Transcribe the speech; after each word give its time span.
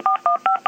Five, 0.00 0.04
four, 0.04 0.32
three, 0.38 0.44
two, 0.46 0.52
one. 0.54 0.61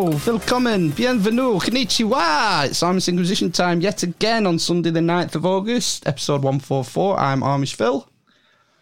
Hello, 0.00 0.16
willkommen, 0.24 0.94
bienvenue, 0.96 1.58
konnichiwa. 1.58 2.64
It's 2.64 2.82
Amish 2.82 3.08
Inquisition 3.08 3.52
time 3.52 3.82
yet 3.82 4.02
again 4.02 4.46
on 4.46 4.58
Sunday, 4.58 4.88
the 4.88 5.00
9th 5.00 5.34
of 5.34 5.44
August, 5.44 6.06
episode 6.06 6.42
144. 6.42 7.20
I'm 7.20 7.42
Amish 7.42 7.74
Phil. 7.74 8.08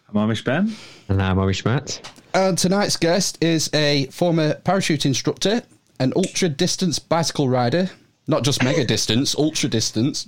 I'm 0.07 0.15
Amish 0.15 0.45
Ben. 0.45 0.73
And 1.09 1.21
I'm 1.21 1.37
Irish 1.37 1.65
Matt. 1.65 2.09
And 2.33 2.57
tonight's 2.57 2.95
guest 2.95 3.37
is 3.43 3.69
a 3.73 4.05
former 4.05 4.53
parachute 4.53 5.05
instructor, 5.05 5.61
an 5.99 6.13
ultra 6.15 6.47
distance 6.47 6.99
bicycle 6.99 7.49
rider, 7.49 7.89
not 8.27 8.45
just 8.45 8.63
mega 8.63 8.85
distance, 8.85 9.35
ultra 9.37 9.67
distance, 9.67 10.25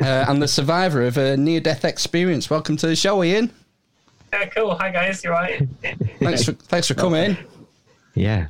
uh, 0.00 0.26
and 0.28 0.40
the 0.40 0.46
survivor 0.46 1.02
of 1.02 1.18
a 1.18 1.36
near 1.36 1.58
death 1.58 1.84
experience. 1.84 2.48
Welcome 2.48 2.76
to 2.76 2.86
the 2.86 2.94
show, 2.94 3.24
Ian. 3.24 3.50
Yeah, 4.32 4.46
cool. 4.46 4.76
Hi 4.76 4.90
guys, 4.90 5.24
you 5.24 5.30
are 5.30 5.42
right? 5.42 5.68
Thanks 6.20 6.44
for, 6.44 6.52
thanks 6.52 6.86
for 6.86 6.94
coming. 6.94 7.36
Yeah. 8.14 8.46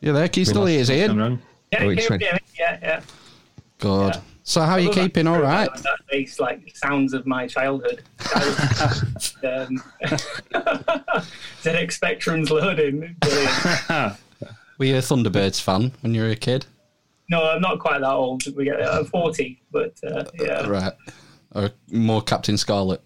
You're 0.00 0.14
there, 0.14 0.28
Keith 0.28 0.48
still 0.48 0.66
is, 0.66 0.90
I'm 0.90 0.96
Ian. 0.96 1.18
wrong. 1.18 1.42
Yeah, 1.72 1.78
Oh, 1.84 1.88
yeah, 1.88 2.00
it's 2.00 2.10
yeah, 2.10 2.38
yeah, 2.58 2.78
yeah. 2.82 3.00
Good. 3.78 4.14
Yeah. 4.14 4.20
So, 4.44 4.60
how 4.62 4.72
are 4.72 4.80
you 4.80 4.90
keeping? 4.90 5.26
All 5.28 5.40
right. 5.40 5.72
That 5.72 5.98
makes 6.10 6.40
like 6.40 6.76
sounds 6.76 7.14
of 7.14 7.26
my 7.26 7.46
childhood. 7.46 8.02
um, 8.20 9.82
ZX 11.62 11.92
Spectrum's 11.92 12.50
loading. 12.50 13.16
Were 14.78 14.84
you 14.86 14.96
a 14.96 15.00
Thunderbirds 15.00 15.60
fan 15.60 15.92
when 16.00 16.12
you 16.14 16.22
were 16.22 16.30
a 16.30 16.36
kid? 16.36 16.66
No, 17.30 17.42
I'm 17.50 17.60
not 17.60 17.78
quite 17.78 18.00
that 18.00 18.10
old. 18.12 18.42
We 18.56 18.64
get 18.64 18.82
I'm 18.84 19.04
40, 19.04 19.62
but 19.70 19.94
uh, 20.04 20.24
yeah, 20.40 20.66
Right. 20.66 20.92
Or 21.54 21.70
more 21.90 22.20
Captain 22.22 22.56
Scarlet? 22.56 23.00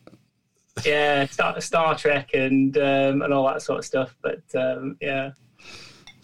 yeah, 0.85 1.27
Star, 1.27 1.61
Star 1.61 1.97
Trek 1.97 2.31
and 2.35 2.77
um, 2.79 3.23
and 3.23 3.33
all 3.33 3.47
that 3.49 3.61
sort 3.63 3.79
of 3.81 3.85
stuff. 3.85 4.17
But 4.23 4.43
um, 4.55 4.97
yeah, 5.01 5.33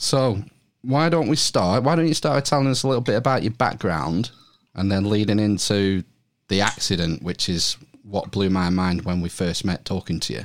So, 0.03 0.43
why 0.83 1.09
don't 1.09 1.29
we 1.29 1.37
start? 1.37 1.85
Why 1.85 1.95
don't 1.95 2.09
you 2.09 2.15
start 2.15 2.45
telling 2.45 2.67
us 2.67 2.83
a 2.83 2.89
little 2.89 3.03
bit 3.03 3.15
about 3.15 3.45
your 3.45 3.53
background 3.53 4.33
and 4.75 4.91
then 4.91 5.09
leading 5.09 5.39
into 5.39 6.03
the 6.49 6.61
accident, 6.61 7.23
which 7.23 7.49
is 7.49 7.77
what 8.03 8.33
blew 8.33 8.51
my 8.51 8.69
mind 8.69 9.03
when 9.03 9.21
we 9.21 9.29
first 9.29 9.65
met 9.65 9.85
talking 9.85 10.19
to 10.19 10.33
you. 10.33 10.45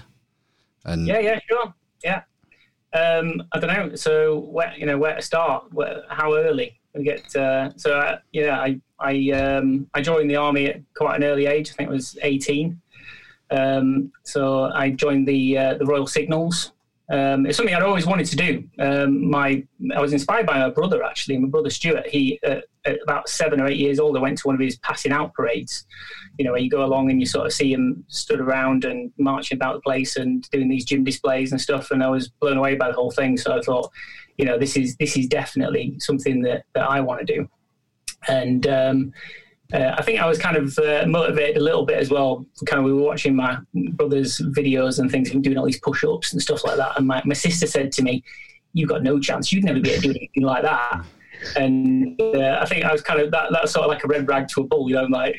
And 0.86 1.08
yeah, 1.08 1.18
yeah, 1.18 1.40
sure, 1.50 1.74
yeah. 2.04 2.22
Um, 2.94 3.42
I 3.52 3.60
don't 3.60 3.74
know. 3.74 3.96
So 3.96 4.38
where 4.38 4.76
you 4.78 4.86
know 4.86 5.00
where 5.00 5.16
to 5.16 5.24
start? 5.24 5.74
Where, 5.74 6.04
how 6.08 6.36
early 6.36 6.80
we 6.94 7.04
get? 7.04 7.36
Uh, 7.36 7.72
so 7.78 7.98
uh, 7.98 8.20
yeah, 8.32 8.60
I 8.60 8.80
I 9.00 9.32
um, 9.32 9.90
I 9.96 10.02
joined 10.02 10.30
the 10.30 10.36
army 10.36 10.68
at 10.68 10.82
quite 10.96 11.16
an 11.16 11.24
early 11.24 11.48
age. 11.48 11.72
I 11.72 11.74
think 11.74 11.90
it 11.90 11.94
was 11.94 12.16
eighteen. 12.22 12.80
Um, 13.50 14.12
so 14.24 14.66
I 14.66 14.92
joined 14.92 15.28
the 15.28 15.58
uh, 15.58 15.74
the 15.80 15.86
Royal 15.86 16.06
Signals. 16.06 16.74
Um, 17.10 17.46
it's 17.46 17.56
something 17.56 17.74
I'd 17.74 17.84
always 17.84 18.06
wanted 18.06 18.26
to 18.28 18.36
do. 18.36 18.64
Um, 18.80 19.30
my 19.30 19.64
I 19.96 20.02
was 20.02 20.12
inspired 20.12 20.46
by 20.46 20.60
my 20.60 20.70
brother 20.70 21.04
actually. 21.04 21.38
My 21.38 21.48
brother 21.48 21.70
Stuart. 21.70 22.08
He 22.08 22.38
uh, 22.46 22.60
at 22.86 23.00
about 23.02 23.30
seven 23.30 23.62
or 23.62 23.68
eight 23.68 23.78
years 23.78 24.00
old, 24.00 24.18
I 24.18 24.20
went 24.20 24.38
to 24.40 24.48
one 24.48 24.56
of 24.56 24.62
his 24.62 24.78
passing 24.80 25.14
out 25.14 25.34
parades. 25.34 25.86
You 26.38 26.46
know, 26.46 26.52
where 26.52 26.62
you 26.62 26.70
go 26.70 26.84
along 26.84 27.10
and 27.10 27.20
you 27.22 27.26
sort 27.26 27.46
of 27.46 27.54
see 27.54 27.72
him 27.72 28.04
stood 28.08 28.42
around 28.42 28.84
and 28.84 29.12
marching 29.18 29.58
about 29.58 29.76
the 29.76 29.82
place 29.82 30.18
and 30.18 30.50
doing 30.52 30.68
these 30.68 30.84
gym 30.84 31.06
displays 31.06 31.52
and 31.52 31.62
stuff. 31.62 31.92
And 31.92 32.04
I 32.04 32.10
was 32.10 32.28
blown 32.28 32.58
away 32.58 32.76
by 32.76 32.88
the 32.88 32.94
whole 32.94 33.12
thing. 33.12 33.38
So 33.38 33.58
I 33.58 33.62
thought, 33.62 33.90
you 34.38 34.44
know, 34.46 34.58
this 34.58 34.76
is 34.76 34.98
this 34.98 35.16
is 35.16 35.28
definitely 35.28 35.96
something 36.00 36.42
that 36.42 36.66
that 36.74 36.90
I 36.90 37.00
want 37.00 37.26
to 37.26 37.34
do. 37.34 37.50
And 38.28 38.68
um, 38.68 39.14
uh, 39.74 39.96
I 39.98 40.02
think 40.02 40.22
I 40.22 40.28
was 40.28 40.38
kind 40.38 40.56
of 40.56 40.78
uh, 40.80 41.06
motivated 41.08 41.58
a 41.58 41.64
little 41.64 41.86
bit 41.86 41.98
as 41.98 42.10
well. 42.10 42.46
Kind 42.66 42.80
of, 42.80 42.86
we 42.86 42.94
were 42.94 43.02
watching 43.02 43.36
my 43.36 43.58
brother's 43.94 44.40
videos 44.40 45.00
and 45.00 45.12
things, 45.12 45.32
and 45.32 45.44
doing 45.44 45.58
all 45.58 45.66
these 45.66 45.80
push-ups 45.80 46.34
and 46.34 46.42
stuff 46.42 46.64
like 46.64 46.78
that. 46.78 46.98
And 46.98 47.08
my, 47.08 47.22
my 47.26 47.34
sister 47.34 47.68
said 47.68 47.92
to 47.94 48.04
me, 48.04 48.24
"You've 48.74 48.90
got 48.90 49.04
no 49.04 49.20
chance. 49.20 49.52
You'd 49.52 49.66
never 49.66 49.80
be 49.80 49.90
able 49.92 50.04
to 50.04 50.08
do 50.14 50.20
anything 50.20 50.44
like 50.44 50.64
that." 50.64 51.06
And 51.56 52.20
uh, 52.22 52.60
I 52.62 52.66
think 52.66 52.86
I 52.86 52.92
was 52.92 53.02
kind 53.02 53.20
of 53.20 53.32
that. 53.32 53.50
That's 53.52 53.74
sort 53.74 53.86
of 53.86 53.92
like 53.92 54.04
a 54.04 54.08
red 54.08 54.28
rag 54.28 54.48
to 54.50 54.62
a 54.62 54.64
bull, 54.64 54.90
you 54.90 54.96
know, 54.96 55.04
like 55.04 55.36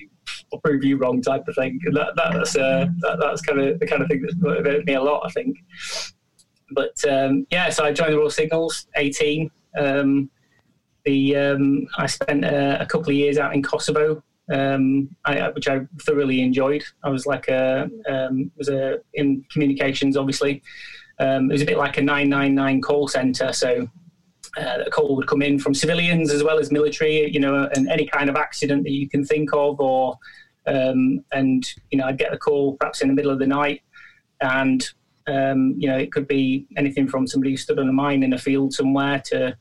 I'll 0.52 0.60
prove 0.60 0.84
you 0.84 0.98
wrong 0.98 1.22
type 1.22 1.48
of 1.48 1.54
thing. 1.54 1.78
And 1.86 1.96
that, 1.96 2.12
that's 2.14 2.54
uh, 2.54 2.86
that, 3.00 3.18
that's 3.20 3.40
kind 3.40 3.60
of 3.60 3.80
the 3.80 3.86
kind 3.86 4.02
of 4.02 4.08
thing 4.08 4.22
that's 4.22 4.36
motivated 4.38 4.86
me 4.86 4.94
a 4.94 5.02
lot. 5.02 5.22
I 5.24 5.30
think. 5.30 5.56
But 6.72 7.02
um, 7.08 7.46
yeah, 7.50 7.70
so 7.70 7.84
I 7.84 7.92
joined 7.92 8.12
the 8.12 8.18
Royal 8.18 8.30
Signals, 8.30 8.86
eighteen. 8.96 9.50
Um, 9.78 10.30
the 11.08 11.36
um, 11.36 11.86
I 11.96 12.06
spent 12.06 12.44
uh, 12.44 12.76
a 12.80 12.86
couple 12.86 13.08
of 13.08 13.16
years 13.16 13.38
out 13.38 13.54
in 13.54 13.62
Kosovo, 13.62 14.22
um, 14.52 15.08
I, 15.24 15.48
which 15.50 15.68
I 15.68 15.80
thoroughly 16.02 16.42
enjoyed. 16.42 16.84
I 17.02 17.08
was 17.08 17.24
like 17.26 17.48
a 17.48 17.88
um, 18.08 18.50
was 18.56 18.68
a 18.68 19.00
in 19.14 19.44
communications, 19.50 20.16
obviously. 20.16 20.62
Um, 21.18 21.50
it 21.50 21.54
was 21.54 21.62
a 21.62 21.66
bit 21.66 21.78
like 21.78 21.96
a 21.96 22.02
nine 22.02 22.28
nine 22.28 22.54
nine 22.54 22.80
call 22.80 23.08
center, 23.08 23.52
so. 23.52 23.88
Uh, 24.56 24.82
a 24.86 24.90
call 24.90 25.14
would 25.14 25.26
come 25.28 25.42
in 25.42 25.58
from 25.58 25.74
civilians 25.74 26.32
as 26.32 26.42
well 26.42 26.58
as 26.58 26.72
military, 26.72 27.30
you 27.30 27.38
know, 27.38 27.68
and 27.74 27.86
any 27.88 28.06
kind 28.06 28.30
of 28.30 28.34
accident 28.34 28.82
that 28.82 28.90
you 28.90 29.06
can 29.06 29.22
think 29.22 29.50
of, 29.52 29.78
or 29.78 30.16
um, 30.66 31.22
and 31.32 31.68
you 31.90 31.98
know, 31.98 32.06
I'd 32.06 32.18
get 32.18 32.32
a 32.32 32.38
call 32.38 32.76
perhaps 32.76 33.02
in 33.02 33.08
the 33.08 33.14
middle 33.14 33.30
of 33.30 33.38
the 33.38 33.46
night, 33.46 33.82
and 34.40 34.82
um, 35.28 35.74
you 35.76 35.86
know, 35.88 35.98
it 35.98 36.10
could 36.10 36.26
be 36.26 36.66
anything 36.76 37.06
from 37.08 37.26
somebody 37.26 37.50
who 37.50 37.56
stood 37.58 37.78
on 37.78 37.88
a 37.88 37.92
mine 37.92 38.22
in 38.22 38.32
a 38.32 38.38
field 38.38 38.72
somewhere 38.72 39.22
to 39.26 39.56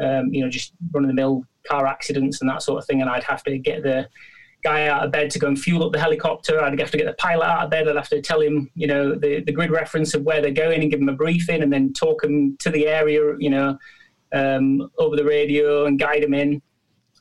um, 0.00 0.32
you 0.32 0.42
know, 0.42 0.50
just 0.50 0.72
run 0.92 1.04
of 1.04 1.08
the 1.08 1.14
mill 1.14 1.44
car 1.68 1.86
accidents 1.86 2.40
and 2.40 2.50
that 2.50 2.62
sort 2.62 2.78
of 2.78 2.86
thing. 2.86 3.00
And 3.00 3.10
I'd 3.10 3.24
have 3.24 3.42
to 3.44 3.58
get 3.58 3.82
the 3.82 4.08
guy 4.62 4.88
out 4.88 5.04
of 5.04 5.12
bed 5.12 5.30
to 5.30 5.38
go 5.38 5.46
and 5.46 5.58
fuel 5.58 5.84
up 5.84 5.92
the 5.92 5.98
helicopter. 5.98 6.60
I'd 6.60 6.78
have 6.78 6.90
to 6.90 6.98
get 6.98 7.06
the 7.06 7.14
pilot 7.14 7.46
out 7.46 7.64
of 7.64 7.70
bed. 7.70 7.88
I'd 7.88 7.96
have 7.96 8.08
to 8.10 8.20
tell 8.20 8.40
him, 8.40 8.70
you 8.74 8.86
know, 8.86 9.14
the, 9.14 9.42
the 9.42 9.52
grid 9.52 9.70
reference 9.70 10.14
of 10.14 10.22
where 10.22 10.42
they're 10.42 10.50
going 10.50 10.82
and 10.82 10.90
give 10.90 11.00
him 11.00 11.08
a 11.08 11.14
briefing 11.14 11.62
and 11.62 11.72
then 11.72 11.92
talk 11.92 12.22
him 12.22 12.56
to 12.58 12.70
the 12.70 12.86
area, 12.86 13.36
you 13.38 13.50
know, 13.50 13.78
um, 14.32 14.90
over 14.98 15.16
the 15.16 15.24
radio 15.24 15.86
and 15.86 15.98
guide 15.98 16.22
him 16.22 16.34
in. 16.34 16.60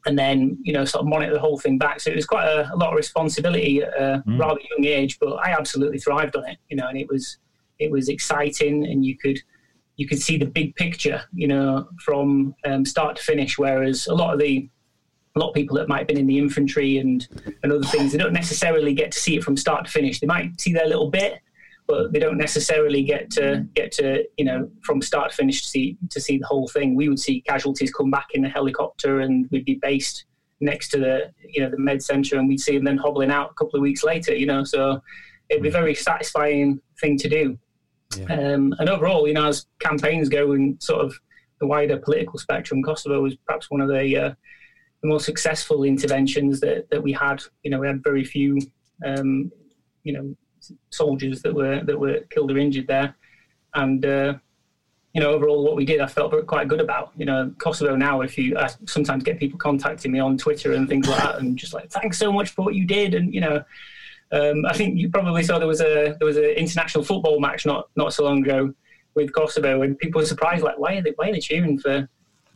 And 0.06 0.18
then, 0.18 0.58
you 0.62 0.72
know, 0.72 0.86
sort 0.86 1.02
of 1.02 1.10
monitor 1.10 1.34
the 1.34 1.40
whole 1.40 1.60
thing 1.60 1.78
back. 1.78 2.00
So 2.00 2.10
it 2.10 2.16
was 2.16 2.26
quite 2.26 2.46
a, 2.46 2.74
a 2.74 2.78
lot 2.78 2.90
of 2.90 2.96
responsibility 2.96 3.82
at 3.84 3.90
a 3.90 4.24
rather 4.26 4.62
young 4.72 4.86
age, 4.86 5.20
but 5.20 5.34
I 5.34 5.52
absolutely 5.52 6.00
thrived 6.00 6.38
on 6.38 6.48
it, 6.48 6.58
you 6.70 6.78
know, 6.78 6.88
and 6.88 6.98
it 6.98 7.10
was, 7.10 7.38
it 7.80 7.92
was 7.92 8.08
exciting 8.08 8.86
and 8.86 9.06
you 9.06 9.18
could, 9.18 9.40
you 10.00 10.08
could 10.08 10.22
see 10.22 10.38
the 10.38 10.46
big 10.46 10.74
picture, 10.78 11.22
you 11.34 11.46
know, 11.46 11.90
from 12.00 12.56
um, 12.66 12.86
start 12.86 13.18
to 13.18 13.22
finish. 13.22 13.58
Whereas 13.58 14.08
a 14.08 14.16
lot 14.16 14.34
of 14.34 14.40
the 14.40 14.70
a 15.36 15.40
lot 15.40 15.50
of 15.50 15.54
people 15.54 15.76
that 15.76 15.90
might 15.90 16.00
have 16.00 16.08
been 16.08 16.18
in 16.18 16.26
the 16.26 16.38
infantry 16.38 17.00
and 17.00 17.28
and 17.64 17.74
other 17.74 17.84
things, 17.84 18.14
they 18.14 18.18
don't 18.18 18.32
necessarily 18.32 18.94
get 18.94 19.12
to 19.12 19.20
see 19.20 19.36
it 19.36 19.44
from 19.44 19.58
start 19.58 19.86
to 19.86 19.92
finish. 19.92 20.22
They 20.22 20.28
might 20.28 20.60
see 20.60 20.72
their 20.72 20.88
little 20.88 21.10
bit, 21.12 21.40
but 21.86 22.14
they 22.14 22.20
don't 22.20 22.38
necessarily 22.38 23.04
get 23.04 23.30
to 23.32 23.68
get 23.74 23.92
to 23.94 24.24
you 24.38 24.46
know 24.46 24.72
from 24.84 25.02
start 25.02 25.32
to 25.32 25.36
finish 25.36 25.64
to 25.64 25.68
see 25.68 25.98
to 26.12 26.22
see 26.22 26.38
the 26.38 26.48
whole 26.48 26.70
thing. 26.70 26.96
We 26.96 27.10
would 27.10 27.20
see 27.20 27.42
casualties 27.42 27.92
come 27.92 28.10
back 28.10 28.28
in 28.34 28.42
the 28.42 28.50
helicopter, 28.50 29.20
and 29.20 29.50
we'd 29.52 29.66
be 29.66 29.80
based 29.82 30.24
next 30.62 30.92
to 30.92 30.98
the 30.98 31.34
you 31.46 31.62
know 31.62 31.70
the 31.70 31.78
med 31.78 32.02
center, 32.02 32.38
and 32.38 32.48
we'd 32.48 32.62
see 32.62 32.76
them 32.78 32.86
then 32.86 32.98
hobbling 32.98 33.32
out 33.32 33.52
a 33.52 33.54
couple 33.56 33.76
of 33.76 33.82
weeks 33.82 34.06
later. 34.06 34.34
You 34.34 34.46
know, 34.46 34.64
so 34.64 35.02
it'd 35.50 35.62
be 35.62 35.68
a 35.68 35.74
very 35.74 35.94
satisfying 35.94 36.80
thing 37.02 37.18
to 37.18 37.28
do. 37.28 37.60
Um, 38.30 38.74
and 38.80 38.90
overall, 38.90 39.28
you 39.28 39.34
know, 39.34 39.48
as 39.48 39.68
campaigns 39.80 40.30
go 40.30 40.54
in 40.54 40.80
sort 40.80 41.06
of 41.06 41.14
the 41.60 41.68
wider 41.68 41.98
political 41.98 42.40
spectrum, 42.40 42.82
Kosovo 42.82 43.22
was 43.22 43.36
perhaps 43.46 43.70
one 43.70 43.82
of 43.82 43.88
the, 43.88 44.18
uh, 44.18 44.34
the 45.02 45.08
most 45.08 45.26
successful 45.26 45.84
interventions 45.84 46.60
that, 46.62 46.90
that 46.90 47.02
we 47.02 47.14
had. 47.14 47.42
You 47.64 47.72
know, 47.72 47.80
we 47.80 47.88
had 47.88 48.04
very 48.04 48.24
few, 48.24 48.60
um, 49.06 49.52
you 50.04 50.14
know, 50.14 50.36
soldiers 50.90 51.42
that 51.42 51.54
were 51.54 51.84
that 51.84 51.98
were 51.98 52.20
killed 52.30 52.52
or 52.52 52.58
injured 52.58 52.88
there, 52.88 53.16
and 53.76 54.06
uh, 54.06 54.34
you 55.14 55.22
know, 55.22 55.32
overall, 55.32 55.64
what 55.64 55.76
we 55.76 55.86
did, 55.86 56.02
I 56.02 56.08
felt 56.08 56.34
quite 56.48 56.68
good 56.68 56.82
about. 56.82 57.12
You 57.18 57.26
know, 57.26 57.54
Kosovo 57.60 57.96
now, 57.96 58.22
if 58.22 58.38
you 58.38 58.58
I 58.58 58.70
sometimes 58.86 59.24
get 59.24 59.40
people 59.40 59.58
contacting 59.58 60.12
me 60.12 60.20
on 60.20 60.38
Twitter 60.38 60.74
and 60.74 60.88
things 60.88 61.08
like 61.08 61.22
that, 61.22 61.40
and 61.40 61.58
just 61.58 61.74
like, 61.74 61.90
thanks 61.90 62.18
so 62.18 62.32
much 62.32 62.50
for 62.50 62.66
what 62.66 62.76
you 62.76 62.86
did, 62.86 63.14
and 63.14 63.34
you 63.34 63.42
know. 63.42 63.64
Um, 64.32 64.66
I 64.66 64.74
think 64.74 64.98
you 64.98 65.10
probably 65.10 65.44
saw 65.44 65.58
there 65.58 65.68
was 65.68 65.82
a 65.82 66.16
there 66.20 66.26
was 66.26 66.38
an 66.38 66.44
international 66.44 67.04
football 67.04 67.40
match 67.40 67.66
not 67.66 67.90
not 67.96 68.14
so 68.14 68.24
long 68.24 68.44
ago 68.44 68.74
with 69.16 69.34
Kosovo, 69.34 69.82
and 69.82 69.98
people 69.98 70.22
were 70.22 70.26
surprised 70.26 70.64
like 70.64 70.78
why 70.78 70.96
are 70.98 71.02
they 71.02 71.14
why 71.16 71.30
are 71.30 71.34
they 71.34 71.40
cheering 71.40 71.80
for 71.80 72.08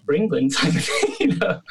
for 0.05 0.13
England 0.13 0.53
type 0.55 0.75
of 0.75 0.85
thing, 0.85 1.15
you 1.19 1.35
know. 1.35 1.61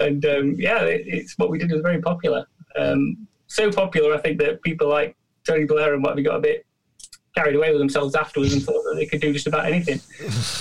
And 0.00 0.24
um, 0.24 0.54
yeah, 0.58 0.82
it, 0.82 1.02
it's 1.06 1.36
what 1.38 1.50
we 1.50 1.58
did 1.58 1.72
was 1.72 1.82
very 1.82 2.00
popular. 2.00 2.46
Um, 2.76 3.26
so 3.46 3.72
popular, 3.72 4.14
I 4.14 4.18
think 4.18 4.38
that 4.38 4.62
people 4.62 4.88
like 4.88 5.16
Tony 5.46 5.64
Blair 5.64 5.94
and 5.94 6.02
what 6.02 6.14
we 6.14 6.22
got 6.22 6.36
a 6.36 6.40
bit 6.40 6.66
carried 7.34 7.56
away 7.56 7.70
with 7.70 7.78
themselves 7.78 8.14
afterwards 8.14 8.52
and 8.52 8.62
thought 8.62 8.82
that 8.84 8.96
they 8.96 9.06
could 9.06 9.20
do 9.20 9.32
just 9.32 9.46
about 9.46 9.66
anything. 9.66 10.00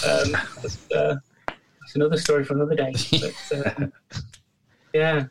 Um, 0.07 0.37
but, 0.61 0.77
uh, 0.95 1.15
that's 1.47 1.95
another 1.95 2.17
story 2.17 2.43
for 2.43 2.53
another 2.53 2.75
day. 2.75 2.93
But, 3.49 3.67
uh, 3.67 3.87
yeah. 4.93 5.25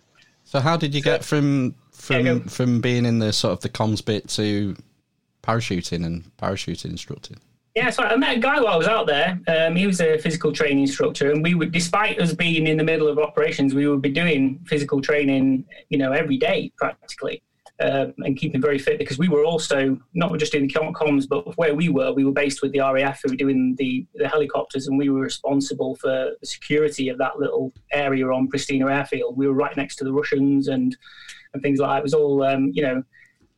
So 0.44 0.60
how 0.60 0.76
did 0.76 0.94
you 0.94 1.02
get 1.02 1.24
from 1.24 1.74
from 2.06 2.44
from 2.44 2.80
being 2.80 3.04
in 3.04 3.18
the 3.18 3.32
sort 3.32 3.52
of 3.52 3.60
the 3.60 3.68
comms 3.68 4.04
bit 4.04 4.28
to 4.30 4.76
parachuting 5.42 6.04
and 6.04 6.24
parachuting 6.36 6.90
instructing? 6.90 7.38
Yeah, 7.74 7.90
so 7.90 8.04
I 8.04 8.16
met 8.16 8.38
a 8.38 8.40
guy 8.40 8.58
while 8.58 8.72
I 8.72 8.76
was 8.76 8.88
out 8.88 9.06
there. 9.06 9.38
Um, 9.48 9.76
he 9.76 9.86
was 9.86 10.00
a 10.00 10.16
physical 10.16 10.50
training 10.50 10.80
instructor, 10.80 11.30
and 11.30 11.42
we 11.42 11.54
would, 11.54 11.72
despite 11.72 12.18
us 12.18 12.32
being 12.32 12.66
in 12.66 12.78
the 12.78 12.84
middle 12.84 13.06
of 13.06 13.18
operations, 13.18 13.74
we 13.74 13.86
would 13.86 14.00
be 14.00 14.08
doing 14.08 14.58
physical 14.66 15.02
training, 15.02 15.66
you 15.90 15.98
know, 15.98 16.12
every 16.12 16.38
day 16.38 16.72
practically, 16.78 17.42
um, 17.80 18.14
and 18.20 18.38
keeping 18.38 18.62
very 18.62 18.78
fit 18.78 18.98
because 18.98 19.18
we 19.18 19.28
were 19.28 19.44
also 19.44 19.98
not 20.14 20.38
just 20.38 20.54
in 20.54 20.66
the 20.66 20.72
comms, 20.72 21.28
but 21.28 21.54
where 21.58 21.74
we 21.74 21.90
were, 21.90 22.12
we 22.14 22.24
were 22.24 22.32
based 22.32 22.62
with 22.62 22.72
the 22.72 22.78
RAF 22.78 23.20
who 23.22 23.32
were 23.32 23.36
doing 23.36 23.74
the, 23.76 24.06
the 24.14 24.26
helicopters, 24.26 24.86
and 24.86 24.96
we 24.96 25.10
were 25.10 25.20
responsible 25.20 25.96
for 25.96 26.32
the 26.40 26.46
security 26.46 27.10
of 27.10 27.18
that 27.18 27.38
little 27.38 27.74
area 27.92 28.26
on 28.26 28.48
Pristina 28.48 28.90
Airfield. 28.90 29.36
We 29.36 29.48
were 29.48 29.52
right 29.52 29.76
next 29.76 29.96
to 29.96 30.04
the 30.04 30.14
Russians 30.14 30.68
and 30.68 30.96
and 31.56 31.62
things 31.62 31.80
like 31.80 31.90
that. 31.90 31.98
It 31.98 32.02
was 32.02 32.14
all, 32.14 32.42
um, 32.42 32.70
you 32.72 32.82
know, 32.82 33.02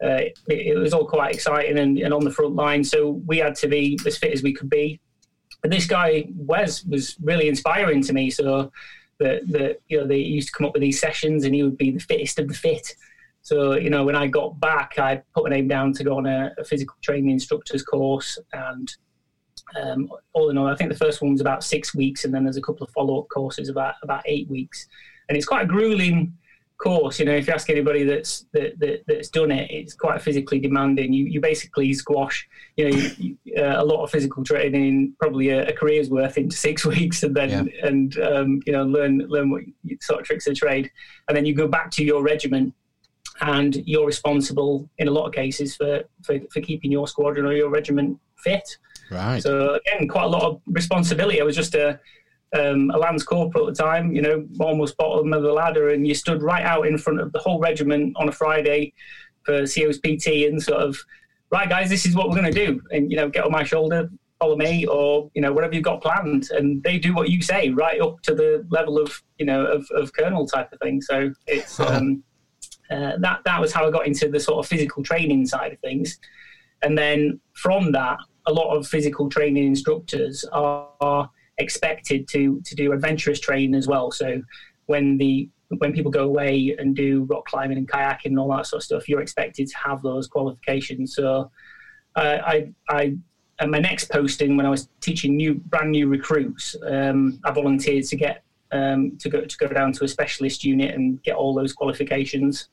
uh, 0.03 0.23
it, 0.23 0.39
it 0.49 0.79
was 0.79 0.95
all 0.95 1.07
quite 1.07 1.35
exciting 1.35 1.79
and, 1.79 1.99
and 1.99 2.15
on 2.15 2.25
the 2.25 2.31
front 2.31 2.55
line. 2.55 2.83
So 2.85 3.21
we 3.27 3.39
had 3.39 3.55
to 3.57 3.69
be 3.69 3.99
as 4.07 4.17
fit 4.17 4.33
as 4.33 4.43
we 4.43 4.53
could 4.53 4.71
be. 4.71 5.01
But 5.61 5.71
this 5.71 5.87
guy 5.87 6.29
Wes 6.37 6.85
was 6.85 7.17
really 7.21 7.49
inspiring 7.49 8.03
to 8.03 8.13
me. 8.13 8.31
So 8.31 8.71
that 9.19 9.47
that 9.49 9.81
you 9.89 10.01
know 10.01 10.07
they 10.07 10.19
used 10.19 10.49
to 10.49 10.55
come 10.55 10.67
up 10.67 10.73
with 10.73 10.83
these 10.83 11.01
sessions, 11.01 11.45
and 11.45 11.55
he 11.55 11.63
would 11.63 11.79
be 11.79 11.91
the 11.91 12.01
fittest 12.01 12.39
of 12.39 12.49
the 12.49 12.55
fit. 12.55 12.95
So 13.43 13.75
you 13.75 13.91
know 13.91 14.05
when 14.05 14.17
I 14.17 14.27
got 14.27 14.61
back, 14.61 14.99
I 14.99 15.23
put 15.35 15.45
my 15.45 15.51
name 15.51 15.69
down 15.69 15.93
to 15.95 16.05
go 16.05 16.19
on 16.19 16.27
a, 16.27 16.53
a 16.59 16.65
physical 16.65 16.97
training 17.03 17.31
instructor's 17.31 17.83
course, 17.83 18.39
and 18.53 18.95
um, 19.81 20.11
all 20.33 20.51
in 20.51 20.59
all, 20.59 20.69
I 20.69 20.77
think 20.77 20.91
the 20.91 20.99
first 20.99 21.21
one 21.21 21.33
was 21.33 21.41
about 21.41 21.65
six 21.65 21.95
weeks, 21.95 22.25
and 22.25 22.33
then 22.33 22.45
there's 22.45 22.57
a 22.57 22.63
couple 22.63 22.85
of 22.85 22.93
follow 22.93 23.21
up 23.21 23.29
courses 23.29 23.69
about 23.69 23.95
about 24.03 24.23
eight 24.27 24.49
weeks, 24.49 24.87
and 25.29 25.37
it's 25.37 25.47
quite 25.47 25.65
a 25.65 25.69
grueling 25.69 26.33
course. 26.79 27.19
You 27.19 27.27
know, 27.27 27.35
if 27.35 27.47
you 27.47 27.53
ask 27.53 27.69
anybody 27.71 28.05
that's 28.05 28.47
that, 28.53 28.79
that 28.79 29.03
that's 29.07 29.29
done 29.29 29.51
it, 29.51 29.71
it's 29.71 29.95
quite 29.95 30.23
physically 30.23 30.59
demanding. 30.59 31.13
You 31.13 31.27
you 31.27 31.41
basically 31.41 31.93
squash, 31.93 32.49
you 32.77 32.91
know, 32.91 32.97
you, 33.19 33.37
uh, 33.57 33.83
a 33.83 33.85
lot 33.85 34.03
of 34.05 34.11
physical 34.11 34.45
training, 34.45 35.15
probably 35.21 35.51
a, 35.51 35.69
a 35.69 35.73
career's 35.73 36.09
worth 36.11 36.39
into 36.39 36.57
six 36.69 36.85
weeks, 36.87 37.23
and 37.23 37.35
then 37.35 37.51
Yeah. 37.51 37.87
and 37.89 38.19
um, 38.21 38.61
you 38.67 38.73
know 38.73 38.85
learn 38.85 39.19
learn 39.29 39.51
what 39.51 39.63
sort 40.01 40.21
of 40.21 40.27
tricks 40.27 40.47
of 40.47 40.57
trade, 40.57 40.91
and 41.29 41.37
then 41.37 41.45
you 41.45 41.55
go 41.55 41.69
back 41.69 41.91
to 41.93 42.05
your 42.05 42.23
regiment. 42.23 42.75
And 43.41 43.77
you're 43.87 44.05
responsible 44.07 44.91
in 44.99 45.07
a 45.07 45.13
lot 45.13 45.27
of 45.27 45.33
cases 45.33 45.77
for, 45.77 46.03
for, 46.25 46.41
for 46.53 46.61
keeping 46.61 46.91
your 46.91 47.07
squadron 47.07 47.47
or 47.47 47.53
your 47.53 47.71
regiment 47.71 48.19
fit. 48.39 48.69
Right. 49.13 49.41
So 49.41 49.75
again, 49.75 50.09
quite 50.09 50.25
a 50.25 50.29
lot 50.29 50.43
of 50.43 50.61
responsibility. 50.67 51.41
I 51.41 51.45
was 51.45 51.55
just 51.55 51.77
a 51.77 52.01
um, 52.53 52.91
a 52.91 52.99
lance 52.99 53.23
corporal 53.23 53.69
at 53.69 53.77
the 53.77 53.83
time, 53.83 54.13
you 54.13 54.23
know, 54.23 54.47
almost 54.61 54.97
bottom 54.97 55.33
of 55.33 55.43
the 55.43 55.53
ladder, 55.53 55.91
and 55.91 56.07
you 56.07 56.15
stood 56.15 56.43
right 56.43 56.65
out 56.65 56.87
in 56.87 56.99
front 56.99 57.21
of 57.21 57.33
the 57.33 57.39
whole 57.39 57.61
regiment 57.61 58.17
on 58.17 58.29
a 58.29 58.33
Friday 58.33 58.93
for 59.43 59.67
CO's 59.67 59.99
PT 59.99 60.47
and 60.47 60.63
sort 60.63 60.81
of, 60.81 60.97
right, 61.51 61.69
guys, 61.69 61.89
this 61.89 62.07
is 62.07 62.15
what 62.15 62.29
we're 62.29 62.41
going 62.41 62.53
to 62.53 62.67
do, 62.67 62.81
and 62.91 63.11
you 63.11 63.17
know, 63.17 63.29
get 63.29 63.45
on 63.45 63.53
my 63.53 63.65
shoulder, 63.65 64.11
follow 64.39 64.57
me, 64.57 64.87
or 64.87 65.31
you 65.35 65.43
know, 65.43 65.53
whatever 65.53 65.75
you've 65.75 65.85
got 65.85 66.03
planned, 66.03 66.51
and 66.51 66.83
they 66.83 66.99
do 66.99 67.15
what 67.15 67.29
you 67.29 67.43
say, 67.43 67.71
right 67.71 68.01
up 68.01 68.21
to 68.23 68.35
the 68.35 68.67
level 68.71 68.99
of 68.99 69.23
you 69.39 69.47
know 69.47 69.67
of, 69.67 69.87
of 69.91 70.13
colonel 70.13 70.47
type 70.47 70.73
of 70.73 70.79
thing. 70.81 71.03
So 71.03 71.33
it's 71.47 71.79
um, 71.81 72.23
uh, 72.91 73.13
that 73.19 73.41
that 73.45 73.61
was 73.61 73.73
how 73.73 73.87
I 73.87 73.91
got 73.91 74.07
into 74.07 74.29
the 74.29 74.41
sort 74.41 74.65
of 74.65 74.69
physical 74.69 75.03
training 75.03 75.47
side 75.47 75.73
of 75.73 75.81
things. 75.81 76.19
And 76.83 76.97
then 76.97 77.41
from 77.55 77.93
that, 77.93 78.19
a 78.47 78.53
lot 78.53 78.75
of 78.75 78.87
physical 78.87 79.29
training 79.29 79.65
instructors 79.65 80.45
are, 80.53 80.89
are 81.01 81.31
expected 81.59 82.29
to 82.29 82.61
to 82.65 82.75
do 82.75 82.93
adventurous 82.93 83.41
training 83.41 83.75
as 83.75 83.87
well. 83.87 84.11
So 84.11 84.43
when 84.87 85.19
the 85.19 85.49
when 85.79 85.93
people 85.93 86.11
go 86.11 86.25
away 86.25 86.75
and 86.79 86.97
do 86.97 87.25
rock 87.25 87.47
climbing 87.47 87.77
and 87.77 87.89
kayaking 87.89 88.27
and 88.27 88.39
all 88.39 88.49
that 88.57 88.67
sort 88.67 88.81
of 88.81 88.85
stuff, 88.85 89.09
you're 89.09 89.21
expected 89.21 89.69
to 89.69 89.77
have 89.77 90.03
those 90.03 90.27
qualifications. 90.27 91.15
So 91.15 91.51
uh, 92.17 92.39
I 92.47 92.73
I 92.89 93.17
my 93.67 93.79
next 93.79 94.11
posting 94.11 94.57
when 94.57 94.67
I 94.67 94.71
was 94.71 94.89
teaching 95.01 95.37
new 95.37 95.55
brand 95.55 95.91
new 95.91 96.09
recruits, 96.09 96.77
um, 96.87 97.41
I 97.45 97.51
volunteered 97.51 98.05
to 98.05 98.17
get 98.17 98.45
um, 98.71 99.17
to 99.19 99.29
go 99.29 99.41
to 99.45 99.57
go 99.57 99.69
down 99.69 99.93
to 99.95 100.05
a 100.05 100.09
specialist 100.09 100.65
unit 100.65 100.95
and 100.95 101.23
get 101.23 101.35
all 101.35 101.55
those 101.55 101.73
qualifications, 101.73 102.69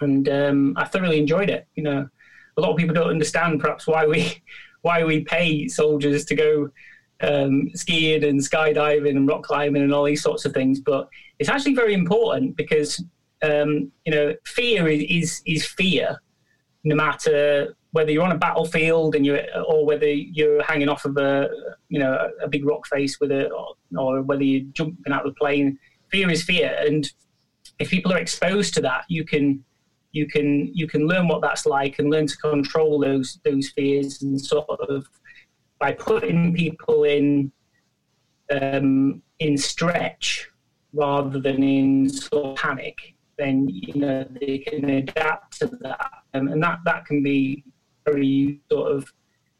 and 0.00 0.28
um, 0.28 0.74
I 0.76 0.84
thoroughly 0.84 1.18
enjoyed 1.18 1.48
it. 1.48 1.66
You 1.76 1.84
know, 1.84 2.08
a 2.56 2.60
lot 2.60 2.70
of 2.70 2.76
people 2.76 2.94
don't 2.94 3.08
understand 3.08 3.60
perhaps 3.60 3.86
why 3.86 4.06
we 4.06 4.42
why 4.82 5.04
we 5.04 5.20
pay 5.20 5.68
soldiers 5.68 6.24
to 6.26 6.34
go 6.34 6.70
um, 7.22 7.70
skiing 7.74 8.24
and 8.24 8.40
skydiving 8.40 9.16
and 9.16 9.28
rock 9.28 9.42
climbing 9.42 9.82
and 9.82 9.94
all 9.94 10.04
these 10.04 10.22
sorts 10.22 10.44
of 10.44 10.52
things, 10.52 10.80
but 10.80 11.08
it's 11.38 11.48
actually 11.48 11.74
very 11.74 11.94
important 11.94 12.56
because 12.56 13.02
um, 13.42 13.90
you 14.04 14.12
know 14.12 14.34
fear 14.44 14.88
is, 14.88 15.02
is 15.08 15.42
is 15.46 15.66
fear, 15.66 16.20
no 16.84 16.94
matter 16.94 17.74
whether 17.92 18.10
you're 18.10 18.24
on 18.24 18.32
a 18.32 18.38
battlefield 18.38 19.14
and 19.14 19.24
you're 19.24 19.42
or 19.66 19.86
whether 19.86 20.08
you're 20.08 20.62
hanging 20.62 20.88
off 20.88 21.04
of 21.04 21.16
a 21.16 21.48
you 21.88 21.98
know 21.98 22.30
a 22.42 22.48
big 22.48 22.64
rock 22.64 22.86
face 22.86 23.20
with 23.20 23.30
a 23.30 23.48
or, 23.50 23.74
or 23.96 24.22
whether 24.22 24.42
you're 24.44 24.66
jumping 24.72 25.12
out 25.12 25.26
of 25.26 25.34
the 25.34 25.38
plane. 25.38 25.78
Fear 26.10 26.30
is 26.30 26.42
fear, 26.42 26.76
and 26.86 27.10
if 27.78 27.88
people 27.88 28.12
are 28.12 28.18
exposed 28.18 28.74
to 28.74 28.80
that, 28.82 29.04
you 29.08 29.24
can 29.24 29.64
you 30.12 30.26
can 30.26 30.70
you 30.74 30.86
can 30.86 31.06
learn 31.06 31.26
what 31.26 31.40
that's 31.40 31.66
like 31.66 31.98
and 31.98 32.10
learn 32.10 32.26
to 32.26 32.36
control 32.36 32.98
those 33.00 33.40
those 33.44 33.70
fears 33.70 34.22
and 34.22 34.40
sort 34.40 34.68
of 34.88 35.08
by 35.82 35.90
putting 35.90 36.54
people 36.54 37.02
in 37.02 37.50
um, 38.52 39.20
in 39.40 39.58
stretch 39.58 40.48
rather 40.92 41.40
than 41.40 41.60
in 41.64 42.08
sort 42.08 42.44
of 42.44 42.56
panic, 42.56 42.96
then 43.36 43.68
you 43.68 43.94
know 44.00 44.24
they 44.40 44.58
can 44.58 44.88
adapt 44.88 45.58
to 45.58 45.66
that, 45.80 46.10
um, 46.34 46.46
and 46.46 46.62
that 46.62 46.78
that 46.84 47.04
can 47.04 47.20
be 47.20 47.64
very 48.06 48.60
sort 48.70 48.92
of 48.92 49.12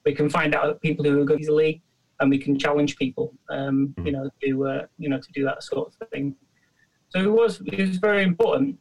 we 0.05 0.15
can 0.15 0.31
find 0.31 0.55
out 0.55 0.81
people 0.81 1.05
who 1.05 1.21
are 1.21 1.25
good 1.25 1.41
easily, 1.41 1.83
and 2.21 2.31
we 2.31 2.39
can 2.39 2.57
challenge 2.57 2.97
people, 2.97 3.35
um, 3.51 3.93
you 4.05 4.13
know, 4.13 4.31
to 4.43 4.67
uh, 4.69 4.87
you 4.99 5.09
know 5.09 5.19
to 5.19 5.33
do 5.33 5.43
that 5.45 5.65
sort 5.65 5.93
of 6.01 6.09
thing. 6.11 6.37
So 7.09 7.19
it 7.19 7.33
was 7.33 7.61
it 7.67 7.81
was 7.89 7.97
very 7.97 8.23
important. 8.23 8.79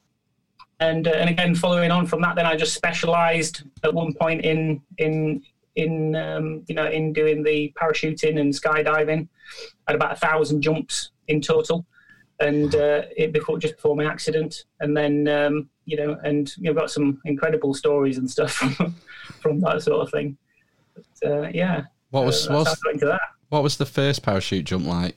And, 0.80 1.08
uh, 1.08 1.12
and 1.12 1.30
again, 1.30 1.54
following 1.54 1.92
on 1.92 2.07
from 2.07 2.21
that, 2.21 2.36
then 2.36 2.48
I 2.48 2.56
just 2.56 2.74
specialised 2.74 3.64
at 3.83 3.94
one 3.94 4.14
point 4.14 4.44
in 4.45 4.81
in 4.98 5.44
in 5.75 6.16
um, 6.16 6.63
you 6.68 6.75
know 6.75 6.87
in 6.87 7.13
doing 7.13 7.44
the 7.44 7.73
parachuting 7.81 8.40
and 8.40 8.54
skydiving. 8.54 9.28
I 9.87 9.92
had 9.92 9.95
about 9.95 10.13
a 10.13 10.16
thousand 10.16 10.61
jumps 10.61 11.11
in 11.28 11.42
total, 11.42 11.85
and 12.40 12.73
uh, 12.75 13.04
it 13.16 13.31
before 13.31 13.57
just 13.57 13.75
before 13.75 13.95
my 13.95 14.06
accident, 14.06 14.66
and 14.80 14.95
then 14.95 15.28
um, 15.28 15.69
you 15.85 15.97
know, 15.97 16.18
and 16.23 16.56
you 16.57 16.63
know, 16.66 16.73
got 16.73 16.92
some 16.92 17.19
incredible 17.25 17.73
stories 17.73 18.18
and 18.18 18.30
stuff 18.30 18.51
from 18.75 18.95
from 19.42 19.59
that 19.61 19.81
sort 19.81 20.01
of 20.01 20.11
thing. 20.11 20.37
But, 20.94 21.30
uh, 21.31 21.47
yeah, 21.54 21.83
What 22.09 22.25
was 22.25 22.47
uh, 22.47 22.57
that's 22.57 22.68
how 22.68 22.71
was 22.71 22.80
I 22.83 22.85
got 22.85 22.94
into 22.94 23.06
that. 23.07 23.21
what 23.49 23.63
was 23.63 23.78
the 23.78 23.85
first 23.85 24.23
parachute 24.23 24.66
jump 24.66 24.85
like? 24.85 25.16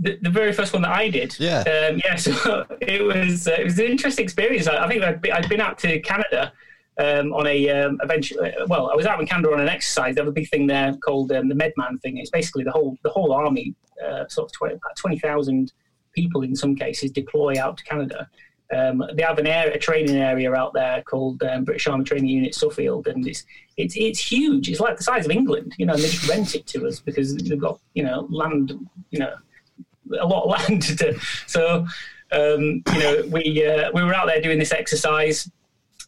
the, 0.00 0.16
the 0.22 0.30
very 0.30 0.52
first 0.52 0.72
one 0.72 0.82
that 0.82 0.92
I 0.92 1.08
did. 1.08 1.34
Yeah. 1.40 1.60
Um, 1.60 2.00
yeah. 2.04 2.14
So 2.18 2.64
it 2.80 3.02
was 3.02 3.48
uh, 3.48 3.56
it 3.58 3.64
was 3.64 3.78
an 3.78 3.86
interesting 3.86 4.24
experience. 4.24 4.68
I, 4.68 4.84
I 4.84 4.88
think 4.88 5.02
I'd, 5.02 5.20
be, 5.20 5.32
I'd 5.32 5.48
been 5.48 5.60
out 5.60 5.78
to 5.80 5.98
Canada 6.00 6.52
um, 6.98 7.32
on 7.32 7.46
a 7.46 7.68
um, 7.70 7.98
eventually. 8.02 8.52
Well, 8.66 8.90
I 8.90 8.96
was 8.96 9.06
out 9.06 9.20
in 9.20 9.26
Canada 9.26 9.52
on 9.52 9.60
an 9.60 9.68
exercise. 9.68 10.14
They 10.14 10.20
have 10.20 10.28
a 10.28 10.32
big 10.32 10.48
thing 10.48 10.66
there 10.66 10.94
called 11.04 11.32
um, 11.32 11.48
the 11.48 11.54
Medman 11.54 11.98
thing. 12.00 12.18
It's 12.18 12.30
basically 12.30 12.64
the 12.64 12.72
whole 12.72 12.96
the 13.02 13.10
whole 13.10 13.32
army, 13.32 13.74
uh, 14.04 14.26
sort 14.28 14.48
of 14.48 14.52
20 14.52 14.74
about 14.74 14.96
twenty 14.96 15.18
thousand 15.18 15.72
people 16.12 16.42
in 16.42 16.56
some 16.56 16.74
cases 16.74 17.10
deploy 17.10 17.54
out 17.60 17.76
to 17.78 17.84
Canada. 17.84 18.28
Um, 18.74 19.02
they 19.14 19.22
have 19.22 19.38
an 19.38 19.46
area, 19.46 19.74
a 19.74 19.78
training 19.78 20.16
area 20.16 20.52
out 20.52 20.74
there 20.74 21.02
called 21.02 21.42
um, 21.42 21.64
British 21.64 21.86
Army 21.86 22.04
Training 22.04 22.28
Unit 22.28 22.54
Suffield, 22.54 23.06
and 23.06 23.26
it's 23.26 23.44
it's 23.76 23.94
it's 23.96 24.20
huge. 24.20 24.68
It's 24.68 24.80
like 24.80 24.96
the 24.96 25.04
size 25.04 25.24
of 25.24 25.30
England, 25.30 25.74
you 25.78 25.86
know. 25.86 25.94
And 25.94 26.02
they 26.02 26.08
just 26.08 26.28
rent 26.28 26.54
it 26.54 26.66
to 26.68 26.86
us 26.86 27.00
because 27.00 27.34
they've 27.36 27.60
got 27.60 27.78
you 27.94 28.02
know 28.02 28.26
land, 28.30 28.72
you 29.10 29.20
know, 29.20 29.34
a 30.20 30.26
lot 30.26 30.44
of 30.44 30.50
land 30.68 30.82
to. 30.98 31.18
So 31.46 31.86
um, 32.32 32.82
you 32.92 32.98
know, 32.98 33.22
we 33.28 33.66
uh, 33.66 33.90
we 33.94 34.02
were 34.02 34.14
out 34.14 34.26
there 34.26 34.40
doing 34.40 34.58
this 34.58 34.72
exercise, 34.72 35.50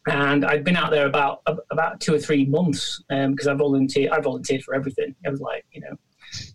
and 0.09 0.45
I'd 0.45 0.65
been 0.65 0.77
out 0.77 0.91
there 0.91 1.07
about 1.07 1.43
about 1.71 2.01
two 2.01 2.15
or 2.15 2.19
three 2.19 2.47
months 2.47 3.03
because 3.09 3.47
I 3.47 3.55
volunteered. 3.55 4.13
I 4.13 4.21
volunteered 4.21 4.63
for 4.63 4.75
everything. 4.75 5.15
I 5.27 5.31
was 5.31 5.41
like, 5.41 5.65
you 5.73 5.81
know. 5.81 5.97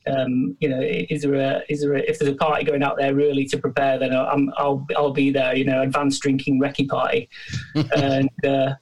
Um, 0.07 0.55
you 0.61 0.69
know, 0.69 0.79
is 0.81 1.23
there 1.23 1.35
a 1.35 1.61
is 1.67 1.81
there 1.81 1.95
a, 1.95 1.99
if 1.99 2.17
there's 2.17 2.31
a 2.31 2.35
party 2.35 2.63
going 2.63 2.81
out 2.81 2.97
there 2.97 3.13
really 3.13 3.43
to 3.47 3.57
prepare, 3.57 3.99
then 3.99 4.15
I'm, 4.15 4.49
I'll 4.57 4.85
I'll 4.95 5.11
be 5.11 5.31
there. 5.31 5.53
You 5.53 5.65
know, 5.65 5.81
advanced 5.81 6.21
drinking 6.21 6.61
recce 6.61 6.87
party, 6.87 7.29
and 7.97 8.29
uh, 8.45 8.75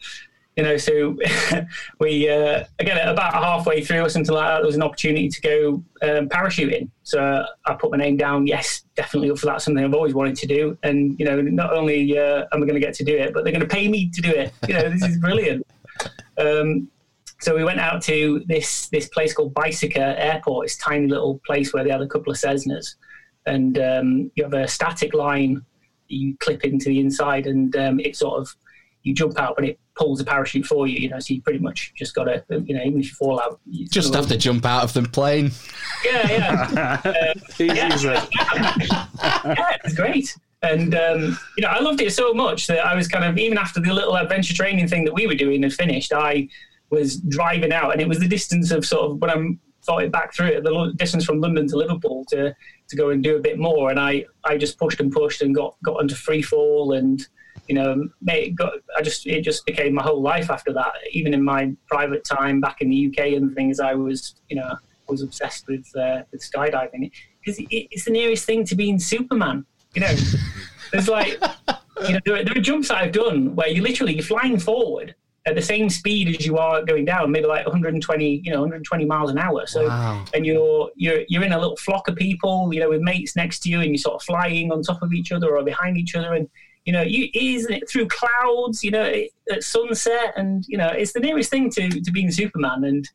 you 0.56 0.64
know, 0.64 0.78
so 0.78 1.18
we 2.00 2.30
uh, 2.30 2.64
again 2.80 3.08
about 3.08 3.34
halfway 3.34 3.84
through 3.84 4.02
or 4.02 4.10
something 4.10 4.34
like 4.34 4.48
that, 4.48 4.58
there 4.58 4.66
was 4.66 4.76
an 4.76 4.84
opportunity 4.84 5.28
to 5.30 5.42
go 5.42 5.84
um, 6.02 6.30
parachuting. 6.30 6.90
So 7.04 7.46
I 7.66 7.74
put 7.74 7.92
my 7.92 7.98
name 7.98 8.18
down. 8.18 8.46
Yes, 8.46 8.84
definitely 8.96 9.32
up 9.32 9.40
for 9.40 9.48
that. 9.48 9.62
Something 9.62 9.84
I've 9.84 9.94
always 9.94 10.14
wanted 10.14 10.36
to 10.38 10.48
do. 10.48 10.78
And 10.84 11.20
you 11.20 11.26
know, 11.26 11.42
not 11.42 11.74
only 11.74 12.18
uh, 12.18 12.46
am 12.54 12.62
I 12.64 12.66
going 12.66 12.76
to 12.76 12.80
get 12.80 12.94
to 12.96 13.04
do 13.04 13.16
it, 13.16 13.34
but 13.34 13.44
they're 13.44 13.54
going 13.54 13.68
to 13.68 13.76
pay 13.76 13.88
me 13.88 14.10
to 14.12 14.22
do 14.22 14.30
it. 14.30 14.54
You 14.68 14.76
know, 14.76 14.90
this 14.90 15.04
is 15.04 15.18
brilliant. 15.18 15.66
Um, 16.38 16.90
so 17.40 17.56
we 17.56 17.64
went 17.64 17.80
out 17.80 18.02
to 18.04 18.44
this 18.48 18.88
this 18.90 19.10
place 19.10 19.34
called 19.34 19.54
Bysaker 19.54 20.16
Airport. 20.18 20.66
It's 20.66 20.78
tiny 20.78 21.08
little 21.08 21.40
place 21.46 21.74
where 21.74 21.84
they 21.84 21.90
had 21.90 22.02
a 22.02 22.08
couple 22.08 22.32
of 22.32 22.38
Cessnas, 22.38 22.96
and 23.46 23.80
um, 23.80 24.32
you 24.36 24.44
have 24.44 24.54
a 24.54 24.68
static 24.68 25.14
line 25.14 25.66
you 26.08 26.38
clip 26.40 26.64
into 26.64 26.90
the 26.90 27.00
inside, 27.00 27.48
and 27.48 27.76
um, 27.76 28.00
it 28.00 28.16
sort 28.16 28.40
of 28.40 28.56
you 29.02 29.14
jump 29.14 29.40
out, 29.40 29.56
but 29.56 29.66
it 29.66 29.80
pulls 29.96 30.20
the 30.20 30.26
parachute 30.26 30.66
for 30.66 30.88
you. 30.88 31.00
You 31.00 31.10
know, 31.10 31.20
so 31.20 31.34
you 31.34 31.42
pretty 31.42 31.60
much 31.60 31.94
just 31.96 32.16
got 32.16 32.26
to, 32.26 32.44
you 32.50 32.76
know, 32.76 32.84
even 32.84 33.00
if 33.00 33.08
you 33.08 33.14
fall 33.16 33.40
out, 33.40 33.60
you 33.66 33.88
Just 33.88 34.14
have 34.14 34.28
to 34.28 34.38
jump 34.38 34.66
out 34.66 34.84
of 34.84 34.94
the 34.94 35.04
plane. 35.04 35.52
Yeah, 36.06 36.32
yeah. 36.32 37.02
Um, 37.14 37.42
yeah, 37.60 37.98
yeah, 39.22 39.78
it's 39.84 39.94
great. 39.94 40.36
And 40.64 40.96
um, 40.96 41.38
you 41.58 41.62
know, 41.62 41.70
I 41.70 41.80
loved 41.80 42.02
it 42.02 42.14
so 42.14 42.34
much 42.34 42.68
that 42.68 42.86
I 42.86 42.96
was 42.96 43.08
kind 43.08 43.26
of 43.26 43.38
even 43.38 43.58
after 43.58 43.80
the 43.80 43.94
little 43.94 44.16
adventure 44.16 44.54
training 44.54 44.88
thing 44.88 45.04
that 45.06 45.14
we 45.14 45.28
were 45.28 45.36
doing 45.36 45.62
had 45.62 45.74
finished, 45.74 46.14
I 46.14 46.48
was 46.90 47.18
driving 47.18 47.74
out, 47.74 47.92
and 47.92 48.02
it 48.02 48.08
was 48.08 48.20
the 48.20 48.28
distance 48.28 48.72
of 48.72 48.86
sort 48.86 49.12
of 49.12 49.18
when 49.18 49.30
I'm 49.30 49.60
thought 49.84 50.04
it 50.04 50.12
back 50.14 50.34
through 50.34 50.48
it, 50.48 50.64
the 50.64 50.94
distance 50.96 51.26
from 51.26 51.42
London 51.42 51.68
to 51.68 51.76
Liverpool 51.76 52.26
to 52.30 52.56
to 52.88 52.96
go 52.96 53.10
and 53.10 53.22
do 53.22 53.36
a 53.36 53.42
bit 53.42 53.60
more, 53.60 53.90
and 53.90 54.00
I 54.00 54.26
I 54.46 54.58
just 54.58 54.80
pushed 54.80 55.02
and 55.02 55.12
pushed 55.12 55.42
and 55.42 55.54
got 55.54 55.76
got 55.84 56.02
into 56.02 56.16
free 56.16 56.42
fall 56.42 56.94
and. 56.94 57.26
You 57.68 57.76
know, 57.76 58.10
mate, 58.22 58.56
got, 58.56 58.74
I 58.98 59.02
just 59.02 59.26
it 59.26 59.42
just 59.42 59.66
became 59.66 59.94
my 59.94 60.04
whole 60.04 60.22
life 60.22 60.50
after 60.52 60.74
that. 60.74 60.94
Even 61.12 61.34
in 61.34 61.44
my 61.44 61.72
private 61.88 62.24
time 62.26 62.60
back 62.60 62.82
in 62.82 62.90
the 62.90 63.08
UK 63.08 63.34
and 63.34 63.56
things, 63.56 63.80
I 63.80 63.94
was 63.94 64.36
you 64.50 64.58
know 64.58 64.76
was 65.08 65.22
obsessed 65.22 65.68
with 65.68 65.86
uh, 65.96 66.24
with 66.32 66.42
skydiving 66.42 67.12
because 67.40 67.60
it, 67.60 67.68
it's 67.70 68.06
the 68.06 68.12
nearest 68.12 68.46
thing 68.46 68.66
to 68.66 68.76
being 68.76 69.00
Superman. 69.00 69.66
You 69.94 70.02
know, 70.02 70.16
there's 70.92 71.08
like 71.08 71.40
you 72.08 72.14
know 72.14 72.20
there 72.26 72.36
are, 72.36 72.44
there 72.44 72.58
are 72.58 72.62
jumps 72.62 72.90
that 72.90 72.98
I've 72.98 73.12
done 73.12 73.56
where 73.56 73.70
you 73.70 73.82
literally 73.82 74.14
you're 74.16 74.24
flying 74.24 74.60
forward 74.60 75.16
at 75.46 75.56
the 75.56 75.62
same 75.62 75.90
speed 75.90 76.30
as 76.30 76.46
you 76.46 76.58
are 76.58 76.84
going 76.86 77.04
down, 77.04 77.30
maybe 77.30 77.46
like 77.48 77.66
120 77.66 78.42
you 78.44 78.52
know 78.52 78.62
120 78.62 79.06
miles 79.06 79.30
an 79.30 79.38
hour. 79.38 79.66
So 79.68 79.88
Wow. 79.88 80.26
and 80.34 80.46
you're 80.46 80.90
you're 80.96 81.22
you're 81.28 81.44
in 81.44 81.54
a 81.54 81.60
little 81.60 81.78
flock 81.78 82.08
of 82.08 82.16
people, 82.16 82.74
you 82.74 82.80
know, 82.80 82.90
with 82.90 83.02
mates 83.02 83.36
next 83.36 83.60
to 83.64 83.70
you, 83.70 83.82
and 83.82 83.90
you're 83.90 83.98
sort 83.98 84.16
of 84.16 84.24
flying 84.24 84.72
on 84.72 84.82
top 84.84 85.02
of 85.02 85.14
each 85.14 85.32
other 85.32 85.56
or 85.56 85.64
behind 85.64 85.98
each 85.98 86.16
other, 86.16 86.34
and 86.34 86.50
you 86.86 86.92
know, 86.92 87.02
you 87.02 87.30
it 87.34 87.90
through 87.90 88.08
clouds, 88.08 88.84
you 88.84 88.92
know, 88.92 89.14
at 89.52 89.64
sunset, 89.64 90.34
and 90.36 90.66
you 90.68 90.78
know, 90.78 90.88
it's 90.88 91.14
the 91.14 91.20
nearest 91.20 91.50
thing 91.50 91.70
to 91.72 91.90
to 91.90 92.12
being 92.12 92.32
Superman, 92.32 92.84
and 92.84 93.10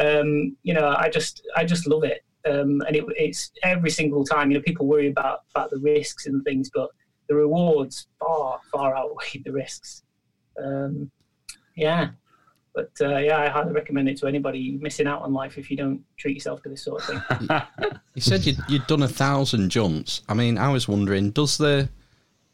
um, 0.00 0.56
you 0.62 0.72
know, 0.72 0.94
I 0.96 1.10
just 1.10 1.46
I 1.56 1.64
just 1.64 1.86
love 1.86 2.04
it, 2.04 2.24
um, 2.48 2.80
and 2.86 2.96
it, 2.96 3.04
it's 3.16 3.52
every 3.62 3.90
single 3.90 4.24
time. 4.24 4.50
You 4.50 4.58
know, 4.58 4.62
people 4.62 4.86
worry 4.86 5.08
about 5.08 5.40
about 5.54 5.70
the 5.70 5.78
risks 5.78 6.26
and 6.26 6.42
things, 6.44 6.70
but 6.74 6.88
the 7.28 7.34
rewards 7.34 8.06
far 8.18 8.60
far 8.72 8.96
outweigh 8.96 9.42
the 9.44 9.52
risks. 9.52 10.02
Um, 10.62 11.10
yeah. 11.76 12.10
But 12.74 12.90
uh, 13.02 13.18
yeah, 13.18 13.38
I 13.38 13.48
highly 13.48 13.72
recommend 13.72 14.08
it 14.08 14.16
to 14.20 14.26
anybody 14.26 14.78
missing 14.80 15.06
out 15.06 15.20
on 15.20 15.34
life 15.34 15.58
if 15.58 15.70
you 15.70 15.76
don't 15.76 16.02
treat 16.16 16.34
yourself 16.34 16.62
to 16.62 16.70
this 16.70 16.82
sort 16.82 17.06
of 17.06 17.26
thing. 17.26 17.48
You 18.14 18.20
said 18.20 18.44
you'd, 18.44 18.58
you'd 18.68 18.86
done 18.86 19.02
a 19.02 19.08
thousand 19.08 19.70
jumps. 19.70 20.20
I 20.28 20.34
mean, 20.34 20.58
I 20.58 20.68
was 20.68 20.86
wondering, 20.86 21.30
does 21.30 21.56
the 21.56 21.88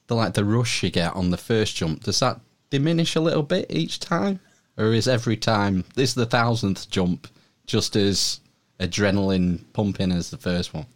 the 0.09 0.15
like 0.15 0.35
the 0.35 0.45
rush 0.45 0.83
you 0.83 0.91
get 0.91 1.15
on 1.15 1.31
the 1.31 1.37
first 1.37 1.77
jump 1.77 2.03
does 2.03 2.19
that 2.21 2.41
diminish 2.71 3.15
a 3.15 3.21
little 3.21 3.43
bit 3.43 3.67
each 3.71 4.01
time, 4.01 4.41
or 4.77 4.93
is 4.93 5.07
every 5.09 5.37
time 5.37 5.85
is 5.97 6.15
the 6.15 6.27
thousandth 6.27 6.91
jump 6.91 7.29
just 7.67 7.97
as 7.97 8.41
adrenaline 8.81 9.63
pumping 9.73 10.13
as 10.13 10.31
the 10.31 10.37
first 10.37 10.75
one? 10.75 10.87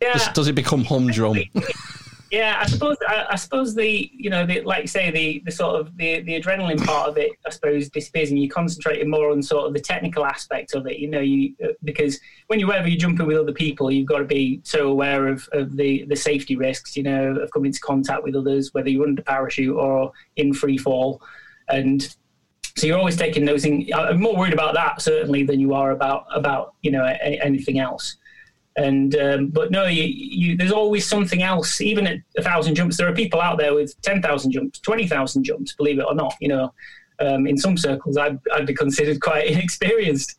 Yeah, 0.00 0.14
Does, 0.14 0.28
does 0.28 0.48
it 0.48 0.54
become 0.54 0.84
humdrum? 0.84 1.38
yeah. 2.30 2.58
I 2.60 2.66
suppose 2.66 2.96
I, 3.06 3.26
I 3.30 3.36
suppose 3.36 3.74
the 3.74 4.10
you 4.12 4.30
know 4.30 4.46
the, 4.46 4.60
like 4.62 4.82
you 4.82 4.88
say 4.88 5.10
the 5.10 5.42
the 5.44 5.50
sort 5.50 5.80
of 5.80 5.96
the 5.96 6.20
the 6.20 6.40
adrenaline 6.40 6.84
part 6.84 7.08
of 7.08 7.18
it 7.18 7.32
I 7.46 7.50
suppose 7.50 7.88
disappears 7.88 8.30
and 8.30 8.38
you 8.38 8.48
concentrate 8.48 9.06
more 9.06 9.30
on 9.30 9.42
sort 9.42 9.66
of 9.66 9.74
the 9.74 9.80
technical 9.80 10.24
aspect 10.24 10.74
of 10.74 10.86
it. 10.86 10.98
You 10.98 11.08
know, 11.08 11.20
you 11.20 11.54
uh, 11.62 11.68
because 11.84 12.18
when 12.46 12.58
you're 12.58 12.68
wherever 12.68 12.88
you're 12.88 12.98
jumping 12.98 13.26
with 13.26 13.36
other 13.36 13.52
people, 13.52 13.90
you've 13.90 14.08
got 14.08 14.18
to 14.18 14.24
be 14.24 14.60
so 14.64 14.88
aware 14.88 15.28
of, 15.28 15.48
of 15.52 15.76
the 15.76 16.04
the 16.06 16.16
safety 16.16 16.56
risks. 16.56 16.96
You 16.96 17.02
know, 17.02 17.36
of 17.36 17.50
coming 17.52 17.66
into 17.66 17.80
contact 17.80 18.22
with 18.22 18.36
others, 18.36 18.72
whether 18.72 18.88
you're 18.88 19.06
under 19.06 19.22
parachute 19.22 19.76
or 19.76 20.12
in 20.36 20.52
free 20.54 20.78
fall, 20.78 21.22
and 21.68 22.14
so 22.76 22.86
you're 22.86 22.98
always 22.98 23.16
taking 23.16 23.44
those 23.44 23.62
things. 23.62 23.90
I'm 23.94 24.20
more 24.20 24.36
worried 24.36 24.52
about 24.52 24.74
that 24.74 25.02
certainly 25.02 25.42
than 25.42 25.60
you 25.60 25.74
are 25.74 25.90
about 25.90 26.24
about 26.34 26.74
you 26.82 26.90
know 26.90 27.04
anything 27.04 27.78
else. 27.78 28.16
And 28.76 29.14
um, 29.16 29.48
but 29.48 29.70
no, 29.70 29.86
you, 29.86 30.04
you, 30.04 30.56
there's 30.56 30.72
always 30.72 31.06
something 31.06 31.42
else. 31.42 31.80
Even 31.80 32.06
at 32.06 32.18
a 32.36 32.42
thousand 32.42 32.76
jumps, 32.76 32.96
there 32.96 33.08
are 33.08 33.14
people 33.14 33.40
out 33.40 33.58
there 33.58 33.74
with 33.74 34.00
ten 34.02 34.22
thousand 34.22 34.52
jumps, 34.52 34.78
twenty 34.78 35.08
thousand 35.08 35.44
jumps. 35.44 35.74
Believe 35.74 35.98
it 35.98 36.06
or 36.06 36.14
not, 36.14 36.34
you 36.40 36.48
know. 36.48 36.72
Um, 37.18 37.46
in 37.46 37.58
some 37.58 37.76
circles, 37.76 38.16
I'd, 38.16 38.38
I'd 38.54 38.64
be 38.66 38.72
considered 38.72 39.20
quite 39.28 39.48
inexperienced, 39.48 40.36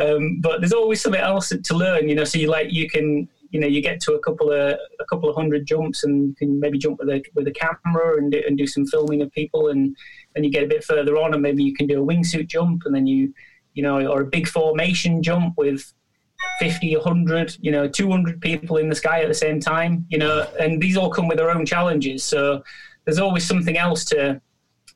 um, 0.00 0.40
but 0.40 0.60
there's 0.60 0.72
always 0.72 1.00
something 1.00 1.20
else 1.20 1.50
to 1.50 1.74
learn. 1.76 2.08
You 2.08 2.16
know, 2.16 2.24
so 2.24 2.38
you 2.38 2.48
like 2.48 2.72
you 2.72 2.88
can 2.88 3.28
you 3.54 3.60
know 3.60 3.68
you 3.68 3.80
get 3.80 4.00
to 4.00 4.14
a 4.14 4.18
couple 4.18 4.50
of 4.50 4.76
a 4.98 5.04
couple 5.08 5.28
of 5.30 5.36
hundred 5.36 5.64
jumps 5.64 6.02
and 6.02 6.28
you 6.28 6.34
can 6.34 6.58
maybe 6.58 6.76
jump 6.76 6.98
with 6.98 7.08
a 7.08 7.22
with 7.34 7.46
a 7.46 7.52
camera 7.52 8.18
and 8.18 8.32
do, 8.32 8.42
and 8.44 8.58
do 8.58 8.66
some 8.66 8.84
filming 8.84 9.22
of 9.22 9.30
people 9.30 9.68
and 9.68 9.96
then 10.34 10.42
you 10.42 10.50
get 10.50 10.64
a 10.64 10.66
bit 10.66 10.82
further 10.82 11.16
on 11.16 11.32
and 11.32 11.40
maybe 11.40 11.62
you 11.62 11.72
can 11.72 11.86
do 11.86 12.02
a 12.02 12.04
wingsuit 12.04 12.48
jump 12.48 12.82
and 12.84 12.92
then 12.92 13.06
you 13.06 13.32
you 13.74 13.82
know 13.82 14.04
or 14.08 14.22
a 14.22 14.26
big 14.26 14.48
formation 14.48 15.22
jump 15.22 15.54
with 15.56 15.94
50 16.58 16.96
100 16.96 17.56
you 17.60 17.70
know 17.70 17.88
200 17.88 18.40
people 18.40 18.76
in 18.76 18.88
the 18.88 18.94
sky 18.94 19.22
at 19.22 19.28
the 19.28 19.34
same 19.34 19.58
time 19.58 20.06
you 20.08 20.18
know 20.18 20.46
and 20.60 20.80
these 20.80 20.96
all 20.96 21.10
come 21.10 21.26
with 21.26 21.38
their 21.38 21.50
own 21.50 21.66
challenges 21.66 22.22
so 22.22 22.62
there's 23.04 23.18
always 23.18 23.46
something 23.46 23.76
else 23.76 24.04
to 24.04 24.40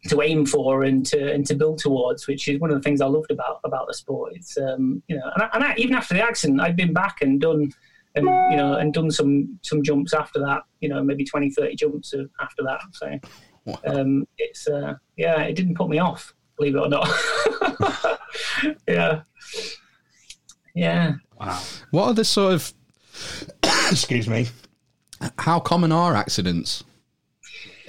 to 0.06 0.22
aim 0.22 0.46
for 0.46 0.84
and 0.84 1.04
to 1.06 1.32
and 1.32 1.44
to 1.46 1.54
build 1.54 1.78
towards, 1.78 2.28
which 2.28 2.48
is 2.48 2.60
one 2.60 2.70
of 2.70 2.76
the 2.76 2.82
things 2.82 3.00
I 3.00 3.06
loved 3.06 3.30
about 3.30 3.60
about 3.64 3.86
the 3.88 3.94
sport. 3.94 4.32
It's 4.36 4.56
um, 4.56 5.02
you 5.08 5.16
know, 5.16 5.30
and, 5.34 5.42
I, 5.42 5.48
and 5.54 5.64
I, 5.64 5.74
even 5.76 5.94
after 5.94 6.14
the 6.14 6.22
accident, 6.22 6.60
I've 6.60 6.76
been 6.76 6.92
back 6.92 7.20
and 7.20 7.40
done 7.40 7.72
and 8.14 8.26
you 8.50 8.56
know 8.56 8.74
and 8.74 8.94
done 8.94 9.10
some 9.10 9.58
some 9.62 9.82
jumps 9.82 10.14
after 10.14 10.38
that. 10.40 10.62
You 10.80 10.88
know, 10.88 11.02
maybe 11.02 11.24
20, 11.24 11.50
30 11.50 11.74
jumps 11.74 12.14
after 12.40 12.62
that. 12.62 12.80
So 12.92 13.18
um, 13.86 14.26
it's 14.38 14.68
uh, 14.68 14.94
yeah, 15.16 15.42
it 15.42 15.54
didn't 15.56 15.74
put 15.74 15.88
me 15.88 15.98
off, 15.98 16.32
believe 16.56 16.76
it 16.76 16.78
or 16.78 16.88
not. 16.88 17.08
yeah, 18.88 19.22
yeah. 20.74 21.14
What 21.90 22.04
are 22.07 22.14
the 22.14 22.25
sort 22.25 22.54
of 22.54 22.73
excuse 23.90 24.28
me? 24.28 24.49
How 25.38 25.59
common 25.61 25.92
are 25.92 26.14
accidents? 26.14 26.85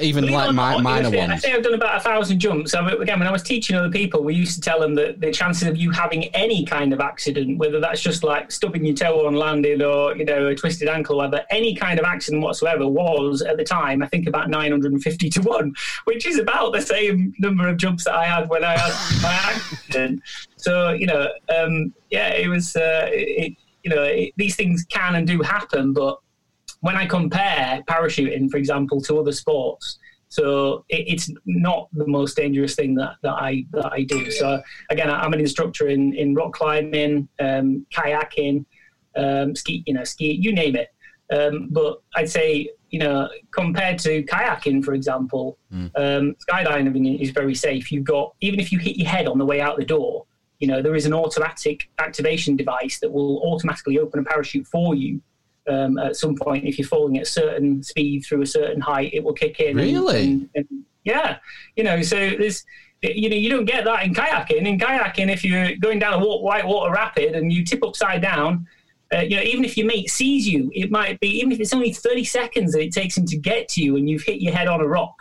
Even 0.01 0.24
Believe 0.24 0.36
like 0.38 0.50
or 0.50 0.53
mi- 0.53 0.58
not, 0.58 0.82
minor 0.82 1.10
you 1.10 1.15
know, 1.15 1.20
I 1.20 1.27
ones. 1.27 1.41
say 1.41 1.51
I've 1.51 1.62
done 1.62 1.74
about 1.74 1.98
a 1.98 2.00
thousand 2.00 2.39
jumps. 2.39 2.74
I, 2.74 2.89
again, 2.89 3.20
when 3.20 3.27
I 3.27 3.32
was 3.34 3.44
teaching 3.44 3.75
other 3.75 3.89
people, 3.89 4.24
we 4.24 4.34
used 4.34 4.56
to 4.56 4.62
tell 4.62 4.79
them 4.79 4.96
that 4.96 5.20
the 5.20 5.29
chances 5.29 5.68
of 5.68 5.75
you 5.75 5.91
having 5.91 6.34
any 6.34 6.65
kind 6.65 6.94
of 6.94 7.01
accident, 7.01 7.58
whether 7.58 7.82
that's 7.82 8.00
just 8.00 8.24
like 8.24 8.50
stubbing 8.50 8.86
your 8.86 8.96
toe 8.96 9.27
on 9.27 9.36
landing 9.36 9.82
or 9.82 10.15
you 10.15 10.24
know 10.24 10.48
a 10.48 10.56
twisted 10.56 10.88
ankle, 10.88 11.18
whether 11.18 11.44
any 11.50 11.75
kind 11.75 12.00
of 12.00 12.06
accident 12.06 12.41
whatsoever, 12.41 12.88
was 12.88 13.41
at 13.41 13.58
the 13.58 13.63
time 13.65 14.01
I 14.01 14.08
think 14.08 14.25
about 14.25 14.50
950 14.50 15.29
to 15.32 15.41
one, 15.41 15.75
which 16.06 16.25
is 16.25 16.39
about 16.39 16.72
the 16.72 16.82
same 16.82 17.34
number 17.38 17.68
of 17.68 17.75
jumps 17.75 18.06
that 18.06 18.15
I 18.15 18.24
had 18.24 18.48
when 18.48 18.63
I 18.63 18.77
had 18.77 19.22
my 19.22 19.34
accident. 19.34 20.22
So 20.59 20.91
you 20.91 21.07
know, 21.07 21.27
um, 21.55 21.93
yeah, 22.09 22.33
it 22.33 22.47
was. 22.47 22.75
Uh, 22.75 23.09
it, 23.11 23.53
you 23.83 23.95
know, 23.95 24.03
it, 24.03 24.33
these 24.35 24.55
things 24.55 24.85
can 24.89 25.15
and 25.15 25.25
do 25.25 25.41
happen, 25.41 25.93
but 25.93 26.19
when 26.81 26.95
I 26.95 27.05
compare 27.05 27.81
parachuting, 27.87 28.49
for 28.49 28.57
example, 28.57 29.01
to 29.03 29.19
other 29.19 29.31
sports, 29.31 29.99
so 30.27 30.85
it, 30.89 31.05
it's 31.07 31.31
not 31.45 31.89
the 31.93 32.07
most 32.07 32.35
dangerous 32.37 32.75
thing 32.75 32.93
that, 32.95 33.13
that 33.23 33.33
I 33.33 33.65
that 33.71 33.91
I 33.91 34.03
do. 34.03 34.29
So 34.31 34.61
again, 34.89 35.09
I'm 35.09 35.33
an 35.33 35.39
instructor 35.39 35.87
in, 35.87 36.13
in 36.13 36.35
rock 36.35 36.53
climbing, 36.53 37.27
um, 37.39 37.85
kayaking, 37.93 38.65
um, 39.15 39.55
ski, 39.55 39.83
you 39.87 39.93
know, 39.93 40.03
ski, 40.03 40.33
you 40.33 40.53
name 40.53 40.75
it. 40.75 40.89
Um, 41.31 41.69
but 41.71 42.01
I'd 42.15 42.29
say, 42.29 42.69
you 42.89 42.99
know, 42.99 43.29
compared 43.51 43.99
to 43.99 44.23
kayaking, 44.23 44.83
for 44.83 44.93
example, 44.93 45.57
um, 45.95 46.35
skydiving 46.47 47.19
is 47.19 47.29
very 47.31 47.55
safe. 47.55 47.91
You've 47.91 48.03
got 48.03 48.35
even 48.41 48.59
if 48.59 48.71
you 48.71 48.79
hit 48.79 48.97
your 48.97 49.07
head 49.07 49.27
on 49.27 49.37
the 49.37 49.45
way 49.45 49.61
out 49.61 49.77
the 49.77 49.85
door, 49.85 50.25
you 50.59 50.67
know, 50.67 50.81
there 50.81 50.95
is 50.95 51.05
an 51.05 51.13
automatic 51.13 51.89
activation 51.99 52.55
device 52.55 52.99
that 52.99 53.11
will 53.11 53.39
automatically 53.43 53.97
open 53.97 54.19
a 54.19 54.23
parachute 54.23 54.67
for 54.67 54.93
you 54.95 55.21
um, 55.69 55.97
at 55.97 56.15
some 56.15 56.35
point 56.35 56.65
if 56.65 56.77
you're 56.77 56.87
falling 56.87 57.17
at 57.17 57.23
a 57.23 57.29
certain 57.29 57.83
speed 57.83 58.25
through 58.25 58.41
a 58.41 58.45
certain 58.45 58.81
height, 58.81 59.13
it 59.13 59.23
will 59.23 59.33
kick 59.33 59.59
in. 59.59 59.77
Really? 59.77 60.23
and- 60.23 60.49
and- 60.55 60.67
yeah, 61.05 61.37
you 61.75 61.83
know, 61.83 62.01
so 62.01 62.15
there's. 62.15 62.65
You 63.01 63.29
know, 63.29 63.35
you 63.37 63.49
don't 63.49 63.63
get 63.63 63.85
that 63.85 64.03
in 64.03 64.13
kayaking. 64.13 64.67
In 64.67 64.77
kayaking, 64.77 65.31
if 65.31 65.45
you're 65.45 65.77
going 65.77 65.99
down 65.99 66.15
a 66.15 66.19
white 66.19 66.67
water 66.67 66.91
rapid 66.91 67.33
and 67.33 67.51
you 67.51 67.63
tip 67.63 67.81
upside 67.81 68.21
down, 68.21 68.67
uh, 69.15 69.19
you 69.19 69.37
know, 69.37 69.41
even 69.41 69.63
if 69.63 69.77
your 69.77 69.87
mate 69.87 70.09
sees 70.09 70.45
you, 70.45 70.69
it 70.75 70.91
might 70.91 71.17
be 71.21 71.29
even 71.39 71.53
if 71.53 71.61
it's 71.61 71.73
only 71.73 71.93
30 71.93 72.25
seconds 72.25 72.73
that 72.73 72.81
it 72.81 72.91
takes 72.91 73.17
him 73.17 73.25
to 73.27 73.37
get 73.37 73.69
to 73.69 73.81
you 73.81 73.95
and 73.95 74.09
you've 74.09 74.23
hit 74.23 74.41
your 74.41 74.53
head 74.53 74.67
on 74.67 74.81
a 74.81 74.85
rock. 74.85 75.15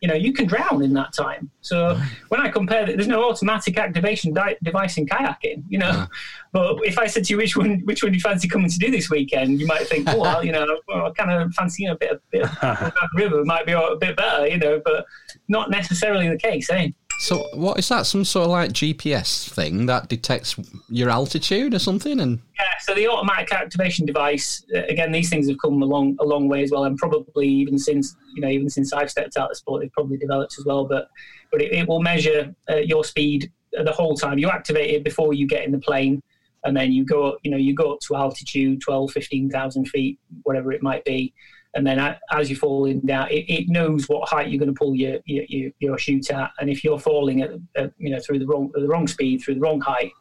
You 0.00 0.08
know, 0.08 0.14
you 0.14 0.32
can 0.32 0.46
drown 0.46 0.82
in 0.82 0.92
that 0.94 1.12
time. 1.12 1.50
So 1.60 2.00
when 2.28 2.40
I 2.40 2.48
compare 2.50 2.86
that, 2.86 2.96
there's 2.96 3.08
no 3.08 3.28
automatic 3.28 3.78
activation 3.78 4.32
di- 4.32 4.56
device 4.62 4.96
in 4.96 5.06
kayaking, 5.06 5.64
you 5.68 5.78
know. 5.78 6.06
But 6.52 6.76
if 6.84 6.98
I 6.98 7.06
said 7.06 7.24
to 7.24 7.32
you 7.32 7.36
which 7.36 7.56
one, 7.56 7.80
which 7.84 8.02
one 8.02 8.12
do 8.12 8.16
you 8.16 8.20
fancy 8.20 8.48
coming 8.48 8.70
to 8.70 8.78
do 8.78 8.90
this 8.90 9.10
weekend, 9.10 9.60
you 9.60 9.66
might 9.66 9.86
think, 9.86 10.08
oh, 10.08 10.18
well, 10.18 10.44
you 10.44 10.52
know, 10.52 10.66
well, 10.88 11.06
I 11.06 11.10
kind 11.10 11.30
of 11.30 11.52
fancy 11.54 11.82
you 11.82 11.88
know, 11.88 11.94
a 11.94 11.98
bit, 11.98 12.10
of, 12.12 12.30
bit 12.30 12.42
of 12.62 12.92
river 13.14 13.44
might 13.44 13.66
be 13.66 13.72
a 13.72 13.96
bit 14.00 14.16
better, 14.16 14.46
you 14.46 14.58
know, 14.58 14.80
but 14.84 15.04
not 15.48 15.70
necessarily 15.70 16.28
the 16.28 16.38
case, 16.38 16.70
eh? 16.70 16.88
So, 17.20 17.44
what 17.54 17.80
is 17.80 17.88
that? 17.88 18.06
Some 18.06 18.24
sort 18.24 18.44
of 18.44 18.52
like 18.52 18.70
GPS 18.70 19.50
thing 19.50 19.86
that 19.86 20.08
detects 20.08 20.54
your 20.88 21.10
altitude 21.10 21.74
or 21.74 21.80
something? 21.80 22.20
And 22.20 22.38
Yeah, 22.56 22.64
so 22.80 22.94
the 22.94 23.08
automatic 23.08 23.52
activation 23.52 24.06
device, 24.06 24.64
uh, 24.72 24.84
again, 24.88 25.10
these 25.10 25.28
things 25.28 25.48
have 25.48 25.58
come 25.60 25.82
a 25.82 25.84
long, 25.84 26.16
a 26.20 26.24
long 26.24 26.48
way 26.48 26.62
as 26.62 26.70
well, 26.70 26.84
and 26.84 26.96
probably 26.96 27.48
even 27.48 27.76
since 27.76 28.14
you 28.36 28.42
know, 28.42 28.48
even 28.48 28.70
since 28.70 28.92
I've 28.92 29.10
stepped 29.10 29.36
out 29.36 29.46
of 29.46 29.48
the 29.50 29.56
sport, 29.56 29.82
they've 29.82 29.92
probably 29.92 30.16
developed 30.16 30.54
as 30.60 30.64
well. 30.64 30.84
But 30.84 31.08
but 31.50 31.60
it, 31.60 31.72
it 31.72 31.88
will 31.88 32.00
measure 32.00 32.54
uh, 32.70 32.76
your 32.76 33.02
speed 33.02 33.50
the 33.72 33.92
whole 33.92 34.14
time. 34.14 34.38
You 34.38 34.48
activate 34.50 34.90
it 34.90 35.02
before 35.02 35.34
you 35.34 35.48
get 35.48 35.64
in 35.64 35.72
the 35.72 35.78
plane, 35.78 36.22
and 36.64 36.76
then 36.76 36.92
you 36.92 37.04
go, 37.04 37.38
you 37.42 37.50
know, 37.50 37.56
you 37.56 37.74
go 37.74 37.92
up 37.92 38.00
to 38.00 38.16
altitude, 38.16 38.80
12, 38.80 39.12
15,000 39.12 39.84
feet, 39.86 40.18
whatever 40.42 40.72
it 40.72 40.82
might 40.82 41.04
be. 41.04 41.32
And 41.74 41.86
then 41.86 42.16
as 42.32 42.50
you're 42.50 42.58
falling 42.58 43.00
down, 43.00 43.28
it, 43.30 43.44
it 43.48 43.68
knows 43.68 44.08
what 44.08 44.28
height 44.28 44.48
you're 44.48 44.58
going 44.58 44.74
to 44.74 44.78
pull 44.78 44.94
your, 44.94 45.18
your, 45.26 45.44
your, 45.48 45.70
your 45.78 45.98
chute 45.98 46.30
at. 46.30 46.50
And 46.60 46.70
if 46.70 46.82
you're 46.82 46.98
falling 46.98 47.42
at, 47.42 47.50
at, 47.76 47.92
you 47.98 48.10
know, 48.10 48.18
through 48.20 48.40
the 48.40 48.46
wrong, 48.46 48.70
the 48.74 48.88
wrong 48.88 49.06
speed, 49.06 49.42
through 49.42 49.54
the 49.54 49.60
wrong 49.60 49.80
height, 49.80 50.12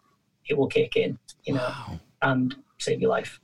it 0.48 0.58
will 0.58 0.68
kick 0.68 0.96
in, 0.96 1.18
you 1.46 1.54
know, 1.56 1.74
and 2.22 2.56
save 2.78 3.02
your 3.02 3.10
life. 3.10 3.40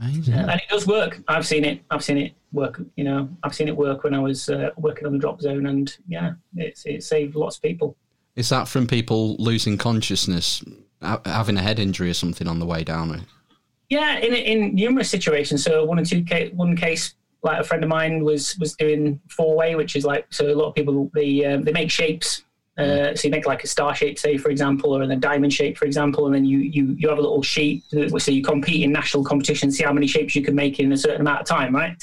amazing. 0.00 0.34
And 0.34 0.60
it 0.60 0.68
does 0.68 0.86
work. 0.86 1.22
I've 1.28 1.46
seen 1.46 1.64
it. 1.64 1.82
I've 1.90 2.04
seen 2.04 2.18
it 2.18 2.32
work. 2.52 2.80
You 2.96 3.04
know, 3.04 3.28
I've 3.42 3.54
seen 3.54 3.68
it 3.68 3.76
work 3.76 4.04
when 4.04 4.14
I 4.14 4.18
was 4.18 4.48
uh, 4.48 4.70
working 4.76 5.06
on 5.06 5.12
the 5.12 5.18
drop 5.18 5.40
zone, 5.40 5.66
and 5.66 5.96
yeah, 6.08 6.32
it's 6.56 6.84
it 6.86 7.02
saved 7.02 7.34
lots 7.34 7.56
of 7.56 7.62
people. 7.62 7.96
Is 8.36 8.48
that 8.48 8.68
from 8.68 8.86
people 8.86 9.36
losing 9.38 9.76
consciousness, 9.76 10.64
ha- 10.64 10.91
having 11.24 11.56
a 11.56 11.62
head 11.62 11.78
injury 11.78 12.10
or 12.10 12.14
something 12.14 12.48
on 12.48 12.58
the 12.58 12.66
way 12.66 12.84
down? 12.84 13.26
Yeah, 13.88 14.18
in 14.18 14.32
in 14.34 14.74
numerous 14.74 15.10
situations. 15.10 15.62
So 15.62 15.84
one 15.84 15.98
or 15.98 16.04
two 16.04 16.22
case, 16.22 16.52
one 16.54 16.76
case, 16.76 17.14
like 17.42 17.60
a 17.60 17.64
friend 17.64 17.82
of 17.82 17.90
mine 17.90 18.24
was 18.24 18.56
was 18.58 18.74
doing 18.74 19.20
four 19.28 19.54
way, 19.56 19.74
which 19.74 19.96
is 19.96 20.04
like 20.04 20.26
so 20.30 20.46
a 20.46 20.54
lot 20.54 20.68
of 20.68 20.74
people 20.74 21.10
they 21.14 21.44
um, 21.44 21.62
they 21.62 21.72
make 21.72 21.90
shapes. 21.90 22.44
Uh, 22.78 23.14
so 23.14 23.28
you 23.28 23.30
make 23.30 23.44
like 23.44 23.62
a 23.62 23.66
star 23.66 23.94
shape, 23.94 24.18
say 24.18 24.38
for 24.38 24.48
example, 24.48 24.96
or 24.96 25.02
a 25.02 25.16
diamond 25.16 25.52
shape, 25.52 25.76
for 25.76 25.84
example, 25.84 26.24
and 26.24 26.34
then 26.34 26.46
you 26.46 26.58
you 26.58 26.96
you 26.98 27.06
have 27.06 27.18
a 27.18 27.20
little 27.20 27.42
sheet. 27.42 27.84
So 27.90 28.30
you 28.30 28.42
compete 28.42 28.82
in 28.82 28.90
national 28.92 29.24
competitions, 29.24 29.76
see 29.76 29.84
how 29.84 29.92
many 29.92 30.06
shapes 30.06 30.34
you 30.34 30.42
can 30.42 30.54
make 30.54 30.80
in 30.80 30.90
a 30.90 30.96
certain 30.96 31.20
amount 31.20 31.42
of 31.42 31.46
time, 31.46 31.76
right? 31.76 31.94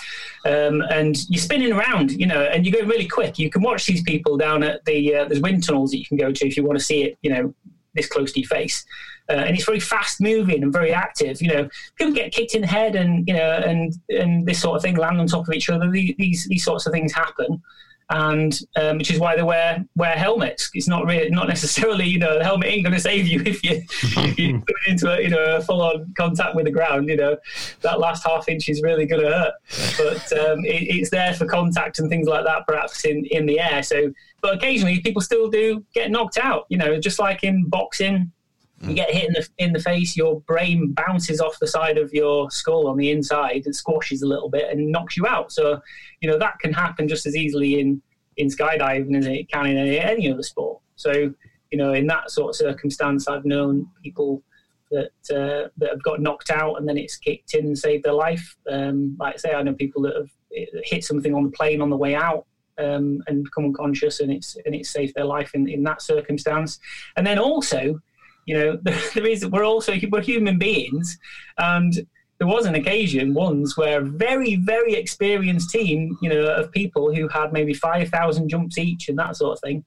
Um, 0.46 0.84
and 0.92 1.18
you're 1.28 1.42
spinning 1.42 1.74
around, 1.74 2.12
you 2.12 2.28
know, 2.28 2.44
and 2.44 2.68
you 2.68 2.72
go 2.72 2.86
really 2.86 3.08
quick. 3.08 3.40
You 3.40 3.50
can 3.50 3.64
watch 3.64 3.88
these 3.88 4.04
people 4.04 4.38
down 4.38 4.62
at 4.62 4.86
the 4.86 5.16
uh, 5.16 5.26
there's 5.26 5.42
wind 5.42 5.64
tunnels 5.64 5.90
that 5.90 5.98
you 5.98 6.06
can 6.06 6.18
go 6.18 6.32
to 6.32 6.48
if 6.48 6.56
you 6.56 6.64
want 6.64 6.78
to 6.78 6.86
see 6.86 7.02
it, 7.02 7.18
you 7.24 7.32
know, 7.32 7.52
this 7.94 8.08
close 8.08 8.32
to 8.34 8.40
your 8.40 8.48
face. 8.48 8.86
Uh, 9.30 9.34
and 9.34 9.56
it's 9.56 9.66
very 9.66 9.80
fast 9.80 10.20
moving 10.20 10.64
and 10.64 10.74
very 10.74 10.92
active. 10.92 11.42
You 11.42 11.50
know, 11.50 11.70
people 11.96 12.14
get 12.14 12.32
kicked 12.32 12.56
in 12.56 12.62
the 12.62 12.68
head 12.68 12.96
and 12.96 13.28
you 13.28 13.34
know 13.34 13.52
and 13.66 13.94
and 14.10 14.46
this 14.46 14.62
sort 14.62 14.76
of 14.76 14.82
thing 14.82 14.96
land 14.96 15.20
on 15.20 15.28
top 15.28 15.48
of 15.48 15.54
each 15.54 15.70
other. 15.70 15.90
These 15.90 16.16
these, 16.18 16.46
these 16.46 16.64
sorts 16.64 16.88
of 16.88 16.94
things 16.94 17.14
happen, 17.14 17.62
and 18.10 18.60
um, 18.76 18.98
which 18.98 19.12
is 19.12 19.20
why 19.20 19.36
they 19.36 19.44
wear 19.44 19.86
wear 19.96 20.16
helmets. 20.16 20.70
It's 20.74 20.88
not 20.88 21.06
really 21.06 21.30
not 21.30 21.48
necessarily 21.48 22.06
you 22.06 22.20
know 22.20 22.38
the 22.38 22.44
helmet 22.44 22.68
ain't 22.68 22.84
going 22.84 22.96
to 22.96 23.02
save 23.02 23.28
you 23.28 23.42
if 23.46 23.64
you 23.64 23.82
if 24.02 24.40
you 24.40 24.60
put 24.68 24.76
into 24.88 25.12
a 25.12 25.22
you 25.22 25.30
know 25.30 25.58
a 25.58 25.62
full 25.62 25.82
on 25.82 26.14
contact 26.18 26.56
with 26.56 26.66
the 26.66 26.72
ground. 26.72 27.08
You 27.08 27.18
know 27.18 27.38
that 27.82 28.00
last 28.00 28.26
half 28.26 28.50
inch 28.50 28.70
is 28.70 28.82
really 28.82 29.06
going 29.06 29.22
to 29.22 29.30
hurt, 29.30 29.54
but 29.98 30.40
um, 30.40 30.66
it, 30.66 30.96
it's 30.96 31.10
there 31.10 31.34
for 31.34 31.46
contact 31.46 32.00
and 32.00 32.10
things 32.10 32.28
like 32.28 32.46
that. 32.46 32.66
Perhaps 32.68 33.06
in 33.06 33.26
in 33.26 33.46
the 33.46 33.60
air. 33.60 33.84
So, 33.84 34.12
but 34.42 34.56
occasionally 34.56 35.00
people 35.02 35.22
still 35.22 35.50
do 35.50 35.86
get 35.94 36.10
knocked 36.10 36.38
out. 36.38 36.66
You 36.70 36.78
know, 36.78 37.00
just 37.00 37.20
like 37.20 37.44
in 37.44 37.66
boxing 37.66 38.32
you 38.82 38.94
get 38.94 39.14
hit 39.14 39.28
in 39.28 39.34
the 39.34 39.48
in 39.58 39.74
the 39.74 39.80
face, 39.80 40.16
your 40.16 40.42
brain 40.42 40.94
bounces 40.94 41.42
off 41.42 41.60
the 41.60 41.68
side 41.68 41.98
of 41.98 42.14
your 42.14 42.50
skull 42.50 42.88
on 42.88 42.98
the 42.98 43.12
inside 43.12 43.64
and 43.66 43.76
squashes 43.76 44.22
a 44.22 44.28
little 44.28 44.50
bit 44.50 44.70
and 44.72 44.92
knocks 44.92 45.18
you 45.18 45.28
out. 45.28 45.52
So, 45.52 45.82
you 46.22 46.30
know 46.30 46.38
that 46.38 46.60
can 46.60 46.74
happen 46.74 47.08
just 47.08 47.26
as 47.26 47.36
easily 47.36 47.80
in 47.80 48.02
in 48.38 48.48
skydiving 48.48 49.18
as 49.18 49.26
it 49.26 49.52
can 49.52 49.66
in 49.66 49.78
any, 49.78 50.00
any 50.00 50.32
other 50.32 50.44
sport. 50.44 50.80
So, 50.96 51.12
you 51.72 51.78
know, 51.78 51.94
in 51.94 52.08
that 52.08 52.32
sort 52.32 52.50
of 52.50 52.56
circumstance, 52.56 53.28
I've 53.28 53.46
known 53.46 53.88
people 54.02 54.42
that 54.92 55.12
uh, 55.30 55.70
that 55.78 55.90
have 55.90 56.04
got 56.04 56.22
knocked 56.22 56.50
out 56.50 56.76
and 56.76 56.88
then 56.88 56.98
it's 56.98 57.18
kicked 57.18 57.54
in 57.54 57.66
and 57.66 57.78
saved 57.78 58.06
their 58.06 58.14
life. 58.14 58.56
Um, 58.70 59.18
like 59.20 59.36
I 59.36 59.38
say, 59.38 59.54
I 59.54 59.62
know 59.62 59.74
people 59.74 60.02
that 60.04 60.16
have 60.16 60.30
hit 60.84 61.04
something 61.04 61.34
on 61.34 61.44
the 61.44 61.52
plane 61.52 61.82
on 61.82 61.90
the 61.90 61.98
way 61.98 62.16
out 62.16 62.46
um, 62.80 63.22
and 63.28 63.44
become 63.44 63.66
unconscious, 63.66 64.20
and 64.20 64.32
it's 64.32 64.58
and 64.66 64.74
it's 64.74 64.90
saved 64.90 65.14
their 65.16 65.26
life 65.26 65.54
in, 65.54 65.68
in 65.68 65.84
that 65.84 66.02
circumstance. 66.02 66.80
And 67.18 67.26
then 67.26 67.38
also, 67.38 68.00
you 68.50 68.58
know, 68.58 68.80
there 69.14 69.28
is 69.28 69.46
we're 69.46 69.64
also 69.64 69.94
we're 70.12 70.22
human 70.22 70.58
beings, 70.58 71.20
and 71.60 71.94
there 72.40 72.48
was 72.48 72.66
an 72.66 72.74
occasion 72.74 73.36
once 73.36 73.78
where 73.78 74.02
a 74.02 74.04
very 74.04 74.56
very 74.56 74.96
experienced 74.96 75.70
team, 75.70 76.18
you 76.20 76.30
know, 76.30 76.48
of 76.48 76.72
people 76.72 77.14
who 77.14 77.28
had 77.28 77.54
maybe 77.54 77.76
five 77.76 78.10
thousand 78.10 78.50
jumps 78.50 78.80
each 78.80 79.08
and 79.08 79.20
that 79.20 79.36
sort 79.36 79.54
of 79.56 79.62
thing, 79.62 79.86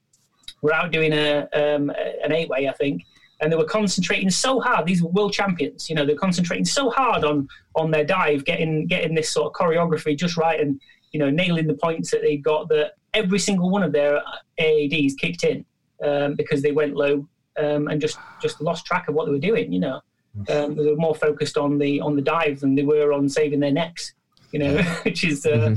were 0.61 0.73
out 0.73 0.93
doing 0.93 1.11
a 1.11 1.41
um, 1.53 1.89
an 2.23 2.31
eight 2.31 2.47
way, 2.47 2.69
I 2.69 2.71
think. 2.73 3.03
And 3.41 3.51
they 3.51 3.57
were 3.57 3.65
concentrating 3.65 4.29
so 4.29 4.61
hard. 4.61 4.85
These 4.85 5.03
were 5.03 5.09
world 5.09 5.33
champions, 5.33 5.89
you 5.89 5.95
know. 5.95 6.05
They're 6.05 6.15
concentrating 6.15 6.63
so 6.63 6.89
hard 6.89 7.25
on 7.25 7.49
on 7.75 7.91
their 7.91 8.05
dive, 8.05 8.45
getting 8.45 8.87
getting 8.87 9.13
this 9.13 9.29
sort 9.29 9.47
of 9.47 9.53
choreography 9.59 10.17
just 10.17 10.37
right, 10.37 10.61
and 10.61 10.79
you 11.11 11.19
know, 11.19 11.29
nailing 11.29 11.67
the 11.67 11.73
points 11.73 12.11
that 12.11 12.21
they 12.21 12.37
got. 12.37 12.69
That 12.69 12.93
every 13.13 13.39
single 13.39 13.69
one 13.69 13.83
of 13.83 13.91
their 13.91 14.21
AADs 14.57 15.17
kicked 15.17 15.43
in 15.43 15.65
um, 16.01 16.35
because 16.35 16.61
they 16.61 16.71
went 16.71 16.95
low 16.95 17.27
um, 17.57 17.87
and 17.87 18.01
just 18.01 18.17
just 18.41 18.61
lost 18.61 18.85
track 18.85 19.07
of 19.07 19.15
what 19.15 19.25
they 19.25 19.31
were 19.31 19.39
doing. 19.39 19.71
You 19.71 19.79
know, 19.79 20.01
um, 20.49 20.75
they 20.75 20.85
were 20.85 20.95
more 20.95 21.15
focused 21.15 21.57
on 21.57 21.77
the 21.77 22.01
on 22.01 22.15
the 22.15 22.21
dive 22.21 22.59
than 22.59 22.75
they 22.75 22.83
were 22.83 23.13
on 23.13 23.29
saving 23.29 23.59
their 23.59 23.71
necks. 23.71 24.13
You 24.51 24.59
know, 24.59 24.77
which 25.03 25.23
is 25.23 25.45
uh, 25.45 25.75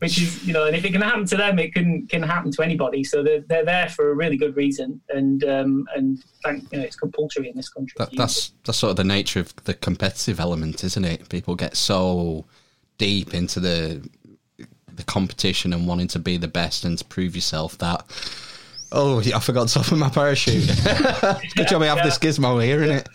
which 0.00 0.20
is 0.20 0.46
you 0.46 0.52
know, 0.52 0.66
and 0.66 0.76
if 0.76 0.84
it 0.84 0.92
can 0.92 1.00
happen 1.00 1.24
to 1.26 1.36
them, 1.36 1.58
it 1.58 1.74
can 1.74 2.06
can 2.06 2.22
happen 2.22 2.50
to 2.52 2.62
anybody. 2.62 3.04
So 3.04 3.22
they're 3.22 3.40
they're 3.40 3.64
there 3.64 3.88
for 3.88 4.10
a 4.10 4.14
really 4.14 4.36
good 4.36 4.56
reason, 4.56 5.00
and 5.08 5.44
um, 5.44 5.86
and 5.94 6.22
thank 6.44 6.70
you 6.72 6.78
know, 6.78 6.84
it's 6.84 6.96
compulsory 6.96 7.48
in 7.48 7.56
this 7.56 7.68
country. 7.68 7.94
That, 7.98 8.10
that's 8.16 8.52
that's 8.64 8.78
sort 8.78 8.90
of 8.90 8.96
the 8.96 9.04
nature 9.04 9.40
of 9.40 9.54
the 9.64 9.74
competitive 9.74 10.40
element, 10.40 10.84
isn't 10.84 11.04
it? 11.04 11.28
People 11.28 11.54
get 11.54 11.76
so 11.76 12.44
deep 12.98 13.34
into 13.34 13.60
the 13.60 14.08
the 14.98 15.04
competition 15.04 15.72
and 15.72 15.86
wanting 15.86 16.08
to 16.08 16.18
be 16.18 16.36
the 16.36 16.48
best 16.48 16.84
and 16.84 16.98
to 16.98 17.04
prove 17.04 17.34
yourself 17.34 17.78
that. 17.78 18.04
Oh, 18.90 19.20
I 19.20 19.40
forgot 19.40 19.68
to 19.68 19.80
open 19.80 19.98
my 19.98 20.08
parachute. 20.08 20.66
Good 21.56 21.68
job 21.68 21.82
I 21.82 21.86
have 21.86 21.98
yeah. 21.98 22.04
this 22.04 22.18
gizmo 22.18 22.62
here, 22.62 22.82
isn't 22.82 22.96
it? 22.96 23.08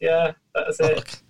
yeah, 0.00 0.32
that's 0.54 0.78
it. 0.80 1.20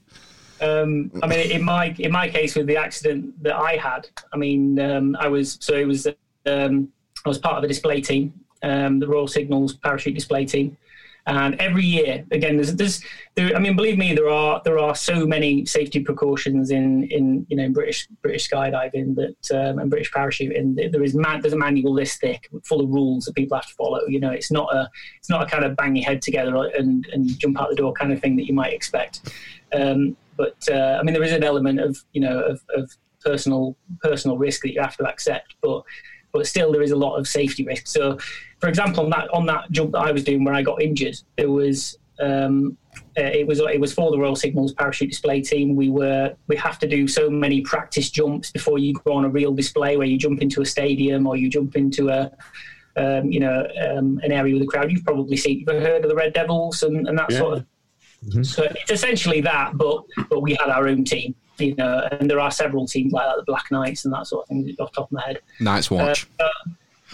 Um, 0.60 1.10
I 1.22 1.26
mean, 1.26 1.50
in 1.50 1.64
my 1.64 1.94
in 1.98 2.12
my 2.12 2.28
case 2.28 2.56
with 2.56 2.66
the 2.66 2.76
accident 2.76 3.42
that 3.42 3.56
I 3.56 3.76
had, 3.76 4.08
I 4.32 4.36
mean, 4.36 4.78
um, 4.80 5.16
I 5.18 5.28
was 5.28 5.56
so 5.60 5.74
it 5.74 5.86
was 5.86 6.06
um, 6.46 6.92
I 7.24 7.28
was 7.28 7.38
part 7.38 7.56
of 7.56 7.64
a 7.64 7.68
display 7.68 8.00
team, 8.00 8.34
um, 8.62 8.98
the 8.98 9.06
Royal 9.06 9.28
Signals 9.28 9.74
parachute 9.74 10.14
display 10.14 10.44
team, 10.44 10.76
and 11.28 11.60
every 11.60 11.84
year, 11.84 12.24
again, 12.30 12.56
there's, 12.56 12.74
there's 12.74 13.04
there, 13.34 13.54
I 13.54 13.58
mean, 13.58 13.76
believe 13.76 13.98
me, 13.98 14.14
there 14.14 14.30
are 14.30 14.62
there 14.64 14.78
are 14.78 14.94
so 14.94 15.26
many 15.26 15.66
safety 15.66 16.00
precautions 16.00 16.70
in 16.70 17.04
in 17.04 17.46
you 17.50 17.56
know 17.56 17.68
British 17.68 18.08
British 18.22 18.48
skydiving 18.48 19.14
that 19.16 19.50
um, 19.54 19.78
and 19.78 19.90
British 19.90 20.10
parachuting. 20.10 20.90
There 20.90 21.02
is 21.02 21.14
man, 21.14 21.42
there's 21.42 21.52
a 21.52 21.58
manual 21.58 21.94
this 21.94 22.16
thick, 22.16 22.48
full 22.64 22.80
of 22.80 22.88
rules 22.88 23.26
that 23.26 23.34
people 23.34 23.58
have 23.58 23.66
to 23.66 23.74
follow. 23.74 24.00
You 24.08 24.20
know, 24.20 24.30
it's 24.30 24.50
not 24.50 24.74
a 24.74 24.88
it's 25.18 25.28
not 25.28 25.42
a 25.42 25.46
kind 25.46 25.64
of 25.64 25.76
bang 25.76 25.96
your 25.96 26.06
head 26.06 26.22
together 26.22 26.56
and 26.78 27.06
and 27.12 27.38
jump 27.38 27.60
out 27.60 27.68
the 27.68 27.76
door 27.76 27.92
kind 27.92 28.10
of 28.10 28.20
thing 28.20 28.34
that 28.36 28.46
you 28.46 28.54
might 28.54 28.72
expect. 28.72 29.30
Um, 29.78 30.16
but 30.38 30.56
uh, 30.70 30.96
I 30.98 31.02
mean, 31.02 31.12
there 31.12 31.22
is 31.22 31.32
an 31.32 31.44
element 31.44 31.78
of 31.78 32.02
you 32.12 32.22
know 32.22 32.40
of, 32.40 32.62
of 32.74 32.90
personal 33.20 33.76
personal 34.00 34.38
risk 34.38 34.62
that 34.62 34.72
you 34.72 34.80
have 34.80 34.96
to 34.96 35.06
accept, 35.06 35.56
but 35.60 35.82
but 36.32 36.46
still 36.46 36.72
there 36.72 36.82
is 36.82 36.90
a 36.90 36.96
lot 36.96 37.16
of 37.16 37.28
safety 37.28 37.64
risk. 37.64 37.86
So, 37.86 38.18
for 38.60 38.68
example, 38.68 39.04
on 39.04 39.10
that 39.10 39.28
on 39.32 39.46
that 39.46 39.70
jump 39.70 39.92
that 39.92 40.00
I 40.00 40.12
was 40.12 40.24
doing 40.24 40.44
where 40.44 40.54
I 40.54 40.62
got 40.62 40.82
injured, 40.82 41.16
there 41.36 41.50
was 41.50 41.96
um, 42.20 42.76
uh, 43.16 43.22
it 43.22 43.46
was 43.46 43.60
it 43.60 43.80
was 43.80 43.92
for 43.92 44.10
the 44.10 44.18
Royal 44.18 44.34
Signals 44.36 44.72
parachute 44.72 45.10
display 45.10 45.40
team. 45.40 45.76
We 45.76 45.90
were 45.90 46.34
we 46.48 46.56
have 46.56 46.78
to 46.80 46.88
do 46.88 47.06
so 47.06 47.30
many 47.30 47.60
practice 47.60 48.10
jumps 48.10 48.50
before 48.50 48.78
you 48.78 48.94
go 49.04 49.12
on 49.12 49.24
a 49.24 49.28
real 49.28 49.52
display 49.54 49.96
where 49.96 50.06
you 50.06 50.18
jump 50.18 50.42
into 50.42 50.60
a 50.62 50.66
stadium 50.66 51.26
or 51.26 51.36
you 51.36 51.48
jump 51.48 51.76
into 51.76 52.08
a 52.08 52.30
um, 52.96 53.30
you 53.30 53.38
know 53.40 53.66
um, 53.88 54.18
an 54.24 54.32
area 54.32 54.54
with 54.54 54.62
a 54.62 54.66
crowd. 54.66 54.90
You've 54.90 55.04
probably 55.04 55.36
seen 55.36 55.60
you've 55.60 55.68
heard 55.82 56.02
of 56.04 56.08
the 56.08 56.16
Red 56.16 56.32
Devils 56.32 56.82
and, 56.82 57.06
and 57.08 57.16
that 57.18 57.30
Yeah. 57.30 57.38
sort 57.38 57.58
of. 57.58 57.66
So 58.42 58.64
it's 58.64 58.90
essentially 58.90 59.40
that, 59.42 59.76
but 59.78 60.02
but 60.28 60.40
we 60.42 60.56
had 60.60 60.70
our 60.70 60.88
own 60.88 61.04
team, 61.04 61.36
you 61.58 61.76
know, 61.76 62.08
and 62.10 62.28
there 62.28 62.40
are 62.40 62.50
several 62.50 62.84
teams 62.84 63.12
like 63.12 63.24
that, 63.28 63.36
the 63.36 63.44
Black 63.44 63.66
Knights 63.70 64.04
and 64.04 64.12
that 64.12 64.26
sort 64.26 64.42
of 64.42 64.48
thing 64.48 64.74
off 64.80 64.90
the 64.90 64.96
top 64.96 65.04
of 65.06 65.12
my 65.12 65.22
head. 65.24 65.38
Night's 65.60 65.88
watch. 65.88 66.26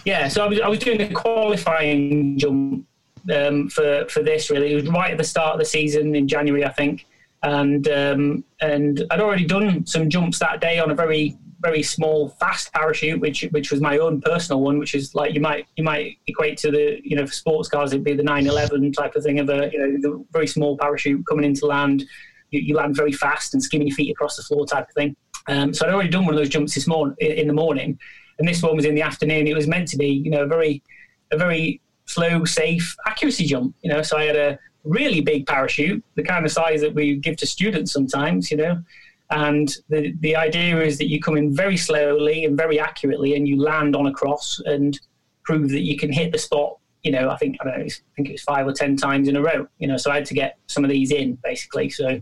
Yeah, 0.05 0.29
so 0.29 0.45
I 0.45 0.49
was 0.49 0.61
I 0.61 0.69
was 0.69 0.79
doing 0.79 1.01
a 1.01 1.13
qualifying 1.13 2.39
jump 2.39 2.87
um, 3.35 3.69
for 3.69 4.07
for 4.09 4.23
this. 4.23 4.51
Really, 4.51 4.73
it 4.73 4.77
was 4.77 4.89
right 4.89 5.13
at 5.13 5.19
the 5.19 5.25
start 5.25 5.55
of 5.55 5.59
the 5.59 5.65
season 5.65 6.15
in 6.15 6.29
January, 6.29 6.65
I 6.65 6.73
think, 6.73 7.07
and 7.43 7.89
um, 7.89 8.45
and 8.61 9.05
I'd 9.11 9.21
already 9.21 9.47
done 9.47 9.87
some 9.87 10.11
jumps 10.11 10.39
that 10.41 10.61
day 10.61 10.79
on 10.79 10.91
a 10.91 10.95
very 10.95 11.37
very 11.65 11.83
small, 11.83 12.29
fast 12.41 12.73
parachute, 12.75 13.21
which 13.21 13.43
which 13.51 13.71
was 13.71 13.81
my 13.81 13.99
own 13.99 14.21
personal 14.21 14.61
one, 14.61 14.79
which 14.79 14.95
is 14.95 15.15
like 15.15 15.35
you 15.35 15.41
might 15.41 15.67
you 15.77 15.83
might 15.83 16.19
equate 16.27 16.59
to 16.59 16.71
the 16.71 17.01
you 17.03 17.17
know 17.17 17.27
for 17.27 17.33
sports 17.33 17.69
cars 17.69 17.93
it'd 17.93 18.05
be 18.05 18.15
the 18.15 18.23
911 18.23 18.93
type 18.93 19.17
of 19.17 19.23
thing 19.25 19.41
of 19.41 19.49
a 19.49 19.71
you 19.73 19.79
know 19.79 19.91
the 20.01 20.25
very 20.31 20.47
small 20.47 20.77
parachute 20.77 21.27
coming 21.27 21.45
into 21.45 21.67
land. 21.67 22.05
You, 22.51 22.61
you 22.61 22.77
land 22.77 22.95
very 22.95 23.13
fast 23.13 23.55
and 23.55 23.63
skimming 23.63 23.89
your 23.89 23.97
feet 23.97 24.11
across 24.11 24.37
the 24.37 24.43
floor 24.43 24.67
type 24.67 24.89
of 24.89 24.95
thing. 24.95 25.17
Um, 25.49 25.75
so 25.75 25.87
I'd 25.87 25.95
already 25.95 26.11
done 26.11 26.27
one 26.27 26.35
of 26.35 26.39
those 26.39 26.51
jumps 26.51 26.75
this 26.75 26.87
morning 26.87 27.17
in 27.19 27.49
the 27.49 27.55
morning, 27.55 27.99
and 28.39 28.49
this 28.49 28.63
one 28.63 28.77
was 28.77 28.85
in 28.85 28.95
the 28.95 29.03
afternoon. 29.03 29.47
It 29.47 29.55
was 29.55 29.67
meant 29.67 29.89
to 29.89 29.97
be 29.97 30.09
you 30.09 30.31
know 30.31 30.43
a 30.43 30.47
very 30.47 30.83
a 31.31 31.37
very 31.37 31.81
slow, 32.07 32.45
safe 32.45 32.95
accuracy 33.07 33.47
jump. 33.47 33.75
You 33.83 33.91
know, 33.91 34.03
so 34.03 34.17
I 34.17 34.25
had 34.25 34.37
a 34.37 34.59
really 34.85 35.21
big 35.21 35.47
parachute, 35.47 36.05
the 36.15 36.23
kind 36.23 36.45
of 36.45 36.53
size 36.53 36.81
that 36.83 36.95
we 36.95 37.17
give 37.17 37.37
to 37.39 37.47
students 37.47 37.93
sometimes. 37.93 38.51
You 38.51 38.59
know 38.59 38.83
and 39.31 39.75
the, 39.89 40.15
the 40.21 40.37
idea 40.37 40.81
is 40.81 40.99
that 40.99 41.09
you 41.09 41.21
come 41.21 41.37
in 41.37 41.55
very 41.55 41.77
slowly 41.77 42.45
and 42.45 42.57
very 42.57 42.79
accurately 42.79 43.35
and 43.35 43.49
you 43.49 43.61
land 43.61 43.97
on 43.97 44.07
a 44.07 44.13
cross 44.13 44.61
and 44.65 44.99
prove 45.43 45.71
that 45.71 45.81
you 45.81 45.97
can 45.97 46.13
hit 46.13 46.33
the 46.33 46.39
spot, 46.39 46.79
you 47.03 47.11
know, 47.11 47.31
I 47.31 47.37
think, 47.37 47.57
I 47.61 47.65
don't 47.65 47.79
know, 47.79 47.85
I 47.85 47.89
think 48.17 48.29
it 48.29 48.33
was 48.33 48.43
five 48.43 48.67
or 48.67 48.73
10 48.73 48.97
times 48.97 49.29
in 49.29 49.37
a 49.37 49.43
row, 49.43 49.67
you 49.79 49.89
know, 49.89 49.97
so 49.97 50.11
I 50.11 50.17
had 50.17 50.27
to 50.27 50.35
get 50.35 50.59
some 50.67 50.85
of 50.85 50.91
these 50.91 51.11
in 51.11 51.39
basically. 51.43 51.91
So 51.91 52.21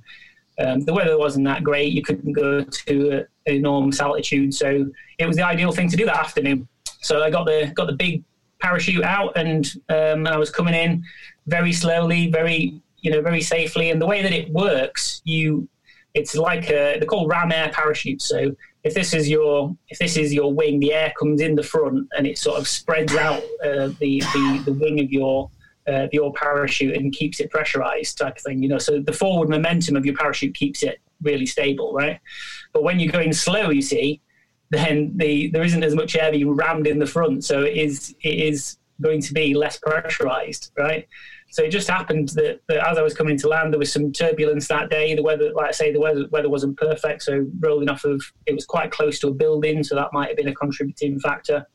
um, 0.58 0.80
the 0.80 0.92
weather 0.92 1.18
wasn't 1.18 1.46
that 1.46 1.64
great. 1.64 1.92
You 1.92 2.02
couldn't 2.02 2.32
go 2.32 2.62
to 2.62 3.10
an 3.10 3.26
enormous 3.46 4.00
altitude. 4.00 4.54
So 4.54 4.86
it 5.18 5.26
was 5.26 5.36
the 5.36 5.46
ideal 5.46 5.72
thing 5.72 5.88
to 5.90 5.96
do 5.96 6.04
that 6.06 6.16
afternoon. 6.16 6.68
So 7.00 7.22
I 7.22 7.30
got 7.30 7.46
the, 7.46 7.72
got 7.74 7.86
the 7.86 7.94
big 7.94 8.22
parachute 8.60 9.04
out 9.04 9.36
and 9.36 9.66
um, 9.88 10.26
I 10.26 10.36
was 10.36 10.50
coming 10.50 10.74
in 10.74 11.02
very 11.46 11.72
slowly, 11.72 12.30
very, 12.30 12.80
you 13.00 13.10
know, 13.10 13.20
very 13.20 13.40
safely. 13.40 13.90
And 13.90 14.00
the 14.00 14.06
way 14.06 14.22
that 14.22 14.32
it 14.32 14.50
works, 14.50 15.22
you 15.24 15.68
it's 16.14 16.36
like 16.36 16.64
a, 16.68 16.98
they're 16.98 17.06
called 17.06 17.28
ram 17.28 17.52
air 17.52 17.70
parachutes. 17.72 18.26
So 18.26 18.54
if 18.84 18.94
this 18.94 19.14
is 19.14 19.28
your 19.28 19.74
if 19.88 19.98
this 19.98 20.16
is 20.16 20.32
your 20.32 20.52
wing, 20.52 20.80
the 20.80 20.92
air 20.92 21.12
comes 21.18 21.40
in 21.40 21.54
the 21.54 21.62
front 21.62 22.08
and 22.16 22.26
it 22.26 22.38
sort 22.38 22.58
of 22.58 22.68
spreads 22.68 23.14
out 23.14 23.42
uh, 23.64 23.88
the, 23.98 24.20
the 24.20 24.62
the 24.66 24.72
wing 24.72 25.00
of 25.00 25.10
your 25.10 25.50
uh, 25.88 26.06
old 26.20 26.34
parachute 26.34 26.96
and 26.96 27.12
keeps 27.12 27.40
it 27.40 27.50
pressurized 27.50 28.18
type 28.18 28.36
of 28.36 28.42
thing. 28.42 28.62
You 28.62 28.68
know, 28.68 28.78
so 28.78 29.00
the 29.00 29.12
forward 29.12 29.48
momentum 29.48 29.96
of 29.96 30.04
your 30.04 30.14
parachute 30.14 30.54
keeps 30.54 30.82
it 30.82 31.00
really 31.22 31.46
stable, 31.46 31.92
right? 31.92 32.20
But 32.72 32.82
when 32.82 32.98
you're 32.98 33.12
going 33.12 33.32
slow, 33.32 33.70
you 33.70 33.82
see, 33.82 34.20
then 34.70 35.12
the 35.16 35.48
there 35.48 35.62
isn't 35.62 35.82
as 35.84 35.94
much 35.94 36.16
air 36.16 36.32
being 36.32 36.50
rammed 36.50 36.86
in 36.86 36.98
the 36.98 37.06
front, 37.06 37.44
so 37.44 37.62
it 37.62 37.76
is 37.76 38.14
it 38.22 38.38
is 38.38 38.78
going 39.00 39.20
to 39.20 39.34
be 39.34 39.54
less 39.54 39.78
pressurized, 39.78 40.72
right? 40.76 41.08
So 41.50 41.62
it 41.62 41.70
just 41.70 41.88
happened 41.88 42.30
that, 42.30 42.60
that, 42.68 42.88
as 42.88 42.96
I 42.96 43.02
was 43.02 43.12
coming 43.12 43.36
to 43.38 43.48
land, 43.48 43.74
there 43.74 43.78
was 43.78 43.92
some 43.92 44.10
turbulence 44.10 44.68
that 44.68 44.88
day. 44.88 45.14
The 45.14 45.22
weather, 45.22 45.52
like 45.52 45.68
I 45.68 45.72
say, 45.72 45.92
the 45.92 46.00
weather, 46.00 46.26
weather 46.30 46.48
wasn't 46.48 46.78
perfect. 46.78 47.22
So 47.22 47.46
rolling 47.60 47.90
off 47.90 48.04
of, 48.04 48.22
it 48.46 48.54
was 48.54 48.64
quite 48.64 48.90
close 48.90 49.18
to 49.18 49.28
a 49.28 49.34
building, 49.34 49.84
so 49.84 49.94
that 49.94 50.14
might 50.14 50.28
have 50.28 50.36
been 50.38 50.48
a 50.48 50.54
contributing 50.54 51.20
factor. 51.20 51.66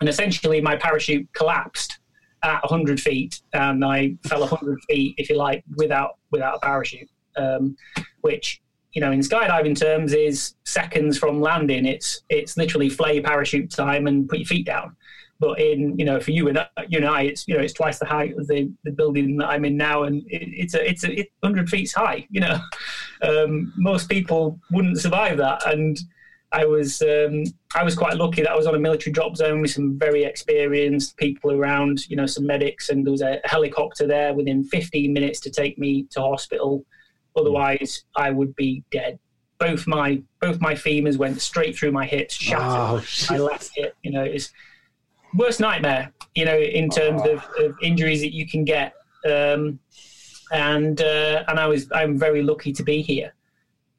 And 0.00 0.08
essentially, 0.08 0.60
my 0.60 0.76
parachute 0.76 1.26
collapsed 1.32 1.98
at 2.42 2.62
100 2.62 3.00
feet, 3.00 3.40
and 3.52 3.84
I 3.84 4.16
fell 4.26 4.40
100 4.40 4.78
feet, 4.88 5.14
if 5.18 5.28
you 5.28 5.36
like, 5.36 5.64
without 5.76 6.18
without 6.30 6.56
a 6.56 6.60
parachute. 6.60 7.08
Um, 7.36 7.76
which, 8.22 8.62
you 8.92 9.00
know, 9.00 9.12
in 9.12 9.20
skydiving 9.20 9.78
terms, 9.78 10.14
is 10.14 10.54
seconds 10.64 11.18
from 11.18 11.40
landing. 11.40 11.86
It's 11.86 12.22
it's 12.28 12.56
literally 12.56 12.88
flay 12.88 13.20
parachute 13.20 13.70
time 13.70 14.06
and 14.06 14.28
put 14.28 14.38
your 14.38 14.46
feet 14.46 14.66
down. 14.66 14.96
But 15.38 15.60
in 15.60 15.98
you 15.98 16.04
know 16.06 16.18
for 16.18 16.30
you 16.30 16.48
and 16.48 16.58
you 16.88 16.98
and 16.98 17.06
I, 17.06 17.22
it's 17.22 17.46
you 17.46 17.54
know 17.54 17.60
it's 17.60 17.74
twice 17.74 17.98
the 17.98 18.06
height 18.06 18.36
of 18.38 18.46
the, 18.46 18.72
the 18.84 18.92
building 18.92 19.36
that 19.36 19.48
I'm 19.48 19.66
in 19.66 19.76
now, 19.76 20.04
and 20.04 20.22
it, 20.28 20.48
it's 20.48 20.74
a 20.74 20.88
it's 20.88 21.04
a 21.04 21.14
100 21.40 21.68
feet 21.68 21.92
high. 21.94 22.26
You 22.30 22.40
know, 22.40 22.58
um, 23.22 23.72
most 23.76 24.08
people 24.08 24.58
wouldn't 24.70 24.98
survive 24.98 25.36
that, 25.38 25.66
and 25.70 25.98
I 26.52 26.64
was 26.64 27.02
um, 27.02 27.44
I 27.74 27.82
was 27.82 27.94
quite 27.94 28.16
lucky 28.16 28.42
that 28.42 28.50
I 28.50 28.56
was 28.56 28.66
on 28.66 28.74
a 28.74 28.78
military 28.78 29.12
drop 29.12 29.36
zone 29.36 29.60
with 29.60 29.72
some 29.72 29.98
very 29.98 30.24
experienced 30.24 31.16
people 31.16 31.52
around. 31.52 32.08
You 32.08 32.16
know, 32.16 32.26
some 32.26 32.46
medics, 32.46 32.88
and 32.88 33.04
there 33.04 33.12
was 33.12 33.22
a 33.22 33.40
helicopter 33.44 34.06
there 34.06 34.32
within 34.32 34.64
15 34.64 35.12
minutes 35.12 35.40
to 35.40 35.50
take 35.50 35.78
me 35.78 36.04
to 36.10 36.20
hospital. 36.20 36.84
Otherwise, 37.36 38.04
I 38.16 38.30
would 38.30 38.54
be 38.56 38.82
dead 38.90 39.18
both 39.58 39.86
my 39.86 40.22
both 40.40 40.60
my 40.60 40.74
femurs 40.74 41.16
went 41.16 41.40
straight 41.40 41.76
through 41.76 41.92
my 41.92 42.06
hips, 42.06 42.34
shattered 42.34 42.64
oh, 42.64 43.04
my 43.30 43.38
left 43.38 43.70
hip. 43.74 43.96
You 44.02 44.12
know, 44.12 44.22
it's 44.22 44.52
worst 45.34 45.60
nightmare, 45.60 46.12
you 46.34 46.44
know, 46.44 46.58
in 46.58 46.88
terms 46.88 47.22
oh. 47.24 47.34
of, 47.34 47.44
of, 47.58 47.76
injuries 47.82 48.20
that 48.20 48.32
you 48.32 48.46
can 48.46 48.64
get. 48.64 48.94
Um, 49.28 49.78
and 50.52 51.00
uh, 51.00 51.44
and 51.48 51.58
I 51.58 51.66
was 51.66 51.90
I'm 51.92 52.18
very 52.18 52.42
lucky 52.42 52.72
to 52.72 52.82
be 52.82 53.02
here. 53.02 53.34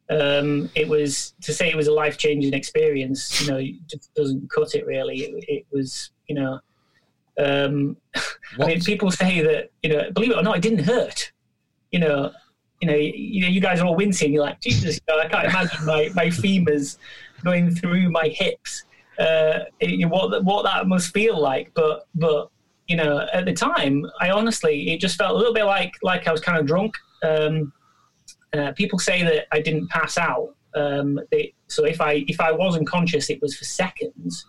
Um, 0.09 0.69
it 0.75 0.87
was 0.87 1.33
to 1.41 1.53
say 1.53 1.69
it 1.69 1.75
was 1.75 1.87
a 1.87 1.93
life 1.93 2.17
changing 2.17 2.53
experience. 2.53 3.41
You 3.41 3.51
know, 3.51 3.61
just 3.87 4.13
doesn't 4.15 4.49
cut 4.51 4.73
it 4.75 4.85
really. 4.85 5.17
It, 5.17 5.45
it 5.47 5.65
was, 5.71 6.11
you 6.27 6.35
know, 6.35 6.59
um, 7.39 7.97
I 8.59 8.67
mean, 8.67 8.81
people 8.81 9.11
say 9.11 9.41
that 9.41 9.71
you 9.83 9.89
know, 9.89 10.11
believe 10.11 10.31
it 10.31 10.37
or 10.37 10.43
not, 10.43 10.57
it 10.57 10.61
didn't 10.61 10.85
hurt. 10.85 11.31
You 11.91 11.99
know, 11.99 12.31
you 12.81 12.87
know, 12.87 12.95
you, 12.95 13.47
you 13.47 13.61
guys 13.61 13.79
are 13.79 13.85
all 13.85 13.95
wincing. 13.95 14.33
You're 14.33 14.43
like, 14.43 14.61
Jesus, 14.61 14.95
you 14.95 15.15
know, 15.15 15.21
I 15.21 15.27
can't 15.27 15.47
imagine 15.47 15.85
my 15.85 16.09
my 16.15 16.27
femurs 16.27 16.97
going 17.43 17.73
through 17.75 18.09
my 18.09 18.29
hips 18.29 18.83
uh, 19.19 19.59
you 19.81 20.07
what 20.07 20.43
what 20.43 20.63
that 20.63 20.87
must 20.87 21.13
feel 21.13 21.39
like. 21.39 21.71
But 21.73 22.07
but 22.15 22.49
you 22.87 22.95
know, 22.95 23.27
at 23.33 23.45
the 23.45 23.53
time, 23.53 24.05
I 24.21 24.31
honestly 24.31 24.91
it 24.91 24.99
just 24.99 25.17
felt 25.17 25.31
a 25.31 25.37
little 25.37 25.53
bit 25.53 25.65
like 25.65 25.93
like 26.03 26.27
I 26.27 26.31
was 26.31 26.41
kind 26.41 26.57
of 26.57 26.65
drunk. 26.65 26.93
Um, 27.23 27.73
uh, 28.53 28.71
people 28.73 28.99
say 28.99 29.23
that 29.23 29.47
I 29.51 29.61
didn't 29.61 29.89
pass 29.89 30.17
out. 30.17 30.55
Um, 30.75 31.19
they, 31.31 31.53
so 31.67 31.85
if 31.85 32.01
I 32.01 32.25
if 32.27 32.39
I 32.39 32.51
was 32.51 32.77
unconscious, 32.77 33.29
it 33.29 33.41
was 33.41 33.55
for 33.55 33.65
seconds. 33.65 34.45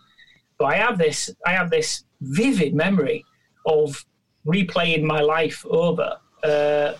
But 0.57 0.65
I 0.65 0.75
have 0.75 0.97
this 0.97 1.29
I 1.45 1.51
have 1.51 1.69
this 1.69 2.03
vivid 2.21 2.73
memory 2.73 3.25
of 3.65 4.05
replaying 4.45 5.03
my 5.03 5.21
life 5.21 5.65
over 5.69 6.17
uh, 6.43 6.93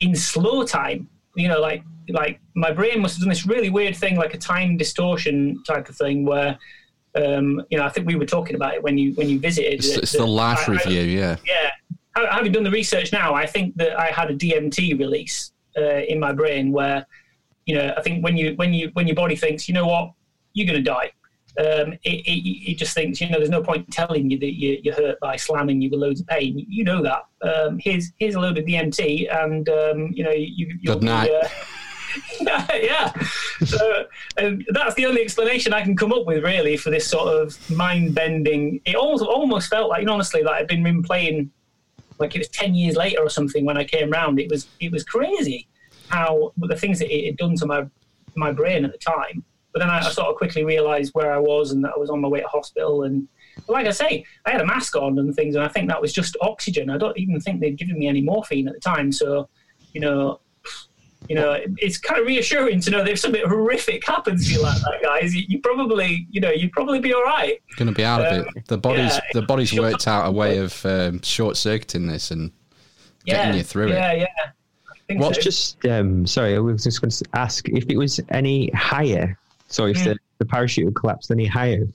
in 0.00 0.14
slow 0.14 0.64
time. 0.64 1.08
You 1.34 1.48
know, 1.48 1.60
like 1.60 1.84
like 2.08 2.40
my 2.54 2.72
brain 2.72 3.00
must 3.00 3.16
have 3.16 3.20
done 3.20 3.28
this 3.28 3.46
really 3.46 3.70
weird 3.70 3.96
thing, 3.96 4.16
like 4.16 4.34
a 4.34 4.38
time 4.38 4.76
distortion 4.76 5.62
type 5.64 5.88
of 5.88 5.96
thing, 5.96 6.24
where 6.24 6.58
um, 7.14 7.62
you 7.70 7.78
know, 7.78 7.84
I 7.84 7.88
think 7.88 8.06
we 8.06 8.16
were 8.16 8.26
talking 8.26 8.56
about 8.56 8.74
it 8.74 8.82
when 8.82 8.98
you 8.98 9.12
when 9.14 9.28
you 9.28 9.38
visited. 9.38 9.74
It's, 9.74 9.96
it's 9.96 10.12
the, 10.12 10.18
the 10.18 10.26
life 10.26 10.68
I, 10.68 10.72
review, 10.72 11.02
yeah. 11.02 11.36
Yeah. 11.46 11.70
Having 12.14 12.52
done 12.52 12.62
the 12.62 12.70
research 12.70 13.10
now, 13.10 13.32
I 13.34 13.46
think 13.46 13.74
that 13.76 13.98
I 13.98 14.08
had 14.08 14.30
a 14.30 14.36
DMT 14.36 14.98
release 14.98 15.51
uh, 15.76 16.00
in 16.08 16.18
my 16.18 16.32
brain 16.32 16.72
where, 16.72 17.06
you 17.66 17.74
know, 17.74 17.94
I 17.96 18.02
think 18.02 18.24
when 18.24 18.36
you 18.36 18.54
when 18.56 18.74
you 18.74 18.90
when 18.94 19.06
your 19.06 19.16
body 19.16 19.36
thinks, 19.36 19.68
you 19.68 19.74
know 19.74 19.86
what, 19.86 20.12
you're 20.52 20.66
going 20.66 20.82
to 20.82 20.90
die. 20.90 21.12
Um, 21.58 21.92
it, 22.04 22.26
it, 22.26 22.70
it, 22.70 22.78
just 22.78 22.94
thinks, 22.94 23.20
you 23.20 23.28
know, 23.28 23.36
there's 23.36 23.50
no 23.50 23.62
point 23.62 23.90
telling 23.92 24.30
you 24.30 24.38
that 24.38 24.58
you, 24.58 24.90
are 24.90 24.94
hurt 24.94 25.20
by 25.20 25.36
slamming 25.36 25.82
you 25.82 25.90
with 25.90 26.00
loads 26.00 26.18
of 26.22 26.26
pain. 26.26 26.64
You 26.66 26.82
know 26.82 27.02
that. 27.02 27.24
Um, 27.42 27.78
here's 27.78 28.10
here's 28.16 28.36
a 28.36 28.40
load 28.40 28.56
of 28.56 28.64
DMT, 28.64 29.30
and 29.30 29.68
um, 29.68 30.12
you 30.14 30.24
know, 30.24 30.30
you, 30.30 30.78
you'll 30.80 30.94
Good 30.94 31.02
night. 31.02 31.28
Be, 31.28 31.34
uh, 31.34 31.48
yeah. 32.72 33.12
So 33.64 34.06
um, 34.38 34.64
that's 34.70 34.94
the 34.94 35.06
only 35.06 35.22
explanation 35.22 35.72
I 35.72 35.82
can 35.82 35.96
come 35.96 36.12
up 36.12 36.26
with, 36.26 36.42
really, 36.42 36.76
for 36.76 36.90
this 36.90 37.06
sort 37.06 37.28
of 37.28 37.70
mind 37.70 38.14
bending. 38.14 38.80
It 38.84 38.96
almost 38.96 39.24
almost 39.24 39.68
felt 39.68 39.88
like, 39.88 40.00
you 40.00 40.06
know, 40.06 40.14
honestly, 40.14 40.42
like 40.42 40.62
I'd 40.62 40.68
been 40.68 41.02
playing, 41.02 41.50
like 42.22 42.34
it 42.34 42.38
was 42.38 42.48
ten 42.48 42.74
years 42.74 42.96
later 42.96 43.20
or 43.20 43.28
something 43.28 43.64
when 43.64 43.76
I 43.76 43.84
came 43.84 44.10
round. 44.10 44.40
It 44.40 44.50
was 44.50 44.68
it 44.80 44.90
was 44.90 45.04
crazy 45.04 45.68
how 46.08 46.52
the 46.56 46.76
things 46.76 46.98
that 47.00 47.14
it 47.14 47.26
had 47.26 47.36
done 47.36 47.54
to 47.56 47.66
my 47.66 47.86
my 48.34 48.52
brain 48.52 48.84
at 48.84 48.92
the 48.92 48.98
time. 48.98 49.44
But 49.72 49.80
then 49.80 49.90
I, 49.90 49.98
I 49.98 50.10
sort 50.10 50.28
of 50.28 50.36
quickly 50.36 50.64
realised 50.64 51.12
where 51.14 51.32
I 51.32 51.38
was 51.38 51.72
and 51.72 51.84
that 51.84 51.92
I 51.96 51.98
was 51.98 52.10
on 52.10 52.20
my 52.20 52.28
way 52.28 52.40
to 52.40 52.48
hospital 52.48 53.04
and. 53.04 53.28
like 53.68 53.86
I 53.86 53.90
say, 53.90 54.24
I 54.46 54.50
had 54.50 54.62
a 54.62 54.66
mask 54.66 54.96
on 54.96 55.18
and 55.18 55.34
things, 55.34 55.54
and 55.54 55.64
I 55.64 55.68
think 55.68 55.88
that 55.88 56.00
was 56.00 56.12
just 56.12 56.36
oxygen. 56.40 56.88
I 56.88 56.96
don't 56.96 57.18
even 57.18 57.38
think 57.38 57.60
they'd 57.60 57.76
given 57.76 57.98
me 57.98 58.08
any 58.08 58.22
morphine 58.22 58.66
at 58.66 58.74
the 58.74 58.80
time. 58.80 59.12
So, 59.12 59.48
you 59.92 60.00
know, 60.00 60.40
you 61.28 61.36
know, 61.36 61.58
it's 61.78 61.98
kind 61.98 62.20
of 62.20 62.26
reassuring 62.26 62.80
to 62.80 62.90
know 62.90 62.98
that 62.98 63.10
if 63.10 63.18
something 63.18 63.42
horrific 63.46 64.04
happens 64.06 64.48
to 64.48 64.54
you 64.54 64.62
like 64.62 64.80
that, 64.82 65.00
guys, 65.02 65.34
you, 65.34 65.44
you 65.48 65.60
probably, 65.60 66.26
you 66.30 66.40
know, 66.40 66.50
you'd 66.50 66.72
probably 66.72 67.00
be 67.00 67.14
all 67.14 67.22
right. 67.22 67.60
Going 67.76 67.88
to 67.88 67.94
be 67.94 68.04
out 68.04 68.20
um, 68.26 68.40
of 68.40 68.46
it. 68.56 68.66
The 68.66 68.78
body's 68.78 69.14
yeah, 69.14 69.20
the 69.32 69.42
body's 69.42 69.72
worked 69.72 70.08
out 70.08 70.26
a 70.26 70.30
way 70.30 70.58
of 70.58 70.84
um, 70.84 71.22
short 71.22 71.56
circuiting 71.56 72.06
this 72.06 72.30
and 72.30 72.52
getting 73.24 73.52
yeah, 73.52 73.56
you 73.56 73.62
through 73.62 73.90
yeah, 73.90 74.12
it. 74.12 74.18
Yeah, 74.18 74.26
yeah. 75.08 75.18
What's 75.18 75.36
so. 75.36 75.42
just 75.42 75.86
um, 75.86 76.26
sorry, 76.26 76.56
I 76.56 76.58
was 76.58 76.84
just 76.84 77.00
going 77.00 77.10
to 77.10 77.24
ask 77.34 77.68
if 77.68 77.84
it 77.88 77.96
was 77.96 78.20
any 78.30 78.70
higher. 78.70 79.38
So 79.68 79.86
if 79.86 79.98
mm. 79.98 80.04
the, 80.04 80.18
the 80.38 80.44
parachute 80.44 80.86
had 80.86 80.94
collapsed 80.94 81.30
any 81.30 81.46
higher, 81.46 81.86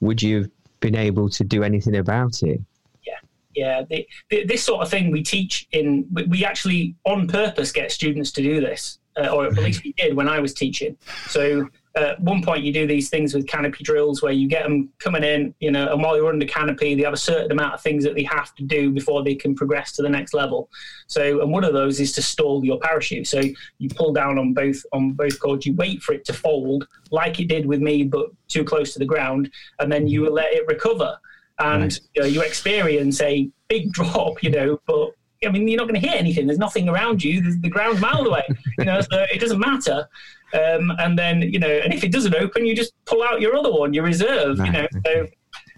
would 0.00 0.22
you 0.22 0.42
have 0.42 0.50
been 0.80 0.94
able 0.94 1.28
to 1.30 1.44
do 1.44 1.62
anything 1.62 1.96
about 1.96 2.42
it? 2.42 2.60
Yeah, 3.56 3.82
the, 3.88 4.06
the, 4.28 4.44
this 4.44 4.62
sort 4.62 4.82
of 4.82 4.90
thing 4.90 5.10
we 5.10 5.22
teach 5.22 5.66
in. 5.72 6.06
We 6.28 6.44
actually 6.44 6.94
on 7.04 7.26
purpose 7.26 7.72
get 7.72 7.90
students 7.90 8.30
to 8.32 8.42
do 8.42 8.60
this, 8.60 8.98
uh, 9.16 9.28
or 9.28 9.46
at 9.46 9.52
mm-hmm. 9.52 9.64
least 9.64 9.82
we 9.82 9.92
did 9.94 10.14
when 10.14 10.28
I 10.28 10.38
was 10.40 10.52
teaching. 10.52 10.96
So 11.28 11.68
uh, 11.96 12.00
at 12.00 12.20
one 12.20 12.42
point 12.42 12.62
you 12.62 12.72
do 12.72 12.86
these 12.86 13.08
things 13.08 13.32
with 13.32 13.46
canopy 13.46 13.82
drills 13.82 14.22
where 14.22 14.32
you 14.32 14.46
get 14.46 14.64
them 14.64 14.90
coming 14.98 15.24
in, 15.24 15.54
you 15.60 15.70
know, 15.70 15.90
and 15.90 16.02
while 16.02 16.16
you're 16.16 16.28
under 16.28 16.44
canopy, 16.44 16.94
they 16.94 17.02
have 17.02 17.14
a 17.14 17.16
certain 17.16 17.50
amount 17.50 17.72
of 17.72 17.80
things 17.80 18.04
that 18.04 18.14
they 18.14 18.24
have 18.24 18.54
to 18.56 18.62
do 18.64 18.90
before 18.90 19.24
they 19.24 19.34
can 19.34 19.54
progress 19.54 19.92
to 19.92 20.02
the 20.02 20.08
next 20.08 20.34
level. 20.34 20.68
So, 21.06 21.40
and 21.40 21.50
one 21.50 21.64
of 21.64 21.72
those 21.72 21.98
is 21.98 22.12
to 22.12 22.22
stall 22.22 22.62
your 22.64 22.78
parachute. 22.80 23.26
So 23.26 23.40
you 23.78 23.88
pull 23.88 24.12
down 24.12 24.38
on 24.38 24.52
both 24.52 24.84
on 24.92 25.12
both 25.12 25.40
cords, 25.40 25.64
you 25.64 25.74
wait 25.74 26.02
for 26.02 26.12
it 26.12 26.26
to 26.26 26.34
fold 26.34 26.86
like 27.10 27.40
it 27.40 27.48
did 27.48 27.64
with 27.64 27.80
me, 27.80 28.04
but 28.04 28.26
too 28.48 28.64
close 28.64 28.92
to 28.92 28.98
the 28.98 29.06
ground, 29.06 29.50
and 29.78 29.90
then 29.90 30.06
you 30.06 30.24
mm-hmm. 30.24 30.34
let 30.34 30.52
it 30.52 30.66
recover. 30.66 31.16
And 31.58 31.82
Right. 31.84 32.00
you, 32.14 32.22
know, 32.22 32.28
you 32.28 32.42
experience 32.42 33.20
a 33.20 33.48
big 33.68 33.92
drop, 33.98 34.42
you 34.42 34.50
know, 34.50 34.80
but 34.86 35.10
I 35.44 35.50
mean, 35.50 35.68
you're 35.68 35.76
not 35.78 35.88
going 35.88 36.00
to 36.00 36.06
hit 36.06 36.18
anything. 36.18 36.46
There's 36.46 36.58
nothing 36.58 36.88
around 36.88 37.22
you. 37.22 37.40
The, 37.42 37.58
the 37.62 37.68
ground's 37.68 38.00
miles 38.00 38.26
away. 38.26 38.42
You 38.78 38.84
know, 38.86 39.00
so 39.00 39.24
it 39.32 39.38
doesn't 39.40 39.58
matter. 39.60 40.08
Um, 40.54 40.90
and 40.98 41.18
then 41.18 41.42
you 41.42 41.58
know, 41.58 41.68
and 41.70 41.92
if 41.92 42.04
it 42.04 42.10
doesn't 42.12 42.34
open, 42.34 42.64
you 42.66 42.74
just 42.74 42.92
pull 43.04 43.22
out 43.22 43.40
your 43.40 43.54
other 43.56 43.70
one, 43.70 43.92
your 43.92 44.04
reserve. 44.04 44.58
You 44.58 44.72
know, 44.72 44.86
so 45.04 45.20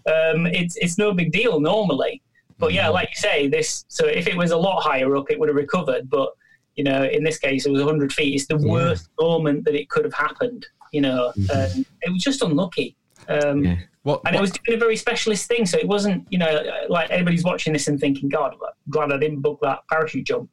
um, 0.06 0.46
it's 0.46 0.76
it's 0.76 0.96
no 0.98 1.12
big 1.12 1.32
deal 1.32 1.58
normally. 1.60 2.22
But 2.58 2.72
yeah, 2.72 2.88
like 2.88 3.08
you 3.10 3.16
say, 3.16 3.48
this. 3.48 3.84
So 3.88 4.06
if 4.06 4.26
it 4.26 4.36
was 4.36 4.50
a 4.52 4.56
lot 4.56 4.80
higher 4.82 5.16
up, 5.16 5.30
it 5.30 5.38
would 5.38 5.48
have 5.48 5.56
recovered. 5.56 6.08
But 6.08 6.30
you 6.76 6.84
know, 6.84 7.02
in 7.04 7.24
this 7.24 7.38
case, 7.38 7.66
it 7.66 7.70
was 7.72 7.80
100 7.82 8.12
feet. 8.12 8.34
It's 8.36 8.46
the 8.46 8.58
worst 8.58 9.08
moment 9.20 9.64
that 9.64 9.74
it 9.74 9.88
could 9.90 10.04
have 10.04 10.14
happened. 10.14 10.66
You 10.92 11.00
know, 11.02 11.32
and 11.52 11.84
it 12.02 12.10
was 12.12 12.22
just 12.22 12.42
unlucky. 12.42 12.94
Um, 13.28 13.64
Yeah. 13.64 13.76
What, 14.02 14.22
and 14.26 14.34
it 14.34 14.38
what- 14.38 14.42
was 14.42 14.52
doing 14.52 14.76
a 14.76 14.80
very 14.80 14.96
specialist 14.96 15.46
thing. 15.48 15.66
So 15.66 15.78
it 15.78 15.86
wasn't, 15.86 16.26
you 16.30 16.38
know, 16.38 16.62
like 16.88 17.10
everybody's 17.10 17.44
watching 17.44 17.72
this 17.72 17.88
and 17.88 17.98
thinking, 17.98 18.28
God, 18.28 18.54
glad 18.90 19.12
I 19.12 19.18
didn't 19.18 19.40
book 19.40 19.58
that 19.62 19.80
parachute 19.90 20.26
jump. 20.26 20.50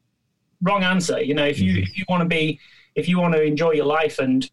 Wrong 0.61 0.83
answer. 0.83 1.21
You 1.21 1.33
know, 1.33 1.45
if 1.45 1.59
you 1.59 1.81
if 1.81 1.97
you 1.97 2.05
want 2.09 2.21
to 2.21 2.27
be, 2.27 2.59
if 2.95 3.07
you 3.07 3.19
want 3.19 3.33
to 3.33 3.43
enjoy 3.43 3.71
your 3.71 3.85
life 3.85 4.19
and 4.19 4.49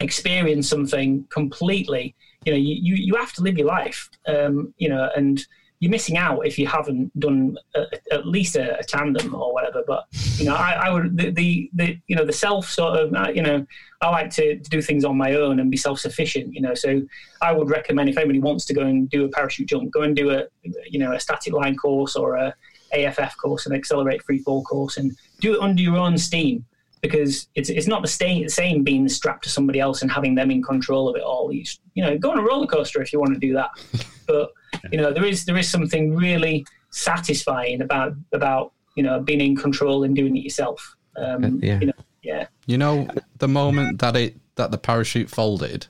experience 0.00 0.68
something 0.68 1.24
completely, 1.30 2.14
you 2.44 2.52
know, 2.52 2.58
you 2.58 2.74
you, 2.80 2.94
you 2.94 3.14
have 3.16 3.32
to 3.34 3.42
live 3.42 3.58
your 3.58 3.66
life. 3.66 4.08
Um, 4.26 4.72
you 4.78 4.88
know, 4.88 5.10
and 5.16 5.44
you're 5.82 5.90
missing 5.90 6.16
out 6.16 6.46
if 6.46 6.60
you 6.60 6.66
haven't 6.68 7.10
done 7.18 7.58
a, 7.74 7.86
at 8.12 8.24
least 8.24 8.54
a, 8.54 8.78
a 8.78 8.84
tandem 8.84 9.34
or 9.34 9.52
whatever. 9.52 9.82
But 9.84 10.06
you 10.36 10.44
know, 10.44 10.54
I, 10.54 10.74
I 10.74 10.90
would 10.90 11.16
the, 11.16 11.30
the 11.32 11.70
the 11.74 11.98
you 12.06 12.14
know 12.14 12.24
the 12.24 12.32
self 12.32 12.70
sort 12.70 13.00
of 13.00 13.12
uh, 13.12 13.32
you 13.34 13.42
know 13.42 13.66
I 14.00 14.10
like 14.10 14.30
to, 14.30 14.60
to 14.60 14.70
do 14.70 14.80
things 14.80 15.04
on 15.04 15.16
my 15.16 15.34
own 15.34 15.58
and 15.58 15.72
be 15.72 15.76
self 15.76 15.98
sufficient. 15.98 16.54
You 16.54 16.60
know, 16.60 16.74
so 16.74 17.02
I 17.40 17.50
would 17.52 17.68
recommend 17.68 18.08
if 18.08 18.16
anybody 18.16 18.38
wants 18.38 18.64
to 18.66 18.74
go 18.74 18.82
and 18.82 19.10
do 19.10 19.24
a 19.24 19.28
parachute 19.28 19.68
jump, 19.68 19.90
go 19.90 20.02
and 20.02 20.14
do 20.14 20.30
a 20.30 20.44
you 20.88 21.00
know 21.00 21.14
a 21.14 21.18
static 21.18 21.52
line 21.52 21.74
course 21.74 22.14
or 22.14 22.36
a 22.36 22.54
AFF 22.92 23.36
course, 23.38 23.66
an 23.66 23.72
accelerate 23.72 24.22
free 24.22 24.38
fall 24.38 24.62
course, 24.62 24.98
and 24.98 25.10
do 25.40 25.54
it 25.54 25.60
under 25.60 25.82
your 25.82 25.96
own 25.96 26.16
steam 26.16 26.64
because 27.02 27.48
it's 27.54 27.68
it's 27.68 27.86
not 27.88 28.00
the 28.00 28.08
same, 28.08 28.48
same 28.48 28.82
being 28.84 29.08
strapped 29.08 29.44
to 29.44 29.50
somebody 29.50 29.80
else 29.80 30.02
and 30.02 30.10
having 30.10 30.34
them 30.34 30.50
in 30.50 30.62
control 30.62 31.08
of 31.08 31.16
it 31.16 31.22
all. 31.22 31.52
You, 31.52 31.64
you 31.94 32.02
know, 32.02 32.16
go 32.16 32.30
on 32.30 32.38
a 32.38 32.42
roller 32.42 32.66
coaster 32.66 33.02
if 33.02 33.12
you 33.12 33.20
want 33.20 33.34
to 33.34 33.40
do 33.40 33.52
that, 33.54 33.70
but 34.26 34.52
you 34.90 34.98
know 34.98 35.12
there 35.12 35.24
is 35.24 35.44
there 35.44 35.56
is 35.58 35.68
something 35.70 36.14
really 36.14 36.64
satisfying 36.90 37.82
about 37.82 38.14
about 38.32 38.72
you 38.94 39.02
know 39.02 39.20
being 39.20 39.40
in 39.40 39.56
control 39.56 40.04
and 40.04 40.14
doing 40.16 40.36
it 40.36 40.44
yourself. 40.44 40.96
Um, 41.16 41.58
Yeah. 41.62 41.80
You 41.80 41.86
know, 41.88 41.92
yeah. 42.22 42.46
you 42.66 42.78
know, 42.78 43.08
the 43.38 43.48
moment 43.48 43.98
that 43.98 44.16
it 44.16 44.36
that 44.54 44.70
the 44.70 44.78
parachute 44.78 45.28
folded, 45.28 45.86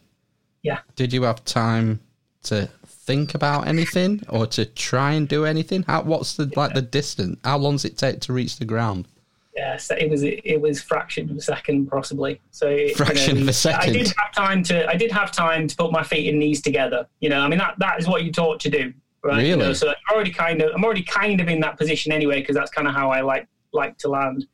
Yeah. 0.62 0.79
did 0.96 1.12
you 1.12 1.22
have 1.25 1.44
time 1.44 2.01
to 2.44 2.68
think 2.87 3.35
about 3.35 3.66
anything 3.66 4.22
or 4.29 4.46
to 4.46 4.64
try 4.64 5.12
and 5.12 5.29
do 5.29 5.44
anything? 5.44 5.83
How, 5.83 6.03
what's 6.03 6.37
the 6.37 6.51
like 6.57 6.75
the 6.75 6.83
distance? 6.83 7.38
How 7.44 7.59
long 7.59 7.75
does 7.75 7.85
it 7.85 7.98
take 7.98 8.20
to 8.22 8.33
reach 8.33 8.59
the 8.59 8.64
ground? 8.64 9.07
Yeah, 9.54 9.76
so 9.76 9.94
it 9.94 10.08
was 10.08 10.22
it 10.22 10.60
was 10.60 10.80
fraction 10.80 11.30
of 11.30 11.36
a 11.36 11.40
second 11.40 11.88
possibly. 11.88 12.40
So 12.52 12.70
you 12.70 12.94
Fraction 12.94 13.42
of 13.42 13.48
a 13.48 13.52
second. 13.52 13.90
I 13.90 13.92
did 13.92 14.06
have 14.18 14.32
time 14.34 14.62
to 14.64 14.88
I 14.88 14.96
did 14.96 15.12
have 15.12 15.30
time 15.30 15.68
to 15.68 15.76
put 15.76 15.92
my 15.92 16.02
feet 16.02 16.28
and 16.30 16.38
knees 16.38 16.62
together. 16.62 17.06
You 17.20 17.28
know, 17.28 17.40
I 17.40 17.48
mean 17.48 17.58
that 17.58 17.74
that 17.78 18.00
is 18.00 18.08
what 18.08 18.24
you're 18.24 18.32
taught 18.32 18.60
to 18.60 18.70
do, 18.70 18.94
right? 19.22 19.44
You 19.44 19.56
know, 19.56 19.64
Really? 19.64 19.74
so 19.74 19.88
I'm 19.88 20.14
already 20.14 20.32
kind 20.32 20.62
of 20.62 20.74
I'm 20.74 20.82
already 20.82 21.02
kind 21.02 21.38
of 21.38 21.48
in 21.48 21.60
that 21.60 21.76
position 21.76 22.12
anyway 22.12 22.40
because 22.40 22.56
that's 22.56 22.70
kind 22.70 22.88
of 22.88 22.94
how 22.94 23.10
I 23.10 23.20
like 23.20 23.46
like 23.74 23.98
to 23.98 24.08
land. 24.08 24.46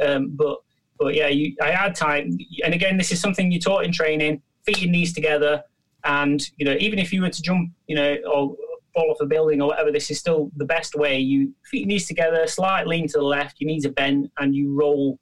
Um, 0.00 0.30
but 0.30 0.58
but 0.98 1.14
yeah, 1.14 1.28
you, 1.28 1.54
I 1.60 1.70
had 1.72 1.94
time, 1.94 2.38
and 2.64 2.72
again, 2.72 2.96
this 2.96 3.12
is 3.12 3.20
something 3.20 3.52
you 3.52 3.60
taught 3.60 3.84
in 3.84 3.92
training: 3.92 4.40
feet 4.64 4.82
and 4.82 4.92
knees 4.92 5.12
together, 5.12 5.62
and 6.04 6.42
you 6.56 6.64
know, 6.64 6.76
even 6.80 6.98
if 6.98 7.12
you 7.12 7.20
were 7.20 7.28
to 7.28 7.42
jump, 7.42 7.72
you 7.86 7.96
know, 7.96 8.16
or 8.32 8.56
fall 8.96 9.10
off 9.10 9.20
a 9.20 9.26
building 9.26 9.60
or 9.60 9.68
whatever, 9.68 9.92
this 9.92 10.10
is 10.10 10.18
still 10.18 10.50
the 10.56 10.64
best 10.64 10.94
way. 10.94 11.18
You 11.18 11.52
feet 11.70 11.86
knees 11.86 12.08
together, 12.08 12.46
slight 12.46 12.86
lean 12.86 13.06
to 13.08 13.18
the 13.18 13.24
left, 13.24 13.60
your 13.60 13.68
knees 13.68 13.84
are 13.84 13.92
bent, 13.92 14.32
and 14.38 14.54
you 14.54 14.74
roll 14.74 15.18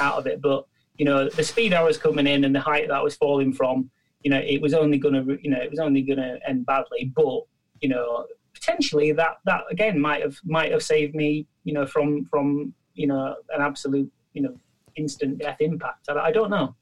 out 0.00 0.18
of 0.18 0.26
it. 0.26 0.42
But 0.42 0.66
you 0.98 1.04
know, 1.04 1.28
the 1.28 1.44
speed 1.44 1.72
I 1.72 1.82
was 1.82 1.96
coming 1.96 2.26
in 2.26 2.44
and 2.44 2.54
the 2.54 2.60
height 2.60 2.88
that 2.88 2.94
I 2.94 3.02
was 3.02 3.14
falling 3.16 3.52
from, 3.52 3.90
you 4.22 4.30
know, 4.30 4.40
it 4.44 4.60
was 4.60 4.74
only 4.74 4.98
gonna, 4.98 5.24
you 5.40 5.50
know, 5.50 5.60
it 5.60 5.70
was 5.70 5.78
only 5.78 6.02
gonna 6.02 6.38
end 6.46 6.66
badly. 6.66 7.12
But 7.14 7.42
you 7.80 7.88
know, 7.88 8.26
potentially 8.54 9.12
that 9.12 9.38
that 9.44 9.62
again 9.70 9.98
might 10.00 10.22
have 10.22 10.36
might 10.44 10.72
have 10.72 10.82
saved 10.82 11.14
me, 11.14 11.46
you 11.64 11.72
know, 11.72 11.86
from 11.86 12.24
from 12.24 12.74
you 12.94 13.06
know 13.06 13.36
an 13.50 13.62
absolute, 13.62 14.10
you 14.32 14.42
know, 14.42 14.54
instant 14.96 15.38
death 15.38 15.60
impact. 15.60 16.08
I, 16.08 16.18
I 16.18 16.32
don't 16.32 16.50
know. 16.50 16.74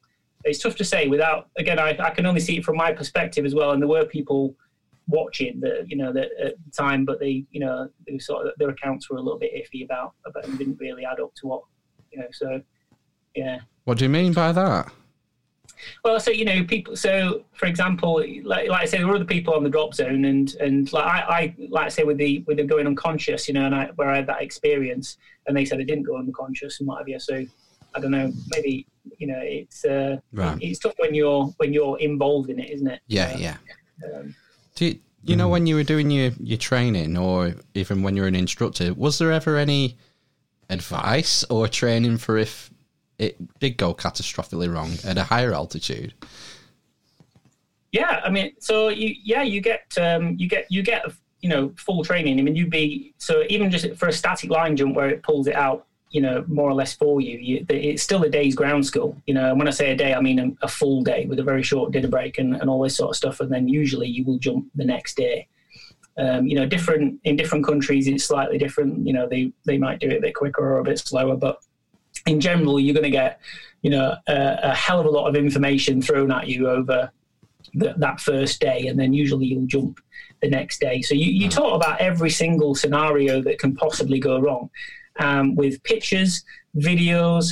It's 0.44 0.58
tough 0.58 0.76
to 0.76 0.84
say 0.84 1.06
without. 1.06 1.50
Again, 1.58 1.78
I, 1.78 1.96
I 2.00 2.10
can 2.10 2.24
only 2.24 2.40
see 2.40 2.56
it 2.56 2.64
from 2.64 2.76
my 2.76 2.92
perspective 2.92 3.44
as 3.44 3.54
well. 3.54 3.72
And 3.72 3.82
there 3.82 3.88
were 3.88 4.06
people 4.06 4.54
watching 5.08 5.60
the 5.60 5.84
you 5.88 5.96
know 5.96 6.12
that 6.12 6.28
at 6.40 6.54
the 6.64 6.70
time, 6.76 7.04
but 7.04 7.18
they 7.20 7.44
you 7.50 7.60
know 7.60 7.88
they 8.06 8.18
sort 8.18 8.46
of 8.46 8.52
their 8.58 8.70
accounts 8.70 9.10
were 9.10 9.16
a 9.16 9.22
little 9.22 9.38
bit 9.38 9.52
iffy 9.54 9.84
about 9.84 10.12
about 10.26 10.44
and 10.44 10.58
didn't 10.58 10.78
really 10.80 11.04
add 11.04 11.20
up 11.20 11.34
to 11.36 11.46
what 11.46 11.62
you 12.12 12.18
know. 12.20 12.26
So 12.32 12.60
yeah. 13.34 13.60
What 13.84 13.98
do 13.98 14.04
you 14.04 14.08
mean 14.10 14.32
by 14.32 14.52
that? 14.52 14.90
Well, 16.04 16.20
so 16.20 16.30
you 16.30 16.44
know, 16.44 16.62
people. 16.64 16.94
So, 16.96 17.44
for 17.54 17.66
example, 17.66 18.22
like, 18.44 18.68
like 18.68 18.82
I 18.82 18.84
say, 18.84 18.98
there 18.98 19.06
were 19.06 19.14
other 19.14 19.24
people 19.24 19.54
on 19.54 19.64
the 19.64 19.70
drop 19.70 19.94
zone, 19.94 20.26
and 20.26 20.54
and 20.56 20.92
like 20.92 21.06
I, 21.06 21.18
I 21.20 21.54
like 21.70 21.86
I 21.86 21.88
say 21.88 22.04
with 22.04 22.18
the 22.18 22.44
with 22.46 22.58
the 22.58 22.64
going 22.64 22.86
unconscious, 22.86 23.48
you 23.48 23.54
know, 23.54 23.64
and 23.64 23.74
I, 23.74 23.86
where 23.96 24.10
I 24.10 24.16
had 24.16 24.26
that 24.26 24.42
experience, 24.42 25.16
and 25.46 25.56
they 25.56 25.64
said 25.64 25.80
I 25.80 25.84
didn't 25.84 26.04
go 26.04 26.18
unconscious 26.18 26.80
and 26.80 26.86
what 26.88 26.98
have 26.98 27.08
you. 27.08 27.18
So, 27.18 27.46
I 27.94 28.00
don't 28.00 28.10
know, 28.10 28.30
maybe 28.50 28.86
you 29.16 29.26
know, 29.26 29.40
it's 29.40 29.84
uh, 29.86 30.18
Right. 30.32 30.58
it's 30.60 30.80
tough 30.80 30.94
when 30.98 31.14
you're 31.14 31.46
when 31.56 31.72
you're 31.72 31.98
involved 31.98 32.50
in 32.50 32.58
it, 32.58 32.70
isn't 32.70 32.86
it? 32.86 33.00
Yeah, 33.06 33.32
Uh, 33.34 33.38
yeah. 33.38 33.56
Um, 34.14 34.34
Do 34.80 34.86
you, 34.86 34.98
you 35.24 35.36
know 35.36 35.46
when 35.50 35.66
you 35.66 35.74
were 35.74 35.84
doing 35.84 36.10
your, 36.10 36.30
your 36.40 36.56
training 36.56 37.18
or 37.18 37.54
even 37.74 38.02
when 38.02 38.16
you 38.16 38.22
were 38.22 38.28
an 38.28 38.34
instructor, 38.34 38.94
was 38.94 39.18
there 39.18 39.30
ever 39.30 39.58
any 39.58 39.98
advice 40.70 41.44
or 41.50 41.68
training 41.68 42.16
for 42.16 42.38
if 42.38 42.70
it 43.18 43.36
did 43.58 43.76
go 43.76 43.92
catastrophically 43.92 44.72
wrong 44.72 44.92
at 45.04 45.18
a 45.18 45.22
higher 45.22 45.52
altitude? 45.52 46.14
Yeah, 47.92 48.22
I 48.24 48.30
mean, 48.30 48.54
so 48.58 48.88
you 48.88 49.14
yeah 49.22 49.42
you 49.42 49.60
get 49.60 49.82
um, 50.00 50.36
you 50.38 50.48
get 50.48 50.64
you 50.70 50.82
get 50.82 51.04
you 51.40 51.50
know 51.50 51.74
full 51.76 52.02
training. 52.02 52.38
I 52.38 52.42
mean, 52.42 52.56
you'd 52.56 52.70
be 52.70 53.12
so 53.18 53.44
even 53.50 53.70
just 53.70 53.94
for 53.96 54.08
a 54.08 54.12
static 54.12 54.48
line 54.48 54.78
jump 54.78 54.96
where 54.96 55.10
it 55.10 55.22
pulls 55.22 55.46
it 55.46 55.56
out, 55.56 55.88
you 56.10 56.20
know, 56.20 56.44
more 56.48 56.68
or 56.68 56.74
less 56.74 56.92
for 56.92 57.20
you. 57.20 57.38
you 57.38 57.66
it's 57.68 58.02
still 58.02 58.22
a 58.24 58.28
day's 58.28 58.54
ground 58.54 58.84
school, 58.84 59.16
you 59.26 59.34
know. 59.34 59.50
And 59.50 59.58
when 59.58 59.68
I 59.68 59.70
say 59.70 59.92
a 59.92 59.96
day, 59.96 60.12
I 60.12 60.20
mean 60.20 60.38
a, 60.38 60.64
a 60.64 60.68
full 60.68 61.02
day 61.02 61.26
with 61.26 61.38
a 61.38 61.44
very 61.44 61.62
short 61.62 61.92
dinner 61.92 62.08
break 62.08 62.38
and, 62.38 62.56
and 62.56 62.68
all 62.68 62.82
this 62.82 62.96
sort 62.96 63.10
of 63.10 63.16
stuff. 63.16 63.40
And 63.40 63.50
then 63.50 63.68
usually 63.68 64.08
you 64.08 64.24
will 64.24 64.38
jump 64.38 64.66
the 64.74 64.84
next 64.84 65.16
day. 65.16 65.46
Um, 66.18 66.46
you 66.46 66.56
know, 66.56 66.66
different 66.66 67.20
in 67.24 67.36
different 67.36 67.64
countries, 67.64 68.08
it's 68.08 68.24
slightly 68.24 68.58
different. 68.58 69.06
You 69.06 69.12
know, 69.12 69.28
they 69.28 69.52
they 69.66 69.78
might 69.78 70.00
do 70.00 70.08
it 70.08 70.18
a 70.18 70.20
bit 70.20 70.34
quicker 70.34 70.62
or 70.62 70.78
a 70.80 70.84
bit 70.84 70.98
slower, 70.98 71.36
but 71.36 71.62
in 72.26 72.40
general, 72.40 72.80
you're 72.80 72.94
going 72.94 73.04
to 73.04 73.10
get 73.10 73.40
you 73.82 73.90
know 73.90 74.16
a, 74.26 74.58
a 74.64 74.74
hell 74.74 75.00
of 75.00 75.06
a 75.06 75.10
lot 75.10 75.28
of 75.28 75.36
information 75.36 76.02
thrown 76.02 76.32
at 76.32 76.48
you 76.48 76.68
over 76.68 77.10
th- 77.78 77.96
that 77.96 78.20
first 78.20 78.60
day, 78.60 78.88
and 78.88 78.98
then 78.98 79.12
usually 79.12 79.46
you'll 79.46 79.66
jump 79.66 80.00
the 80.42 80.50
next 80.50 80.80
day. 80.80 81.02
So 81.02 81.14
you, 81.14 81.30
you 81.30 81.48
talk 81.48 81.74
about 81.74 82.00
every 82.00 82.30
single 82.30 82.74
scenario 82.74 83.42
that 83.42 83.58
can 83.58 83.76
possibly 83.76 84.18
go 84.18 84.40
wrong, 84.40 84.70
um, 85.18 85.54
with 85.54 85.82
pictures, 85.82 86.44
videos, 86.76 87.48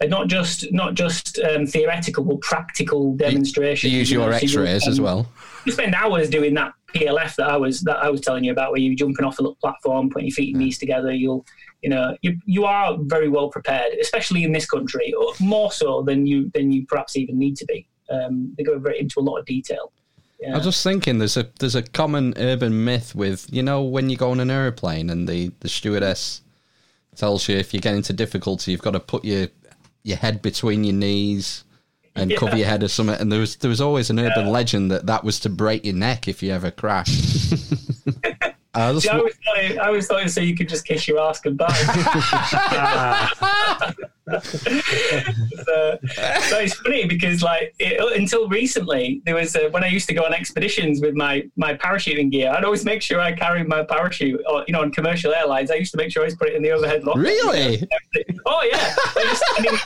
and 0.00 0.10
not 0.10 0.28
just 0.28 0.72
not 0.72 0.94
just 0.94 1.38
um, 1.40 1.66
theoretical 1.66 2.24
but 2.24 2.40
practical 2.40 3.12
You 3.12 3.16
demonstrations. 3.18 3.92
use 3.92 4.10
you 4.10 4.18
know, 4.18 4.24
your 4.26 4.34
X-rays 4.34 4.88
as 4.88 5.00
well. 5.00 5.28
you 5.64 5.72
spend 5.72 5.94
hours 5.94 6.28
doing 6.30 6.54
that 6.54 6.72
PLF 6.94 7.36
that 7.36 7.48
I 7.48 7.56
was 7.56 7.80
that 7.82 7.98
I 7.98 8.10
was 8.10 8.20
telling 8.20 8.44
you 8.44 8.52
about, 8.52 8.72
where 8.72 8.80
you're 8.80 8.94
jumping 8.94 9.24
off 9.24 9.38
a 9.38 9.42
little 9.42 9.56
platform, 9.56 10.10
putting 10.10 10.28
your 10.28 10.34
feet 10.34 10.54
and 10.54 10.62
knees 10.64 10.78
together. 10.78 11.12
You'll, 11.12 11.44
you 11.82 11.90
know, 11.90 12.16
you 12.22 12.36
you 12.46 12.64
are 12.64 12.96
very 13.00 13.28
well 13.28 13.48
prepared, 13.48 13.92
especially 14.00 14.44
in 14.44 14.52
this 14.52 14.66
country, 14.66 15.12
or 15.12 15.32
more 15.40 15.72
so 15.72 16.02
than 16.02 16.26
you 16.26 16.50
than 16.54 16.72
you 16.72 16.86
perhaps 16.86 17.16
even 17.16 17.38
need 17.38 17.56
to 17.56 17.64
be. 17.66 17.86
Um, 18.10 18.54
they 18.56 18.64
go 18.64 18.78
very 18.78 19.00
into 19.00 19.20
a 19.20 19.22
lot 19.22 19.38
of 19.38 19.46
detail. 19.46 19.92
Yeah. 20.38 20.54
I 20.54 20.56
was 20.56 20.64
just 20.64 20.82
thinking 20.82 21.18
there's 21.18 21.36
a 21.36 21.48
there's 21.60 21.76
a 21.76 21.82
common 21.82 22.34
urban 22.36 22.84
myth 22.84 23.14
with 23.14 23.46
you 23.52 23.62
know 23.62 23.82
when 23.82 24.10
you 24.10 24.16
go 24.16 24.32
on 24.32 24.40
an 24.40 24.50
aeroplane 24.50 25.08
and 25.08 25.28
the, 25.28 25.52
the 25.60 25.68
stewardess 25.68 26.42
tells 27.16 27.48
you 27.48 27.56
if 27.56 27.74
you 27.74 27.80
get 27.80 27.94
into 27.94 28.12
difficulty 28.12 28.72
you've 28.72 28.82
got 28.82 28.92
to 28.92 29.00
put 29.00 29.24
your 29.24 29.48
your 30.02 30.16
head 30.16 30.42
between 30.42 30.84
your 30.84 30.94
knees 30.94 31.64
and 32.14 32.30
Yeah. 32.30 32.38
cover 32.38 32.56
your 32.56 32.66
head 32.66 32.82
or 32.82 32.88
something 32.88 33.16
and 33.20 33.30
there 33.30 33.40
was 33.40 33.56
there 33.56 33.68
was 33.68 33.80
always 33.80 34.10
an 34.10 34.18
urban 34.18 34.46
legend 34.48 34.90
that 34.90 35.06
that 35.06 35.24
was 35.24 35.38
to 35.40 35.48
break 35.48 35.84
your 35.84 35.94
neck 35.94 36.28
if 36.28 36.42
you 36.42 36.52
ever 36.52 36.70
crashed. 36.70 37.54
Uh, 38.74 38.88
I 38.88 38.92
just, 38.94 39.02
See, 39.04 39.10
I 39.10 39.18
always 39.18 39.34
thought 39.44 39.58
it, 39.58 39.78
I 39.78 39.86
always 39.88 40.06
thought 40.06 40.22
it 40.24 40.30
so 40.30 40.40
you 40.40 40.56
could 40.56 40.66
just 40.66 40.86
kiss 40.86 41.06
your 41.06 41.20
ass 41.20 41.40
goodbye. 41.40 41.68
so, 44.30 44.40
so 45.64 46.58
it's 46.58 46.74
funny 46.74 47.06
because 47.06 47.42
like 47.42 47.74
it, 47.80 47.98
until 48.16 48.48
recently 48.48 49.20
there 49.26 49.34
was 49.34 49.56
a, 49.56 49.68
when 49.70 49.82
I 49.82 49.88
used 49.88 50.06
to 50.08 50.14
go 50.14 50.24
on 50.24 50.32
expeditions 50.32 51.00
with 51.00 51.16
my 51.16 51.42
my 51.56 51.74
parachuting 51.74 52.30
gear 52.30 52.52
I'd 52.56 52.64
always 52.64 52.84
make 52.84 53.02
sure 53.02 53.20
I 53.20 53.32
carried 53.32 53.66
my 53.66 53.82
parachute 53.82 54.40
or 54.48 54.64
you 54.68 54.74
know 54.74 54.82
on 54.82 54.92
commercial 54.92 55.34
airlines. 55.34 55.72
I 55.72 55.74
used 55.74 55.90
to 55.92 55.96
make 55.96 56.12
sure 56.12 56.22
I 56.22 56.26
always 56.26 56.36
put 56.36 56.50
it 56.50 56.54
in 56.54 56.62
the 56.62 56.70
overhead 56.70 57.02
locker. 57.02 57.18
Really? 57.18 57.82
oh 58.46 58.62
yeah. 58.62 58.94
I 59.16 59.24
just, 59.24 59.44
I 59.56 59.60
mean, 59.60 59.80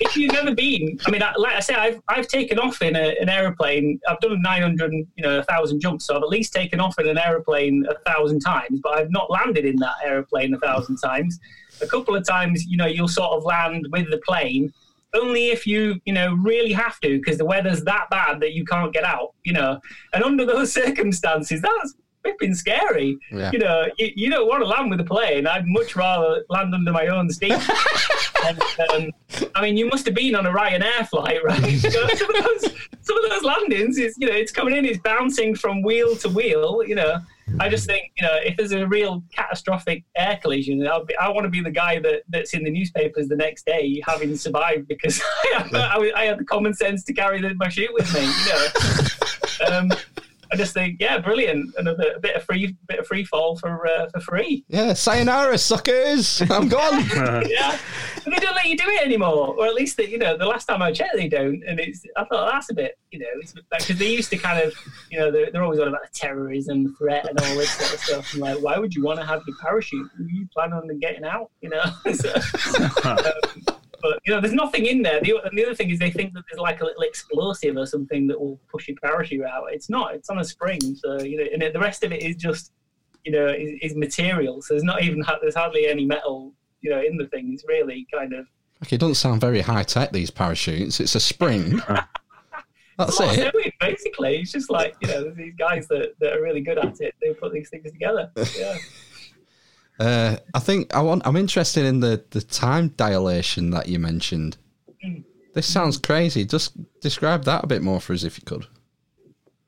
if 0.00 0.16
you've 0.16 0.32
never 0.32 0.54
been 0.54 0.98
I 1.06 1.10
mean 1.10 1.22
I, 1.22 1.34
like 1.36 1.56
I 1.56 1.60
say 1.60 1.74
I've, 1.74 2.00
I've 2.08 2.28
taken 2.28 2.58
off 2.58 2.80
in 2.80 2.96
a, 2.96 3.14
an 3.20 3.28
aeroplane. 3.28 4.00
I've 4.08 4.20
done 4.20 4.40
900 4.40 4.92
you 4.92 5.06
know 5.18 5.40
a 5.40 5.44
thousand 5.44 5.80
jumps 5.80 6.06
so 6.06 6.16
I've 6.16 6.22
at 6.22 6.30
least 6.30 6.54
taken 6.54 6.80
off 6.80 6.98
in 6.98 7.06
an 7.08 7.18
aeroplane 7.18 7.84
a 7.90 8.10
thousand 8.10 8.40
times 8.40 8.80
but 8.82 8.96
I've 8.96 9.10
not 9.10 9.30
landed 9.30 9.66
in 9.66 9.76
that 9.76 9.96
aeroplane 10.02 10.54
a 10.54 10.58
thousand 10.58 10.96
times 10.96 11.38
a 11.82 11.86
couple 11.86 12.14
of 12.14 12.26
times, 12.26 12.64
you 12.66 12.76
know, 12.76 12.86
you'll 12.86 13.08
sort 13.08 13.32
of 13.32 13.44
land 13.44 13.86
with 13.90 14.10
the 14.10 14.18
plane 14.18 14.72
only 15.14 15.48
if 15.48 15.66
you, 15.66 16.00
you 16.04 16.12
know, 16.12 16.34
really 16.34 16.72
have 16.72 16.98
to 17.00 17.18
because 17.18 17.38
the 17.38 17.44
weather's 17.44 17.84
that 17.84 18.08
bad 18.10 18.40
that 18.40 18.52
you 18.52 18.64
can't 18.64 18.92
get 18.92 19.04
out, 19.04 19.34
you 19.44 19.52
know. 19.52 19.78
And 20.12 20.24
under 20.24 20.46
those 20.46 20.72
circumstances, 20.82 21.60
that's 21.60 21.94
flipping 22.22 22.54
scary. 22.54 23.18
Yeah. 23.30 23.50
You 23.52 23.58
know, 23.58 23.86
you, 23.98 24.10
you 24.14 24.30
don't 24.30 24.48
want 24.48 24.62
to 24.62 24.68
land 24.68 24.90
with 24.90 25.00
a 25.00 25.04
plane. 25.04 25.46
I'd 25.46 25.66
much 25.66 25.96
rather 25.96 26.44
land 26.48 26.74
under 26.74 26.92
my 26.92 27.08
own 27.08 27.30
steam. 27.30 27.52
and, 28.46 28.62
um, 28.90 29.10
I 29.54 29.62
mean, 29.62 29.76
you 29.76 29.86
must 29.86 30.06
have 30.06 30.14
been 30.14 30.34
on 30.34 30.46
a 30.46 30.50
Ryanair 30.50 31.08
flight, 31.08 31.44
right? 31.44 31.60
You 31.82 31.90
know, 31.90 32.08
some, 32.08 32.34
of 32.34 32.44
those, 32.44 32.62
some 33.00 33.24
of 33.24 33.30
those 33.30 33.42
landings, 33.42 33.98
is 33.98 34.16
you 34.18 34.28
know, 34.28 34.34
it's 34.34 34.52
coming 34.52 34.76
in, 34.76 34.84
it's 34.84 34.98
bouncing 34.98 35.54
from 35.54 35.82
wheel 35.82 36.16
to 36.16 36.28
wheel, 36.28 36.82
you 36.86 36.94
know. 36.94 37.20
I 37.60 37.68
just 37.68 37.86
think, 37.86 38.12
you 38.16 38.26
know, 38.26 38.36
if 38.42 38.56
there's 38.56 38.72
a 38.72 38.86
real 38.86 39.22
catastrophic 39.34 40.04
air 40.16 40.38
collision, 40.40 40.86
I'll 40.86 41.04
be, 41.04 41.16
I 41.16 41.28
want 41.28 41.44
to 41.44 41.50
be 41.50 41.60
the 41.60 41.70
guy 41.70 41.98
that, 41.98 42.22
that's 42.28 42.54
in 42.54 42.64
the 42.64 42.70
newspapers 42.70 43.28
the 43.28 43.36
next 43.36 43.66
day 43.66 44.02
having 44.06 44.36
survived 44.36 44.88
because 44.88 45.20
I, 45.44 45.68
I, 45.74 46.12
I 46.16 46.24
had 46.24 46.38
the 46.38 46.44
common 46.44 46.74
sense 46.74 47.04
to 47.04 47.12
carry 47.12 47.40
the, 47.40 47.54
my 47.54 47.68
chute 47.68 47.92
with 47.92 48.12
me, 48.14 48.20
you 48.22 48.48
know. 48.48 48.66
Um, 49.70 49.92
I 50.52 50.56
just 50.56 50.74
think, 50.74 51.00
yeah, 51.00 51.18
brilliant, 51.18 51.74
another 51.78 52.12
a 52.16 52.20
bit 52.20 52.36
of 52.36 52.44
free, 52.44 52.76
bit 52.86 52.98
of 52.98 53.06
free 53.06 53.24
fall 53.24 53.56
for 53.56 53.86
uh, 53.86 54.08
for 54.10 54.20
free. 54.20 54.64
Yeah, 54.68 54.92
sayonara, 54.92 55.56
suckers. 55.56 56.42
I'm 56.42 56.68
gone. 56.68 57.04
yeah, 57.48 57.78
but 58.16 58.34
they 58.34 58.36
don't 58.36 58.54
let 58.54 58.66
you 58.66 58.76
do 58.76 58.84
it 58.86 59.02
anymore, 59.02 59.54
or 59.58 59.66
at 59.66 59.74
least 59.74 59.96
the, 59.96 60.08
you 60.08 60.18
know 60.18 60.36
the 60.36 60.46
last 60.46 60.66
time 60.66 60.82
I 60.82 60.92
checked 60.92 61.16
they 61.16 61.28
don't. 61.28 61.62
And 61.66 61.80
it's 61.80 62.04
I 62.16 62.24
thought 62.24 62.50
that's 62.52 62.70
a 62.70 62.74
bit 62.74 62.98
you 63.10 63.18
know 63.18 63.26
because 63.40 63.54
like, 63.72 63.98
they 63.98 64.12
used 64.12 64.30
to 64.30 64.36
kind 64.36 64.60
of 64.60 64.74
you 65.10 65.18
know 65.18 65.30
they're, 65.30 65.50
they're 65.50 65.62
always 65.62 65.80
on 65.80 65.88
about 65.88 66.02
the 66.02 66.10
terrorism 66.12 66.94
threat 66.96 67.28
and 67.28 67.38
all 67.40 67.56
this 67.56 67.70
sort 67.70 67.94
of 67.94 68.00
stuff. 68.00 68.32
And 68.32 68.42
like, 68.42 68.58
why 68.60 68.78
would 68.78 68.94
you 68.94 69.02
want 69.02 69.20
to 69.20 69.26
have 69.26 69.42
your 69.46 69.56
parachute? 69.60 70.10
You 70.26 70.46
plan 70.52 70.72
on 70.72 70.86
getting 70.98 71.24
out, 71.24 71.50
you 71.60 71.70
know? 71.70 71.84
so, 72.12 72.34
um, 73.08 73.76
but 74.02 74.18
you 74.26 74.34
know, 74.34 74.40
there's 74.40 74.52
nothing 74.52 74.86
in 74.86 75.02
there. 75.02 75.20
The, 75.20 75.40
and 75.44 75.56
the 75.56 75.64
other 75.64 75.74
thing 75.74 75.90
is 75.90 75.98
they 75.98 76.10
think 76.10 76.34
that 76.34 76.42
there's 76.50 76.60
like 76.60 76.80
a 76.80 76.84
little 76.84 77.02
explosive 77.02 77.76
or 77.76 77.86
something 77.86 78.26
that 78.26 78.38
will 78.38 78.60
push 78.70 78.88
your 78.88 78.96
parachute 79.02 79.44
out. 79.44 79.66
It's 79.70 79.88
not. 79.88 80.14
It's 80.14 80.28
on 80.28 80.40
a 80.40 80.44
spring. 80.44 80.80
So 80.96 81.20
you 81.22 81.38
know, 81.38 81.44
and 81.52 81.74
the 81.74 81.80
rest 81.80 82.02
of 82.02 82.12
it 82.12 82.22
is 82.22 82.36
just 82.36 82.72
you 83.24 83.32
know 83.32 83.46
is, 83.46 83.78
is 83.80 83.96
material. 83.96 84.60
So 84.60 84.74
there's 84.74 84.84
not 84.84 85.02
even 85.02 85.24
there's 85.40 85.54
hardly 85.54 85.86
any 85.86 86.04
metal 86.04 86.52
you 86.80 86.90
know 86.90 87.00
in 87.00 87.16
the 87.16 87.26
thing. 87.28 87.52
It's 87.54 87.64
really 87.66 88.06
kind 88.12 88.32
of. 88.34 88.46
Okay, 88.82 88.96
it 88.96 89.00
doesn't 89.00 89.14
sound 89.14 89.40
very 89.40 89.60
high 89.60 89.84
tech. 89.84 90.10
These 90.10 90.30
parachutes. 90.30 90.98
It's 90.98 91.14
a 91.14 91.20
spring. 91.20 91.80
That's 92.98 93.18
it. 93.20 93.52
doing, 93.52 93.72
basically, 93.80 94.38
it's 94.38 94.52
just 94.52 94.70
like 94.70 94.96
you 95.00 95.08
know 95.08 95.30
these 95.30 95.54
guys 95.54 95.86
that, 95.88 96.14
that 96.20 96.36
are 96.36 96.42
really 96.42 96.60
good 96.60 96.78
at 96.78 97.00
it. 97.00 97.14
They 97.22 97.32
put 97.32 97.52
these 97.52 97.70
things 97.70 97.90
together. 97.90 98.30
Yeah. 98.58 98.76
Uh, 99.98 100.36
I 100.54 100.58
think 100.58 100.94
I 100.94 101.02
want. 101.02 101.22
I'm 101.26 101.36
interested 101.36 101.84
in 101.84 102.00
the 102.00 102.24
the 102.30 102.40
time 102.40 102.88
dilation 102.88 103.70
that 103.70 103.88
you 103.88 103.98
mentioned. 103.98 104.56
This 105.54 105.66
sounds 105.66 105.98
crazy. 105.98 106.44
Just 106.44 106.72
describe 107.00 107.44
that 107.44 107.64
a 107.64 107.66
bit 107.66 107.82
more 107.82 108.00
for 108.00 108.14
us, 108.14 108.24
if 108.24 108.38
you 108.38 108.44
could. 108.44 108.66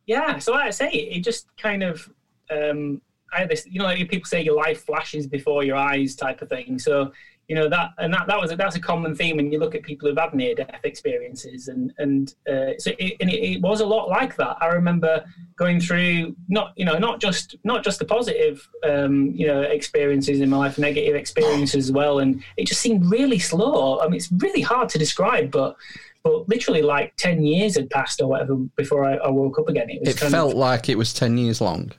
Yeah, 0.06 0.38
so 0.38 0.52
like 0.52 0.66
I 0.66 0.70
say, 0.70 0.90
it 0.90 1.20
just 1.20 1.46
kind 1.56 1.82
of, 1.82 2.08
um, 2.50 3.00
I 3.32 3.46
this, 3.46 3.66
you 3.66 3.80
know, 3.80 3.94
people 3.94 4.24
say 4.24 4.42
your 4.42 4.56
life 4.56 4.84
flashes 4.84 5.26
before 5.26 5.64
your 5.64 5.76
eyes 5.76 6.14
type 6.14 6.42
of 6.42 6.48
thing. 6.48 6.78
So, 6.78 7.12
you 7.48 7.54
know, 7.54 7.68
that, 7.68 7.90
and 7.98 8.12
that, 8.12 8.26
that 8.26 8.40
was, 8.40 8.52
a, 8.52 8.56
that's 8.56 8.76
a 8.76 8.80
common 8.80 9.14
theme 9.14 9.36
when 9.36 9.52
you 9.52 9.58
look 9.58 9.74
at 9.74 9.82
people 9.82 10.08
who've 10.08 10.18
had 10.18 10.34
near 10.34 10.54
death 10.54 10.80
experiences. 10.84 11.68
And, 11.68 11.92
and, 11.98 12.34
uh, 12.48 12.78
so 12.78 12.92
it, 12.98 13.16
and 13.20 13.30
it, 13.30 13.56
it 13.56 13.60
was 13.60 13.80
a 13.80 13.86
lot 13.86 14.08
like 14.08 14.36
that. 14.36 14.56
I 14.60 14.68
remember 14.68 15.24
going 15.56 15.80
through 15.80 16.34
not, 16.48 16.72
you 16.76 16.84
know, 16.84 16.98
not 16.98 17.20
just, 17.20 17.56
not 17.64 17.84
just 17.84 17.98
the 17.98 18.04
positive, 18.04 18.68
um, 18.82 19.32
you 19.34 19.46
know, 19.46 19.62
experiences 19.62 20.40
in 20.40 20.48
my 20.50 20.56
life, 20.56 20.78
negative 20.78 21.14
experiences 21.14 21.86
as 21.86 21.92
well. 21.92 22.20
And 22.20 22.42
it 22.56 22.66
just 22.66 22.80
seemed 22.80 23.10
really 23.10 23.38
slow. 23.38 24.00
I 24.00 24.06
mean, 24.06 24.14
it's 24.14 24.32
really 24.32 24.62
hard 24.62 24.88
to 24.90 24.98
describe, 24.98 25.50
but, 25.50 25.76
but 26.22 26.48
literally 26.48 26.80
like 26.80 27.14
10 27.16 27.44
years 27.44 27.76
had 27.76 27.90
passed 27.90 28.20
or 28.22 28.28
whatever 28.28 28.56
before 28.76 29.04
I, 29.04 29.16
I 29.16 29.28
woke 29.28 29.58
up 29.58 29.68
again. 29.68 29.90
It 29.90 30.00
was 30.00 30.08
It 30.08 30.18
felt 30.18 30.52
of, 30.52 30.58
like 30.58 30.88
it 30.88 30.96
was 30.96 31.12
ten 31.12 31.36
years 31.36 31.60
long. 31.60 31.92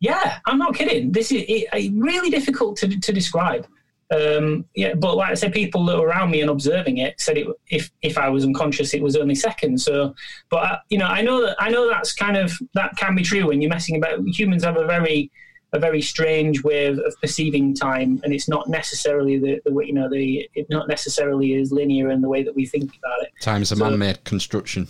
yeah, 0.00 0.38
I'm 0.44 0.58
not 0.58 0.74
kidding. 0.74 1.12
This 1.12 1.32
is 1.32 1.44
it, 1.48 1.92
really 1.94 2.28
difficult 2.28 2.76
to, 2.78 3.00
to 3.00 3.12
describe. 3.12 3.66
Um, 4.10 4.64
yeah, 4.74 4.94
but 4.94 5.16
like 5.16 5.30
I 5.30 5.34
said, 5.34 5.52
people 5.52 5.84
that 5.86 5.96
were 5.96 6.08
around 6.08 6.32
me 6.32 6.40
and 6.40 6.50
observing 6.50 6.98
it 6.98 7.20
said 7.20 7.38
it, 7.38 7.46
if 7.68 7.90
if 8.02 8.18
I 8.18 8.28
was 8.28 8.44
unconscious, 8.44 8.92
it 8.92 9.02
was 9.02 9.14
only 9.16 9.36
seconds. 9.36 9.84
So, 9.84 10.14
but 10.50 10.56
I, 10.64 10.78
you 10.88 10.98
know, 10.98 11.06
I 11.06 11.22
know 11.22 11.40
that 11.46 11.56
I 11.60 11.70
know 11.70 11.88
that's 11.88 12.12
kind 12.12 12.36
of 12.36 12.52
that 12.74 12.96
can 12.96 13.14
be 13.14 13.22
true 13.22 13.46
when 13.46 13.60
you're 13.60 13.68
messing 13.70 13.96
about. 13.96 14.18
Humans 14.26 14.64
have 14.64 14.76
a 14.76 14.84
very 14.86 15.30
a 15.72 15.78
very 15.78 16.02
strange 16.02 16.64
way 16.64 16.86
of, 16.86 16.98
of 16.98 17.14
perceiving 17.20 17.72
time, 17.72 18.20
and 18.24 18.32
it's 18.32 18.48
not 18.48 18.68
necessarily 18.68 19.38
the, 19.38 19.60
the 19.64 19.72
way 19.72 19.84
you 19.86 19.92
know 19.94 20.10
the 20.10 20.48
it 20.54 20.66
not 20.70 20.88
necessarily 20.88 21.54
is 21.54 21.70
linear 21.70 22.10
in 22.10 22.20
the 22.20 22.28
way 22.28 22.42
that 22.42 22.56
we 22.56 22.66
think 22.66 22.90
about 22.96 23.22
it. 23.22 23.30
Time's 23.40 23.70
a 23.70 23.76
So- 23.76 23.84
man-made 23.84 24.24
construction. 24.24 24.88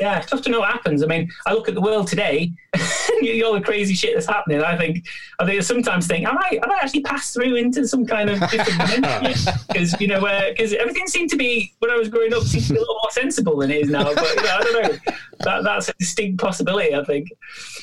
Yeah, 0.00 0.18
it's 0.18 0.30
tough 0.30 0.42
to 0.42 0.50
know 0.50 0.60
what 0.60 0.70
happens. 0.70 1.02
I 1.02 1.06
mean, 1.06 1.30
I 1.46 1.52
look 1.54 1.68
at 1.68 1.74
the 1.74 1.80
world 1.80 2.06
today, 2.08 2.52
and 2.74 3.42
all 3.42 3.52
the 3.54 3.60
crazy 3.60 3.94
shit 3.94 4.14
that's 4.14 4.26
happening. 4.26 4.62
I 4.62 4.76
think, 4.76 5.06
I 5.38 5.44
think 5.46 5.62
sometimes 5.62 6.06
think, 6.06 6.26
have 6.26 6.36
I, 6.36 6.54
have 6.54 6.64
I 6.64 6.66
might 6.68 6.82
actually 6.84 7.02
passed 7.02 7.34
through 7.34 7.56
into 7.56 7.86
some 7.88 8.06
kind 8.06 8.30
of 8.30 8.38
different 8.50 8.90
dimension? 8.90 9.52
Because 9.68 10.00
you 10.00 10.06
know, 10.08 10.20
because 10.48 10.72
everything 10.74 11.06
seemed 11.06 11.30
to 11.30 11.36
be 11.36 11.72
when 11.80 11.90
I 11.90 11.96
was 11.96 12.08
growing 12.08 12.32
up 12.32 12.42
seemed 12.44 12.64
to 12.66 12.72
be 12.74 12.76
a 12.76 12.80
little 12.80 12.94
more 13.02 13.10
sensible 13.10 13.56
than 13.58 13.70
it 13.70 13.82
is 13.82 13.90
now. 13.90 14.04
But 14.14 14.34
you 14.36 14.42
know, 14.42 14.56
I 14.56 14.60
don't 14.62 14.82
know. 14.92 15.12
That, 15.40 15.64
that's 15.64 15.88
a 15.88 15.92
distinct 15.98 16.40
possibility. 16.40 16.94
I 16.94 17.04
think. 17.04 17.28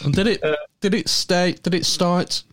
And 0.04 0.13
did 0.13 0.28
it 0.28 0.43
Uh, 0.43 0.56
did 0.82 0.93
it 0.93 1.08
stay? 1.10 1.54
Did 1.54 1.73
it 1.73 1.86
start 1.86 2.43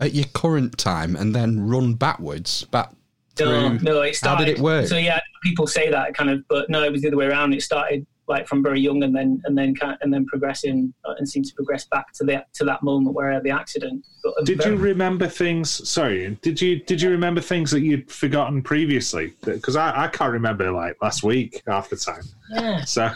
at 0.00 0.14
your 0.14 0.24
current 0.34 0.78
time 0.78 1.14
and 1.16 1.34
then 1.34 1.60
run 1.68 1.94
backwards 1.94 2.64
back 2.64 2.90
No, 3.38 3.68
through? 3.68 3.78
no, 3.80 4.02
it 4.02 4.08
How 4.08 4.12
started. 4.14 4.44
did 4.46 4.56
it 4.58 4.60
work? 4.60 4.86
So 4.88 4.96
yeah, 4.96 5.20
people 5.44 5.66
say 5.66 5.90
that 5.90 6.14
kind 6.14 6.28
of, 6.28 6.46
but 6.48 6.68
no, 6.68 6.82
it 6.82 6.90
was 6.90 7.02
the 7.02 7.08
other 7.08 7.16
way 7.16 7.26
around. 7.26 7.52
It 7.54 7.62
started 7.62 8.04
like 8.28 8.46
from 8.46 8.62
very 8.62 8.80
young, 8.80 9.02
and 9.02 9.14
then 9.14 9.40
and 9.44 9.56
then 9.56 9.74
and 10.00 10.12
then 10.12 10.26
progressing, 10.26 10.92
uh, 11.04 11.14
and 11.18 11.28
seem 11.28 11.42
to 11.42 11.54
progress 11.54 11.84
back 11.86 12.12
to 12.14 12.24
that 12.24 12.52
to 12.54 12.64
that 12.64 12.82
moment 12.82 13.14
where 13.14 13.30
I 13.30 13.34
had 13.34 13.42
the 13.42 13.50
accident. 13.50 14.06
Did 14.44 14.58
very- 14.58 14.74
you 14.74 14.80
remember 14.80 15.26
things? 15.26 15.88
Sorry, 15.88 16.38
did 16.42 16.60
you 16.60 16.80
did 16.80 17.00
you 17.00 17.10
remember 17.10 17.40
things 17.40 17.70
that 17.70 17.80
you'd 17.80 18.10
forgotten 18.10 18.62
previously? 18.62 19.34
Because 19.44 19.76
I, 19.76 20.04
I 20.04 20.08
can't 20.08 20.32
remember 20.32 20.70
like 20.70 20.96
last 21.02 21.22
week 21.22 21.62
half 21.66 21.90
the 21.90 21.96
time. 21.96 22.24
Yeah, 22.50 22.84
So 22.84 23.10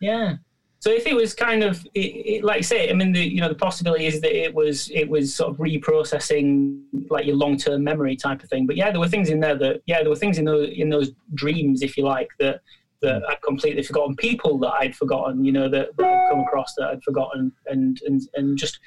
yeah. 0.00 0.36
So 0.80 0.92
if 0.92 1.06
it 1.06 1.16
was 1.16 1.34
kind 1.34 1.64
of, 1.64 1.84
it, 1.94 1.98
it, 1.98 2.44
like 2.44 2.58
I 2.58 2.60
say, 2.60 2.90
I 2.90 2.92
mean, 2.92 3.12
the 3.12 3.20
you 3.20 3.40
know 3.40 3.48
the 3.48 3.54
possibility 3.54 4.06
is 4.06 4.20
that 4.20 4.36
it 4.36 4.54
was 4.54 4.90
it 4.90 5.08
was 5.08 5.34
sort 5.34 5.50
of 5.50 5.56
reprocessing 5.56 6.80
like 7.10 7.26
your 7.26 7.34
long 7.34 7.56
term 7.56 7.82
memory 7.82 8.14
type 8.14 8.42
of 8.42 8.48
thing. 8.48 8.66
But 8.66 8.76
yeah, 8.76 8.90
there 8.90 9.00
were 9.00 9.08
things 9.08 9.30
in 9.30 9.40
there 9.40 9.56
that 9.56 9.82
yeah, 9.86 10.00
there 10.00 10.10
were 10.10 10.16
things 10.16 10.38
in 10.38 10.44
those 10.44 10.70
in 10.70 10.88
those 10.88 11.12
dreams, 11.34 11.82
if 11.82 11.96
you 11.96 12.04
like, 12.04 12.28
that 12.38 12.60
that 13.02 13.18
hmm. 13.18 13.30
I'd 13.30 13.42
completely 13.42 13.82
forgotten. 13.82 14.16
People 14.16 14.58
that 14.58 14.72
I'd 14.74 14.96
forgotten, 14.96 15.44
you 15.44 15.52
know, 15.52 15.68
that, 15.68 15.96
that 15.96 16.06
I'd 16.06 16.30
come 16.30 16.40
across 16.40 16.74
that 16.76 16.88
I'd 16.88 17.02
forgotten, 17.02 17.52
and 17.66 18.00
and 18.06 18.22
and 18.34 18.58
just 18.58 18.80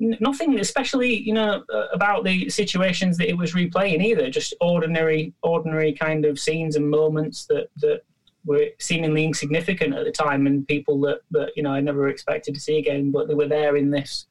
nothing 0.00 0.60
especially 0.60 1.12
you 1.22 1.32
know 1.32 1.64
about 1.92 2.22
the 2.22 2.48
situations 2.48 3.18
that 3.18 3.28
it 3.28 3.36
was 3.36 3.54
replaying 3.54 4.02
either. 4.04 4.30
Just 4.30 4.54
ordinary 4.60 5.32
ordinary 5.42 5.92
kind 5.92 6.24
of 6.24 6.38
scenes 6.38 6.76
and 6.76 6.88
moments 6.88 7.46
that 7.46 7.68
that 7.78 8.02
were 8.44 8.66
seemingly 8.78 9.24
insignificant 9.24 9.94
at 9.94 10.04
the 10.04 10.12
time 10.12 10.46
and 10.46 10.66
people 10.68 11.00
that 11.00 11.20
that 11.30 11.50
you 11.56 11.62
know 11.62 11.70
I 11.70 11.80
never 11.80 12.08
expected 12.08 12.54
to 12.54 12.60
see 12.60 12.78
again 12.78 13.10
but 13.10 13.28
they 13.28 13.34
were 13.34 13.48
there 13.48 13.76
in 13.76 13.90
this 13.90 14.26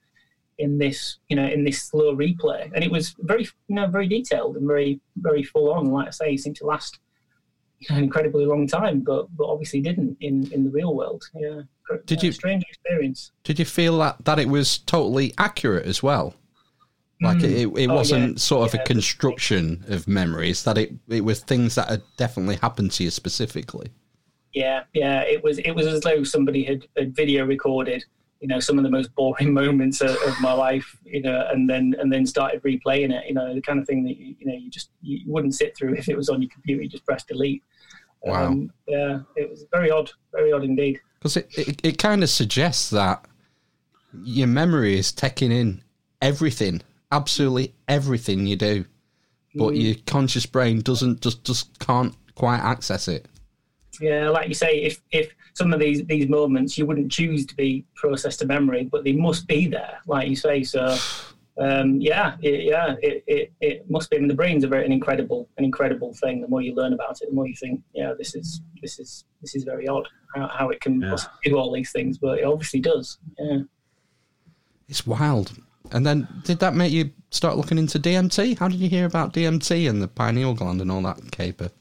in 0.58 0.78
this 0.78 1.18
you 1.30 1.36
know 1.36 1.48
in 1.48 1.64
this 1.64 1.84
slow 1.84 2.16
replay. 2.16 2.72
And 2.74 2.84
it 2.84 2.92
was 2.92 3.16
very 3.20 3.48
you 3.68 3.76
know 3.76 3.88
very 3.88 4.08
detailed 4.08 4.58
and 4.58 4.68
very 4.68 5.00
very 5.18 5.44
full 5.44 5.74
on. 5.74 5.92
Like 5.92 6.08
I 6.08 6.12
say 6.12 6.34
it 6.34 6.40
seemed 6.40 6.56
to 6.58 6.66
last 6.66 7.00
an 7.90 8.04
incredibly 8.04 8.46
long 8.46 8.68
time 8.68 9.02
but 9.02 9.28
but 9.38 9.46
obviously 9.46 9.82
didn't 9.82 10.18
in 10.22 10.52
in 10.52 10.63
the 10.63 10.70
real 10.72 10.96
world 10.96 11.24
yeah 11.36 11.62
Did 12.06 12.24
you- 12.24 12.32
strange 12.32 12.63
experience 12.68 13.32
Did 13.44 13.60
you 13.60 13.66
feel 13.66 13.98
that 14.00 14.26
that 14.26 14.40
it 14.40 14.50
was 14.50 14.80
totally 14.80 15.34
accurate 15.38 15.86
as 15.86 16.02
well? 16.02 16.34
Like 17.20 17.38
it, 17.38 17.52
it, 17.52 17.68
it 17.68 17.72
mm. 17.72 17.92
Oh, 17.92 17.96
wasn't 17.96 18.34
yeah. 18.34 18.38
sort 18.38 18.68
of 18.68 18.76
Yeah, 18.76 18.82
a 18.82 18.86
construction 18.86 19.84
of 19.88 20.08
memories. 20.08 20.63
That 20.66 20.78
it 20.78 20.94
it 21.10 21.22
was 21.22 21.40
things 21.40 21.74
that 21.74 21.90
had 21.90 22.04
definitely 22.16 22.58
happened 22.58 22.92
to 22.92 23.04
you 23.06 23.10
specifically. 23.10 23.90
Yeah, 24.54 24.84
yeah. 24.94 25.21
It 25.21 25.44
was 25.44 25.58
it 25.58 25.71
was 25.71 25.88
as 25.88 26.02
though 26.02 26.23
somebody 26.23 26.63
had, 26.63 26.88
had 26.96 27.15
video 27.15 27.46
recorded 27.46 28.06
you 28.40 28.48
know 28.48 28.60
some 28.60 28.77
of 28.77 28.83
the 28.83 28.90
most 28.90 29.13
boring 29.15 29.54
moments 29.63 30.02
of, 30.02 30.12
of, 30.25 30.40
my 30.42 30.54
life 30.54 30.98
you 31.04 31.21
know 31.21 31.48
and 31.52 31.69
then 31.69 31.96
and 32.00 32.12
then 32.12 32.25
started 32.25 32.62
replaying 32.63 33.12
it 33.12 33.25
you 33.27 33.33
know 33.33 33.54
the 33.54 33.62
kind 33.62 33.79
of 33.79 33.88
thing 33.88 34.04
that 34.04 34.17
you, 34.17 34.35
you 34.40 34.46
know 34.46 34.54
you 34.54 34.69
just 34.69 34.90
you 35.02 35.21
wouldn't 35.25 35.56
sit 35.56 35.75
through 35.75 35.94
if 35.98 36.10
it 36.10 36.17
was 36.17 36.29
on 36.29 36.42
your 36.42 36.50
computer 36.52 36.83
you 36.83 36.90
just 36.90 37.06
press 37.06 37.23
delete. 37.23 37.63
Wow. 38.23 38.48
Um, 38.48 38.71
yeah 38.88 39.19
it 39.35 39.50
was 39.50 39.65
very 39.71 39.92
odd 39.92 40.12
very 40.33 40.52
odd 40.52 40.63
indeed. 40.63 41.00
Because 41.19 41.38
it, 41.38 41.50
it, 41.58 41.81
it 41.83 41.98
kind 41.98 42.23
of 42.23 42.29
suggests 42.29 42.90
that 42.92 43.25
your 44.23 44.48
memory 44.48 44.98
is 44.98 45.12
taking 45.12 45.52
in 45.52 45.83
everything 46.21 46.81
absolutely 47.12 47.73
everything 47.88 48.48
you 48.48 48.56
do 48.56 48.85
but 49.56 49.73
mm. 49.73 49.81
your 49.81 49.96
conscious 50.06 50.46
brain 50.46 50.81
doesn't 50.81 51.21
just 51.21 51.44
just 51.44 51.77
can't 51.79 52.15
quite 52.35 52.60
access 52.60 53.08
it. 53.08 53.27
Yeah 54.02 54.29
like 54.29 54.48
you 54.48 54.54
say 54.54 54.79
if 54.79 55.02
if 55.12 55.33
some 55.58 55.74
of 55.74 55.80
these 55.80 56.06
these 56.06 56.30
moments 56.30 56.78
you 56.78 56.86
wouldn't 56.86 57.12
choose 57.12 57.44
to 57.48 57.56
be 57.56 57.84
processed 57.96 58.40
to 58.40 58.46
memory, 58.46 58.84
but 58.92 59.04
they 59.04 59.14
must 59.14 59.48
be 59.48 59.68
there, 59.68 60.00
like 60.06 60.30
you 60.30 60.36
say. 60.36 60.64
So 60.64 60.96
um, 61.60 62.00
yeah, 62.00 62.36
it, 62.42 62.66
yeah, 62.66 62.96
it, 63.02 63.24
it, 63.26 63.52
it 63.60 63.90
must 63.90 64.12
be. 64.12 64.18
I 64.18 64.20
mean, 64.20 64.28
the 64.28 64.36
brain's 64.36 64.64
a 64.64 64.68
very 64.68 64.86
an 64.86 64.92
incredible 64.92 65.50
an 65.58 65.66
incredible 65.66 66.14
thing. 66.14 66.42
The 66.42 66.48
more 66.48 66.62
you 66.62 66.76
learn 66.76 66.94
about 66.94 67.22
it, 67.22 67.30
the 67.30 67.36
more 67.36 67.48
you 67.48 67.56
think, 67.56 67.82
yeah, 67.96 68.14
this 68.16 68.36
is 68.36 68.62
this 68.84 69.00
is 69.00 69.26
this 69.42 69.56
is 69.56 69.64
very 69.64 69.88
odd 69.88 70.08
how, 70.36 70.48
how 70.48 70.70
it 70.70 70.80
can 70.80 71.02
yeah. 71.02 71.16
do 71.44 71.58
all 71.58 71.74
these 71.74 71.92
things, 71.92 72.20
but 72.20 72.38
it 72.38 72.44
obviously 72.44 72.80
does. 72.80 73.18
Yeah, 73.40 73.62
it's 74.88 75.08
wild. 75.08 75.58
And 75.92 76.06
then, 76.06 76.28
did 76.44 76.60
that 76.60 76.76
make 76.76 76.92
you 76.92 77.12
start 77.32 77.58
looking 77.58 77.80
into 77.80 77.98
DMT? 77.98 78.60
How 78.60 78.68
did 78.68 78.80
you 78.80 78.90
hear 78.90 79.06
about 79.06 79.34
DMT 79.34 79.90
and 79.90 80.02
the 80.02 80.08
pineal 80.08 80.54
gland 80.54 80.82
and 80.82 80.92
all 80.92 81.02
that 81.04 81.32
caper? 81.32 81.72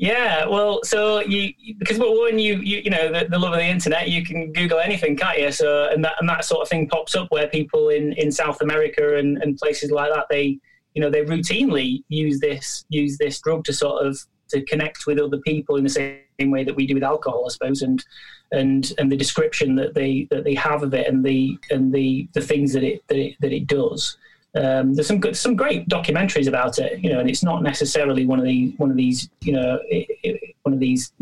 Yeah, 0.00 0.46
well, 0.46 0.80
so 0.82 1.20
you 1.20 1.52
because 1.78 1.98
when 1.98 2.38
you 2.38 2.56
you, 2.56 2.78
you 2.78 2.88
know 2.88 3.12
the, 3.12 3.26
the, 3.28 3.38
love 3.38 3.52
of 3.52 3.58
the 3.58 3.66
internet, 3.66 4.08
you 4.08 4.24
can 4.24 4.50
Google 4.50 4.78
anything, 4.78 5.14
can't 5.14 5.38
you? 5.38 5.52
So 5.52 5.90
and 5.92 6.02
that 6.02 6.14
and 6.18 6.26
that 6.26 6.46
sort 6.46 6.62
of 6.62 6.70
thing 6.70 6.88
pops 6.88 7.14
up 7.14 7.30
where 7.30 7.48
people 7.48 7.90
in, 7.90 8.14
in 8.14 8.32
South 8.32 8.62
America 8.62 9.18
and, 9.18 9.36
and 9.42 9.58
places 9.58 9.90
like 9.90 10.10
that 10.10 10.24
they 10.30 10.58
you 10.94 11.02
know 11.02 11.10
they 11.10 11.22
routinely 11.22 12.02
use 12.08 12.40
this 12.40 12.86
use 12.88 13.18
this 13.18 13.38
drug 13.42 13.62
to 13.64 13.74
sort 13.74 14.06
of 14.06 14.18
to 14.48 14.64
connect 14.64 15.06
with 15.06 15.18
other 15.18 15.36
people 15.36 15.76
in 15.76 15.84
the 15.84 15.90
same 15.90 16.50
way 16.50 16.64
that 16.64 16.74
we 16.74 16.86
do 16.86 16.94
with 16.94 17.02
alcohol, 17.02 17.44
I 17.44 17.50
suppose, 17.50 17.82
and 17.82 18.02
and 18.52 18.90
and 18.96 19.12
the 19.12 19.18
description 19.18 19.74
that 19.74 19.92
they 19.92 20.26
that 20.30 20.44
they 20.44 20.54
have 20.54 20.82
of 20.82 20.94
it 20.94 21.08
and 21.08 21.22
the 21.22 21.58
and 21.68 21.92
the 21.92 22.26
the 22.32 22.40
things 22.40 22.72
that 22.72 22.84
it 22.84 23.06
that 23.08 23.18
it, 23.18 23.36
that 23.40 23.52
it 23.52 23.66
does. 23.66 24.16
Um, 24.54 24.94
there's 24.94 25.06
some 25.06 25.20
good, 25.20 25.36
some 25.36 25.54
great 25.54 25.88
documentaries 25.88 26.48
about 26.48 26.78
it, 26.78 26.98
you 27.00 27.10
know, 27.10 27.20
and 27.20 27.30
it's 27.30 27.44
not 27.44 27.62
necessarily 27.62 28.26
one 28.26 28.38
of 28.38 28.44
these 28.44 28.76
one 28.78 28.90
of 28.90 28.96
these, 28.96 29.28
you 29.42 29.52
know, 29.52 29.78
it, 29.88 30.08
it, 30.22 30.56
one 30.62 30.72
of 30.72 30.80
these, 30.80 31.12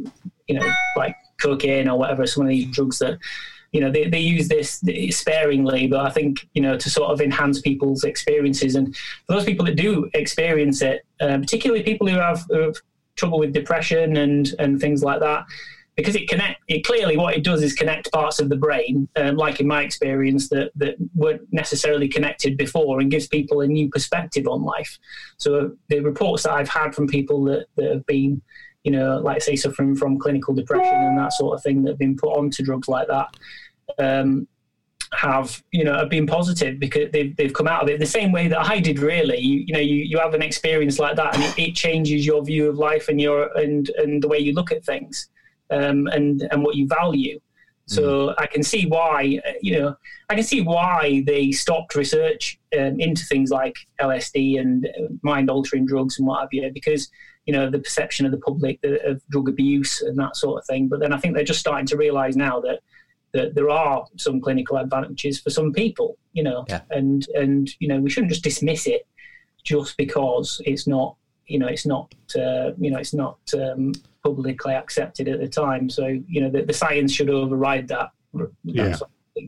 you 0.47 0.59
know, 0.59 0.73
like 0.97 1.15
cocaine 1.41 1.89
or 1.89 1.99
whatever. 1.99 2.27
Some 2.27 2.45
of 2.45 2.49
these 2.49 2.67
drugs 2.71 2.99
that, 3.01 3.19
you 3.73 3.81
know, 3.83 3.91
they, 3.91 4.09
they 4.09 4.21
use 4.21 4.49
this 4.49 4.83
sparingly, 5.11 5.89
but 5.89 6.01
I 6.01 6.11
think 6.11 6.49
you 6.55 6.63
know 6.63 6.79
to 6.79 6.91
sort 6.91 7.11
of 7.11 7.21
enhance 7.21 7.61
people's 7.61 8.05
experiences. 8.05 8.77
And 8.77 8.97
for 9.27 9.35
those 9.35 9.45
people 9.45 9.67
that 9.67 9.77
do 9.77 10.09
experience 10.15 10.81
it, 10.81 11.03
uh, 11.21 11.39
particularly 11.39 11.83
people 11.83 12.09
who 12.09 12.17
have, 12.17 12.47
who 12.49 12.61
have 12.61 12.77
trouble 13.17 13.39
with 13.41 13.53
depression 13.53 14.17
and 14.17 14.55
and 14.59 14.81
things 14.81 15.03
like 15.03 15.21
that 15.21 15.45
because 15.99 16.15
it 16.15 16.29
connect 16.29 16.61
it 16.69 16.85
clearly 16.85 17.17
what 17.17 17.37
it 17.37 17.43
does 17.43 17.61
is 17.61 17.75
connect 17.75 18.11
parts 18.13 18.39
of 18.39 18.49
the 18.49 18.57
brain 18.57 19.09
um, 19.17 19.37
like 19.37 19.59
in 19.59 19.67
my 19.67 19.83
experience 19.83 20.49
that 20.49 20.71
that 20.77 20.95
weren't 21.17 21.43
necessarily 21.53 22.07
connected 22.07 22.57
before 22.57 23.01
and 23.01 23.11
gives 23.11 23.27
people 23.27 23.61
a 23.63 23.67
new 23.67 23.91
perspective 23.91 24.47
on 24.47 24.63
life. 24.63 24.97
So 25.39 25.73
the 25.89 25.99
reports 26.01 26.45
that 26.45 26.53
i've 26.53 26.69
had 26.69 26.95
from 26.95 27.09
people 27.09 27.45
that, 27.45 27.67
that 27.77 27.91
have 27.91 28.07
been 28.07 28.41
you 28.85 28.93
know 28.93 29.19
like 29.19 29.43
say 29.43 29.57
suffering 29.57 29.97
from 29.97 30.21
clinical 30.21 30.55
depression 30.55 30.95
and 30.95 31.19
that 31.19 31.33
sort 31.33 31.57
of 31.57 31.63
thing 31.65 31.83
that 31.83 31.91
have 31.91 31.99
been 31.99 32.17
put 32.17 32.31
onto 32.31 32.63
drugs 32.63 32.87
like 32.87 33.09
that 33.09 33.29
um, 33.99 34.47
have 35.13 35.61
you 35.73 35.83
know 35.83 35.95
have 35.95 36.11
been 36.11 36.29
positive 36.29 36.79
because 36.79 37.11
they've, 37.13 37.35
they've 37.37 37.53
come 37.53 37.67
out 37.67 37.83
of 37.83 37.89
it 37.89 37.99
the 37.99 38.07
same 38.07 38.31
way 38.31 38.47
that 38.47 38.61
I 38.61 38.79
did 38.79 39.01
really. 39.01 39.39
You, 39.39 39.65
you 39.67 39.75
know 39.75 39.81
you, 39.81 39.97
you 39.97 40.19
have 40.21 40.35
an 40.35 40.43
experience 40.43 41.01
like 41.01 41.17
that 41.17 41.35
and 41.35 41.43
it, 41.43 41.59
it 41.59 41.75
changes 41.75 42.25
your 42.25 42.45
view 42.45 42.69
of 42.69 42.79
life 42.79 43.09
and 43.09 43.21
your 43.21 43.51
and 43.57 43.89
and 43.97 44.23
the 44.23 44.29
way 44.29 44.39
you 44.39 44.53
look 44.53 44.71
at 44.71 44.85
things 44.85 45.29
um, 45.71 46.07
and 46.09 46.47
and 46.51 46.63
what 46.63 46.77
you 46.77 46.87
value. 46.87 47.41
So 47.87 48.29
mm. 48.29 48.35
I 48.39 48.47
can 48.47 48.63
see 48.63 48.87
why 48.87 49.41
you 49.63 49.79
know 49.79 49.97
I 50.29 50.35
can 50.35 50.45
see 50.45 50.61
why 50.61 51.23
they 51.27 51.53
stopped 51.53 51.95
research 51.95 52.59
um, 52.79 53.01
into 53.01 53.25
things 53.25 53.51
like 53.51 53.77
LSD 54.01 54.61
and 54.61 54.87
mind 55.23 55.51
altering 55.51 55.87
drugs 55.87 56.19
and 56.19 56.27
what 56.27 56.41
have 56.41 56.51
you 56.53 56.71
because 56.73 57.09
you 57.47 57.53
know 57.53 57.71
the 57.71 57.79
perception 57.79 58.27
of 58.27 58.33
the 58.33 58.39
public 58.39 58.79
of 58.85 59.23
drug 59.31 59.49
abuse 59.49 60.03
and 60.03 60.19
that 60.19 60.37
sort 60.37 60.59
of 60.59 60.67
thing. 60.67 60.89
But 60.89 61.01
then 61.01 61.13
I 61.13 61.19
think 61.19 61.35
they're 61.35 61.45
just 61.45 61.61
starting 61.61 61.87
to 61.87 61.97
realise 61.97 62.37
now 62.37 62.61
that 62.61 62.81
that 63.33 63.55
there 63.55 63.71
are 63.71 64.07
some 64.17 64.41
clinical 64.41 64.79
advantages 64.79 65.41
for 65.41 65.51
some 65.51 65.73
people, 65.73 66.17
you 66.33 66.43
know, 66.43 66.65
yeah. 66.69 66.83
and 66.91 67.27
and 67.35 67.71
you 67.79 67.89
know 67.89 68.01
we 68.01 68.11
shouldn't 68.11 68.33
just 68.33 68.45
dismiss 68.45 68.87
it 68.87 69.07
just 69.65 69.97
because 69.97 70.61
it's 70.65 70.87
not 70.87 71.17
you 71.47 71.59
know 71.59 71.67
it's 71.67 71.87
not 71.87 72.13
uh, 72.37 72.71
you 72.79 72.91
know 72.91 72.99
it's 72.99 73.15
not 73.15 73.39
um, 73.55 73.93
publicly 74.23 74.75
accepted 74.75 75.29
at 75.29 75.41
the 75.41 75.49
time. 75.49 75.89
So 75.89 76.07
you 76.07 76.41
know 76.41 76.51
the, 76.51 76.63
the 76.63 76.73
science 76.73 77.13
should 77.13 77.31
override 77.31 77.89
that. 77.89 78.11
yeah. 78.65 78.97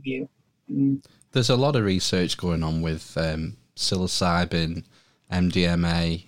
view. 0.02 0.28
Mm. 0.70 1.04
There's 1.32 1.50
a 1.50 1.56
lot 1.56 1.76
of 1.76 1.84
research 1.84 2.36
going 2.36 2.62
on 2.62 2.82
with 2.82 3.16
um, 3.16 3.56
psilocybin, 3.76 4.84
MDMA, 5.30 6.26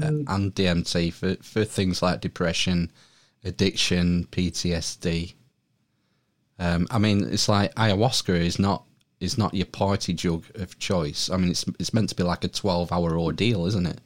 uh, 0.00 0.04
mm. 0.04 0.28
uh, 0.28 0.34
and 0.34 0.54
DMT 0.54 1.12
for, 1.12 1.36
for 1.42 1.64
things 1.64 2.02
like 2.02 2.20
depression, 2.20 2.90
addiction, 3.44 4.26
PTSD. 4.30 5.34
Um, 6.58 6.86
I 6.90 6.98
mean, 6.98 7.24
it's 7.24 7.48
like 7.48 7.74
ayahuasca 7.74 8.34
is 8.34 8.58
not 8.58 8.84
is 9.20 9.36
not 9.36 9.54
your 9.54 9.66
party 9.66 10.12
drug 10.12 10.44
of 10.54 10.78
choice. 10.78 11.30
I 11.30 11.36
mean, 11.36 11.50
it's 11.50 11.64
it's 11.78 11.94
meant 11.94 12.08
to 12.10 12.14
be 12.14 12.22
like 12.22 12.44
a 12.44 12.48
twelve 12.48 12.92
hour 12.92 13.18
ordeal, 13.18 13.66
isn't 13.66 13.86
it? 13.86 14.00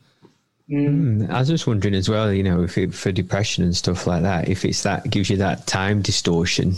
Mm. 0.71 1.31
I 1.31 1.41
was 1.41 1.49
just 1.49 1.67
wondering 1.67 1.95
as 1.95 2.09
well, 2.09 2.33
you 2.33 2.43
know, 2.43 2.63
if 2.63 2.79
it, 2.79 2.95
for 2.95 3.13
depression 3.13 3.65
and 3.65 3.77
stuff 3.77 4.07
like 4.07 4.23
that, 4.23 4.49
if 4.49 4.65
it's 4.65 4.83
that 4.85 5.11
gives 5.11 5.29
you 5.29 5.37
that 5.39 5.67
time 5.67 6.03
distortion, 6.03 6.75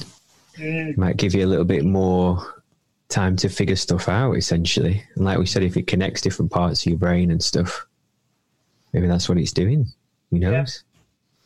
mm. 0.57 0.97
might 0.97 1.17
give 1.17 1.35
you 1.35 1.45
a 1.45 1.49
little 1.49 1.65
bit 1.65 1.85
more 1.85 2.63
time 3.09 3.37
to 3.37 3.49
figure 3.49 3.77
stuff 3.77 4.09
out, 4.09 4.33
essentially. 4.33 5.03
And 5.15 5.25
like 5.25 5.39
we 5.39 5.47
said, 5.47 5.63
if 5.63 5.77
it 5.77 5.87
connects 5.87 6.21
different 6.21 6.51
parts 6.51 6.83
of 6.83 6.87
your 6.87 6.99
brain 6.99 7.31
and 7.31 7.43
stuff, 7.43 7.87
maybe 8.93 9.07
that's 9.07 9.29
what 9.29 9.39
it's 9.39 9.53
doing. 9.53 9.87
Who 10.31 10.39
knows? 10.39 10.83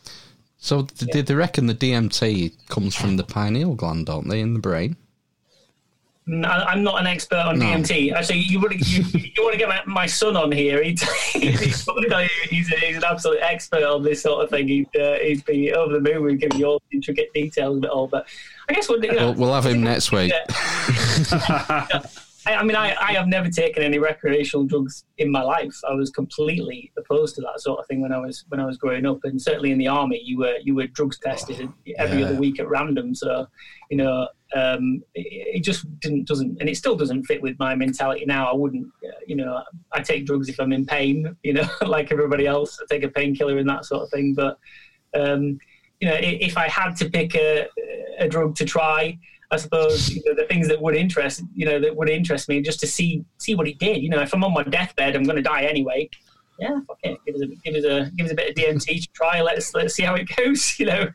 Yeah. 0.04 0.12
So, 0.60 0.82
did 0.82 1.14
yeah. 1.14 1.22
they 1.22 1.34
reckon 1.34 1.66
the 1.66 1.74
DMT 1.74 2.68
comes 2.68 2.94
from 2.94 3.16
the 3.16 3.22
pineal 3.22 3.74
gland, 3.74 4.06
don't 4.06 4.28
they, 4.28 4.40
in 4.40 4.54
the 4.54 4.60
brain? 4.60 4.96
I'm 6.28 6.82
not 6.82 7.00
an 7.00 7.06
expert 7.06 7.38
on 7.38 7.58
no. 7.58 7.64
DMT. 7.64 8.12
Actually, 8.12 8.40
you 8.40 8.60
want 8.60 8.72
to 8.72 8.78
you, 8.78 9.02
you 9.12 9.42
want 9.42 9.52
to 9.52 9.58
get 9.58 9.68
my, 9.68 9.82
my, 9.86 10.06
son 10.06 10.36
on 10.36 10.52
here. 10.52 10.82
He'd, 10.82 11.00
he's, 11.32 11.86
he's, 12.50 12.72
an 12.72 13.02
absolute 13.04 13.40
expert 13.40 13.82
on 13.82 14.02
this 14.02 14.22
sort 14.22 14.44
of 14.44 14.50
thing. 14.50 14.68
He'd, 14.68 14.96
uh, 14.96 15.14
he'd 15.20 15.44
be 15.46 15.72
over 15.72 15.94
the 15.94 16.00
moon 16.00 16.22
with 16.22 16.40
giving 16.40 16.58
you 16.58 16.66
all 16.66 16.82
the 16.90 16.96
intricate 16.96 17.32
details 17.32 17.78
of 17.78 17.84
it 17.84 17.90
all. 17.90 18.08
But 18.08 18.26
I 18.68 18.74
guess 18.74 18.88
we'll, 18.88 19.02
you 19.02 19.12
know, 19.12 19.30
we'll, 19.30 19.34
we'll 19.34 19.54
have 19.54 19.64
him 19.64 19.82
next 19.82 20.12
week. 20.12 20.32
I, 22.48 22.56
I 22.56 22.62
mean, 22.62 22.76
I, 22.76 22.96
I 22.98 23.12
have 23.12 23.28
never 23.28 23.50
taken 23.50 23.82
any 23.82 23.98
recreational 23.98 24.64
drugs 24.64 25.04
in 25.18 25.30
my 25.30 25.42
life. 25.42 25.74
I 25.88 25.92
was 25.92 26.10
completely 26.10 26.90
opposed 26.96 27.34
to 27.34 27.42
that 27.42 27.60
sort 27.60 27.78
of 27.78 27.86
thing 27.86 28.00
when 28.00 28.10
I 28.12 28.18
was 28.18 28.44
when 28.48 28.58
I 28.58 28.64
was 28.64 28.78
growing 28.78 29.04
up, 29.04 29.18
and 29.24 29.40
certainly 29.40 29.70
in 29.70 29.78
the 29.78 29.88
army, 29.88 30.20
you 30.24 30.38
were 30.38 30.56
you 30.62 30.74
were 30.74 30.86
drugs 30.86 31.18
tested 31.18 31.70
every 31.98 32.20
yeah. 32.20 32.26
other 32.26 32.36
week 32.36 32.58
at 32.58 32.68
random. 32.68 33.14
So, 33.14 33.46
you 33.90 33.98
know, 33.98 34.28
um, 34.54 35.02
it, 35.14 35.56
it, 35.56 35.60
just 35.60 35.84
didn't 36.00 36.26
doesn't, 36.26 36.58
and 36.60 36.68
it 36.70 36.76
still 36.76 36.96
doesn't 36.96 37.24
fit 37.24 37.42
with 37.42 37.58
my 37.58 37.74
mentality 37.74 38.24
now. 38.24 38.50
I 38.50 38.54
wouldn't, 38.54 38.86
uh, 39.04 39.10
you 39.26 39.36
know, 39.36 39.62
I 39.92 40.00
take 40.00 40.24
drugs 40.24 40.48
if 40.48 40.58
I'm 40.58 40.72
in 40.72 40.86
pain, 40.86 41.36
you 41.42 41.52
know, 41.52 41.68
like 41.82 42.10
everybody 42.12 42.46
else. 42.46 42.80
I 42.80 42.86
take 42.92 43.04
a 43.04 43.10
painkiller 43.10 43.58
and 43.58 43.68
that 43.68 43.84
sort 43.84 44.04
of 44.04 44.10
thing. 44.10 44.32
But 44.32 44.58
um, 45.14 45.58
you 46.00 46.08
know, 46.08 46.16
if 46.18 46.56
I 46.56 46.68
had 46.68 46.96
to 46.96 47.10
pick 47.10 47.34
a, 47.34 47.66
a 48.18 48.28
drug 48.28 48.54
to 48.56 48.64
try 48.64 49.18
I 49.50 49.56
suppose 49.56 50.10
you 50.10 50.22
know, 50.26 50.34
the 50.34 50.44
things 50.44 50.68
that 50.68 50.80
would 50.80 50.94
interest 50.94 51.42
you 51.54 51.64
know 51.64 51.80
that 51.80 51.94
would 51.96 52.08
interest 52.08 52.48
me 52.48 52.60
just 52.60 52.80
to 52.80 52.86
see 52.86 53.24
see 53.38 53.54
what 53.54 53.66
he 53.66 53.74
did. 53.74 54.02
You 54.02 54.10
know, 54.10 54.20
if 54.20 54.34
I'm 54.34 54.44
on 54.44 54.52
my 54.52 54.62
deathbed, 54.62 55.16
I'm 55.16 55.24
going 55.24 55.36
to 55.36 55.42
die 55.42 55.62
anyway. 55.62 56.10
Yeah, 56.58 56.80
fuck 56.88 56.98
it. 57.04 57.18
Give 57.24 57.36
us 57.36 57.42
a 57.42 57.46
give 57.46 57.74
us 57.76 57.84
a 57.84 58.10
give 58.16 58.26
us 58.26 58.32
a 58.32 58.34
bit 58.34 58.50
of 58.50 58.54
DMT 58.56 59.02
to 59.02 59.08
try. 59.12 59.40
Let's 59.40 59.74
let's 59.74 59.94
see 59.94 60.02
how 60.02 60.14
it 60.16 60.28
goes. 60.36 60.74
You 60.78 60.86
know, 60.86 61.08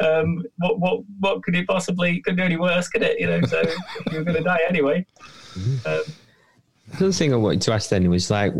um, 0.00 0.44
what 0.58 0.78
what 0.78 1.00
what 1.20 1.42
could 1.42 1.56
it 1.56 1.66
possibly 1.66 2.20
could 2.20 2.36
do 2.36 2.42
any 2.42 2.56
worse? 2.56 2.88
Could 2.88 3.02
it? 3.02 3.18
You 3.18 3.26
know, 3.26 3.42
so 3.42 3.62
you're 4.12 4.24
going 4.24 4.36
to 4.36 4.42
die 4.42 4.60
anyway. 4.68 5.06
Mm-hmm. 5.54 5.88
Um, 5.88 6.02
the 6.98 7.06
other 7.06 7.12
thing 7.12 7.32
I 7.32 7.36
wanted 7.36 7.62
to 7.62 7.72
ask 7.72 7.88
then 7.88 8.08
was 8.10 8.30
like, 8.30 8.52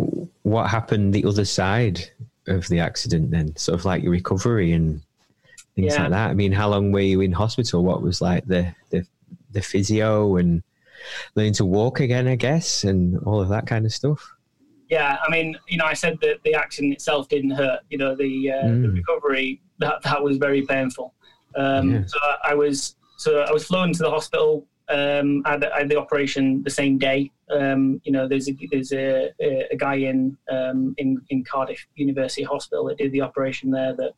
what 0.42 0.68
happened 0.68 1.12
the 1.12 1.24
other 1.26 1.44
side 1.44 2.02
of 2.48 2.66
the 2.68 2.80
accident? 2.80 3.30
Then, 3.30 3.54
sort 3.56 3.78
of 3.78 3.84
like 3.84 4.02
your 4.02 4.12
recovery 4.12 4.72
and 4.72 5.02
things 5.74 5.94
yeah. 5.94 6.02
like 6.02 6.10
that. 6.10 6.30
I 6.30 6.34
mean, 6.34 6.52
how 6.52 6.68
long 6.68 6.92
were 6.92 7.00
you 7.00 7.20
in 7.20 7.32
hospital? 7.32 7.84
What 7.84 8.02
was 8.02 8.20
like 8.20 8.46
the 8.46 8.74
the, 8.90 9.06
the 9.52 9.62
physio 9.62 10.36
and 10.36 10.62
learning 11.34 11.54
to 11.54 11.64
walk 11.64 12.00
again, 12.00 12.28
I 12.28 12.36
guess, 12.36 12.84
and 12.84 13.18
all 13.24 13.40
of 13.40 13.48
that 13.48 13.66
kind 13.66 13.86
of 13.86 13.92
stuff? 13.92 14.34
Yeah, 14.88 15.16
I 15.26 15.30
mean, 15.30 15.56
you 15.68 15.78
know, 15.78 15.86
I 15.86 15.94
said 15.94 16.18
that 16.20 16.42
the 16.44 16.54
accident 16.54 16.92
itself 16.92 17.28
didn't 17.28 17.52
hurt. 17.52 17.80
You 17.90 17.98
know, 17.98 18.14
the 18.14 18.52
uh, 18.52 18.64
mm. 18.64 18.82
the 18.82 18.88
recovery 18.90 19.60
that 19.78 20.02
that 20.02 20.22
was 20.22 20.36
very 20.36 20.62
painful. 20.62 21.14
Um, 21.56 21.92
yeah. 21.92 22.02
So 22.06 22.18
I 22.44 22.54
was 22.54 22.96
so 23.16 23.40
I 23.40 23.52
was 23.52 23.64
flown 23.64 23.92
to 23.92 24.02
the 24.02 24.10
hospital 24.10 24.66
Um, 24.88 25.42
I, 25.46 25.52
had, 25.52 25.64
I 25.64 25.78
had 25.78 25.88
the 25.88 25.96
operation 25.96 26.62
the 26.62 26.70
same 26.70 26.98
day. 26.98 27.30
Um, 27.50 28.00
you 28.04 28.12
know, 28.12 28.28
there's 28.28 28.48
a, 28.48 28.54
there's 28.70 28.92
a, 28.92 29.30
a, 29.40 29.68
a 29.72 29.76
guy 29.76 29.94
in, 29.94 30.36
um, 30.50 30.94
in 30.98 31.20
in 31.30 31.44
Cardiff 31.44 31.86
University 31.94 32.42
Hospital 32.42 32.84
that 32.86 32.98
did 32.98 33.12
the 33.12 33.22
operation 33.22 33.70
there. 33.70 33.94
That 33.94 34.12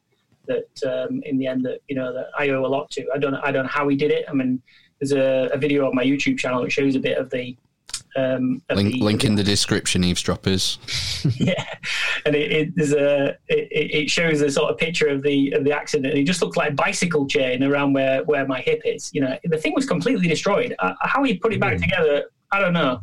that 0.47 1.07
um, 1.09 1.23
in 1.25 1.39
the 1.39 1.47
end 1.47 1.65
that 1.65 1.81
you 1.89 1.97
know 1.97 2.13
that 2.13 2.29
I 2.39 2.49
owe 2.51 2.65
a 2.65 2.69
lot 2.69 2.91
to. 2.93 3.07
I 3.15 3.19
don't 3.19 3.35
I 3.35 3.51
don't 3.53 3.65
know 3.65 3.71
how 3.71 3.89
he 3.89 3.97
did 3.97 4.11
it. 4.11 4.25
I 4.29 4.33
mean, 4.33 4.61
there's 5.01 5.13
a, 5.13 5.51
a 5.53 5.59
video 5.59 5.87
on 5.89 5.95
my 5.95 6.05
YouTube 6.05 6.39
channel 6.39 6.63
that 6.63 6.71
shows 6.71 6.95
a 6.95 7.01
bit 7.01 7.19
of 7.19 7.31
the 7.31 7.57
um, 8.17 8.63
of 8.69 8.77
Link, 8.77 8.93
the- 8.93 9.01
link 9.01 9.25
in 9.25 9.35
the 9.35 9.43
description, 9.55 10.05
eavesdroppers. 10.05 10.79
yeah, 11.37 11.65
and 12.27 12.35
it, 12.35 12.53
it 12.53 12.77
there's 12.77 12.93
a 12.93 13.31
it, 13.49 13.69
it 14.05 14.11
shows 14.11 14.41
a 14.41 14.51
sort 14.51 14.71
of 14.71 14.79
picture 14.79 15.09
of 15.09 15.23
the 15.23 15.53
of 15.53 15.65
the 15.65 15.73
accident. 15.73 16.15
It 16.15 16.25
just 16.25 16.43
looked 16.43 16.57
like 16.57 16.71
a 16.71 16.75
bicycle 16.75 17.27
chain 17.27 17.63
around 17.63 17.93
where 17.93 18.23
where 18.25 18.47
my 18.47 18.61
hip 18.61 18.83
is. 18.85 19.11
You 19.13 19.23
know, 19.23 19.37
the 19.45 19.59
thing 19.59 19.75
was 19.75 19.87
completely 19.87 20.29
destroyed. 20.29 20.75
Uh, 20.79 20.95
how 21.03 21.23
he 21.25 21.37
put 21.39 21.53
it 21.53 21.61
back 21.61 21.79
together, 21.79 22.25
I 22.53 22.61
don't 22.61 22.73
know. 22.73 23.01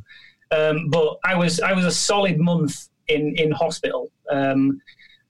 Um, 0.52 0.90
but 0.90 1.18
I 1.26 1.36
was 1.36 1.60
I 1.60 1.74
was 1.74 1.86
a 1.86 1.92
solid 1.92 2.40
month 2.40 2.90
in 3.08 3.36
in 3.36 3.52
hospital. 3.52 4.12
Um, 4.30 4.82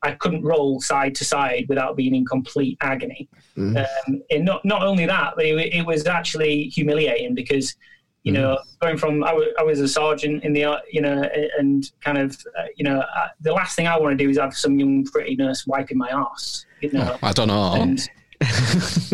I 0.04 0.12
couldn't 0.14 0.44
roll 0.44 0.82
side 0.82 1.16
to 1.16 1.26
side 1.26 1.66
without 1.70 1.96
being 1.96 2.16
in 2.16 2.26
complete 2.26 2.78
agony. 2.82 3.30
Um, 3.78 4.24
and 4.32 4.46
not 4.46 4.64
not 4.66 4.84
only 4.84 5.06
that, 5.06 5.34
but 5.36 5.46
it, 5.46 5.74
it 5.74 5.86
was 5.86 6.08
actually 6.08 6.64
humiliating 6.66 7.36
because 7.36 7.76
you 8.24 8.32
know 8.32 8.60
going 8.82 8.98
from 8.98 9.24
I 9.24 9.34
was 9.64 9.80
a 9.80 9.88
sergeant 9.88 10.44
in 10.44 10.54
the 10.54 10.80
you 10.92 11.02
know 11.02 11.28
and 11.58 11.92
kind 12.02 12.18
of 12.18 12.36
uh, 12.58 12.66
you 12.76 12.84
know 12.84 13.00
uh, 13.00 13.28
the 13.42 13.54
last 13.54 13.76
thing 13.76 13.88
I 13.88 13.98
want 14.00 14.18
to 14.18 14.24
do 14.24 14.30
is 14.30 14.38
have 14.38 14.56
some 14.56 14.80
young 14.80 15.06
pretty 15.06 15.36
nurse 15.36 15.68
wiping 15.68 15.98
my 15.98 16.10
ass. 16.10 16.66
You 16.82 16.92
know. 16.92 17.18
I 17.22 17.32
don't 17.32 17.48
know. 17.48 17.74
And, 17.74 18.10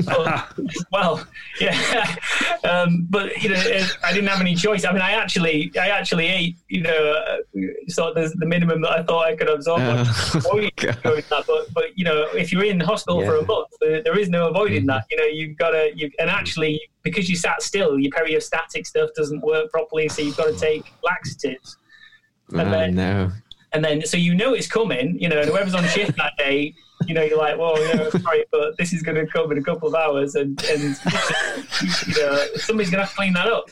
well, 0.05 0.47
well, 0.91 1.27
yeah, 1.59 2.15
um, 2.63 3.07
but 3.09 3.41
you 3.41 3.49
know, 3.49 3.87
I 4.03 4.13
didn't 4.13 4.27
have 4.29 4.41
any 4.41 4.55
choice. 4.55 4.85
I 4.85 4.91
mean, 4.91 5.01
I 5.01 5.11
actually, 5.11 5.71
I 5.79 5.89
actually 5.89 6.27
ate, 6.27 6.57
you 6.69 6.81
know, 6.81 7.13
uh, 7.13 7.37
sort 7.87 8.17
of 8.17 8.31
the, 8.31 8.37
the 8.39 8.45
minimum 8.45 8.81
that 8.81 8.91
I 8.91 9.03
thought 9.03 9.25
I 9.25 9.35
could 9.35 9.49
absorb. 9.49 9.81
Oh, 9.83 10.01
Avoid 10.35 10.71
God. 10.77 10.97
that, 11.03 11.43
but, 11.47 11.73
but 11.73 11.97
you 11.97 12.05
know, 12.05 12.27
if 12.33 12.51
you're 12.51 12.63
in 12.65 12.79
hospital 12.79 13.23
for 13.25 13.35
a 13.37 13.45
month, 13.45 13.67
there, 13.81 14.01
there 14.01 14.17
is 14.17 14.29
no 14.29 14.47
avoiding 14.49 14.85
that. 14.87 15.05
You 15.11 15.17
know, 15.17 15.25
you've 15.25 15.57
got 15.57 15.71
to, 15.71 15.91
you 15.95 16.09
and 16.19 16.29
actually 16.29 16.79
because 17.03 17.29
you 17.29 17.35
sat 17.35 17.61
still, 17.61 17.97
your 17.97 18.11
peristaltic 18.11 18.85
stuff 18.85 19.09
doesn't 19.15 19.41
work 19.41 19.71
properly, 19.71 20.09
so 20.09 20.21
you've 20.21 20.35
got 20.37 20.47
to 20.53 20.57
take 20.59 20.85
laxatives 21.03 21.77
Oh, 22.53 22.59
And 22.59 22.73
then- 22.73 22.95
no. 22.95 23.31
and 23.73 23.83
then 23.83 24.05
so 24.05 24.15
you 24.17 24.33
know 24.33 24.53
it's 24.53 24.67
coming. 24.67 25.17
You 25.19 25.27
know, 25.29 25.39
and 25.41 25.49
whoever's 25.49 25.73
on 25.75 25.83
shift 25.85 26.15
that 26.17 26.33
day, 26.37 26.73
you 27.05 27.13
know, 27.13 27.21
you're 27.21 27.37
like, 27.37 27.57
well, 27.57 27.79
you 27.79 27.93
know, 27.95 28.09
sorry, 28.09 28.45
but 28.51 28.77
this 28.77 28.91
is 28.93 29.01
going 29.03 29.15
to 29.15 29.27
come 29.27 29.51
in 29.51 29.57
a 29.57 29.63
couple 29.63 29.87
of 29.87 29.95
hours, 29.95 30.35
and 30.35 30.61
and 30.65 30.81
you 30.81 32.21
know, 32.21 32.45
somebody's 32.55 32.89
going 32.89 32.99
to 32.99 33.05
have 33.05 33.09
to 33.09 33.15
clean 33.15 33.33
that 33.33 33.47
up. 33.47 33.69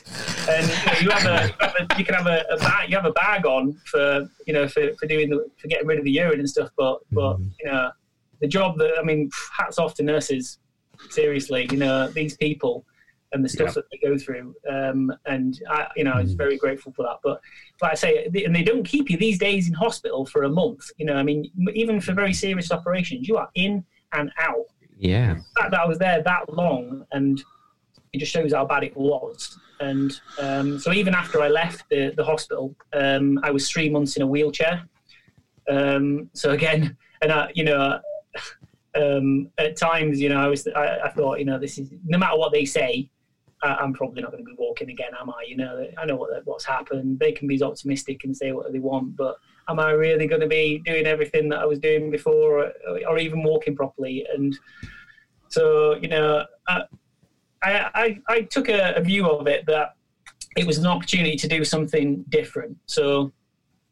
And 0.48 0.68
you, 0.68 0.86
know, 0.86 0.98
you 1.00 1.10
have 1.10 1.26
a, 1.26 1.46
you, 1.46 1.54
have 1.60 1.74
a, 1.78 1.98
you 1.98 2.04
can 2.04 2.14
have 2.14 2.26
a, 2.26 2.44
a 2.50 2.56
bag, 2.58 2.90
you 2.90 2.96
have 2.96 3.06
a 3.06 3.12
bag 3.12 3.44
on 3.46 3.72
for 3.86 4.28
you 4.46 4.52
know 4.52 4.68
for, 4.68 4.94
for 4.94 5.06
doing 5.06 5.30
the 5.30 5.48
for 5.56 5.68
getting 5.68 5.86
rid 5.86 5.98
of 5.98 6.04
the 6.04 6.10
urine 6.10 6.38
and 6.38 6.48
stuff, 6.48 6.70
but 6.76 7.00
but 7.10 7.34
mm-hmm. 7.34 7.48
you 7.60 7.70
know, 7.70 7.90
the 8.40 8.46
job 8.46 8.78
that 8.78 8.94
I 8.98 9.02
mean, 9.02 9.30
hats 9.56 9.78
off 9.78 9.94
to 9.94 10.02
nurses. 10.02 10.58
Seriously, 11.10 11.68
you 11.70 11.76
know, 11.76 12.08
these 12.08 12.38
people 12.38 12.86
and 13.32 13.44
the 13.44 13.48
stuff 13.48 13.68
Yeah. 13.68 13.72
that 13.74 13.84
they 13.90 13.98
go 14.08 14.16
through. 14.16 14.54
Um, 14.70 15.12
and 15.26 15.60
I, 15.68 15.88
you 15.96 16.04
know, 16.04 16.12
I 16.12 16.22
was 16.22 16.34
very 16.34 16.56
grateful 16.56 16.92
for 16.92 17.02
that. 17.02 17.18
But 17.22 17.40
like 17.82 17.92
I 17.92 17.94
say, 17.94 18.24
and 18.44 18.54
they 18.54 18.62
don't 18.62 18.84
keep 18.84 19.10
you 19.10 19.16
these 19.16 19.38
days 19.38 19.68
in 19.68 19.74
hospital 19.74 20.24
for 20.26 20.44
a 20.44 20.48
month. 20.48 20.90
You 20.96 21.06
know, 21.06 21.14
I 21.14 21.22
mean, 21.22 21.50
even 21.74 22.00
for 22.00 22.12
very 22.12 22.32
serious 22.32 22.70
operations, 22.70 23.26
you 23.28 23.36
are 23.36 23.48
in 23.54 23.84
and 24.12 24.30
out. 24.38 24.66
Yeah. 24.98 25.34
The 25.34 25.60
fact 25.60 25.70
that 25.72 25.80
I 25.80 25.86
was 25.86 25.98
there 25.98 26.22
that 26.22 26.52
long, 26.52 27.04
and 27.12 27.42
it 28.12 28.18
just 28.18 28.32
shows 28.32 28.52
how 28.52 28.64
bad 28.64 28.84
it 28.84 28.96
was. 28.96 29.58
And 29.80 30.18
um, 30.38 30.78
so 30.78 30.92
even 30.92 31.14
after 31.14 31.42
I 31.42 31.48
left 31.48 31.84
the, 31.90 32.14
the 32.16 32.24
hospital, 32.24 32.74
um, 32.94 33.38
I 33.42 33.50
was 33.50 33.68
three 33.70 33.90
months 33.90 34.16
in 34.16 34.22
a 34.22 34.26
wheelchair. 34.26 34.84
Um, 35.68 36.30
so 36.32 36.50
again, 36.52 36.96
and 37.20 37.32
I, 37.32 37.50
you 37.54 37.64
know, 37.64 38.00
um, 38.94 39.50
at 39.58 39.76
times, 39.76 40.20
you 40.20 40.28
know, 40.30 40.38
I 40.40 40.46
was, 40.46 40.66
I, 40.68 40.98
I 41.04 41.10
thought, 41.10 41.38
you 41.38 41.44
know, 41.44 41.58
this 41.58 41.76
is 41.76 41.90
no 42.06 42.16
matter 42.16 42.38
what 42.38 42.52
they 42.52 42.64
say, 42.64 43.10
I, 43.62 43.74
I'm 43.74 43.92
probably 43.92 44.22
not 44.22 44.32
going 44.32 44.44
to 44.44 44.50
be 44.50 44.56
walking 44.58 44.90
again, 44.90 45.12
am 45.18 45.30
I? 45.30 45.44
You 45.46 45.56
know, 45.56 45.86
I 45.98 46.06
know 46.06 46.16
what, 46.16 46.30
what's 46.44 46.64
happened. 46.64 47.18
They 47.18 47.32
can 47.32 47.48
be 47.48 47.54
as 47.56 47.62
optimistic 47.62 48.24
and 48.24 48.36
say 48.36 48.52
what 48.52 48.72
they 48.72 48.78
want, 48.78 49.16
but 49.16 49.36
am 49.68 49.78
I 49.80 49.90
really 49.90 50.26
going 50.26 50.42
to 50.42 50.46
be 50.46 50.78
doing 50.84 51.06
everything 51.06 51.48
that 51.50 51.60
I 51.60 51.66
was 51.66 51.78
doing 51.78 52.10
before, 52.10 52.72
or, 52.88 53.00
or 53.08 53.18
even 53.18 53.42
walking 53.42 53.74
properly? 53.74 54.26
And 54.32 54.56
so, 55.48 55.96
you 55.96 56.08
know, 56.08 56.44
I, 56.68 56.82
I, 57.62 57.90
I, 57.94 58.20
I 58.28 58.40
took 58.42 58.68
a, 58.68 58.94
a 58.94 59.00
view 59.00 59.28
of 59.28 59.46
it 59.46 59.66
that 59.66 59.94
it 60.56 60.66
was 60.66 60.78
an 60.78 60.86
opportunity 60.86 61.36
to 61.36 61.48
do 61.48 61.64
something 61.64 62.24
different. 62.28 62.76
So 62.86 63.32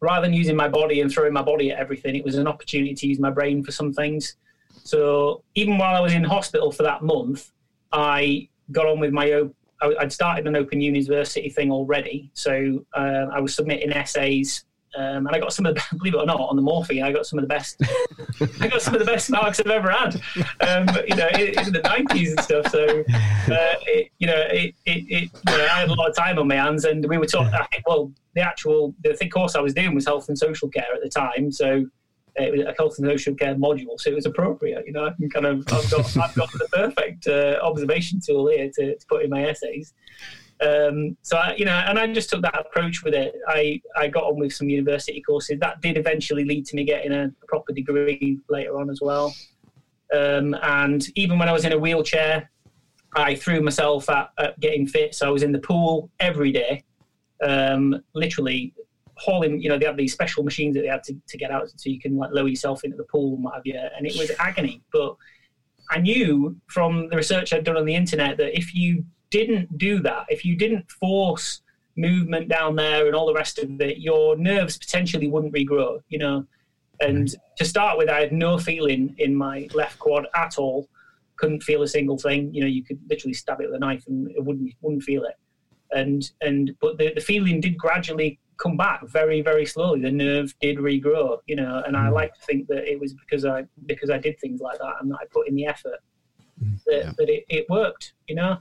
rather 0.01 0.27
than 0.27 0.35
using 0.35 0.57
my 0.57 0.69
body 0.69 1.01
and 1.01 1.11
throwing 1.11 1.33
my 1.33 1.43
body 1.43 1.71
at 1.71 1.79
everything, 1.79 2.15
it 2.17 2.25
was 2.25 2.37
an 2.37 2.47
opportunity 2.47 2.95
to 2.95 3.07
use 3.07 3.19
my 3.19 3.31
brain 3.31 3.63
for 3.63 3.73
some 3.73 3.93
things. 3.93 4.37
So 4.83 5.43
even 5.55 5.79
while 5.79 5.97
I 5.97 6.01
was 6.01 6.13
in 6.13 6.25
hospital 6.25 6.71
for 6.71 6.83
that 6.83 7.03
month, 7.03 7.53
I 7.93 8.49
got 8.73 8.87
on 8.87 9.01
with 9.01 9.13
my 9.13 9.33
own. 9.33 9.55
I'd 9.83 10.13
started 10.13 10.47
an 10.47 10.57
open 10.57 10.81
university 10.81 11.51
thing 11.51 11.71
already, 11.71 12.31
so 12.33 12.85
uh, 12.95 13.27
I 13.33 13.41
was 13.41 13.55
submitting 13.55 13.93
essays, 13.93 14.65
um, 14.97 15.27
and 15.27 15.31
I 15.31 15.39
got 15.39 15.53
some 15.53 15.67
of 15.67 15.75
the 15.75 15.83
believe 15.99 16.15
it 16.15 16.19
or 16.19 16.27
not 16.27 16.41
on 16.41 16.57
the 16.57 16.63
morphine. 16.63 17.03
I 17.03 17.13
got 17.13 17.27
some 17.27 17.39
of 17.39 17.43
the 17.43 17.49
best. 17.49 17.81
I 18.61 18.69
got 18.69 18.81
some 18.81 18.95
of 18.95 19.01
the 19.01 19.07
best 19.07 19.31
marks 19.31 19.61
I've 19.61 19.67
ever 19.67 19.91
had. 19.91 20.21
Um, 20.61 20.89
you 21.07 21.17
know, 21.17 21.29
in, 21.29 21.59
in 21.59 21.73
the 21.73 21.81
nineties 21.85 22.31
and 22.31 22.41
stuff. 22.41 22.71
So, 22.71 22.85
uh, 22.85 23.75
it, 23.87 24.11
you 24.19 24.27
know, 24.27 24.47
it, 24.49 24.75
it, 24.87 25.05
it, 25.09 25.31
you 25.33 25.57
know, 25.59 25.65
I 25.65 25.81
had 25.81 25.89
a 25.89 25.95
lot 25.95 26.09
of 26.09 26.17
time 26.17 26.39
on 26.39 26.49
my 26.49 26.57
hands, 26.57 26.85
and 26.85 27.05
we 27.07 27.19
were 27.19 27.27
talking. 27.27 27.53
Well, 27.87 28.13
the 28.35 28.43
actual 28.43 28.95
the 29.03 29.29
course 29.29 29.57
I 29.57 29.61
was 29.61 29.75
doing 29.75 29.95
was 29.95 30.07
health 30.07 30.29
and 30.29 30.39
social 30.39 30.69
care 30.69 30.87
at 30.95 31.03
the 31.03 31.09
time, 31.09 31.51
so 31.51 31.85
a 32.39 32.75
health 32.77 32.99
and 32.99 33.07
social 33.07 33.35
care 33.35 33.55
module, 33.55 33.99
so 33.99 34.11
it 34.11 34.15
was 34.15 34.27
appropriate. 34.27 34.85
You 34.87 34.93
know, 34.93 35.07
I 35.07 35.13
can 35.13 35.31
kind 35.31 35.47
of 35.47 35.59
I've 35.73 35.91
got 35.91 36.17
I've 36.17 36.35
got 36.35 36.53
the 36.53 36.69
perfect 36.73 37.27
uh, 37.27 37.59
observation 37.63 38.21
tool 38.25 38.49
here 38.49 38.71
to, 38.75 38.97
to 38.97 39.07
put 39.07 39.25
in 39.25 39.31
my 39.31 39.45
essays. 39.47 39.95
Um, 40.61 41.17
so 41.23 41.37
I, 41.37 41.55
you 41.57 41.65
know, 41.65 41.73
and 41.73 41.99
I 41.99 42.13
just 42.13 42.31
took 42.31 42.43
that 42.43 42.59
approach 42.59 43.03
with 43.03 43.15
it. 43.15 43.35
I 43.49 43.81
I 43.97 44.09
got 44.09 44.25
on 44.25 44.39
with 44.39 44.53
some 44.53 44.69
university 44.69 45.21
courses 45.21 45.59
that 45.61 45.81
did 45.81 45.97
eventually 45.97 46.45
lead 46.45 46.67
to 46.67 46.77
me 46.77 46.85
getting 46.85 47.13
a 47.13 47.33
proper 47.47 47.73
degree 47.73 48.39
later 48.49 48.79
on 48.79 48.91
as 48.91 49.01
well. 49.01 49.35
Um, 50.15 50.55
and 50.63 51.07
even 51.17 51.39
when 51.39 51.49
I 51.49 51.53
was 51.53 51.65
in 51.65 51.73
a 51.73 51.79
wheelchair, 51.79 52.51
I 53.17 53.35
threw 53.35 53.61
myself 53.61 54.09
at, 54.11 54.31
at 54.39 54.59
getting 54.61 54.87
fit. 54.87 55.15
So 55.15 55.27
I 55.27 55.31
was 55.31 55.43
in 55.43 55.53
the 55.53 55.59
pool 55.59 56.11
every 56.21 56.53
day, 56.53 56.85
um, 57.43 58.01
literally 58.15 58.75
hauling. 59.17 59.61
You 59.61 59.69
know, 59.69 59.79
they 59.79 59.87
have 59.87 59.97
these 59.97 60.13
special 60.13 60.43
machines 60.43 60.75
that 60.75 60.83
they 60.83 60.89
had 60.89 61.03
to, 61.05 61.17
to 61.29 61.39
get 61.39 61.51
out, 61.51 61.69
so 61.69 61.91
you 61.91 62.01
can 62.01 62.17
like 62.17 62.31
lower 62.33 62.49
yourself 62.49 62.85
into 62.85 62.97
the 62.97 63.05
pool 63.05 63.35
and 63.35 63.45
what 63.45 63.55
have 63.55 63.67
you. 63.67 63.79
And 63.97 64.07
it 64.07 64.17
was 64.17 64.31
agony. 64.39 64.83
But 64.93 65.17
I 65.91 65.99
knew 65.99 66.57
from 66.67 67.09
the 67.09 67.17
research 67.17 67.53
I'd 67.53 67.65
done 67.65 67.77
on 67.77 67.85
the 67.85 67.95
internet 67.95 68.37
that 68.39 68.57
if 68.57 68.75
you 68.75 69.05
didn't 69.31 69.77
do 69.79 70.01
that, 70.01 70.27
if 70.29 70.45
you 70.45 70.57
didn't 70.57 70.91
force 70.91 71.63
movement 71.97 72.49
down 72.49 72.77
there 72.77 73.07
and 73.07 73.15
all 73.15 73.27
the 73.27 73.35
rest 73.35 73.59
of 73.59 73.81
it, 73.81 73.99
your 73.99 74.37
nerves 74.37 74.77
potentially 74.77 75.29
wouldn't 75.29 75.55
regrow. 75.55 76.01
You 76.09 76.19
know. 76.19 76.47
And 77.01 77.27
mm-hmm. 77.27 77.41
to 77.59 77.65
start 77.65 77.99
with, 77.99 78.09
I 78.09 78.21
had 78.21 78.33
no 78.33 78.57
feeling 78.59 79.15
in 79.19 79.35
my 79.35 79.69
left 79.75 79.99
quad 79.99 80.27
at 80.35 80.59
all. 80.59 80.89
Couldn't 81.37 81.63
feel 81.63 81.83
a 81.83 81.89
single 81.89 82.17
thing. 82.17 82.55
You 82.55 82.61
know, 82.61 82.69
you 82.69 82.85
could 82.85 83.01
literally 83.11 83.35
stab 83.35 83.61
it 83.61 83.67
with 83.67 83.75
a 83.75 83.79
knife 83.79 84.05
and 84.07 84.31
it 84.31 84.45
wouldn't 84.45 84.73
wouldn't 84.81 85.03
feel 85.03 85.25
it. 85.25 85.35
And 85.91 86.31
and 86.41 86.73
but 86.81 86.99
the, 86.99 87.13
the 87.15 87.21
feeling 87.21 87.61
did 87.61 87.77
gradually 87.77 88.39
come 88.57 88.77
back 88.77 89.07
very 89.09 89.41
very 89.41 89.67
slowly. 89.67 90.01
The 90.01 90.11
nerve 90.11 90.55
did 90.61 90.79
regrow. 90.79 91.39
You 91.47 91.57
know, 91.57 91.83
and 91.87 91.97
I 91.97 92.09
like 92.09 92.35
to 92.35 92.41
think 92.41 92.69
that 92.69 92.85
it 92.91 92.99
was 93.01 93.15
because 93.15 93.45
I 93.45 93.65
because 93.87 94.11
I 94.11 94.19
did 94.19 94.39
things 94.41 94.61
like 94.61 94.79
that 94.79 94.95
and 95.01 95.11
that 95.11 95.19
I 95.23 95.27
put 95.31 95.49
in 95.49 95.55
the 95.55 95.67
effort 95.67 96.01
that, 96.87 96.97
Yeah. 96.97 97.13
that 97.19 97.29
it, 97.29 97.45
it 97.49 97.67
worked. 97.69 98.15
You 98.29 98.37
know. 98.37 98.59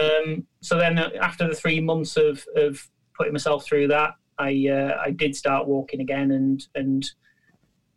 Um, 0.00 0.44
so 0.60 0.76
then 0.76 0.98
uh, 0.98 1.10
after 1.20 1.46
the 1.48 1.54
three 1.54 1.80
months 1.80 2.16
of, 2.16 2.44
of 2.56 2.84
putting 3.16 3.32
myself 3.32 3.64
through 3.64 3.86
that, 3.88 4.14
I 4.38 4.66
uh, 4.68 5.00
I 5.00 5.10
did 5.12 5.36
start 5.36 5.66
walking 5.68 6.00
again 6.00 6.32
and 6.32 6.66
and 6.74 7.08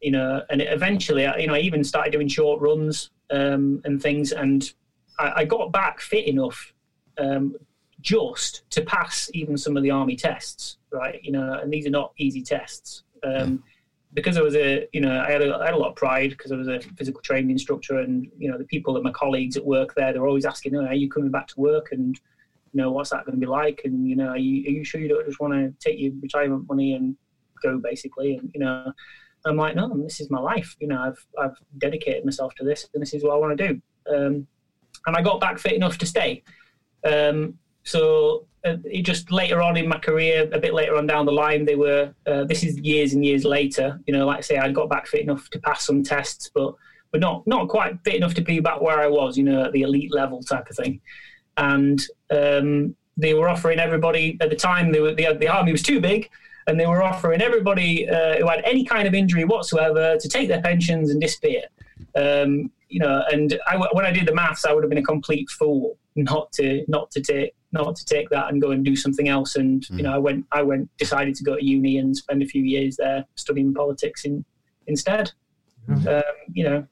you 0.01 0.11
know 0.11 0.43
and 0.49 0.61
eventually 0.61 1.25
I, 1.25 1.37
you 1.37 1.47
know 1.47 1.55
I 1.55 1.59
even 1.59 1.83
started 1.83 2.11
doing 2.11 2.27
short 2.27 2.61
runs 2.61 3.09
um, 3.31 3.81
and 3.85 4.01
things 4.01 4.31
and 4.31 4.71
I, 5.17 5.33
I 5.37 5.45
got 5.45 5.71
back 5.71 6.01
fit 6.01 6.27
enough 6.27 6.73
um, 7.17 7.55
just 8.05 8.69
to 8.69 8.81
pass 8.83 9.29
even 9.33 9.57
some 9.57 9.75
of 9.75 9.83
the 9.83 9.91
army 9.91 10.15
tests 10.15 10.77
right? 10.95 11.19
You 11.23 11.31
know 11.31 11.59
and 11.61 11.71
these 11.71 11.85
are 11.85 11.91
not 11.91 12.13
easy 12.17 12.41
tests. 12.41 13.03
Um, 13.23 13.63
because 14.13 14.37
I 14.37 14.41
was 14.41 14.55
a 14.55 14.87
you 14.93 15.01
know 15.01 15.19
I 15.19 15.29
had 15.29 15.41
a, 15.41 15.55
I 15.55 15.65
had 15.65 15.73
a 15.73 15.77
lot 15.77 15.89
of 15.89 15.95
pride 15.95 16.29
because 16.29 16.51
I 16.51 16.55
was 16.55 16.67
a 16.67 16.79
physical 16.97 17.21
training 17.21 17.51
instructor 17.51 17.99
and 17.99 18.27
you 18.37 18.49
know 18.49 18.57
the 18.57 18.65
people 18.65 18.93
that 18.93 19.03
my 19.03 19.11
colleagues 19.11 19.57
at 19.57 19.65
work 19.65 19.93
there 19.95 20.13
they're 20.13 20.27
always 20.27 20.45
asking 20.45 20.75
oh, 20.75 20.85
are 20.85 20.93
you 20.93 21.09
coming 21.09 21.31
back 21.31 21.47
to 21.47 21.59
work? 21.59 21.91
And 21.91 22.15
you 22.71 22.81
know 22.81 22.91
what's 22.91 23.09
that 23.09 23.25
going 23.25 23.35
to 23.35 23.39
be 23.39 23.45
like? 23.45 23.81
And 23.83 24.07
you 24.07 24.15
know 24.15 24.29
are 24.29 24.37
you, 24.37 24.67
are 24.67 24.71
you 24.71 24.83
sure 24.83 25.01
you 25.01 25.09
don't 25.09 25.25
just 25.25 25.39
want 25.39 25.53
to 25.53 25.73
take 25.79 25.99
your 25.99 26.13
retirement 26.21 26.67
money 26.67 26.93
and 26.93 27.15
go 27.61 27.77
basically? 27.77 28.37
And 28.37 28.49
you 28.53 28.61
know 28.61 28.91
I'm 29.45 29.57
like 29.57 29.75
no 29.75 29.89
this 29.97 30.21
is 30.21 30.31
my 30.31 30.39
life. 30.39 30.75
You 30.79 30.87
know 30.87 31.01
I've 31.01 31.25
I've 31.37 31.57
dedicated 31.77 32.23
myself 32.23 32.55
to 32.55 32.63
this 32.63 32.87
and 32.93 33.01
this 33.01 33.13
is 33.13 33.23
what 33.23 33.33
I 33.33 33.37
want 33.37 33.57
to 33.57 33.67
do. 33.67 33.81
Um, 34.07 34.47
and 35.07 35.15
I 35.15 35.21
got 35.21 35.41
back 35.41 35.59
fit 35.59 35.73
enough 35.73 35.97
to 35.97 36.05
stay. 36.05 36.43
Um, 37.03 37.59
so 37.85 38.47
uh, 38.65 38.77
it 38.83 39.03
just 39.03 39.31
later 39.31 39.61
on 39.61 39.77
in 39.77 39.87
my 39.87 39.99
career, 39.99 40.49
a 40.51 40.59
bit 40.59 40.73
later 40.73 40.95
on 40.95 41.05
down 41.05 41.25
the 41.25 41.31
line, 41.31 41.65
they 41.65 41.75
were. 41.75 42.13
Uh, 42.25 42.43
this 42.43 42.63
is 42.63 42.77
years 42.79 43.13
and 43.13 43.23
years 43.23 43.45
later. 43.45 43.99
You 44.07 44.13
know, 44.13 44.25
like 44.25 44.39
I 44.39 44.41
say, 44.41 44.57
I 44.57 44.71
got 44.71 44.89
back 44.89 45.07
fit 45.07 45.21
enough 45.21 45.49
to 45.51 45.59
pass 45.59 45.85
some 45.85 46.03
tests, 46.03 46.49
but 46.53 46.73
but 47.11 47.21
not 47.21 47.45
not 47.45 47.69
quite 47.69 47.99
fit 48.03 48.15
enough 48.15 48.33
to 48.33 48.41
be 48.41 48.59
back 48.59 48.81
where 48.81 48.99
I 48.99 49.07
was. 49.07 49.37
You 49.37 49.43
know, 49.43 49.65
at 49.65 49.71
the 49.71 49.83
elite 49.83 50.13
level 50.13 50.41
type 50.41 50.67
of 50.69 50.75
thing. 50.75 50.99
And 51.57 52.01
um, 52.31 52.95
they 53.17 53.35
were 53.35 53.47
offering 53.47 53.79
everybody 53.79 54.37
at 54.41 54.49
the 54.49 54.55
time. 54.55 54.91
They 54.91 54.99
were, 54.99 55.13
the 55.13 55.37
the 55.39 55.47
army 55.47 55.71
was 55.71 55.83
too 55.83 56.01
big, 56.01 56.29
and 56.65 56.79
they 56.79 56.87
were 56.87 57.03
offering 57.03 57.41
everybody 57.41 58.09
uh, 58.09 58.37
who 58.37 58.47
had 58.47 58.63
any 58.65 58.83
kind 58.83 59.07
of 59.07 59.13
injury 59.13 59.45
whatsoever 59.45 60.17
to 60.17 60.27
take 60.27 60.47
their 60.47 60.61
pensions 60.61 61.11
and 61.11 61.21
disappear. 61.21 61.61
Um, 62.15 62.71
you 62.89 62.99
know, 62.99 63.23
and 63.31 63.59
I, 63.67 63.77
when 63.77 64.05
I 64.05 64.11
did 64.11 64.25
the 64.25 64.33
maths, 64.33 64.65
I 64.65 64.73
would 64.73 64.83
have 64.83 64.89
been 64.89 64.97
a 64.97 65.03
complete 65.03 65.49
fool 65.51 65.97
not 66.15 66.51
to 66.53 66.83
not 66.87 67.11
to 67.11 67.21
take 67.21 67.53
not 67.75 67.95
to 67.95 68.05
take 68.05 68.29
that 68.29 68.49
and 68.49 68.61
go 68.61 68.71
and 68.71 68.83
do 68.83 68.95
something 68.95 69.27
else. 69.29 69.55
And 69.55 69.81
mm. 69.83 69.97
you 69.97 70.03
know, 70.03 70.13
I 70.13 70.17
went 70.17 70.45
I 70.51 70.61
went 70.63 70.89
decided 70.97 71.35
to 71.35 71.43
go 71.43 71.55
to 71.55 71.63
uni 71.63 71.97
and 71.97 72.15
spend 72.15 72.41
a 72.41 72.45
few 72.45 72.63
years 72.63 72.97
there 72.97 73.25
studying 73.35 73.73
politics 73.73 74.25
in, 74.25 74.43
instead. 74.87 75.31
Mm. 75.87 76.07
Um, 76.07 76.23
you 76.51 76.63
know, 76.63 76.87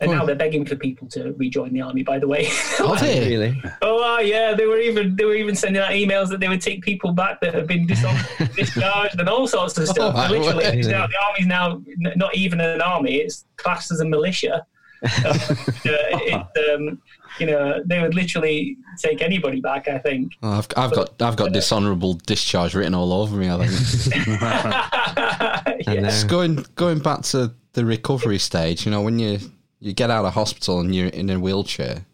and 0.00 0.12
now 0.12 0.24
they're 0.24 0.36
begging 0.36 0.64
for 0.64 0.76
people 0.76 1.08
to 1.08 1.32
rejoin 1.32 1.72
the 1.72 1.80
army. 1.80 2.02
By 2.02 2.18
the 2.18 2.28
way, 2.28 2.46
oh, 2.78 2.96
they 3.00 3.28
really? 3.28 3.62
Oh 3.82 4.16
uh, 4.16 4.20
yeah, 4.20 4.54
they 4.54 4.66
were 4.66 4.78
even 4.78 5.16
they 5.16 5.24
were 5.24 5.34
even 5.34 5.54
sending 5.54 5.82
out 5.82 5.90
emails 5.90 6.28
that 6.28 6.38
they 6.40 6.48
would 6.48 6.60
take 6.60 6.82
people 6.82 7.12
back 7.12 7.40
that 7.40 7.54
have 7.54 7.66
been 7.66 7.86
discharged 7.86 9.18
and 9.18 9.28
all 9.28 9.48
sorts 9.48 9.76
of 9.78 9.88
stuff. 9.88 10.14
Oh, 10.16 10.30
Literally, 10.30 10.82
now, 10.82 11.06
the 11.06 11.16
army's 11.26 11.46
now 11.46 11.82
not 12.16 12.34
even 12.36 12.60
an 12.60 12.80
army; 12.80 13.16
it's 13.16 13.44
classed 13.56 13.90
as 13.90 14.00
a 14.00 14.04
militia. 14.04 14.64
uh, 15.24 15.38
it, 15.84 16.74
um, 16.74 17.00
you 17.38 17.46
know, 17.46 17.82
they 17.86 18.00
would 18.00 18.14
literally 18.14 18.76
take 18.98 19.22
anybody 19.22 19.60
back. 19.60 19.88
I 19.88 19.98
think. 19.98 20.32
Oh, 20.42 20.50
I've, 20.50 20.66
I've 20.76 20.90
but, 20.90 21.18
got 21.18 21.28
I've 21.28 21.36
got 21.36 21.48
uh, 21.48 21.52
dishonourable 21.52 22.14
discharge 22.14 22.74
written 22.74 22.94
all 22.94 23.12
over 23.12 23.36
me. 23.36 23.50
I 23.50 23.66
think. 23.66 24.26
yeah. 25.86 26.26
going 26.26 26.66
going 26.74 26.98
back 26.98 27.22
to 27.22 27.52
the 27.72 27.84
recovery 27.84 28.38
stage, 28.38 28.84
you 28.84 28.90
know, 28.90 29.00
when 29.00 29.18
you 29.18 29.38
you 29.80 29.92
get 29.92 30.10
out 30.10 30.24
of 30.24 30.34
hospital 30.34 30.80
and 30.80 30.94
you're 30.94 31.08
in 31.08 31.30
a 31.30 31.40
wheelchair. 31.40 32.04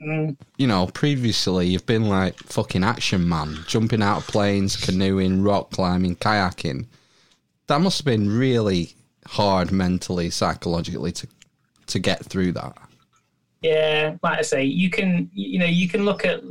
Mm. 0.00 0.36
You 0.56 0.66
know, 0.66 0.86
previously 0.86 1.68
you've 1.68 1.86
been 1.86 2.08
like 2.08 2.36
fucking 2.38 2.82
action 2.84 3.28
man, 3.28 3.58
jumping 3.66 4.02
out 4.02 4.18
of 4.18 4.26
planes, 4.26 4.76
canoeing, 4.76 5.42
rock 5.42 5.70
climbing, 5.70 6.16
kayaking. 6.16 6.86
That 7.68 7.80
must 7.80 7.98
have 7.98 8.04
been 8.04 8.36
really 8.36 8.94
hard 9.26 9.72
mentally, 9.72 10.30
psychologically 10.30 11.12
to 11.12 11.26
to 11.86 11.98
get 11.98 12.24
through 12.24 12.52
that. 12.52 12.76
Yeah, 13.62 14.16
like 14.22 14.38
I 14.38 14.42
say, 14.42 14.64
you 14.64 14.90
can 14.90 15.30
you 15.32 15.58
know 15.58 15.66
you 15.66 15.88
can 15.88 16.04
look 16.04 16.24
at. 16.24 16.42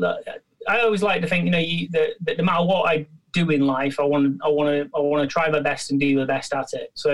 I 0.68 0.80
always 0.80 1.04
like 1.04 1.22
to 1.22 1.28
think 1.28 1.46
you 1.46 1.52
know 1.52 1.60
you, 1.60 1.88
that, 1.92 2.12
that 2.22 2.38
no 2.38 2.44
matter 2.46 2.64
what 2.64 2.90
I 2.90 3.06
do 3.34 3.50
in 3.50 3.68
life, 3.68 4.00
I 4.00 4.04
want 4.04 4.40
I 4.44 4.48
want 4.48 4.70
to 4.70 4.98
I 4.98 5.00
want 5.00 5.28
to 5.28 5.32
try 5.32 5.50
my 5.50 5.60
best 5.60 5.92
and 5.92 6.00
do 6.00 6.20
the 6.20 6.26
best 6.26 6.54
at 6.54 6.74
it. 6.74 6.92
So 6.96 7.14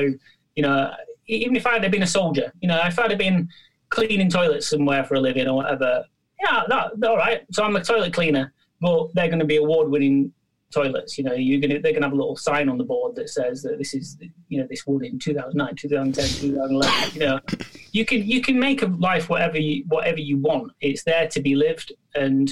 you 0.56 0.64
know, 0.64 0.94
even 1.28 1.56
if 1.56 1.66
I 1.66 1.80
had 1.80 1.92
been 1.92 2.04
a 2.04 2.08
soldier, 2.08 2.54
you 2.62 2.68
know, 2.68 2.80
if 2.86 3.00
I'd 3.00 3.12
have 3.12 3.20
been 3.20 3.50
cleaning 3.90 4.30
toilets 4.30 4.68
somewhere 4.68 5.04
for 5.04 5.16
a 5.16 5.20
living 5.20 5.48
or 5.48 5.56
whatever, 5.56 6.06
yeah, 6.42 6.64
that, 6.68 6.92
all 7.08 7.18
right. 7.18 7.46
So 7.52 7.64
I'm 7.64 7.76
a 7.76 7.84
toilet 7.84 8.14
cleaner, 8.14 8.54
but 8.82 9.14
they're 9.14 9.28
going 9.28 9.40
to 9.40 9.46
be 9.46 9.58
award-winning 9.58 10.32
toilets. 10.72 11.18
You 11.18 11.24
know, 11.24 11.34
you're 11.34 11.60
going 11.60 11.72
to 11.72 11.80
they're 11.80 11.92
going 11.92 12.02
to 12.02 12.08
have 12.08 12.14
a 12.14 12.18
little 12.18 12.36
sign 12.36 12.70
on 12.70 12.78
the 12.78 12.84
board 12.84 13.16
that 13.16 13.30
says 13.30 13.62
that 13.64 13.78
this 13.78 13.94
is 13.94 14.18
you 14.48 14.60
know 14.60 14.68
this 14.70 14.86
wood 14.86 15.04
in 15.04 15.20
2009, 15.20 15.76
2010, 15.76 16.52
2011. 16.52 17.14
You 17.14 17.28
know, 17.28 17.40
you 17.92 18.06
can 18.06 18.28
you 18.28 18.42
can 18.42 18.60
make 18.60 18.82
a 18.82 18.88
life 18.88 19.30
whatever 19.30 19.60
you 19.60 19.84
whatever 19.88 20.20
you 20.20 20.38
want. 20.38 20.72
It's 20.82 21.04
there 21.04 21.28
to 21.28 21.42
be 21.42 21.56
lived, 21.56 21.94
and 22.16 22.52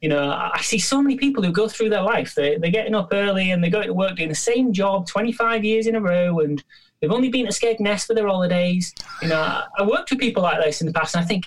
you 0.00 0.08
know 0.08 0.30
I 0.30 0.60
see 0.60 0.78
so 0.78 1.02
many 1.02 1.16
people 1.16 1.42
who 1.42 1.52
go 1.52 1.68
through 1.68 1.90
their 1.90 2.02
life. 2.02 2.34
They 2.34 2.56
they're 2.56 2.70
getting 2.70 2.94
up 2.94 3.08
early 3.12 3.50
and 3.50 3.62
they 3.62 3.70
go 3.70 3.82
to 3.82 3.92
work 3.92 4.16
doing 4.16 4.28
the 4.28 4.34
same 4.34 4.72
job 4.72 5.06
25 5.06 5.64
years 5.64 5.86
in 5.86 5.96
a 5.96 6.00
row, 6.00 6.40
and 6.40 6.62
they've 7.00 7.12
only 7.12 7.28
been 7.28 7.46
at 7.46 7.52
Skegness 7.52 8.06
for 8.06 8.14
their 8.14 8.28
holidays. 8.28 8.94
You 9.22 9.28
know, 9.28 9.40
I, 9.40 9.66
I 9.78 9.82
worked 9.82 10.10
with 10.10 10.20
people 10.20 10.42
like 10.42 10.62
this 10.62 10.80
in 10.80 10.86
the 10.86 10.92
past, 10.92 11.14
and 11.14 11.24
I 11.24 11.26
think. 11.26 11.44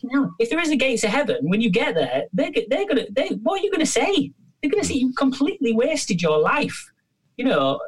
You 0.00 0.10
know, 0.12 0.32
if 0.38 0.48
there 0.48 0.60
is 0.60 0.70
a 0.70 0.76
gates 0.76 1.02
of 1.02 1.10
heaven, 1.10 1.38
when 1.48 1.60
you 1.60 1.70
get 1.70 1.96
there, 1.96 2.26
they're, 2.32 2.52
they're 2.68 2.86
gonna. 2.86 3.06
They, 3.10 3.30
what 3.42 3.58
are 3.58 3.64
you 3.64 3.72
gonna 3.72 3.84
say? 3.84 4.30
They're 4.60 4.70
going 4.70 4.82
to 4.82 4.88
say 4.88 4.94
you 4.94 5.12
completely 5.12 5.72
wasted 5.72 6.20
your 6.20 6.38
life, 6.38 6.90
you 7.36 7.44
know, 7.44 7.80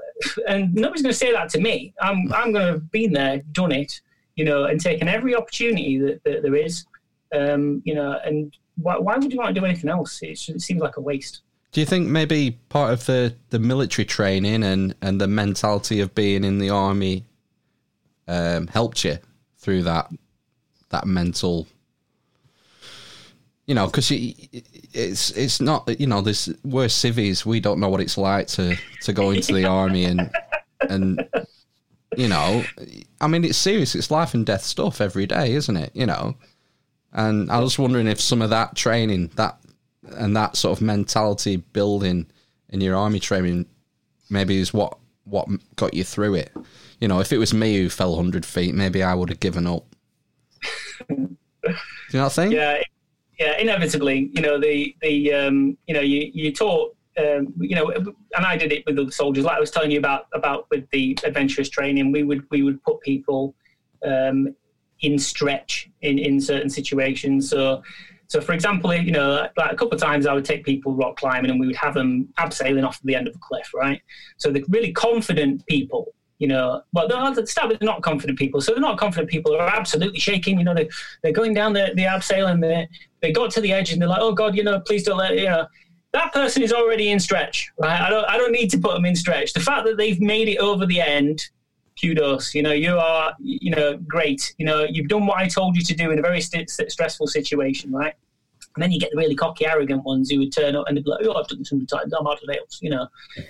and 0.47 0.75
nobody's 0.75 1.03
going 1.03 1.13
to 1.13 1.19
say 1.19 1.33
that 1.33 1.49
to 1.51 1.61
me. 1.61 1.95
I'm, 2.01 2.33
I'm 2.33 2.53
going 2.53 2.67
to 2.67 2.73
have 2.73 2.91
been 2.91 3.13
there, 3.13 3.43
done 3.53 3.73
it, 3.73 4.01
you 4.37 4.45
know, 4.45 4.65
and 4.65 4.81
taken 4.81 5.09
every 5.09 5.35
opportunity 5.35 5.99
that, 5.99 6.23
that 6.25 6.43
there 6.43 6.55
is, 6.55 6.87
um, 7.35 7.83
you 7.85 7.95
know, 7.95 8.19
and 8.25 8.57
why, 8.77 8.99
why 8.99 9.17
would 9.17 9.33
you 9.33 9.39
want 9.39 9.55
to 9.55 9.61
do 9.61 9.67
anything 9.67 9.91
else? 9.91 10.23
It, 10.23 10.49
it 10.49 10.61
seems 10.61 10.81
like 10.81 10.97
a 10.97 11.01
waste. 11.01 11.43
Do 11.73 11.81
you 11.81 11.87
think 11.87 12.09
maybe 12.09 12.59
part 12.69 12.93
of 12.93 13.07
the, 13.07 13.35
the 13.51 13.59
military 13.59 14.05
training 14.05 14.65
and, 14.65 14.95
and 15.03 15.21
the 15.21 15.29
mentality 15.29 16.01
of 16.01 16.15
being 16.15 16.45
in 16.45 16.59
the 16.59 16.71
army 16.71 17.25
um, 18.27 18.67
helped 18.69 19.05
you 19.05 19.19
through 19.59 19.83
that 19.83 20.11
that 20.89 21.07
mental 21.07 21.69
you 23.71 23.75
know, 23.75 23.87
because 23.87 24.11
it's 24.93 25.31
it's 25.33 25.61
not 25.61 25.89
you 26.01 26.07
know 26.07 26.21
there's 26.21 26.49
we're 26.65 26.89
civvies 26.89 27.47
we 27.47 27.61
don't 27.61 27.79
know 27.79 27.89
what 27.89 28.01
it's 28.01 28.19
like 28.19 28.47
to 28.49 28.77
to 29.03 29.13
go 29.13 29.31
into 29.31 29.53
the 29.53 29.65
army 29.65 30.05
and 30.05 30.31
and 30.89 31.29
you 32.17 32.29
know 32.29 32.65
I 33.21 33.29
mean 33.29 33.45
it's 33.45 33.59
serious 33.59 33.95
it's 33.95 34.11
life 34.11 34.35
and 34.35 34.45
death 34.45 34.63
stuff 34.63 35.01
every 35.01 35.27
day 35.27 35.53
isn't 35.53 35.77
it 35.77 35.91
you 35.95 36.07
know? 36.07 36.37
And 37.13 37.51
I 37.51 37.59
was 37.59 37.77
wondering 37.77 38.07
if 38.07 38.21
some 38.21 38.41
of 38.41 38.51
that 38.51 38.77
training 38.77 39.33
that 39.35 39.59
and 40.17 40.37
that 40.37 40.57
sort 40.57 40.79
of 40.79 40.83
mentality 40.83 41.57
building 41.57 42.27
in 42.69 42.81
your 42.81 42.97
army 42.97 43.19
training 43.19 43.67
maybe 44.29 44.59
is 44.59 44.73
what 44.73 44.97
what 45.25 45.49
got 45.77 45.93
you 45.95 46.05
through 46.05 46.35
it. 46.35 46.53
You 47.01 47.09
know 47.09 47.21
if 47.21 47.33
it 47.33 47.39
was 47.39 47.55
me 47.55 47.77
who 47.79 47.89
fell 47.89 48.11
100 48.11 48.47
feet 48.47 48.75
maybe 48.75 49.03
I 49.03 49.15
would 49.15 49.29
have 49.29 49.41
given 49.41 49.67
up. 49.67 49.85
Do 51.09 51.37
you 52.13 52.19
not 52.19 52.33
think? 52.33 52.55
Yeah 52.55 52.83
yeah, 53.41 53.57
inevitably, 53.57 54.31
you 54.35 54.43
know, 54.43 54.61
the 54.61 54.95
the 55.01 55.33
um, 55.33 55.79
you 55.87 55.95
know, 55.95 56.03
you 56.03 56.31
you 56.33 56.53
taught 56.53 56.95
um, 57.19 57.55
you 57.59 57.75
know, 57.75 57.91
and 57.91 58.47
I 58.47 58.57
did 58.57 58.71
it 58.71 58.85
with 58.87 58.97
the 58.97 59.11
soldiers. 59.11 59.45
Like 59.45 59.57
I 59.57 59.61
was 59.61 59.71
telling 59.71 59.91
you 59.91 59.99
about 59.99 60.27
about 60.35 60.67
with 60.71 60.89
the 60.91 61.19
adventurous 61.25 61.71
training, 61.71 62.13
we 62.13 62.23
would 62.23 62.47
we 62.51 62.63
would 62.63 62.83
put 62.83 63.01
people 63.01 63.55
um, 64.07 64.55
in 65.01 65.19
stretch 65.19 65.89
in 66.03 66.19
in 66.19 66.39
certain 66.39 66.69
situations. 66.69 67.49
So, 67.49 67.83
so 68.27 68.43
for 68.43 68.53
example, 68.53 68.95
you 68.95 69.13
know, 69.13 69.49
like 69.57 69.73
a 69.73 69.77
couple 69.77 69.95
of 69.95 70.01
times 70.01 70.27
I 70.27 70.35
would 70.35 70.45
take 70.45 70.63
people 70.63 70.95
rock 70.95 71.17
climbing, 71.17 71.51
and 71.51 71.59
we 71.59 71.67
would 71.67 71.77
have 71.77 71.95
them 71.95 72.29
abseiling 72.39 72.87
off 72.87 73.01
the 73.05 73.15
end 73.15 73.27
of 73.27 73.35
a 73.35 73.39
cliff, 73.39 73.71
right? 73.75 74.03
So 74.37 74.53
the 74.53 74.63
really 74.69 74.93
confident 74.93 75.67
people 75.67 76.13
you 76.41 76.49
know, 76.49 76.83
but 76.95 77.09
the 77.09 77.47
start 77.47 77.69
with 77.69 77.83
not 77.83 78.03
confident 78.03 78.39
people. 78.39 78.63
So 78.63 78.73
the 78.75 78.81
not 78.81 78.99
confident 78.99 79.29
people 79.29 79.55
are 79.55 79.69
absolutely 79.69 80.19
shaking. 80.19 80.59
You 80.59 80.65
know, 80.65 80.75
they 80.75 80.89
they're 81.23 81.33
going 81.33 81.53
down 81.53 81.75
the 81.75 81.93
the 81.95 82.05
abseil 82.05 82.51
and 82.51 82.65
they 82.65 82.89
they 83.21 83.31
got 83.31 83.51
to 83.53 83.61
the 83.61 83.73
edge 83.73 83.93
and 83.93 84.01
they're 84.01 84.09
like, 84.09 84.23
oh 84.23 84.33
God, 84.33 84.57
you 84.57 84.65
know, 84.65 84.81
please 84.81 85.05
don't 85.05 85.19
let 85.19 85.39
you 85.39 85.45
know. 85.45 85.67
That 86.13 86.33
person 86.33 86.63
is 86.63 86.73
already 86.73 87.11
in 87.11 87.21
stretch, 87.21 87.71
right? 87.79 88.01
I 88.01 88.09
don't 88.09 88.25
I 88.25 88.39
don't 88.39 88.53
need 88.53 88.71
to 88.71 88.79
put 88.79 88.95
them 88.95 89.05
in 89.05 89.15
stretch. 89.15 89.53
The 89.53 89.61
fact 89.61 89.85
that 89.85 89.99
they've 89.99 90.21
made 90.21 90.49
it 90.49 90.57
over 90.57 90.87
the 90.87 91.03
end, 91.03 91.47
kudos. 92.01 92.55
You 92.55 92.63
know, 92.63 92.73
you 92.73 92.97
are 92.97 93.35
you 93.39 93.71
know 93.71 93.99
great. 93.99 94.55
You 94.57 94.65
know, 94.65 94.87
you've 94.91 95.09
done 95.09 95.27
what 95.27 95.37
I 95.37 95.47
told 95.47 95.77
you 95.77 95.83
to 95.83 95.95
do 95.95 96.11
in 96.11 96.19
a 96.19 96.23
very 96.23 96.41
st- 96.41 96.71
stressful 96.71 97.27
situation, 97.27 97.93
right? 97.93 98.15
And 98.77 98.83
then 98.83 98.93
you 98.93 99.01
get 99.01 99.11
the 99.11 99.17
really 99.17 99.35
cocky, 99.35 99.67
arrogant 99.67 100.05
ones 100.05 100.31
who 100.31 100.39
would 100.39 100.53
turn 100.53 100.77
up 100.77 100.85
and 100.87 100.97
they'd 100.97 101.05
be 101.05 101.11
like, 101.11 101.25
"Oh, 101.25 101.35
I've 101.35 101.49
done 101.49 101.59
this 101.59 101.71
hundred 101.71 101.89
times. 101.89 102.13
I'm 102.13 102.25
hard 102.25 102.39
to 102.39 102.47
nails," 102.47 102.79
you 102.81 102.91
know. 102.91 103.09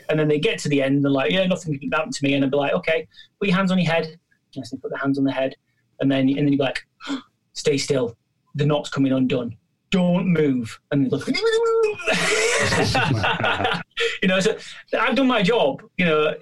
And 0.08 0.18
then 0.18 0.28
they 0.28 0.38
get 0.38 0.58
to 0.60 0.68
the 0.68 0.82
end, 0.82 0.96
and 0.96 1.04
they're 1.04 1.12
like, 1.12 1.30
"Yeah, 1.30 1.46
nothing 1.46 1.78
can 1.78 1.92
happen 1.92 2.10
to 2.10 2.24
me." 2.24 2.34
And 2.34 2.44
I'd 2.44 2.50
be 2.50 2.56
like, 2.56 2.72
"Okay, 2.72 3.06
put 3.38 3.48
your 3.48 3.56
hands 3.56 3.70
on 3.70 3.78
your 3.78 3.92
head." 3.92 4.18
Yes, 4.52 4.70
they 4.70 4.78
put 4.78 4.90
their 4.90 4.98
hands 4.98 5.18
on 5.18 5.24
the 5.24 5.32
head, 5.32 5.54
and 6.00 6.10
then 6.10 6.28
and 6.28 6.38
then 6.38 6.48
you'd 6.48 6.58
be 6.58 6.64
like, 6.64 6.86
"Stay 7.52 7.76
still. 7.76 8.16
The 8.54 8.64
knot's 8.64 8.88
coming 8.88 9.12
undone. 9.12 9.56
Don't 9.90 10.26
move." 10.26 10.80
And 10.90 11.12
look, 11.12 11.26
you 14.22 14.28
know. 14.28 14.40
So 14.40 14.56
I've 14.98 15.16
done 15.16 15.26
my 15.26 15.42
job. 15.42 15.82
You 15.98 16.06
know, 16.06 16.34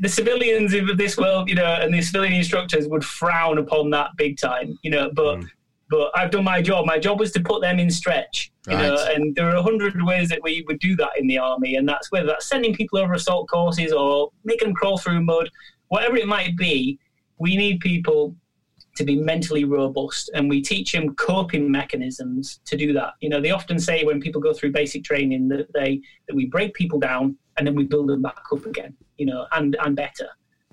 the 0.00 0.10
civilians 0.10 0.74
of 0.74 0.98
this 0.98 1.16
world, 1.16 1.48
you 1.48 1.54
know, 1.54 1.64
and 1.64 1.94
the 1.94 2.02
civilian 2.02 2.34
instructors 2.34 2.86
would 2.86 3.02
frown 3.02 3.56
upon 3.56 3.88
that 3.90 4.10
big 4.18 4.36
time. 4.36 4.78
You 4.82 4.90
know, 4.90 5.10
but. 5.14 5.38
Mm 5.38 5.48
but 5.88 6.10
I've 6.14 6.30
done 6.30 6.44
my 6.44 6.60
job. 6.60 6.84
My 6.86 6.98
job 6.98 7.20
was 7.20 7.32
to 7.32 7.40
put 7.40 7.62
them 7.62 7.78
in 7.78 7.90
stretch, 7.90 8.50
you 8.66 8.74
right. 8.74 8.82
know. 8.82 9.06
And 9.14 9.34
there 9.34 9.48
are 9.48 9.56
a 9.56 9.62
hundred 9.62 10.02
ways 10.02 10.28
that 10.30 10.42
we 10.42 10.64
would 10.66 10.80
do 10.80 10.96
that 10.96 11.10
in 11.18 11.26
the 11.26 11.38
army, 11.38 11.76
and 11.76 11.88
that's 11.88 12.10
whether 12.10 12.26
that's 12.26 12.46
sending 12.46 12.74
people 12.74 12.98
over 12.98 13.14
assault 13.14 13.48
courses 13.48 13.92
or 13.92 14.30
making 14.44 14.68
them 14.68 14.74
crawl 14.74 14.98
through 14.98 15.20
mud, 15.20 15.50
whatever 15.88 16.16
it 16.16 16.26
might 16.26 16.56
be. 16.56 16.98
We 17.38 17.56
need 17.56 17.80
people 17.80 18.34
to 18.96 19.04
be 19.04 19.16
mentally 19.16 19.64
robust, 19.64 20.30
and 20.34 20.48
we 20.48 20.60
teach 20.60 20.92
them 20.92 21.14
coping 21.14 21.70
mechanisms 21.70 22.60
to 22.64 22.76
do 22.76 22.92
that. 22.94 23.12
You 23.20 23.28
know, 23.28 23.40
they 23.40 23.50
often 23.50 23.78
say 23.78 24.04
when 24.04 24.20
people 24.20 24.40
go 24.40 24.52
through 24.52 24.72
basic 24.72 25.04
training 25.04 25.48
that 25.48 25.72
they 25.72 26.00
that 26.26 26.34
we 26.34 26.46
break 26.46 26.74
people 26.74 26.98
down 26.98 27.36
and 27.58 27.66
then 27.66 27.74
we 27.74 27.84
build 27.84 28.08
them 28.08 28.22
back 28.22 28.42
up 28.52 28.66
again. 28.66 28.96
You 29.18 29.26
know, 29.26 29.46
and 29.52 29.76
and 29.80 29.94
better. 29.94 30.28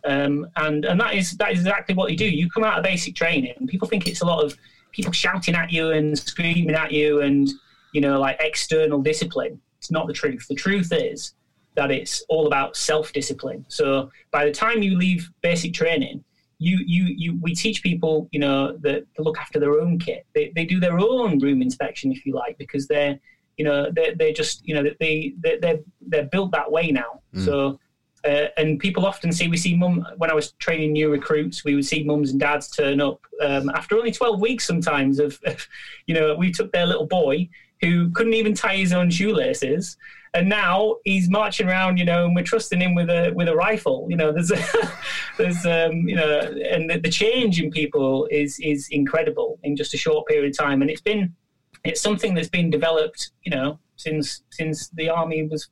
Um, 0.06 0.48
and 0.58 0.86
and 0.86 1.00
that 1.00 1.14
is 1.14 1.38
that 1.38 1.52
is 1.52 1.60
exactly 1.60 1.94
what 1.94 2.12
you 2.12 2.18
do. 2.18 2.26
You 2.26 2.50
come 2.50 2.64
out 2.64 2.78
of 2.78 2.84
basic 2.84 3.16
training, 3.16 3.54
and 3.60 3.70
people 3.70 3.88
think 3.88 4.08
it's 4.08 4.22
a 4.22 4.26
lot 4.26 4.44
of 4.44 4.58
people 4.94 5.12
shouting 5.12 5.56
at 5.56 5.72
you 5.72 5.92
and 5.92 6.18
screaming 6.18 6.76
at 6.76 6.92
you 6.92 7.22
and 7.22 7.50
you 7.94 8.02
know 8.02 8.20
like 8.20 8.38
external 8.40 9.02
discipline 9.02 9.60
It's 9.80 9.92
not 9.92 10.08
the 10.08 10.14
truth. 10.14 10.46
The 10.48 10.56
truth 10.56 10.94
is 10.94 11.34
that 11.76 11.92
it's 11.92 12.24
all 12.30 12.48
about 12.48 12.78
self-discipline. 12.78 13.66
So 13.68 14.10
by 14.32 14.46
the 14.46 14.52
time 14.52 14.82
you 14.82 14.98
leave 14.98 15.30
basic 15.42 15.74
training, 15.74 16.24
you 16.60 16.78
you 16.86 17.04
you 17.18 17.40
we 17.42 17.54
teach 17.54 17.84
people, 17.84 18.30
you 18.32 18.40
know, 18.40 18.78
that 18.78 19.14
to 19.16 19.22
look 19.22 19.38
after 19.38 19.60
their 19.60 19.80
own 19.82 20.00
kit. 20.00 20.26
They 20.34 20.54
they 20.56 20.66
do 20.66 20.80
their 20.80 20.98
own 21.00 21.40
room 21.40 21.62
inspection, 21.62 22.12
if 22.14 22.26
you 22.26 22.34
like, 22.34 22.58
because 22.58 22.88
they're 22.88 23.20
you 23.58 23.66
know 23.66 23.92
they're, 23.92 24.16
they're 24.16 24.32
just 24.32 24.66
you 24.68 24.74
know 24.76 24.84
they 24.84 25.34
they 25.44 25.58
they're 25.62 25.80
they're 26.02 26.30
built 26.36 26.52
that 26.54 26.72
way 26.72 26.92
now. 26.92 27.22
Mm. 27.36 27.46
So. 27.46 27.80
Uh, 28.26 28.48
and 28.56 28.80
people 28.80 29.06
often 29.06 29.32
see 29.32 29.48
we 29.50 29.58
see 29.58 29.76
mum 29.76 30.06
when 30.18 30.32
I 30.32 30.34
was 30.34 30.54
training 30.54 30.94
new 30.94 31.12
recruits, 31.12 31.66
we 31.66 31.76
would 31.76 31.86
see 31.86 32.04
mums 32.04 32.32
and 32.32 32.40
dads 32.40 32.70
turn 32.70 33.02
up 33.02 33.20
um, 33.42 33.70
after 33.70 33.98
only 33.98 34.12
twelve 34.12 34.40
weeks. 34.40 34.66
Sometimes 34.66 35.20
of, 35.20 35.40
of, 35.46 35.68
you 36.08 36.16
know, 36.16 36.36
we 36.36 36.52
took 36.52 36.72
their 36.72 36.86
little 36.86 37.08
boy 37.08 37.50
who 37.82 38.10
couldn't 38.12 38.34
even 38.34 38.54
tie 38.54 38.78
his 38.78 38.94
own 38.94 39.10
shoelaces, 39.10 39.98
and 40.34 40.48
now 40.48 40.96
he's 41.04 41.30
marching 41.30 41.68
around, 41.68 41.98
you 41.98 42.06
know, 42.06 42.26
and 42.26 42.36
we're 42.36 42.44
trusting 42.44 42.80
him 42.80 42.96
with 42.96 43.10
a 43.10 43.32
with 43.36 43.50
a 43.50 43.56
rifle. 43.56 44.08
You 44.10 44.16
know, 44.16 44.32
there's 44.32 44.52
a, 44.52 44.64
there's 45.38 45.66
um, 45.66 46.08
you 46.08 46.16
know, 46.16 46.40
and 46.70 46.90
the, 46.90 47.00
the 47.00 47.10
change 47.10 47.62
in 47.62 47.72
people 47.72 48.28
is 48.32 48.58
is 48.60 48.88
incredible 48.90 49.60
in 49.64 49.76
just 49.76 49.94
a 49.94 49.98
short 49.98 50.28
period 50.28 50.50
of 50.50 50.58
time, 50.58 50.82
and 50.82 50.90
it's 50.90 51.02
been 51.02 51.36
it's 51.84 52.02
something 52.02 52.34
that's 52.34 52.50
been 52.50 52.70
developed, 52.70 53.32
you 53.44 53.52
know, 53.52 53.80
since 53.98 54.44
since 54.50 54.90
the 54.90 55.10
army 55.10 55.44
was 55.44 55.70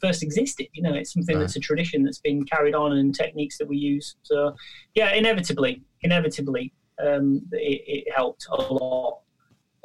first 0.00 0.22
existed. 0.22 0.66
You 0.72 0.82
know, 0.82 0.94
it's 0.94 1.12
something 1.12 1.38
that's 1.38 1.56
a 1.56 1.60
tradition 1.60 2.04
that's 2.04 2.18
been 2.18 2.44
carried 2.44 2.74
on 2.74 2.96
and 2.96 3.14
techniques 3.14 3.58
that 3.58 3.68
we 3.68 3.76
use. 3.76 4.16
So, 4.22 4.54
yeah, 4.94 5.12
inevitably, 5.12 5.82
inevitably, 6.02 6.72
um, 7.04 7.42
it, 7.52 7.82
it 7.86 8.12
helped 8.14 8.46
a 8.50 8.56
lot. 8.56 9.20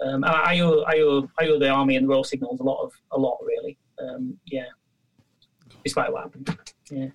Um, 0.04 0.24
I, 0.24 0.30
I 0.30 0.60
owe 0.60 0.84
I 0.84 1.00
owe 1.00 1.28
I 1.40 1.48
owe 1.48 1.60
the 1.60 1.70
army 1.70 1.96
and 1.96 2.06
the 2.06 2.10
Royal 2.10 2.24
Signals 2.24 2.60
a 2.60 2.64
lot 2.64 2.84
of 2.84 2.92
a 3.12 3.18
lot 3.18 3.38
really. 3.44 3.78
Um, 4.00 4.38
yeah, 4.46 4.68
despite 5.84 6.12
what 6.12 6.24
happened. 6.24 6.56
Yeah. 6.92 7.08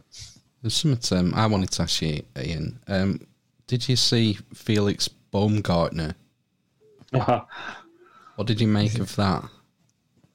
There's 0.61 0.75
something 0.75 1.19
um, 1.19 1.35
I 1.35 1.47
wanted 1.47 1.71
to 1.73 1.83
ask 1.83 2.03
you, 2.03 2.23
Ian. 2.39 2.79
Um, 2.87 3.27
did 3.67 3.89
you 3.89 3.97
see 3.97 4.39
Felix 4.55 5.09
Baumgartner? 5.09 6.15
What 8.37 8.47
did 8.47 8.61
you 8.61 8.67
make 8.67 8.99
of 8.99 9.15
that? 9.17 9.45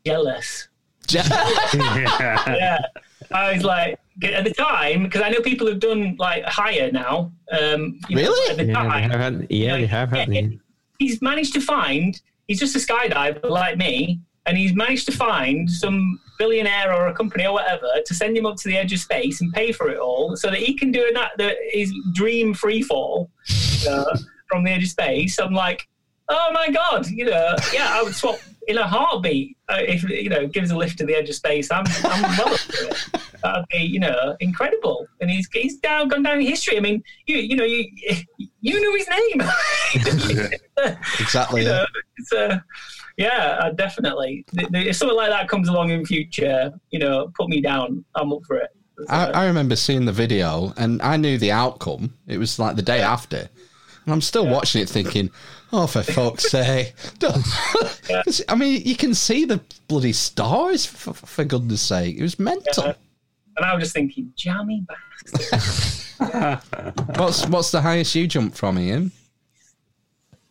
Jealous. 0.05 0.69
yeah. 1.13 2.79
I 3.31 3.53
was 3.53 3.63
like, 3.63 3.99
at 4.23 4.43
the 4.45 4.53
time, 4.53 5.03
because 5.03 5.21
I 5.21 5.29
know 5.29 5.41
people 5.41 5.67
have 5.67 5.79
done 5.79 6.15
like 6.17 6.43
higher 6.45 6.91
now. 6.91 7.31
Um, 7.51 7.99
you 8.09 8.15
know, 8.15 8.21
Really? 8.23 8.51
at 8.51 8.57
the 8.57 8.65
Yeah, 8.65 8.73
time, 8.73 8.89
they 8.89 9.01
have, 9.01 9.11
hadn't- 9.21 9.51
yeah, 9.51 9.77
they 9.77 9.85
have, 9.85 10.09
haven't 10.09 10.33
they? 10.33 10.59
he's 10.99 11.21
managed 11.21 11.53
to 11.53 11.61
find 11.61 12.19
he's 12.47 12.59
just 12.59 12.75
a 12.75 12.79
skydiver 12.79 13.47
like 13.49 13.77
me 13.77 14.19
and 14.47 14.57
he's 14.57 14.73
managed 14.73 15.05
to 15.05 15.11
find 15.11 15.69
some 15.69 16.19
billionaire 16.39 16.91
or 16.91 17.07
a 17.09 17.13
company 17.13 17.45
or 17.45 17.53
whatever 17.53 17.85
to 18.03 18.13
send 18.15 18.35
him 18.35 18.47
up 18.47 18.55
to 18.55 18.67
the 18.67 18.75
edge 18.75 18.91
of 18.93 18.97
space 18.99 19.39
and 19.41 19.53
pay 19.53 19.71
for 19.71 19.89
it 19.89 19.99
all 19.99 20.35
so 20.35 20.49
that 20.49 20.57
he 20.57 20.73
can 20.73 20.91
do 20.91 21.11
that 21.13 21.31
the, 21.37 21.53
his 21.71 21.93
dream 22.13 22.51
free 22.51 22.81
fall 22.81 23.29
uh, 23.87 24.17
from 24.49 24.63
the 24.63 24.71
edge 24.71 24.83
of 24.83 24.89
space 24.89 25.37
i'm 25.39 25.53
like 25.53 25.87
oh 26.29 26.51
my 26.51 26.69
god 26.69 27.07
you 27.07 27.25
know 27.25 27.55
yeah 27.73 27.89
i 27.91 28.03
would 28.03 28.13
swap 28.13 28.37
in 28.67 28.77
a 28.77 28.87
heartbeat 28.87 29.57
uh, 29.69 29.77
if 29.79 30.03
you 30.03 30.29
know 30.29 30.45
gives 30.47 30.71
a 30.71 30.77
lift 30.77 30.97
to 30.97 31.05
the 31.05 31.15
edge 31.15 31.29
of 31.29 31.35
space 31.35 31.71
i'm, 31.71 31.85
I'm 32.03 32.21
well 32.37 32.53
up 32.53 32.59
for 32.59 32.85
it 32.85 33.07
that'd 33.43 33.65
be 33.69 33.77
you 33.77 33.99
know 33.99 34.35
incredible 34.39 35.07
and 35.21 35.29
he's 35.29 35.47
he's 35.53 35.77
down 35.77 36.09
gone 36.09 36.23
down 36.23 36.39
in 36.39 36.45
history 36.45 36.77
i 36.77 36.81
mean 36.81 37.01
you 37.27 37.37
you 37.37 37.55
know 37.55 37.63
you 37.63 37.85
you 38.61 38.79
knew 38.79 38.95
his 38.95 39.07
name 39.07 40.51
Exactly. 41.19 41.61
you 41.61 41.67
know, 41.67 41.85
it's 42.17 42.33
uh, 42.33 42.59
yeah, 43.17 43.57
uh, 43.61 43.71
definitely. 43.71 44.45
If 44.53 44.95
something 44.95 45.17
like 45.17 45.31
that 45.31 45.49
comes 45.49 45.69
along 45.69 45.89
in 45.89 46.05
future, 46.05 46.71
you 46.91 46.99
know, 46.99 47.31
put 47.35 47.49
me 47.49 47.61
down. 47.61 48.05
I'm 48.15 48.31
up 48.31 48.41
for 48.45 48.57
it. 48.57 48.69
I, 49.09 49.25
I 49.31 49.45
remember 49.47 49.75
seeing 49.75 50.05
the 50.05 50.11
video 50.11 50.73
and 50.77 51.01
I 51.01 51.17
knew 51.17 51.37
the 51.37 51.51
outcome. 51.51 52.13
It 52.27 52.37
was 52.37 52.59
like 52.59 52.75
the 52.75 52.81
day 52.81 53.01
after. 53.01 53.49
And 54.05 54.13
I'm 54.13 54.21
still 54.21 54.47
watching 54.47 54.81
it 54.81 54.89
thinking, 54.89 55.31
oh, 55.73 55.87
for 55.87 56.03
fuck's 56.03 56.49
sake. 56.49 56.93
'Cause, 57.19 58.41
I 58.49 58.55
mean, 58.55 58.81
you 58.85 58.95
can 58.95 59.13
see 59.13 59.45
the 59.45 59.61
bloody 59.87 60.13
stars, 60.13 60.85
for, 60.85 61.13
for 61.13 61.43
goodness 61.43 61.81
sake. 61.81 62.17
It 62.17 62.21
was 62.21 62.39
mental. 62.39 62.85
Yeah. 62.85 62.93
and 63.57 63.65
I 63.65 63.73
was 63.75 63.83
just 63.83 63.93
thinking, 63.93 64.31
jammy 64.35 64.85
bastard. 64.87 66.03
What's 67.17 67.45
what's 67.47 67.69
the 67.71 67.81
highest 67.81 68.15
you 68.15 68.27
jumped 68.27 68.57
from, 68.57 68.79
Ian? 68.79 69.11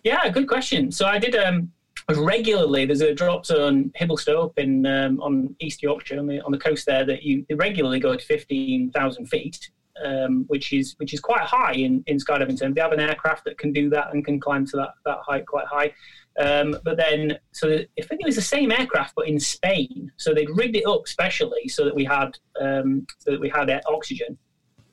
Yeah, 0.04 0.28
good 0.28 0.46
question. 0.46 0.92
So 0.92 1.06
I 1.06 1.18
did 1.18 1.34
um 1.34 1.72
regularly. 2.14 2.86
There's 2.86 3.00
a 3.00 3.12
drop 3.14 3.44
zone 3.46 3.90
Hibaldstow 4.00 4.56
in 4.58 4.86
um, 4.86 5.20
on 5.20 5.56
East 5.60 5.82
Yorkshire 5.82 6.18
on 6.20 6.26
the 6.28 6.40
on 6.42 6.52
the 6.52 6.58
coast 6.58 6.86
there 6.86 7.04
that 7.04 7.24
you 7.24 7.44
regularly 7.56 7.98
go 7.98 8.14
to 8.14 8.24
fifteen 8.24 8.92
thousand 8.92 9.26
feet, 9.26 9.70
um, 10.05 10.44
which 10.49 10.72
is 10.72 10.94
which 10.99 11.14
is 11.14 11.20
quite 11.20 11.42
high 11.42 11.72
in 11.72 12.03
in 12.07 12.18
skydiving 12.18 12.59
terms. 12.59 12.74
They 12.74 12.80
have 12.80 12.92
an 12.92 13.01
aircraft 13.01 13.44
that 13.44 13.59
can 13.59 13.72
do 13.72 13.88
that 13.90 14.12
and 14.12 14.24
can 14.24 14.40
climb 14.40 14.66
to 14.66 14.76
that 14.76 14.90
that 15.05 15.18
height 15.26 15.47
quite 15.47 15.66
high. 15.66 15.92
Um, 16.38 16.76
but 16.84 16.99
then, 16.99 17.38
so 17.53 17.68
I 17.68 18.03
think 18.03 18.20
it 18.20 18.26
was 18.26 18.36
the 18.36 18.42
same 18.42 18.70
aircraft, 18.70 19.14
but 19.16 19.26
in 19.26 19.40
Spain. 19.40 20.12
So 20.18 20.34
they'd 20.34 20.51
rigged 20.51 20.76
it 20.76 20.86
up 20.86 21.09
specially 21.09 21.66
so 21.68 21.84
that 21.86 21.94
we 21.94 22.05
had 22.05 22.36
um, 22.61 23.07
so 23.18 23.30
that 23.30 23.40
we 23.40 23.49
had 23.49 23.70
oxygen 23.86 24.36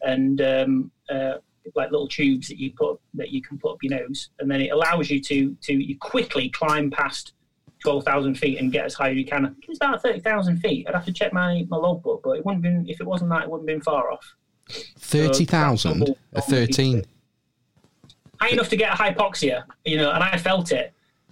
and 0.04 0.42
um, 0.42 0.92
uh, 1.10 1.34
like 1.76 1.92
little 1.92 2.08
tubes 2.08 2.48
that 2.48 2.58
you 2.58 2.72
put 2.72 3.00
that 3.14 3.30
you 3.30 3.42
can 3.42 3.58
put 3.58 3.74
up 3.74 3.78
your 3.82 4.00
nose, 4.00 4.30
and 4.40 4.50
then 4.50 4.62
it 4.62 4.70
allows 4.70 5.10
you 5.10 5.20
to 5.22 5.56
to 5.62 5.74
you 5.74 5.98
quickly 5.98 6.50
climb 6.50 6.90
past 6.90 7.34
twelve 7.82 8.06
thousand 8.06 8.36
feet 8.36 8.60
and 8.60 8.72
get 8.72 8.86
as 8.86 8.94
high 8.94 9.12
as 9.12 9.18
you 9.18 9.26
can. 9.26 9.56
It's 9.68 9.78
about 9.78 10.02
thirty 10.02 10.20
thousand 10.20 10.60
feet. 10.60 10.88
I'd 10.88 10.96
have 10.96 11.06
to 11.06 11.14
check 11.14 11.34
my, 11.34 11.66
my 11.70 11.78
logbook, 11.78 12.22
but 12.24 12.32
it 12.38 12.46
wouldn't 12.46 12.64
been 12.64 12.86
if 12.88 13.02
it 13.02 13.08
wasn't 13.08 13.30
that, 13.32 13.44
it 13.44 13.50
wouldn't 13.50 13.68
been 13.68 13.82
far 13.82 14.12
off. 14.12 14.36
30,000? 14.70 16.00
double- 16.00 16.18
A 16.34 16.42
13? 16.42 17.04
high 18.42 18.50
enough 18.50 18.68
to 18.70 18.76
get 18.76 18.92
a 18.94 18.96
hypoxia, 19.02 19.64
you 19.86 19.96
know, 19.96 20.12
and 20.12 20.22
I 20.22 20.38
felt 20.38 20.74
it. 20.74 20.92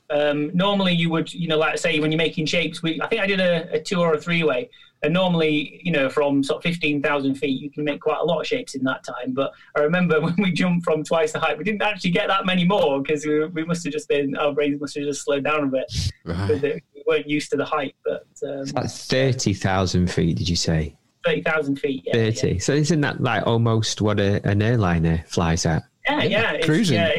Um, 0.09 0.49
normally, 0.55 0.93
you 0.93 1.09
would, 1.09 1.33
you 1.33 1.47
know, 1.49 1.57
like 1.57 1.77
say 1.77 1.99
when 1.99 2.09
you're 2.11 2.17
making 2.17 2.45
shapes, 2.45 2.81
we, 2.81 3.01
I 3.01 3.07
think 3.07 3.21
I 3.21 3.27
did 3.27 3.39
a, 3.41 3.69
a 3.73 3.79
two 3.81 3.99
or 3.99 4.13
a 4.13 4.21
three 4.21 4.43
way, 4.43 4.69
and 5.03 5.13
normally, 5.13 5.81
you 5.83 5.91
know, 5.91 6.09
from 6.09 6.41
sort 6.43 6.57
of 6.57 6.63
fifteen 6.63 7.01
thousand 7.01 7.35
feet, 7.35 7.59
you 7.61 7.69
can 7.69 7.83
make 7.83 7.99
quite 8.01 8.19
a 8.19 8.23
lot 8.23 8.39
of 8.39 8.47
shapes 8.47 8.75
in 8.75 8.83
that 8.83 9.03
time. 9.03 9.33
But 9.33 9.51
I 9.75 9.81
remember 9.81 10.21
when 10.25 10.35
we 10.37 10.51
jumped 10.53 10.85
from 10.85 11.03
twice 11.03 11.31
the 11.33 11.39
height, 11.39 11.57
we 11.57 11.63
didn't 11.65 11.81
actually 11.81 12.11
get 12.11 12.27
that 12.27 12.45
many 12.45 12.63
more 12.65 13.01
because 13.01 13.25
we, 13.25 13.45
we 13.47 13.63
must 13.65 13.83
have 13.83 13.91
just 13.93 14.07
been 14.07 14.35
our 14.37 14.53
brains 14.53 14.79
must 14.79 14.95
have 14.95 15.05
just 15.05 15.23
slowed 15.25 15.43
down 15.45 15.63
a 15.63 15.67
bit 15.67 16.11
Right. 16.25 16.47
because 16.47 16.61
we 16.61 17.03
weren't 17.07 17.27
used 17.27 17.49
to 17.51 17.57
the 17.57 17.65
height. 17.65 17.95
But 18.05 18.25
um, 18.45 18.65
That's 18.67 19.05
30,000 19.07 20.07
feet, 20.11 20.37
did 20.37 20.47
you 20.49 20.55
say? 20.57 20.95
Thirty 21.23 21.41
thousand 21.41 21.77
feet, 21.77 22.03
yeah, 22.05 22.13
30. 22.13 22.59
So 22.59 22.73
isn't 22.73 23.01
that 23.01 23.21
like 23.21 23.45
almost 23.45 24.01
what 24.01 24.19
a, 24.19 24.45
an 24.47 24.61
airliner 24.61 25.23
flies 25.27 25.65
at? 25.65 25.83
yeah, 26.07 26.23
yeah, 26.23 26.51
it's, 26.53 26.65
cruising. 26.65 26.97
yeah, 26.97 27.17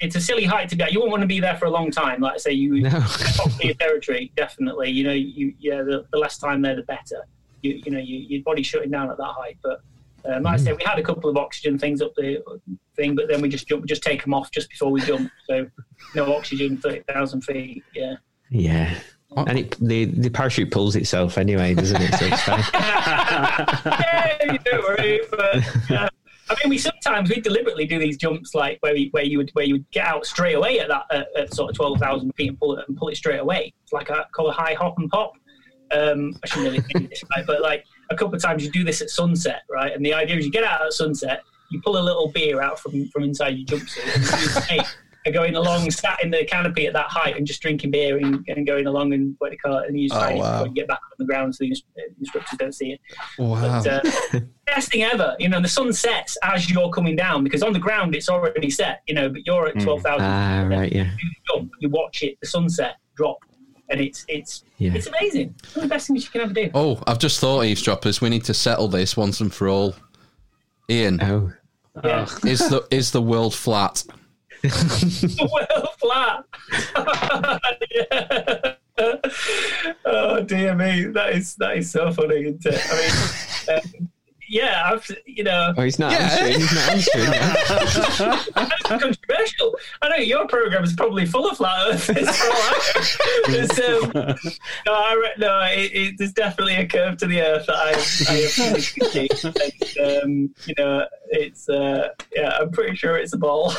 it's 0.00 0.16
a 0.16 0.20
silly 0.20 0.44
height 0.44 0.68
to 0.68 0.76
be 0.76 0.82
at. 0.82 0.92
You 0.92 1.00
won't 1.00 1.12
want 1.12 1.22
to 1.22 1.26
be 1.26 1.40
there 1.40 1.56
for 1.56 1.66
a 1.66 1.70
long 1.70 1.90
time. 1.90 2.20
Like 2.20 2.34
I 2.34 2.38
say, 2.38 2.52
you 2.52 2.80
No. 2.80 3.04
your 3.62 3.74
territory, 3.74 4.32
definitely. 4.36 4.90
You 4.90 5.04
know, 5.04 5.12
you 5.12 5.54
yeah, 5.58 5.82
the, 5.82 6.06
the 6.12 6.18
less 6.18 6.38
time 6.38 6.62
there, 6.62 6.76
the 6.76 6.82
better. 6.82 7.26
You 7.62 7.80
you 7.84 7.92
know, 7.92 7.98
you, 7.98 8.18
your 8.18 8.42
body's 8.42 8.66
shutting 8.66 8.90
down 8.90 9.10
at 9.10 9.16
that 9.16 9.32
height. 9.36 9.58
But 9.62 9.80
um, 10.26 10.42
like 10.42 10.54
I 10.54 10.56
said, 10.56 10.76
we 10.76 10.82
had 10.84 10.98
a 10.98 11.02
couple 11.02 11.30
of 11.30 11.36
oxygen 11.36 11.78
things 11.78 12.00
up 12.02 12.14
the 12.16 12.42
thing, 12.96 13.14
but 13.14 13.28
then 13.28 13.40
we 13.40 13.48
just 13.48 13.68
jump, 13.68 13.84
just 13.86 14.02
take 14.02 14.22
them 14.22 14.34
off 14.34 14.50
just 14.50 14.70
before 14.70 14.90
we 14.90 15.00
jump. 15.00 15.30
So 15.46 15.66
no 16.14 16.34
oxygen, 16.34 16.76
thirty 16.78 17.02
thousand 17.12 17.42
feet. 17.42 17.84
Yeah. 17.94 18.16
Yeah. 18.50 18.94
Oh. 19.36 19.44
And 19.46 19.58
it, 19.58 19.76
the, 19.80 20.04
the 20.04 20.30
parachute 20.30 20.70
pulls 20.70 20.94
itself 20.94 21.38
anyway, 21.38 21.74
doesn't 21.74 22.00
it? 22.00 22.14
So 22.14 22.26
it's 22.26 22.42
fine. 22.42 22.64
yeah, 22.74 24.52
you 24.52 24.58
don't 24.64 24.82
worry. 24.82 25.20
But 25.30 25.90
uh, 25.90 26.08
I 26.48 26.54
mean, 26.62 26.70
we 26.70 26.78
sometimes 26.78 27.30
we 27.30 27.40
deliberately 27.40 27.86
do 27.86 27.98
these 27.98 28.16
jumps 28.16 28.54
like 28.54 28.78
where 28.80 28.94
we, 28.94 29.08
where 29.10 29.24
you 29.24 29.38
would 29.38 29.50
where 29.54 29.64
you 29.64 29.74
would 29.74 29.90
get 29.90 30.06
out 30.06 30.24
straight 30.24 30.54
away 30.54 30.78
at 30.78 30.88
that 30.88 31.04
at, 31.10 31.26
at 31.36 31.54
sort 31.54 31.70
of 31.70 31.76
twelve 31.76 31.98
thousand 31.98 32.32
feet 32.32 32.50
and 32.50 32.58
pull 32.58 32.78
it 32.78 32.84
and 32.86 32.96
pull 32.96 33.08
it 33.08 33.16
straight 33.16 33.40
away. 33.40 33.72
It's 33.82 33.92
like 33.92 34.10
a 34.10 34.26
call 34.32 34.48
a 34.48 34.52
high 34.52 34.74
hop 34.74 34.98
and 34.98 35.10
pop. 35.10 35.32
Um, 35.90 36.36
I 36.42 36.46
shouldn't 36.46 36.72
really 36.72 36.84
think 36.92 37.10
this 37.10 37.22
right, 37.36 37.44
but 37.46 37.60
like 37.60 37.84
a 38.10 38.16
couple 38.16 38.34
of 38.34 38.42
times 38.42 38.64
you 38.64 38.70
do 38.70 38.84
this 38.84 39.00
at 39.00 39.10
sunset, 39.10 39.62
right? 39.70 39.92
And 39.92 40.04
the 40.04 40.14
idea 40.14 40.36
is 40.36 40.44
you 40.44 40.52
get 40.52 40.64
out 40.64 40.82
at 40.82 40.92
sunset, 40.92 41.42
you 41.70 41.80
pull 41.82 41.98
a 41.98 42.02
little 42.02 42.30
beer 42.30 42.60
out 42.60 42.78
from 42.78 43.08
from 43.08 43.24
inside 43.24 43.56
your 43.56 43.66
jumpsuit, 43.78 44.70
and 44.70 44.76
you 44.76 44.82
stay 45.24 45.32
going 45.32 45.56
along, 45.56 45.90
sat 45.90 46.22
in 46.22 46.30
the 46.30 46.44
canopy 46.44 46.86
at 46.86 46.92
that 46.92 47.06
height, 47.08 47.36
and 47.36 47.46
just 47.46 47.62
drinking 47.62 47.90
beer 47.90 48.18
and, 48.18 48.44
and 48.48 48.66
going 48.66 48.86
along 48.86 49.12
and 49.12 49.34
what 49.38 49.48
do 49.50 49.54
you 49.54 49.58
call 49.58 49.78
it, 49.78 49.88
and 49.88 49.98
you 49.98 50.08
just 50.08 50.20
Oh, 50.20 50.36
wow. 50.36 50.52
before 50.58 50.66
you 50.68 50.74
get 50.74 50.88
back 50.88 51.00
on 51.02 51.16
the 51.18 51.24
ground 51.24 51.54
so 51.54 51.64
the 51.64 51.74
instructors 52.20 52.58
don't 52.58 52.74
see 52.74 52.92
it. 52.92 53.00
Wow. 53.38 53.82
But, 53.82 54.06
uh, 54.06 54.40
best 54.66 54.90
thing 54.92 55.02
ever. 55.02 55.34
You 55.38 55.48
know, 55.48 55.60
the 55.60 55.68
sun 55.68 55.92
sets 55.92 56.36
as 56.42 56.70
you're 56.70 56.90
coming 56.90 57.16
down 57.16 57.42
because 57.44 57.62
on 57.62 57.72
the 57.72 57.78
ground 57.78 58.14
it's 58.14 58.28
already 58.28 58.70
set. 58.70 59.02
You 59.06 59.14
know, 59.14 59.28
but 59.28 59.46
you're 59.46 59.68
at 59.68 59.80
twelve 59.80 60.02
thousand. 60.02 60.26
Ah, 60.26 60.66
right, 60.68 60.92
yeah. 60.92 61.10
You 61.22 61.30
jump, 61.52 61.70
you 61.80 61.88
watch 61.88 62.22
it, 62.22 62.38
the 62.40 62.46
sunset 62.46 62.96
drop, 63.16 63.38
and 63.90 64.00
it's 64.00 64.24
it's 64.28 64.64
Yeah. 64.78 64.92
it's 64.94 65.06
amazing. 65.06 65.54
It's 65.62 65.74
one 65.76 65.84
of 65.84 65.88
the 65.90 65.94
best 65.94 66.06
things 66.08 66.24
you 66.24 66.30
can 66.30 66.40
ever 66.42 66.52
do. 66.52 66.70
Oh, 66.74 67.02
I've 67.06 67.18
just 67.18 67.40
thought, 67.40 67.64
eavesdroppers, 67.64 68.20
we 68.20 68.28
need 68.30 68.44
to 68.44 68.54
settle 68.54 68.88
this 68.88 69.16
once 69.16 69.40
and 69.40 69.52
for 69.52 69.68
all. 69.68 69.94
Ian, 70.90 71.20
Oh. 71.22 71.52
Yeah, 72.04 72.26
is 72.44 72.58
the 72.68 72.84
is 72.90 73.12
the 73.12 73.22
world 73.22 73.54
flat? 73.54 74.02
well 75.52 75.94
flat. 75.98 76.44
yeah. 77.90 78.74
oh 80.06 80.40
dear 80.42 80.74
me, 80.74 81.04
that 81.04 81.32
is 81.32 81.56
that 81.56 81.76
is 81.76 81.90
so 81.90 82.12
funny. 82.12 82.44
Isn't 82.44 82.64
it? 82.64 82.80
I 82.88 83.76
mean, 83.76 83.92
um, 84.00 84.08
yeah, 84.54 84.88
I've, 84.92 85.10
you 85.26 85.42
know, 85.42 85.74
Oh, 85.76 85.82
he's 85.82 85.98
not 85.98 86.12
answering. 86.12 86.60
He's 86.60 86.72
not 86.72 86.90
answering. 86.92 87.26
it's 88.70 88.88
controversial. 88.88 89.76
I 90.00 90.08
know 90.10 90.16
your 90.16 90.46
program 90.46 90.84
is 90.84 90.92
probably 90.92 91.26
full 91.26 91.50
of 91.50 91.56
flat 91.56 91.88
earthers. 91.88 92.36
for 92.36 92.46
all 92.46 92.62
I 92.62 92.92
know. 93.48 93.52
There's, 93.52 93.78
um, 93.80 94.12
no, 94.86 94.94
I, 94.94 95.14
re- 95.14 95.34
no 95.38 95.60
it, 95.72 95.90
it, 95.92 96.14
there's 96.18 96.32
definitely 96.32 96.76
a 96.76 96.86
curve 96.86 97.16
to 97.18 97.26
the 97.26 97.40
earth 97.40 97.66
that 97.66 97.74
I, 97.74 98.32
I 98.32 98.68
appreciate. 98.70 99.44
and, 99.98 100.22
um, 100.22 100.54
you 100.66 100.74
know, 100.78 101.04
it's 101.30 101.68
uh, 101.68 102.10
yeah, 102.36 102.56
I'm 102.60 102.70
pretty 102.70 102.94
sure 102.94 103.16
it's 103.16 103.32
a 103.32 103.38
ball. 103.38 103.72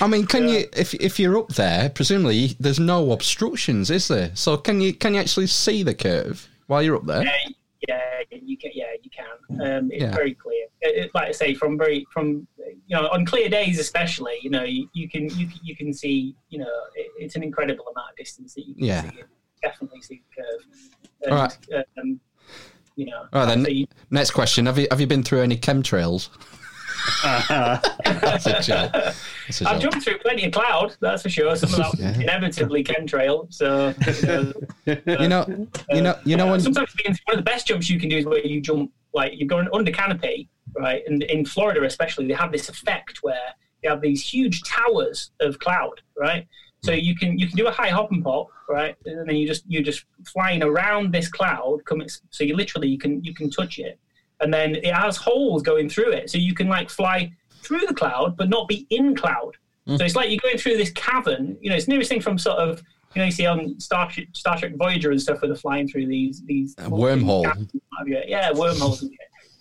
I 0.00 0.06
mean, 0.08 0.24
can 0.24 0.48
you 0.48 0.64
if 0.74 0.94
if 0.94 1.20
you're 1.20 1.36
up 1.36 1.50
there, 1.50 1.90
presumably 1.90 2.56
there's 2.58 2.80
no 2.80 3.12
obstructions, 3.12 3.90
is 3.90 4.08
there? 4.08 4.30
So 4.32 4.56
can 4.56 4.80
you 4.80 4.94
can 4.94 5.12
you 5.12 5.20
actually 5.20 5.48
see 5.48 5.82
the 5.82 5.94
curve 5.94 6.48
while 6.66 6.82
you're 6.82 6.96
up 6.96 7.04
there? 7.04 7.24
yeah, 7.24 7.52
yeah, 7.88 8.00
you 8.30 8.56
can. 8.56 8.70
Yeah, 8.74 8.84
you 9.02 9.10
can. 9.10 9.60
Um, 9.66 9.90
it's 9.92 10.02
Yeah. 10.02 10.14
very 10.14 10.34
clear. 10.34 10.66
It, 10.80 11.04
it- 11.06 11.10
like 11.14 11.28
I 11.28 11.32
say, 11.32 11.54
from 11.54 11.76
very 11.78 12.06
from 12.12 12.46
you 12.86 12.96
know 12.96 13.08
on 13.08 13.24
clear 13.26 13.48
days 13.48 13.78
especially, 13.78 14.36
you 14.42 14.50
know, 14.50 14.64
you, 14.64 14.88
you 14.92 15.08
can 15.08 15.24
you 15.38 15.46
can- 15.46 15.60
you 15.62 15.76
can 15.76 15.92
see. 15.92 16.34
You 16.48 16.60
know, 16.60 16.72
it, 16.94 17.10
it's 17.18 17.36
an 17.36 17.42
incredible 17.42 17.86
amount 17.88 18.10
of 18.10 18.16
distance 18.16 18.54
that 18.54 18.66
you 18.66 18.74
can 18.74 18.84
Yeah. 18.84 19.02
see. 19.10 19.16
You 19.18 19.24
definitely 19.62 20.00
see 20.02 20.22
the 20.36 20.42
curve. 20.42 21.32
All 21.32 21.38
right. 21.38 21.86
Um, 21.98 22.20
you 22.96 23.06
know. 23.06 23.26
All 23.32 23.40
right, 23.40 23.46
then. 23.46 23.64
so 23.64 23.70
you- 23.70 23.86
Next 24.10 24.30
question: 24.32 24.66
Have 24.66 24.78
you 24.78 24.86
have 24.90 25.00
you 25.00 25.06
been 25.06 25.22
through 25.22 25.42
any 25.42 25.56
chemtrails? 25.56 26.28
That's 27.22 28.46
a 28.46 28.60
joke. 28.62 28.92
That's 28.92 29.60
a 29.60 29.68
I've 29.68 29.80
joke. 29.80 29.92
jumped 29.92 30.04
through 30.04 30.18
plenty 30.18 30.44
of 30.46 30.52
cloud, 30.52 30.96
that's 31.00 31.22
for 31.22 31.28
sure. 31.28 31.54
Some 31.56 31.74
of 31.74 31.96
that 31.96 31.98
Yeah. 31.98 32.20
inevitably 32.20 32.84
chemtrail. 32.84 33.52
So 33.52 33.94
uh, 34.06 34.52
uh, 34.86 35.20
you 35.20 35.28
know, 35.28 35.44
You 35.46 35.48
know, 35.56 35.68
you 35.92 36.02
know, 36.02 36.18
you 36.24 36.36
know 36.36 36.44
Yeah, 36.46 36.50
when 36.50 36.60
sometimes 36.60 36.94
one 37.04 37.16
of 37.32 37.36
the 37.36 37.42
best 37.42 37.66
jumps 37.66 37.88
you 37.90 37.98
can 38.00 38.08
do 38.08 38.18
is 38.18 38.24
where 38.26 38.44
you 38.44 38.60
jump 38.60 38.90
like 39.12 39.32
you're 39.36 39.48
going 39.48 39.68
under 39.72 39.92
canopy, 39.92 40.48
right? 40.74 41.02
And 41.06 41.22
in 41.24 41.44
Florida 41.46 41.84
especially, 41.84 42.26
they 42.26 42.34
have 42.34 42.52
this 42.52 42.68
effect 42.68 43.18
where 43.22 43.54
you 43.82 43.90
have 43.90 44.00
these 44.00 44.22
huge 44.22 44.62
towers 44.64 45.30
of 45.40 45.58
cloud, 45.58 46.00
right? 46.18 46.46
So 46.82 46.92
you 46.92 47.14
can 47.16 47.38
you 47.38 47.46
can 47.46 47.56
do 47.56 47.66
a 47.66 47.70
high 47.70 47.88
hop 47.88 48.10
and 48.12 48.22
pop, 48.22 48.48
right? 48.68 48.94
And 49.06 49.26
then 49.28 49.36
you 49.36 49.46
just 49.46 49.64
you're 49.66 49.82
just 49.82 50.04
flying 50.26 50.62
around 50.62 51.12
this 51.12 51.28
cloud. 51.28 51.82
Coming, 51.86 52.08
so 52.30 52.44
you 52.44 52.54
literally 52.56 52.88
you 52.88 52.98
can 52.98 53.24
you 53.24 53.32
can 53.34 53.48
touch 53.50 53.78
it, 53.78 53.98
and 54.40 54.52
then 54.52 54.74
it 54.76 54.94
has 54.94 55.16
holes 55.16 55.62
going 55.62 55.88
through 55.88 56.12
it, 56.12 56.30
so 56.30 56.38
you 56.38 56.54
can 56.54 56.68
like 56.68 56.90
fly 56.90 57.32
through 57.62 57.86
the 57.86 57.94
cloud 57.94 58.36
but 58.36 58.48
not 58.48 58.68
be 58.68 58.86
in 58.90 59.14
cloud. 59.16 59.56
So 59.86 60.02
it's 60.04 60.16
like 60.16 60.30
you're 60.30 60.40
going 60.42 60.56
through 60.58 60.76
this 60.78 60.90
cavern. 60.92 61.58
You 61.60 61.68
know, 61.70 61.76
it's 61.76 61.88
nearest 61.88 62.08
thing 62.08 62.20
from 62.22 62.38
sort 62.38 62.58
of 62.58 62.82
you 63.14 63.20
know 63.20 63.26
you 63.26 63.30
see 63.32 63.46
on 63.46 63.78
Star 63.78 64.10
Trek, 64.10 64.28
Star 64.32 64.58
Trek 64.58 64.72
Voyager 64.76 65.10
and 65.10 65.20
stuff 65.20 65.42
where 65.42 65.48
they're 65.48 65.56
flying 65.56 65.86
through 65.88 66.06
these 66.06 66.42
these 66.46 66.74
wormhole. 66.76 67.44
Yeah, 68.06 68.50
wormholes. 68.52 69.02
and. 69.02 69.10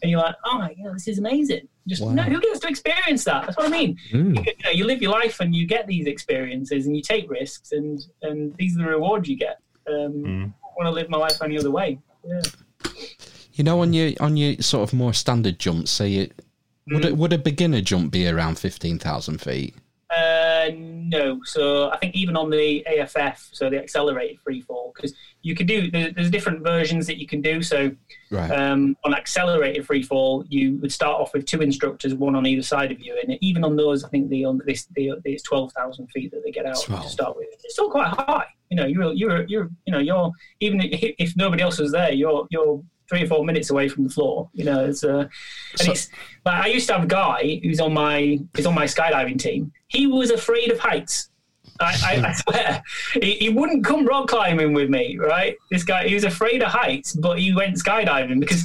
And 0.02 0.12
you're 0.12 0.20
like, 0.20 0.36
oh 0.44 0.58
my 0.58 0.74
god, 0.74 0.96
this 0.96 1.08
is 1.08 1.18
amazing. 1.18 1.66
Just 1.88 2.02
Wow. 2.02 2.12
no, 2.12 2.24
who 2.24 2.42
gets 2.42 2.60
to 2.60 2.68
experience 2.68 3.24
that? 3.24 3.46
That's 3.46 3.56
what 3.56 3.68
I 3.68 3.70
mean. 3.70 3.98
Mm. 4.12 4.36
You, 4.36 4.44
you 4.46 4.64
know, 4.66 4.72
you 4.72 4.86
live 4.86 5.02
your 5.02 5.12
life 5.14 5.40
and 5.40 5.56
you 5.56 5.66
get 5.66 5.88
these 5.88 6.08
experiences 6.08 6.88
and 6.88 6.94
you 6.98 7.02
take 7.02 7.30
risks 7.32 7.72
and 7.72 8.06
and 8.22 8.54
these 8.58 8.76
are 8.76 8.80
the 8.84 8.90
rewards 8.90 9.30
you 9.30 9.38
get. 9.38 9.60
Um, 9.88 10.54
I 10.62 10.68
want 10.76 10.88
to 10.88 10.92
live 10.92 11.10
my 11.10 11.18
life 11.18 11.42
any 11.42 11.58
other 11.58 11.72
way. 11.72 12.00
Yeah. 12.28 12.42
You 13.54 13.64
know 13.64 13.82
on 13.82 13.94
your 13.94 14.12
on 14.20 14.38
your 14.38 14.56
sort 14.62 14.84
of 14.88 14.94
more 14.94 15.14
standard 15.14 15.60
jumps, 15.60 15.92
say 15.92 16.08
you 16.10 16.30
would 16.88 17.06
a, 17.06 17.16
would 17.16 17.34
a 17.34 17.38
beginner 17.38 17.82
jump 17.82 18.12
be 18.12 18.28
around 18.28 18.60
fifteen 18.60 19.00
thousand 19.00 19.40
feet? 19.40 19.76
Uh, 20.16 20.70
no. 20.76 21.40
So 21.44 21.90
I 21.90 21.98
think 21.98 22.14
even 22.14 22.38
on 22.38 22.52
the 22.52 22.86
AFF, 22.86 23.50
so 23.52 23.68
the 23.70 23.80
accelerated 23.82 24.38
free 24.42 24.62
fall, 24.62 24.92
because 24.96 25.14
you 25.42 25.56
can 25.56 25.66
do 25.66 25.90
there- 25.90 26.12
there's 26.12 26.30
different 26.30 26.64
versions 26.64 27.08
that 27.08 27.18
you 27.20 27.26
can 27.26 27.42
do. 27.42 27.64
So 27.64 27.92
Right. 28.30 28.52
um, 28.52 28.96
on 29.04 29.16
accelerated 29.16 29.86
free 29.88 30.04
fall, 30.04 30.46
you 30.50 30.78
would 30.78 30.92
start 30.92 31.20
off 31.20 31.34
with 31.34 31.46
two 31.48 31.62
instructors, 31.62 32.14
one 32.14 32.36
on 32.36 32.46
either 32.46 32.62
side 32.62 32.92
of 32.92 33.00
you, 33.00 33.18
and 33.24 33.38
even 33.42 33.64
on 33.64 33.76
those, 33.76 34.04
I 34.04 34.10
think 34.10 34.30
the 34.30 34.46
on 34.46 34.62
this 34.68 34.86
the, 34.96 35.14
it's 35.26 35.42
twelve 35.44 35.72
thousand 35.74 36.08
feet 36.08 36.30
that 36.32 36.44
they 36.46 36.52
get 36.52 36.66
out 36.68 36.80
12. 36.84 37.04
to 37.04 37.10
start 37.10 37.36
with. 37.36 37.48
It's 37.64 37.74
still 37.74 37.90
quite 37.90 38.10
high. 38.10 38.46
You 38.70 38.78
know, 38.78 38.86
you're 38.86 39.14
you're 39.14 39.44
you're 39.46 39.70
you 39.88 39.92
know 39.94 40.00
you're 40.00 40.32
even 40.60 40.80
if, 40.82 41.16
if 41.18 41.36
nobody 41.36 41.64
else 41.64 41.80
was 41.80 41.92
there, 41.92 42.12
you're 42.12 42.46
you're 42.52 42.84
three 43.10 43.24
or 43.24 43.28
four 43.28 43.46
minutes 43.46 43.70
away 43.70 43.90
from 43.90 44.04
the 44.04 44.10
floor. 44.10 44.50
You 44.54 44.66
know, 44.66 44.86
it's 44.86 45.04
uh, 45.04 45.20
and 45.20 45.30
So- 45.80 45.92
it's 45.92 46.10
like 46.46 46.64
I 46.64 46.68
used 46.68 46.88
to 46.88 46.94
have 46.94 47.04
a 47.04 47.08
guy 47.08 47.60
who's 47.64 47.80
on 47.80 47.94
my 47.94 48.40
who's 48.56 48.66
on 48.66 48.76
my 48.76 48.86
skydiving 48.86 49.40
team. 49.40 49.72
He 49.88 50.08
was 50.08 50.32
afraid 50.32 50.72
of 50.72 50.80
heights. 50.80 51.30
I, 51.80 51.98
I, 52.06 52.28
I 52.30 52.34
swear, 52.34 52.84
he, 53.22 53.34
he 53.36 53.50
wouldn't 53.50 53.84
come 53.84 54.06
rock 54.06 54.28
climbing 54.28 54.74
with 54.74 54.90
me. 54.90 55.18
Right, 55.18 55.56
this 55.72 55.84
guy 55.84 56.08
he 56.08 56.14
was 56.14 56.24
afraid 56.24 56.62
of 56.62 56.70
heights, 56.70 57.14
but 57.14 57.40
he 57.40 57.54
went 57.54 57.76
skydiving 57.76 58.40
because 58.40 58.64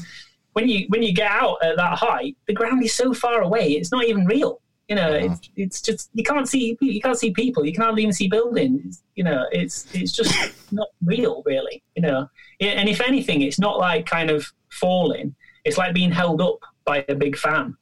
when 0.52 0.68
you 0.68 0.86
when 0.88 1.02
you 1.02 1.12
get 1.12 1.30
out 1.30 1.56
at 1.62 1.76
that 1.76 1.96
height, 1.98 2.36
the 2.46 2.52
ground 2.52 2.82
is 2.84 2.92
so 2.92 3.14
far 3.14 3.42
away, 3.42 3.72
it's 3.72 3.90
not 3.92 4.04
even 4.04 4.26
real. 4.26 4.60
You 4.88 4.96
know, 4.96 5.12
it's, 5.12 5.50
it's 5.54 5.82
just 5.82 6.08
you 6.14 6.24
can't 6.24 6.48
see 6.48 6.76
you 6.80 7.00
can't 7.00 7.18
see 7.18 7.30
people, 7.30 7.64
you 7.66 7.74
can't 7.74 7.98
even 7.98 8.12
see 8.12 8.26
buildings. 8.28 9.02
You 9.16 9.24
know, 9.24 9.44
it's 9.52 9.86
it's 9.94 10.12
just 10.12 10.34
not 10.72 10.88
real, 11.04 11.42
really. 11.44 11.82
You 11.94 12.02
know, 12.02 12.30
and 12.60 12.88
if 12.88 13.00
anything, 13.00 13.42
it's 13.42 13.58
not 13.58 13.78
like 13.78 14.06
kind 14.06 14.30
of 14.30 14.50
falling. 14.70 15.34
It's 15.64 15.76
like 15.76 15.94
being 15.94 16.10
held 16.10 16.40
up 16.40 16.60
by 16.84 17.04
a 17.08 17.14
big 17.14 17.36
fan. 17.36 17.76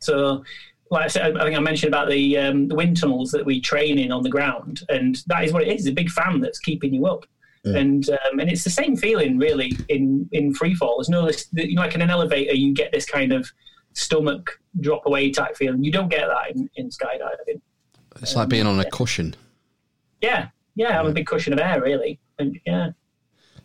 So, 0.00 0.42
like 0.90 1.04
I 1.04 1.08
said, 1.08 1.36
I 1.36 1.44
think 1.44 1.56
I 1.56 1.60
mentioned 1.60 1.94
about 1.94 2.08
the 2.08 2.36
um, 2.38 2.66
the 2.66 2.74
wind 2.74 2.96
tunnels 2.96 3.30
that 3.30 3.46
we 3.46 3.60
train 3.60 3.98
in 3.98 4.10
on 4.10 4.24
the 4.24 4.30
ground, 4.30 4.82
and 4.88 5.22
that 5.28 5.44
is 5.44 5.52
what 5.52 5.62
it 5.62 5.68
is: 5.68 5.86
a 5.86 5.92
big 5.92 6.10
fan 6.10 6.40
that's 6.40 6.58
keeping 6.58 6.92
you 6.92 7.06
up. 7.06 7.24
And 7.64 8.08
um, 8.10 8.38
and 8.40 8.50
it's 8.50 8.64
the 8.64 8.70
same 8.70 8.96
feeling 8.96 9.38
really 9.38 9.72
in 9.88 10.28
in 10.32 10.54
free 10.54 10.74
fall. 10.74 10.96
There's 10.98 11.08
no 11.08 11.26
this, 11.26 11.46
you 11.52 11.74
know, 11.74 11.82
like 11.82 11.94
in 11.94 12.02
an 12.02 12.10
elevator, 12.10 12.54
you 12.54 12.72
get 12.72 12.92
this 12.92 13.04
kind 13.04 13.32
of 13.32 13.50
stomach 13.92 14.60
drop 14.80 15.06
away 15.06 15.30
type 15.30 15.56
feeling. 15.56 15.82
You 15.84 15.90
don't 15.92 16.08
get 16.08 16.26
that 16.28 16.54
in, 16.54 16.68
in 16.76 16.88
skydiving. 16.90 17.60
It's 18.20 18.34
like 18.36 18.48
being 18.48 18.66
on 18.66 18.80
a 18.80 18.90
cushion. 18.90 19.34
Yeah, 20.20 20.48
yeah, 20.74 20.98
I'm 20.98 21.06
a 21.06 21.12
big 21.12 21.26
cushion 21.26 21.52
of 21.52 21.58
air 21.60 21.80
really, 21.80 22.18
and 22.38 22.58
yeah. 22.66 22.90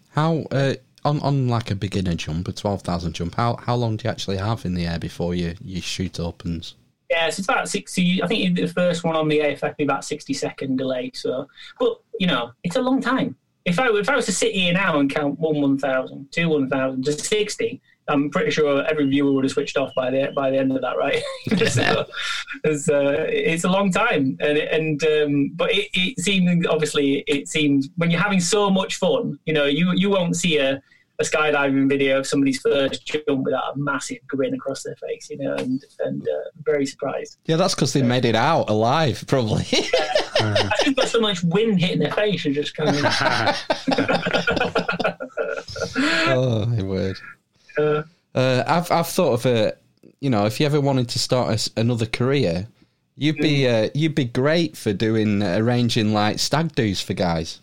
How 0.10 0.44
uh, 0.52 0.76
on 1.06 1.20
on 1.22 1.48
like 1.48 1.72
a 1.72 1.76
beginner 1.76 2.14
jump, 2.16 2.48
a 2.48 2.52
twelve 2.52 2.82
thousand 2.84 3.14
jump? 3.14 3.36
How 3.36 3.56
how 3.56 3.76
long 3.76 3.98
do 3.98 4.04
you 4.06 4.12
actually 4.12 4.38
have 4.38 4.64
in 4.66 4.76
the 4.76 4.86
air 4.86 5.00
before 5.00 5.34
you 5.34 5.56
you 5.64 5.82
shoot 5.82 6.20
up 6.20 6.46
and? 6.46 6.62
s- 6.62 6.76
Yeah, 7.10 7.30
so 7.30 7.40
it's 7.40 7.48
about 7.50 7.68
sixty. 7.70 8.22
I 8.22 8.28
think 8.28 8.56
the 8.56 8.68
first 8.68 9.04
one 9.04 9.16
on 9.16 9.28
the 9.28 9.42
AFF 9.42 9.76
be 9.78 9.84
about 9.86 10.06
sixty 10.06 10.34
second 10.34 10.78
delay. 10.78 11.10
So, 11.16 11.48
but 11.80 12.00
you 12.20 12.28
know, 12.28 12.52
it's 12.64 12.76
a 12.76 12.82
long 12.82 13.02
time. 13.02 13.36
If 13.66 13.80
I 13.80 13.88
if 13.90 14.08
I 14.10 14.16
was 14.16 14.26
to 14.28 14.32
sit 14.32 14.54
here 14.54 14.74
now 14.74 15.00
and 15.00 15.10
count 15.10 15.40
one 15.40 15.60
one 15.62 15.78
thousand, 15.80 16.32
two 16.32 16.50
one 16.50 16.70
thousand, 16.70 17.04
just 17.04 17.22
sixty, 17.22 17.82
I'm 18.08 18.30
pretty 18.30 18.52
sure 18.52 18.86
every 18.86 19.08
viewer 19.08 19.32
would 19.32 19.46
have 19.46 19.52
switched 19.52 19.78
off 19.78 19.94
by 19.96 20.10
the 20.12 20.32
by 20.36 20.52
the 20.52 20.58
end 20.58 20.72
of 20.72 20.82
that, 20.82 20.98
right? 20.98 21.22
so, 21.70 22.06
it's, 22.64 22.90
uh, 22.90 23.26
it's 23.30 23.64
a 23.64 23.70
long 23.70 23.92
time, 23.92 24.38
and 24.40 24.58
and 24.58 25.04
um, 25.04 25.52
but 25.56 25.72
it, 25.72 25.90
it 25.94 26.20
seems 26.20 26.66
obviously 26.68 27.24
it 27.28 27.48
seems 27.48 27.90
when 27.98 28.12
you're 28.12 28.22
having 28.22 28.40
so 28.40 28.70
much 28.70 28.96
fun, 28.96 29.40
you 29.46 29.54
know, 29.54 29.66
you 29.66 29.94
you 29.94 30.10
won't 30.10 30.36
see 30.36 30.58
a 30.58 30.82
a 31.20 31.24
skydiving 31.24 31.88
video 31.88 32.20
of 32.20 32.28
somebody's 32.28 32.60
first 32.60 33.06
jump 33.06 33.46
without 33.46 33.76
a 33.76 33.78
massive 33.78 34.18
grin 34.28 34.54
across 34.54 34.84
their 34.84 34.96
face, 34.96 35.30
you 35.30 35.38
know, 35.38 35.54
and 35.56 35.84
and 36.00 36.28
uh, 36.28 36.50
very 36.64 36.86
surprised. 36.86 37.38
Yeah, 37.46 37.56
that's 37.58 37.76
because 37.76 37.94
they 37.94 38.02
made 38.02 38.26
it 38.26 38.36
out 38.36 38.70
alive, 38.70 39.24
probably. 39.28 39.66
I 40.40 40.70
think 40.80 40.98
got 40.98 41.08
so 41.08 41.20
much 41.20 41.44
wind 41.44 41.80
hitting 41.80 42.00
their 42.00 42.12
face 42.12 42.46
and 42.46 42.56
just 42.56 42.76
kind 42.76 42.90
of. 42.90 43.06
oh 46.28 46.66
my 46.66 46.84
word! 46.84 47.18
Uh, 47.78 48.04
Uh, 48.36 48.64
I've 48.66 48.92
I've 48.92 49.08
thought 49.08 49.34
of 49.34 49.46
a, 49.46 49.74
you 50.20 50.30
know, 50.30 50.46
if 50.46 50.60
you 50.60 50.66
ever 50.66 50.82
wanted 50.82 51.08
to 51.10 51.20
start 51.20 51.70
a 51.76 51.80
another 51.80 52.06
career, 52.08 52.68
you'd 53.16 53.38
be 53.38 53.68
uh, 53.68 53.90
you'd 53.94 54.16
be 54.16 54.26
great 54.26 54.76
for 54.76 54.92
doing 54.92 55.42
uh, 55.44 55.58
arranging 55.60 56.14
like 56.14 56.40
stag 56.40 56.74
do's 56.74 57.00
for 57.02 57.14
guys. 57.14 57.60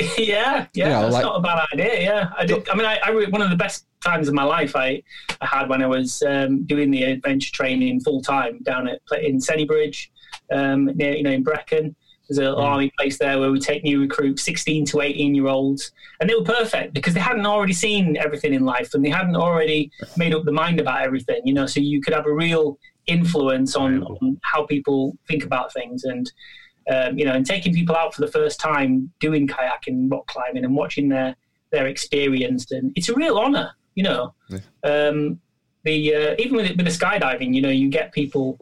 yeah, 0.18 0.66
yeah, 0.74 0.88
know, 0.88 1.02
that's 1.02 1.12
like- 1.14 1.22
not 1.22 1.36
a 1.36 1.40
bad 1.40 1.66
idea. 1.72 2.00
Yeah, 2.00 2.30
I 2.36 2.46
did. 2.46 2.68
I 2.68 2.74
mean, 2.74 2.86
I, 2.86 2.98
I 3.04 3.10
one 3.30 3.42
of 3.42 3.50
the 3.50 3.56
best 3.56 3.86
times 4.02 4.26
of 4.26 4.34
my 4.34 4.42
life 4.42 4.74
I, 4.74 5.00
I 5.40 5.46
had 5.46 5.68
when 5.68 5.80
I 5.82 5.86
was 5.86 6.22
um, 6.26 6.64
doing 6.64 6.90
the 6.90 7.04
adventure 7.04 7.52
training 7.52 8.00
full 8.00 8.20
time 8.22 8.58
down 8.64 8.88
at 8.88 9.00
in 9.22 9.38
Sennybridge, 9.38 10.08
um, 10.50 10.86
near 10.96 11.14
you 11.14 11.22
know 11.22 11.30
in 11.30 11.44
Brecon. 11.44 11.94
There's 12.36 12.48
an 12.48 12.54
army 12.54 12.90
place 12.98 13.18
there 13.18 13.38
where 13.38 13.50
we 13.50 13.60
take 13.60 13.84
new 13.84 14.00
recruits, 14.00 14.42
16 14.42 14.86
to 14.86 15.00
18 15.02 15.34
year 15.34 15.48
olds, 15.48 15.92
and 16.20 16.28
they 16.28 16.34
were 16.34 16.44
perfect 16.44 16.94
because 16.94 17.12
they 17.12 17.20
hadn't 17.20 17.46
already 17.46 17.72
seen 17.72 18.16
everything 18.16 18.54
in 18.54 18.64
life 18.64 18.94
and 18.94 19.04
they 19.04 19.10
hadn't 19.10 19.36
already 19.36 19.90
made 20.16 20.34
up 20.34 20.44
the 20.44 20.52
mind 20.52 20.80
about 20.80 21.02
everything. 21.02 21.42
You 21.44 21.54
know, 21.54 21.66
so 21.66 21.80
you 21.80 22.00
could 22.00 22.14
have 22.14 22.26
a 22.26 22.32
real 22.32 22.78
influence 23.06 23.76
on, 23.76 24.02
on 24.02 24.40
how 24.42 24.64
people 24.64 25.16
think 25.28 25.44
about 25.44 25.72
things 25.72 26.04
and 26.04 26.32
um, 26.90 27.16
you 27.16 27.24
know, 27.24 27.34
and 27.34 27.46
taking 27.46 27.72
people 27.72 27.94
out 27.94 28.14
for 28.14 28.22
the 28.22 28.30
first 28.32 28.58
time 28.58 29.12
doing 29.20 29.46
kayaking, 29.46 30.10
rock 30.10 30.26
climbing, 30.26 30.64
and 30.64 30.74
watching 30.74 31.08
their 31.08 31.36
their 31.70 31.86
experience, 31.86 32.70
and 32.72 32.92
it's 32.96 33.08
a 33.08 33.14
real 33.14 33.38
honour, 33.38 33.70
you 33.94 34.02
know. 34.02 34.34
Um, 34.82 35.40
the 35.84 36.14
uh, 36.14 36.34
even 36.38 36.56
with, 36.56 36.76
with 36.76 36.86
the 36.86 36.90
skydiving, 36.92 37.54
you 37.54 37.60
know, 37.60 37.70
you 37.70 37.88
get 37.88 38.12
people 38.12 38.58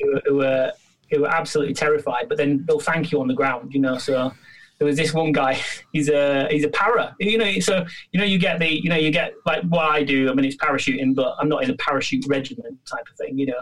who, 0.00 0.20
who 0.24 0.42
are 0.42 0.72
who 1.10 1.24
are 1.24 1.34
absolutely 1.34 1.74
terrified, 1.74 2.28
but 2.28 2.38
then 2.38 2.64
they'll 2.66 2.80
thank 2.80 3.12
you 3.12 3.20
on 3.20 3.28
the 3.28 3.34
ground, 3.34 3.72
you 3.72 3.80
know. 3.80 3.98
So 3.98 4.32
there 4.78 4.86
was 4.86 4.96
this 4.96 5.12
one 5.12 5.32
guy. 5.32 5.60
He's 5.92 6.08
a 6.08 6.48
he's 6.50 6.64
a 6.64 6.68
para. 6.68 7.14
You 7.18 7.38
know, 7.38 7.60
so 7.60 7.84
you 8.12 8.20
know 8.20 8.26
you 8.26 8.38
get 8.38 8.58
the 8.58 8.68
you 8.68 8.88
know 8.88 8.96
you 8.96 9.10
get 9.10 9.32
like 9.46 9.62
what 9.64 9.90
I 9.90 10.02
do. 10.02 10.30
I 10.30 10.34
mean, 10.34 10.44
it's 10.44 10.56
parachuting, 10.56 11.14
but 11.14 11.34
I'm 11.40 11.48
not 11.48 11.64
in 11.64 11.70
a 11.70 11.76
parachute 11.76 12.26
regiment 12.28 12.78
type 12.86 13.04
of 13.10 13.16
thing. 13.16 13.38
You 13.38 13.46
know, 13.46 13.60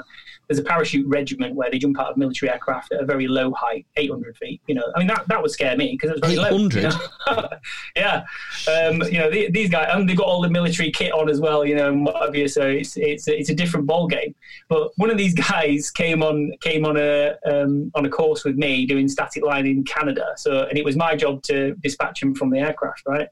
there's 0.48 0.58
a 0.58 0.62
parachute 0.62 1.06
regiment 1.06 1.54
where 1.54 1.70
they 1.70 1.78
jump 1.78 1.98
out 1.98 2.08
of 2.08 2.16
military 2.16 2.50
aircraft 2.50 2.92
at 2.92 3.00
a 3.00 3.04
very 3.04 3.26
low 3.26 3.52
height, 3.52 3.84
800 3.96 4.36
feet. 4.36 4.60
You 4.66 4.76
know, 4.76 4.84
I 4.94 4.98
mean 4.98 5.08
that 5.08 5.26
that 5.28 5.42
would 5.42 5.50
scare 5.50 5.76
me 5.76 5.92
because 5.92 6.10
it's 6.10 6.20
very 6.20 6.34
800? 6.34 6.84
low. 6.84 6.90
You 6.90 7.36
know? 7.36 7.48
yeah, 7.96 8.24
um, 8.68 9.02
you 9.02 9.18
know 9.18 9.30
the, 9.30 9.50
these 9.50 9.70
guys, 9.70 9.88
and 9.92 10.08
they've 10.08 10.16
got 10.16 10.26
all 10.26 10.40
the 10.40 10.50
military 10.50 10.90
kit 10.90 11.12
on 11.12 11.28
as 11.28 11.40
well. 11.40 11.64
You 11.64 11.74
know, 11.74 11.88
and 11.88 12.04
what 12.04 12.24
have 12.24 12.34
you. 12.34 12.48
So 12.48 12.62
it's 12.62 12.96
it's 12.96 13.26
it's 13.28 13.50
a 13.50 13.54
different 13.54 13.86
ball 13.86 14.06
game. 14.06 14.34
But 14.68 14.92
one 14.96 15.10
of 15.10 15.18
these 15.18 15.34
guys 15.50 15.90
came 15.90 16.22
on 16.22 16.52
came 16.60 16.84
on 16.84 16.96
a 16.96 17.34
um, 17.46 17.90
on 17.94 18.06
a 18.06 18.08
course 18.08 18.44
with 18.44 18.56
me 18.56 18.86
doing 18.86 19.08
static 19.08 19.44
line 19.44 19.66
in 19.66 19.82
Canada. 19.84 20.26
So 20.36 20.64
and 20.64 20.78
it 20.78 20.84
was 20.84 20.96
my 20.96 21.16
job 21.16 21.42
to 21.44 21.74
dispatch 21.76 22.22
him 22.22 22.34
from 22.34 22.50
the 22.50 22.60
aircraft, 22.60 23.02
right? 23.06 23.28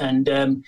And 0.00 0.28
um, 0.28 0.64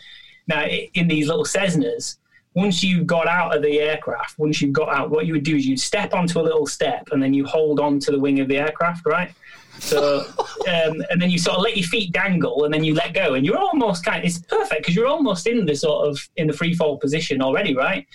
now 0.46 0.64
in 0.66 1.08
these 1.08 1.26
little 1.26 1.44
Cessnas, 1.44 2.18
once 2.56 2.82
you 2.82 3.04
got 3.04 3.28
out 3.28 3.54
of 3.54 3.62
the 3.62 3.78
aircraft, 3.78 4.38
once 4.38 4.62
you 4.62 4.72
got 4.72 4.88
out, 4.88 5.10
what 5.10 5.26
you 5.26 5.34
would 5.34 5.44
do 5.44 5.56
is 5.56 5.66
you'd 5.66 5.78
step 5.78 6.14
onto 6.14 6.40
a 6.40 6.42
little 6.42 6.66
step 6.66 7.06
and 7.12 7.22
then 7.22 7.34
you 7.34 7.44
hold 7.44 7.78
on 7.78 8.00
to 8.00 8.10
the 8.10 8.18
wing 8.18 8.40
of 8.40 8.48
the 8.48 8.56
aircraft, 8.56 9.04
right? 9.04 9.30
So, 9.78 10.20
um, 10.66 11.04
and 11.10 11.20
then 11.20 11.28
you 11.28 11.38
sort 11.38 11.58
of 11.58 11.62
let 11.62 11.76
your 11.76 11.86
feet 11.86 12.12
dangle, 12.12 12.64
and 12.64 12.72
then 12.72 12.82
you 12.82 12.94
let 12.94 13.12
go, 13.12 13.34
and 13.34 13.44
you're 13.44 13.58
almost 13.58 14.06
kind. 14.06 14.20
of, 14.20 14.24
It's 14.24 14.38
perfect 14.38 14.80
because 14.80 14.96
you're 14.96 15.06
almost 15.06 15.46
in 15.46 15.66
the 15.66 15.76
sort 15.76 16.08
of 16.08 16.18
in 16.36 16.46
the 16.46 16.54
free 16.54 16.72
fall 16.72 16.96
position 16.96 17.42
already, 17.42 17.76
right? 17.76 18.06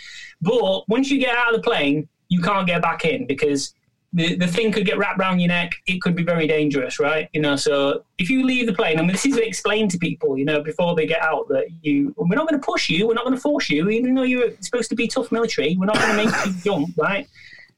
But 0.41 0.89
once 0.89 1.11
you 1.11 1.19
get 1.19 1.37
out 1.37 1.53
of 1.53 1.61
the 1.61 1.61
plane, 1.61 2.09
you 2.29 2.41
can't 2.41 2.65
get 2.65 2.81
back 2.81 3.05
in 3.05 3.27
because 3.27 3.75
the, 4.13 4.35
the 4.35 4.47
thing 4.47 4.71
could 4.71 4.85
get 4.85 4.97
wrapped 4.97 5.19
around 5.19 5.39
your 5.39 5.47
neck. 5.47 5.73
It 5.87 6.01
could 6.01 6.15
be 6.15 6.23
very 6.23 6.45
dangerous, 6.45 6.99
right? 6.99 7.29
You 7.33 7.41
know, 7.41 7.55
so 7.55 8.03
if 8.17 8.29
you 8.29 8.45
leave 8.45 8.67
the 8.67 8.73
plane, 8.73 8.97
I 8.99 9.01
mean, 9.01 9.11
this 9.11 9.25
is 9.25 9.37
explained 9.37 9.91
to 9.91 9.97
people, 9.97 10.37
you 10.37 10.43
know, 10.43 10.61
before 10.61 10.95
they 10.95 11.05
get 11.05 11.21
out 11.21 11.47
that 11.49 11.67
you, 11.81 12.13
we're 12.17 12.35
not 12.35 12.47
going 12.47 12.59
to 12.59 12.65
push 12.65 12.89
you, 12.89 13.07
we're 13.07 13.13
not 13.13 13.23
going 13.23 13.35
to 13.35 13.41
force 13.41 13.69
you, 13.69 13.89
even 13.89 14.13
though 14.13 14.23
you're 14.23 14.51
supposed 14.59 14.89
to 14.89 14.95
be 14.95 15.07
tough 15.07 15.31
military, 15.31 15.77
we're 15.79 15.85
not 15.85 15.95
going 15.95 16.17
to 16.17 16.25
make 16.25 16.45
you 16.45 16.53
jump, 16.61 16.89
right? 16.97 17.27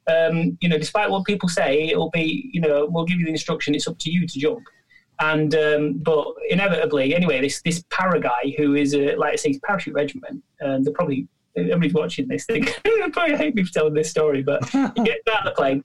Um, 0.07 0.57
you 0.59 0.69
know, 0.69 0.77
despite 0.77 1.09
what 1.09 1.23
people 1.25 1.47
say, 1.47 1.89
it'll 1.89 2.09
be, 2.09 2.49
you 2.51 2.61
know, 2.61 2.87
we'll 2.89 3.05
give 3.05 3.19
you 3.19 3.25
the 3.25 3.31
instruction. 3.31 3.75
It's 3.75 3.87
up 3.87 3.99
to 3.99 4.11
you 4.11 4.27
to 4.27 4.39
jump. 4.39 4.63
And 5.19 5.53
um, 5.53 5.93
but 5.99 6.25
inevitably, 6.49 7.15
anyway, 7.15 7.39
this 7.39 7.61
this 7.61 7.83
para 7.91 8.19
guy 8.19 8.55
who 8.57 8.73
is 8.73 8.95
a, 8.95 9.15
like 9.15 9.33
I 9.33 9.35
say, 9.35 9.57
parachute 9.59 9.93
regiment, 9.93 10.43
and 10.59 10.83
they're 10.83 10.93
probably 10.93 11.27
everybody's 11.55 11.93
watching 11.93 12.27
this 12.27 12.45
thing. 12.45 12.65
they 12.83 13.09
probably 13.11 13.37
hate 13.37 13.53
me 13.53 13.63
for 13.63 13.71
telling 13.71 13.93
this 13.93 14.09
story, 14.09 14.41
but 14.41 14.67
he 14.67 15.03
gets 15.03 15.21
out 15.29 15.45
of 15.45 15.45
the 15.45 15.53
plane 15.55 15.83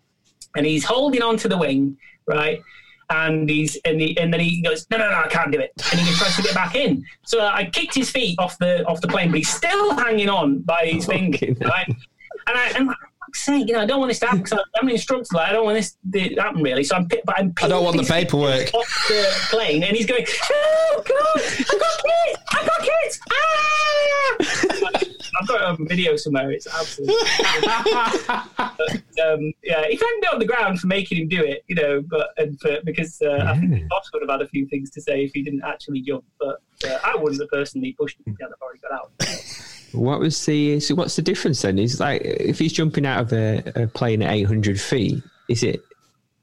and 0.56 0.66
he's 0.66 0.84
holding 0.84 1.22
on 1.22 1.36
to 1.38 1.48
the 1.48 1.56
wing, 1.56 1.96
right? 2.26 2.60
And 3.10 3.48
he's 3.48 3.76
and, 3.84 4.00
he, 4.00 4.18
and 4.18 4.32
then 4.32 4.40
he 4.40 4.60
goes, 4.60 4.86
no, 4.90 4.98
no, 4.98 5.08
no, 5.10 5.16
I 5.16 5.28
can't 5.28 5.50
do 5.50 5.58
it, 5.58 5.72
and 5.90 6.00
he 6.00 6.14
tries 6.14 6.36
to 6.36 6.42
get 6.42 6.54
back 6.54 6.74
in. 6.74 7.04
So 7.24 7.40
I 7.40 7.64
kicked 7.66 7.94
his 7.94 8.10
feet 8.10 8.38
off 8.38 8.58
the 8.58 8.84
off 8.86 9.00
the 9.00 9.08
plane, 9.08 9.30
but 9.30 9.38
he's 9.38 9.48
still 9.50 9.94
hanging 9.94 10.28
on 10.28 10.60
by 10.60 10.86
his 10.86 11.06
finger, 11.06 11.54
right? 11.62 11.88
And 11.88 12.56
I, 12.56 12.72
I'm 12.74 12.86
like, 12.86 12.96
fuck's 13.28 13.44
sake, 13.44 13.68
you 13.68 13.74
know, 13.74 13.80
I 13.80 13.86
don't 13.86 13.98
want 13.98 14.10
this 14.10 14.18
to 14.20 14.26
happen 14.26 14.42
because 14.42 14.58
I'm 14.80 14.88
an 14.88 14.94
instructor. 14.94 15.36
Like, 15.36 15.48
I 15.50 15.52
don't 15.52 15.64
want 15.64 15.76
this 15.76 15.96
to 16.12 16.34
happen 16.40 16.62
really. 16.62 16.84
So 16.84 16.96
I'm, 16.96 17.06
but 17.06 17.38
I'm. 17.38 17.52
I 17.62 17.68
don't 17.68 17.84
want 17.84 17.96
the 17.96 18.02
paperwork. 18.02 18.72
off 18.74 19.06
the 19.08 19.26
plane, 19.50 19.82
and 19.82 19.96
he's 19.96 20.06
going, 20.06 20.26
"Oh 20.50 21.02
God, 21.06 21.16
I 21.36 21.78
got 21.78 22.02
kids! 22.04 22.38
I 22.50 22.66
got 22.66 22.80
kids! 22.82 23.20
Ah!" 23.32 24.94
I've 25.40 25.48
got 25.48 25.60
it 25.60 25.66
on 25.66 25.88
video 25.88 26.16
somewhere. 26.16 26.50
It's 26.50 26.66
absolutely. 26.66 27.14
but, 27.62 28.70
um, 29.26 29.52
yeah, 29.62 29.86
he 29.86 29.96
thanked 29.96 30.22
me 30.22 30.28
on 30.32 30.38
the 30.38 30.46
ground 30.46 30.80
for 30.80 30.86
making 30.86 31.18
him 31.18 31.28
do 31.28 31.42
it, 31.42 31.64
you 31.68 31.74
know, 31.74 32.02
but 32.02 32.30
and 32.36 32.60
for, 32.60 32.78
because 32.84 33.20
uh, 33.22 33.44
I 33.48 33.58
think 33.58 33.88
boss 33.88 34.10
would 34.12 34.22
have 34.22 34.30
had 34.30 34.42
a 34.42 34.48
few 34.48 34.66
things 34.66 34.90
to 34.90 35.00
say 35.00 35.24
if 35.24 35.32
he 35.32 35.42
didn't 35.42 35.62
actually 35.64 36.02
jump. 36.02 36.24
But 36.38 36.60
uh, 36.86 36.98
I 37.04 37.16
wouldn't 37.16 37.40
have 37.40 37.50
personally 37.50 37.94
pushed 37.98 38.18
him 38.24 38.36
down 38.40 38.50
before 38.50 38.72
he 38.74 38.80
got 38.80 38.92
out. 38.92 39.10
What 39.92 40.20
was 40.20 40.44
the 40.44 40.80
so? 40.80 40.94
What's 40.94 41.16
the 41.16 41.22
difference 41.22 41.62
then? 41.62 41.78
Is 41.78 41.98
like 41.98 42.20
if 42.22 42.58
he's 42.58 42.72
jumping 42.72 43.06
out 43.06 43.22
of 43.22 43.32
a, 43.32 43.62
a 43.74 43.86
plane 43.86 44.22
at 44.22 44.32
eight 44.32 44.44
hundred 44.44 44.80
feet, 44.80 45.22
is 45.48 45.62
it 45.62 45.80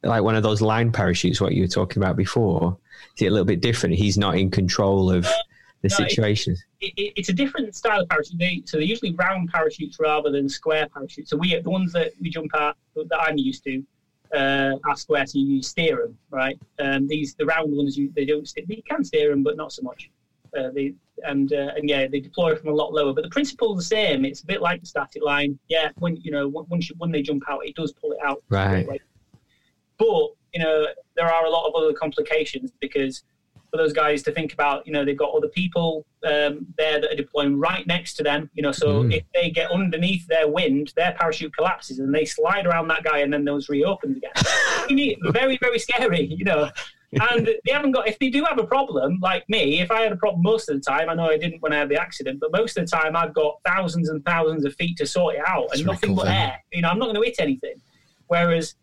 like 0.04 0.24
one 0.24 0.36
of 0.36 0.44
those 0.44 0.62
line 0.62 0.92
parachutes? 0.92 1.40
What 1.40 1.54
you 1.54 1.62
were 1.64 1.68
talking 1.68 2.02
about 2.02 2.16
before? 2.16 2.78
Is 3.16 3.22
it 3.22 3.28
a 3.28 3.32
little 3.32 3.46
bit 3.46 3.62
different? 3.62 3.96
He's 3.96 4.18
not 4.18 4.36
in 4.36 4.50
control 4.50 5.12
of 5.12 5.28
the 5.82 5.89
No, 5.89 6.05
it- 6.05 6.09
situation. 6.09 6.55
it, 6.82 6.93
it, 6.97 7.13
it's 7.15 7.30
a 7.30 7.34
different 7.34 7.76
style 7.76 8.01
of 8.01 8.09
parachute. 8.09 8.39
They, 8.39 8.61
so 8.65 8.78
they're 8.78 8.86
usually 8.86 9.13
round 9.15 9.49
parachutes 9.51 9.97
rather 9.99 10.32
than 10.32 10.47
square 10.49 10.88
parachutes. 10.89 11.30
So 11.30 11.38
we 11.38 11.59
the 11.59 11.69
ones 11.69 11.91
that 11.93 12.11
we 12.21 12.30
jump 12.30 12.51
at 12.55 12.76
that 12.95 13.19
I'm 13.19 13.38
used 13.38 13.63
to 13.65 13.84
uh, 14.36 14.76
are 14.84 14.95
square. 14.95 15.26
So 15.26 15.38
you 15.39 15.61
steer 15.61 15.97
them, 15.97 16.17
right? 16.32 16.57
Um, 16.80 17.07
these 17.07 17.36
the 17.36 17.45
round 17.45 17.76
ones 17.76 17.97
you 17.97 18.11
they 18.15 18.26
don't. 18.26 18.49
They 18.67 18.84
can 18.89 19.03
steer 19.03 19.30
them, 19.30 19.43
but 19.43 19.55
not 19.57 19.71
so 19.71 19.82
much. 19.84 20.09
Uh, 20.57 20.69
they 20.73 20.93
and 21.23 21.51
uh, 21.53 21.71
and 21.76 21.88
yeah, 21.89 22.07
they 22.07 22.19
deploy 22.19 22.55
from 22.55 22.69
a 22.69 22.73
lot 22.73 22.93
lower. 22.93 23.13
But 23.13 23.23
the 23.23 23.30
principle's 23.30 23.78
the 23.78 23.84
same. 23.84 24.26
It's 24.26 24.41
a 24.41 24.45
bit 24.45 24.61
like 24.61 24.82
the 24.82 24.88
static 24.88 25.23
line. 25.23 25.59
Yeah, 25.67 25.89
when 25.99 26.15
you 26.17 26.32
know 26.32 26.47
once 26.47 26.89
you, 26.89 26.95
when 26.97 27.11
they 27.11 27.21
jump 27.21 27.43
out, 27.49 27.65
it 27.65 27.76
does 27.76 27.91
pull 27.93 28.11
it 28.13 28.19
out. 28.26 28.41
Right. 28.49 28.88
But 29.97 30.07
you 30.53 30.59
know 30.63 30.88
there 31.15 31.28
are 31.32 31.45
a 31.45 31.49
lot 31.49 31.67
of 31.67 31.76
other 31.76 31.93
complications 31.93 32.71
because 32.80 33.23
for 33.76 33.84
those 33.84 33.93
guys 33.93 34.23
to 34.23 34.32
think 34.32 34.53
about, 34.53 34.86
you 34.88 34.93
know, 34.93 35.03
they've 35.03 35.17
got 35.17 35.34
other 35.36 35.49
people 35.49 36.05
um, 36.23 36.65
there 36.78 36.99
that 37.01 37.11
are 37.11 37.15
deploying 37.15 37.59
right 37.59 37.86
next 37.86 38.13
to 38.15 38.23
them. 38.23 38.49
You 38.53 38.63
know, 38.63 38.71
so 38.71 39.03
Mm. 39.03 39.13
if 39.13 39.23
they 39.34 39.49
get 39.49 39.69
underneath 39.71 40.26
their 40.28 40.47
wind, 40.47 40.93
their 40.95 41.13
parachute 41.13 41.55
collapses 41.55 41.99
and 41.99 42.13
they 42.13 42.26
slide 42.26 42.65
around 42.65 42.88
that 42.88 43.03
guy 43.03 43.19
and 43.19 43.32
then 43.34 43.43
those 43.45 43.67
reopens 43.69 44.17
again. 44.17 44.32
Very, 45.32 45.57
very 45.57 45.80
scary, 45.80 46.26
you 46.26 46.45
know. 46.45 46.69
And 47.32 47.47
they 47.65 47.71
haven't 47.71 47.91
got. 47.91 48.07
If 48.07 48.19
they 48.19 48.30
do 48.30 48.43
have 48.43 48.59
a 48.59 48.65
problem, 48.65 49.19
like 49.21 49.47
me, 49.49 49.80
if 49.80 49.89
I 49.89 50.01
had 50.01 50.11
a 50.11 50.17
problem 50.17 50.41
most 50.43 50.69
of 50.69 50.76
the 50.76 50.82
time, 50.82 51.09
I 51.09 51.13
know 51.13 51.30
I 51.30 51.38
didn't 51.38 51.61
when 51.61 51.71
I 51.73 51.78
had 51.78 51.89
the 51.89 51.99
accident, 51.99 52.39
but 52.39 52.51
most 52.51 52.78
of 52.78 52.86
the 52.86 52.91
time 52.97 53.15
I've 53.15 53.34
got 53.34 53.59
thousands 53.65 54.09
and 54.09 54.23
thousands 54.26 54.65
of 54.65 54.76
feet 54.76 54.97
to 54.97 55.05
sort 55.05 55.36
it 55.36 55.41
out, 55.47 55.67
and 55.71 55.80
To 55.82 55.86
nothing 55.86 56.13
but 56.15 56.28
air. 56.28 56.61
You 56.73 56.82
know, 56.82 56.89
I'm 56.89 56.99
not 56.99 57.05
going 57.05 57.15
to 57.15 57.21
hit 57.21 57.36
anything. 57.39 57.76
Whereas 58.28 58.76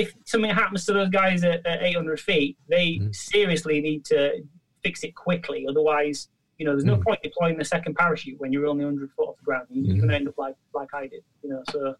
if 0.00 0.14
something 0.24 0.50
happens 0.50 0.84
to 0.86 0.92
those 0.92 1.08
guys 1.10 1.42
at, 1.44 1.64
at 1.66 1.82
800 1.82 2.20
feet, 2.20 2.56
they 2.68 3.00
seriously 3.12 3.80
need 3.80 4.04
to 4.06 4.42
fix 4.82 5.02
it 5.04 5.14
quickly. 5.14 5.66
Otherwise, 5.68 6.28
you 6.58 6.64
know, 6.66 6.72
there's 6.72 6.84
no 6.84 6.96
point 6.96 7.20
deploying 7.22 7.56
the 7.58 7.64
second 7.64 7.94
parachute 7.94 8.38
when 8.40 8.52
you're 8.52 8.66
only 8.66 8.84
100 8.84 9.10
foot 9.16 9.28
off 9.28 9.36
the 9.38 9.44
ground. 9.44 9.66
You- 9.70 9.82
You're 9.84 9.96
going 9.96 10.08
to 10.08 10.14
end 10.16 10.28
up 10.28 10.38
like 10.38 10.56
like 10.74 10.92
I 10.94 11.06
did. 11.06 11.22
You 11.42 11.50
know, 11.50 11.62
so 11.70 11.94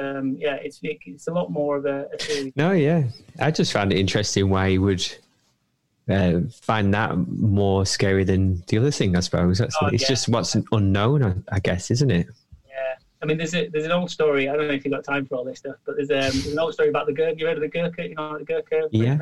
um, 0.00 0.36
yeah, 0.38 0.54
it's 0.54 0.78
it, 0.82 0.98
it's 1.06 1.26
a 1.28 1.32
lot 1.32 1.50
more 1.50 1.76
of 1.76 1.84
a, 1.86 2.06
a. 2.30 2.52
No, 2.56 2.72
yeah. 2.72 3.04
I 3.40 3.50
just 3.50 3.72
found 3.72 3.92
it 3.92 3.98
interesting 3.98 4.48
why 4.48 4.70
he 4.70 4.78
would 4.78 5.04
uh, 6.08 6.40
find 6.52 6.92
that 6.94 7.16
more 7.16 7.84
scary 7.86 8.24
than 8.24 8.62
the 8.68 8.78
other 8.78 8.90
thing. 8.90 9.16
I 9.16 9.20
suppose 9.20 9.58
That's, 9.58 9.76
Oh, 9.82 9.86
it's 9.88 10.02
yeah. 10.02 10.08
just 10.08 10.28
what's 10.28 10.56
unknown, 10.72 11.22
I, 11.24 11.34
I 11.56 11.58
guess, 11.60 11.90
isn't 11.90 12.10
it? 12.10 12.26
I 13.22 13.26
mean, 13.26 13.36
there's 13.36 13.54
a, 13.54 13.68
there's 13.68 13.84
an 13.84 13.92
old 13.92 14.10
story. 14.10 14.48
I 14.48 14.56
don't 14.56 14.68
know 14.68 14.74
if 14.74 14.84
you've 14.84 14.94
got 14.94 15.04
time 15.04 15.26
for 15.26 15.34
all 15.34 15.44
this 15.44 15.58
stuff, 15.58 15.76
but 15.84 15.96
there's, 15.96 16.10
um, 16.10 16.40
there's 16.40 16.52
an 16.52 16.58
old 16.58 16.72
story 16.72 16.88
about 16.88 17.06
the 17.06 17.12
Gurkha. 17.12 17.38
You 17.38 17.46
heard 17.46 17.56
of 17.56 17.62
the 17.62 17.68
Gurkha? 17.68 18.08
You 18.08 18.14
know, 18.14 18.38
the 18.38 18.44
Gurkha. 18.44 18.88
Yeah. 18.90 19.18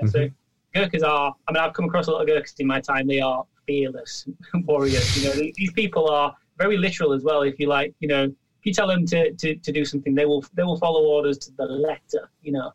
yeah 0.00 0.06
So 0.06 0.28
Gurkhas 0.74 1.02
are. 1.02 1.34
I 1.48 1.52
mean, 1.52 1.62
I've 1.62 1.72
come 1.72 1.86
across 1.86 2.06
a 2.06 2.12
lot 2.12 2.22
of 2.22 2.28
Gurkhas 2.28 2.54
in 2.58 2.66
my 2.66 2.80
time. 2.80 3.06
They 3.06 3.20
are 3.20 3.44
fearless 3.66 4.26
warriors. 4.54 5.16
You 5.16 5.28
know, 5.28 5.34
these, 5.34 5.54
these 5.56 5.72
people 5.72 6.08
are 6.08 6.34
very 6.58 6.76
literal 6.76 7.12
as 7.12 7.24
well. 7.24 7.42
If 7.42 7.58
you 7.58 7.68
like, 7.68 7.94
you 8.00 8.08
know, 8.08 8.24
if 8.24 8.66
you 8.66 8.72
tell 8.72 8.86
them 8.86 9.06
to, 9.06 9.32
to, 9.32 9.56
to 9.56 9.72
do 9.72 9.84
something, 9.84 10.14
they 10.14 10.24
will 10.24 10.44
they 10.54 10.62
will 10.62 10.78
follow 10.78 11.02
orders 11.04 11.38
to 11.38 11.52
the 11.52 11.64
letter. 11.64 12.30
You 12.42 12.52
know. 12.52 12.72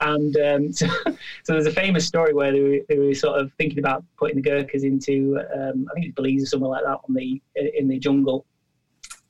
And 0.00 0.36
um, 0.36 0.72
so, 0.72 0.86
so 1.42 1.52
there's 1.52 1.66
a 1.66 1.72
famous 1.72 2.06
story 2.06 2.32
where 2.32 2.52
they 2.52 2.60
were, 2.60 2.78
they 2.88 2.98
were 2.98 3.14
sort 3.14 3.40
of 3.40 3.52
thinking 3.54 3.78
about 3.78 4.04
putting 4.16 4.36
the 4.36 4.42
Gurkhas 4.42 4.84
into, 4.84 5.40
um, 5.54 5.88
I 5.90 5.94
think 5.94 6.06
it's 6.06 6.14
Belize 6.14 6.42
or 6.44 6.46
somewhere 6.46 6.70
like 6.70 6.84
that, 6.84 7.00
on 7.08 7.14
the 7.14 7.40
in 7.56 7.88
the 7.88 7.98
jungle, 7.98 8.46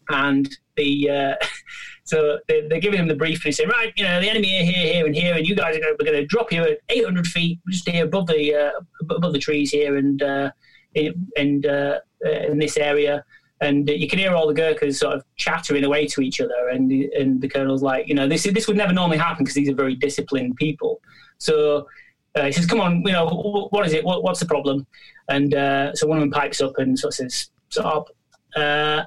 and 0.09 0.49
the 0.77 1.11
uh, 1.11 1.47
so 2.05 2.39
they're, 2.49 2.69
they're 2.69 2.81
giving 2.81 3.01
him 3.01 3.09
the 3.09 3.15
brief 3.15 3.45
and 3.45 3.45
they 3.45 3.51
say, 3.53 3.67
right, 3.67 3.93
you 3.97 4.05
know, 4.05 4.21
the 4.21 4.29
enemy 4.29 4.61
are 4.61 4.65
here, 4.65 4.93
here, 4.93 5.07
and 5.07 5.15
here, 5.15 5.35
and 5.35 5.47
you 5.47 5.55
guys 5.55 5.77
are 5.77 5.81
going, 5.81 5.95
we're 5.99 6.07
going 6.07 6.19
to 6.19 6.27
drop 6.27 6.51
you 6.53 6.63
at 6.63 6.79
800 6.89 7.27
feet, 7.27 7.59
just 7.69 7.89
here 7.89 8.05
above 8.05 8.27
the 8.27 8.55
uh, 8.55 8.71
above 9.11 9.33
the 9.33 9.39
trees 9.39 9.71
here, 9.71 9.97
and 9.97 10.23
uh, 10.23 10.51
in, 10.95 11.27
and 11.37 11.67
uh, 11.67 11.99
uh, 12.25 12.31
in 12.31 12.59
this 12.59 12.77
area. 12.77 13.25
And 13.61 13.89
you 13.89 14.09
can 14.09 14.21
hear 14.21 14.35
all 14.35 14.47
the 14.47 14.55
Gurkhas 14.55 15.01
sort 15.01 15.17
of 15.17 15.25
chattering 15.37 15.85
away 15.85 16.07
to 16.07 16.21
each 16.21 16.41
other, 16.41 16.69
and 16.71 16.91
and 16.91 17.41
the 17.41 17.49
colonel's 17.49 17.83
like, 17.83 18.09
you 18.09 18.15
know, 18.15 18.29
this 18.29 18.45
this 18.45 18.69
would 18.69 18.77
never 18.77 18.93
normally 18.93 19.19
happen 19.19 19.45
because 19.45 19.55
these 19.55 19.69
are 19.69 19.75
very 19.75 19.97
disciplined 19.97 20.57
people. 20.57 21.01
So 21.39 21.89
uh, 22.37 22.45
he 22.45 22.53
says, 22.53 22.67
"Come 22.67 22.81
on, 22.81 23.03
you 23.05 23.13
know, 23.13 23.69
what 23.71 23.85
is 23.85 23.93
it? 23.93 24.05
What, 24.05 24.23
what's 24.23 24.41
the 24.41 24.47
problem?" 24.47 24.87
And 25.29 25.55
uh, 25.55 25.95
so 25.95 26.07
one 26.07 26.19
of 26.19 26.23
them 26.23 26.31
pipes 26.31 26.61
up 26.61 26.79
and 26.79 26.97
sort 26.97 27.13
of 27.13 27.17
says, 27.17 27.51
"Stop, 27.69 28.11
uh, 28.55 29.03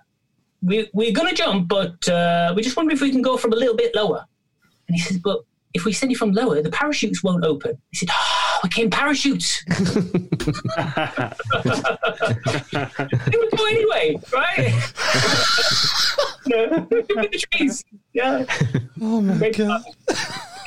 we 0.62 0.90
we're 0.94 1.12
going 1.12 1.30
to 1.30 1.36
jump, 1.36 1.68
but 1.68 2.08
uh, 2.08 2.54
we 2.56 2.62
just 2.62 2.78
wonder 2.78 2.94
if 2.94 3.02
we 3.02 3.12
can 3.12 3.22
go 3.22 3.38
from 3.38 3.54
a 3.54 3.56
little 3.56 3.76
bit 3.76 3.96
lower." 3.96 4.26
And 4.88 4.96
he 4.96 5.02
says, 5.02 5.18
"But 5.18 5.40
if 5.74 5.86
we 5.86 5.94
send 5.94 6.12
you 6.12 6.18
from 6.18 6.32
lower, 6.32 6.62
the 6.62 6.72
parachutes 6.72 7.24
won't 7.24 7.44
open." 7.46 7.78
He 7.92 7.98
said, 7.98 8.10
"Oh, 8.12 8.60
we 8.64 8.70
came 8.70 8.90
parachutes." 8.90 9.64
they 9.68 9.74
would 13.38 13.52
go 13.58 13.66
anyway, 13.66 14.20
right? 14.34 14.74
no, 16.48 16.88
with 16.90 17.08
the 17.08 17.46
trees. 17.52 17.84
Yeah. 18.14 18.46
Oh 19.02 19.22
my 19.22 19.38
Great 19.38 19.58
god. 19.58 19.84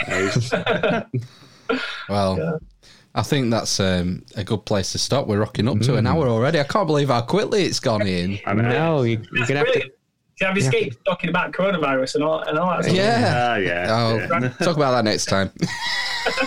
Nice. 0.09 0.53
Well, 2.11 2.61
I 3.15 3.23
think 3.23 3.51
that's 3.51 3.79
um, 3.79 4.25
a 4.37 4.43
good 4.43 4.65
place 4.65 4.93
to 4.93 4.99
stop. 4.99 5.29
We're 5.29 5.39
rocking 5.39 5.69
up 5.69 5.79
to 5.81 5.95
an 5.97 6.07
hour 6.07 6.29
already. 6.29 6.59
I 6.59 6.65
can't 6.65 6.87
believe 6.87 7.09
how 7.09 7.21
quickly 7.21 7.63
it's 7.63 7.79
gone 7.79 8.07
in. 8.07 8.41
I 8.45 8.55
know. 8.55 8.63
No, 8.63 9.03
you, 9.03 9.23
you're 9.33 9.47
gonna 9.47 9.61
have 9.61 9.69
to. 9.69 9.73
brilliant. 9.73 9.93
See, 10.37 10.47
I've 10.47 10.57
escaped 10.57 10.97
talking 11.07 11.31
about 11.31 11.53
coronavirus 11.53 12.17
and 12.17 12.25
all, 12.25 12.41
and 12.41 12.59
all 12.59 12.71
that. 12.71 12.85
Sort 12.85 12.91
of 12.91 12.97
Yeah. 12.97 13.35
Ah, 13.37 13.55
yeah. 13.55 13.87
Oh, 13.89 14.17
yeah. 14.17 14.49
talk 14.65 14.77
about 14.77 14.91
that 14.91 15.05
next 15.05 15.27
time. 15.27 15.53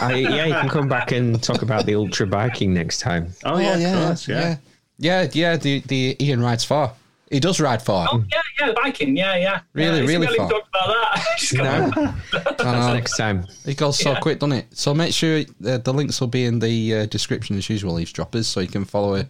I, 0.02 0.16
yeah, 0.16 0.46
you 0.46 0.54
can 0.56 0.68
come 0.68 0.90
back 0.90 1.14
and 1.14 1.42
talk 1.42 1.62
about 1.62 1.86
the 1.86 1.96
ultra 1.96 2.28
biking 2.28 2.74
next 2.74 3.00
time. 3.00 3.32
Oh, 3.46 3.58
yeah, 3.58 3.78
of 3.78 4.08
course, 4.08 4.28
yeah. 4.28 4.58
yeah, 4.98 5.22
yeah, 5.22 5.30
yeah. 5.32 5.58
The 5.58 5.80
the 5.82 6.18
Ian 6.20 6.42
rides 6.42 6.66
far. 6.66 6.94
He 7.30 7.40
does 7.42 7.60
ride 7.60 7.82
far. 7.82 8.08
Oh 8.12 8.24
yeah, 8.32 8.42
yeah, 8.60 8.74
biking, 8.74 9.18
yeah, 9.18 9.36
yeah. 9.36 9.60
Really, 9.74 9.98
yeah, 9.98 10.02
it's 10.04 10.08
really 10.08 10.26
really 10.28 10.38
fun. 10.38 10.50
talked 10.50 10.70
about 10.70 10.88
that. 10.88 11.26
Just 11.38 11.58
go- 11.58 12.64
I 12.66 12.72
know. 12.80 12.94
Next 12.94 13.18
time. 13.18 13.46
It 13.66 13.76
goes 13.78 14.00
so 14.00 14.12
Yeah. 14.14 14.20
quick, 14.22 14.40
doesn't 14.40 14.54
it? 14.58 14.68
So 14.78 14.94
make 14.94 15.14
sure 15.14 15.40
uh, 15.66 15.78
the 15.78 15.94
links 15.94 16.22
will 16.22 16.28
be 16.30 16.46
in 16.46 16.60
the 16.60 16.94
uh, 16.96 17.06
description 17.08 17.58
as 17.58 17.70
usual, 17.70 18.00
eavesdroppers, 18.00 18.48
so 18.48 18.62
you 18.62 18.70
can 18.70 18.86
follow 18.86 19.16
it. 19.16 19.28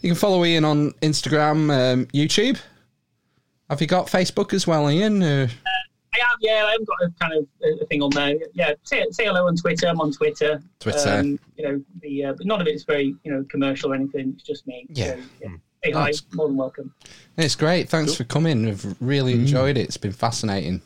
You 0.00 0.08
can 0.10 0.16
follow 0.18 0.42
Ian 0.44 0.64
on 0.64 0.92
Instagram, 1.02 1.70
um, 1.70 2.06
YouTube. 2.06 2.58
Have 3.68 3.80
you 3.82 3.86
got 3.86 4.06
Facebook 4.06 4.54
as 4.54 4.66
well, 4.66 4.90
Ian? 4.90 5.22
Uh, 5.22 5.48
I 6.14 6.18
have, 6.20 6.38
yeah, 6.40 6.64
I 6.66 6.70
haven't 6.70 6.88
got 6.88 6.96
a 7.02 7.12
kind 7.20 7.34
of 7.34 7.46
uh, 7.62 7.84
thing 7.86 8.00
on 8.00 8.08
there. 8.10 8.36
Yeah, 8.54 8.72
say, 8.84 9.04
say 9.10 9.26
hello 9.26 9.46
on 9.46 9.56
Twitter. 9.56 9.86
I'm 9.88 10.00
on 10.00 10.10
Twitter. 10.12 10.62
Twitter. 10.80 11.10
Um, 11.18 11.38
you 11.58 11.64
know, 11.64 11.84
the 12.00 12.24
uh, 12.24 12.32
but 12.32 12.46
none 12.46 12.62
of 12.62 12.66
it's 12.66 12.84
very 12.84 13.14
you 13.22 13.30
know 13.30 13.44
commercial 13.50 13.92
or 13.92 13.94
anything. 13.94 14.32
It's 14.34 14.42
just 14.44 14.66
me. 14.66 14.86
Yeah. 14.88 15.16
So, 15.16 15.20
yeah. 15.42 15.48
Say 15.84 15.92
hi. 15.92 16.06
Nice. 16.06 16.22
More 16.32 16.48
than 16.48 16.56
welcome. 16.56 16.94
it's 17.36 17.54
great. 17.54 17.88
Thanks 17.88 18.14
for 18.14 18.24
coming. 18.24 18.68
I've 18.68 18.96
really 19.00 19.32
enjoyed 19.32 19.76
it. 19.76 19.82
It's 19.82 19.96
been 19.96 20.12
fascinating 20.12 20.82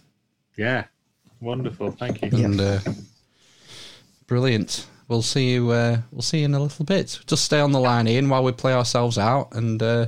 Yeah. 0.56 0.84
Wonderful. 1.40 1.90
Thank 1.92 2.22
you. 2.22 2.28
and 2.44 2.60
uh, 2.60 2.78
brilliant. 4.26 4.86
We'll 5.08 5.22
see 5.22 5.50
you. 5.52 5.70
Uh, 5.70 5.98
we'll 6.12 6.22
see 6.22 6.38
you 6.40 6.44
in 6.44 6.54
a 6.54 6.60
little 6.60 6.84
bit. 6.84 7.18
Just 7.26 7.44
stay 7.44 7.58
on 7.60 7.72
the 7.72 7.80
line, 7.80 8.06
Ian, 8.06 8.28
while 8.28 8.44
we 8.44 8.52
play 8.52 8.72
ourselves 8.72 9.18
out, 9.18 9.48
and 9.52 9.82
uh, 9.82 10.06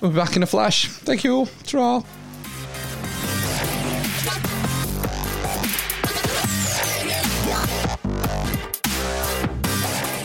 we'll 0.00 0.10
be 0.10 0.16
back 0.16 0.36
in 0.36 0.42
a 0.42 0.46
flash. 0.46 0.88
Thank 0.88 1.24
you. 1.24 1.46
Ta. 1.64 2.02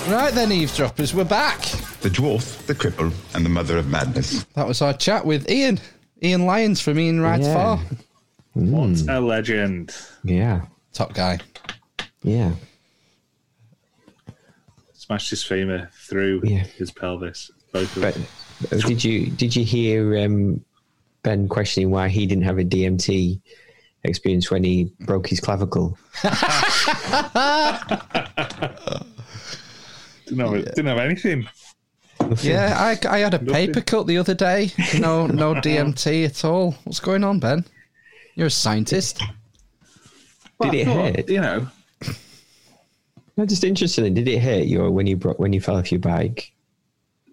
Right 0.10 0.34
then, 0.34 0.52
eavesdroppers, 0.52 1.14
we're 1.14 1.24
back. 1.24 1.60
The 2.04 2.10
dwarf, 2.10 2.66
the 2.66 2.76
cripple, 2.76 3.14
and 3.34 3.46
the 3.46 3.50
mother 3.50 3.78
of 3.78 3.88
madness. 3.88 4.44
That 4.56 4.68
was 4.68 4.82
our 4.82 4.94
chat 4.94 5.26
with 5.26 5.50
Ian. 5.50 5.80
Ian 6.22 6.46
Lyons 6.46 6.82
from 6.82 7.00
Ian 7.00 7.22
Rides 7.22 7.48
Yeah. 7.48 7.54
Far. 7.54 7.80
What 8.54 9.02
a 9.10 9.20
legend. 9.22 9.96
Yeah. 10.24 10.66
Top 10.92 11.14
guy. 11.14 11.40
Yeah. 12.22 12.52
Smashed 14.94 15.30
his 15.30 15.44
femur 15.44 15.90
through 16.08 16.42
Yeah. 16.44 16.66
his 16.78 16.92
pelvis. 16.92 17.50
Both 17.72 17.96
of 17.96 18.02
But 18.04 18.14
them. 18.16 18.26
uh, 18.72 18.88
did 18.88 19.02
you 19.04 19.28
did 19.28 19.56
you 19.56 19.64
hear 19.66 20.18
um, 20.20 20.64
Ben 21.24 21.48
questioning 21.48 21.90
why 21.90 22.10
he 22.10 22.26
didn't 22.26 22.44
have 22.44 22.58
a 22.60 22.64
DMT 22.66 23.40
experience 24.04 24.52
when 24.52 24.64
he 24.66 24.94
broke 25.00 25.28
his 25.28 25.40
clavicle? 25.40 25.98
Didn't 30.26 30.40
have, 30.40 30.66
didn't 30.76 30.86
have 30.86 30.98
anything. 31.00 31.48
Yeah, 32.42 32.76
I, 32.78 33.08
I 33.08 33.20
had 33.20 33.34
a 33.34 33.40
paper 33.40 33.82
cut 33.82 34.08
the 34.08 34.18
other 34.18 34.34
day. 34.34 34.72
No, 35.00 35.28
no 35.28 35.54
DMT 35.56 36.26
at 36.26 36.46
all. 36.46 36.72
What's 36.84 37.00
going 37.00 37.24
on, 37.24 37.40
Ben? 37.40 37.66
You're 38.36 38.48
a 38.48 38.52
scientist. 38.52 39.22
Did 40.62 40.74
it 40.74 40.88
Well, 40.88 41.14
hurt? 41.14 41.30
You 41.30 41.42
know, 41.42 41.68
No, 43.38 43.46
just 43.46 43.64
interestingly, 43.64 44.10
did 44.12 44.28
it 44.28 44.40
hurt 44.40 44.66
you 44.66 44.90
when 44.92 45.08
you 45.08 45.16
bro- 45.18 45.34
when 45.36 45.54
you 45.54 45.62
fell 45.62 45.78
off 45.78 45.92
your 45.92 46.00
bike? 46.00 46.52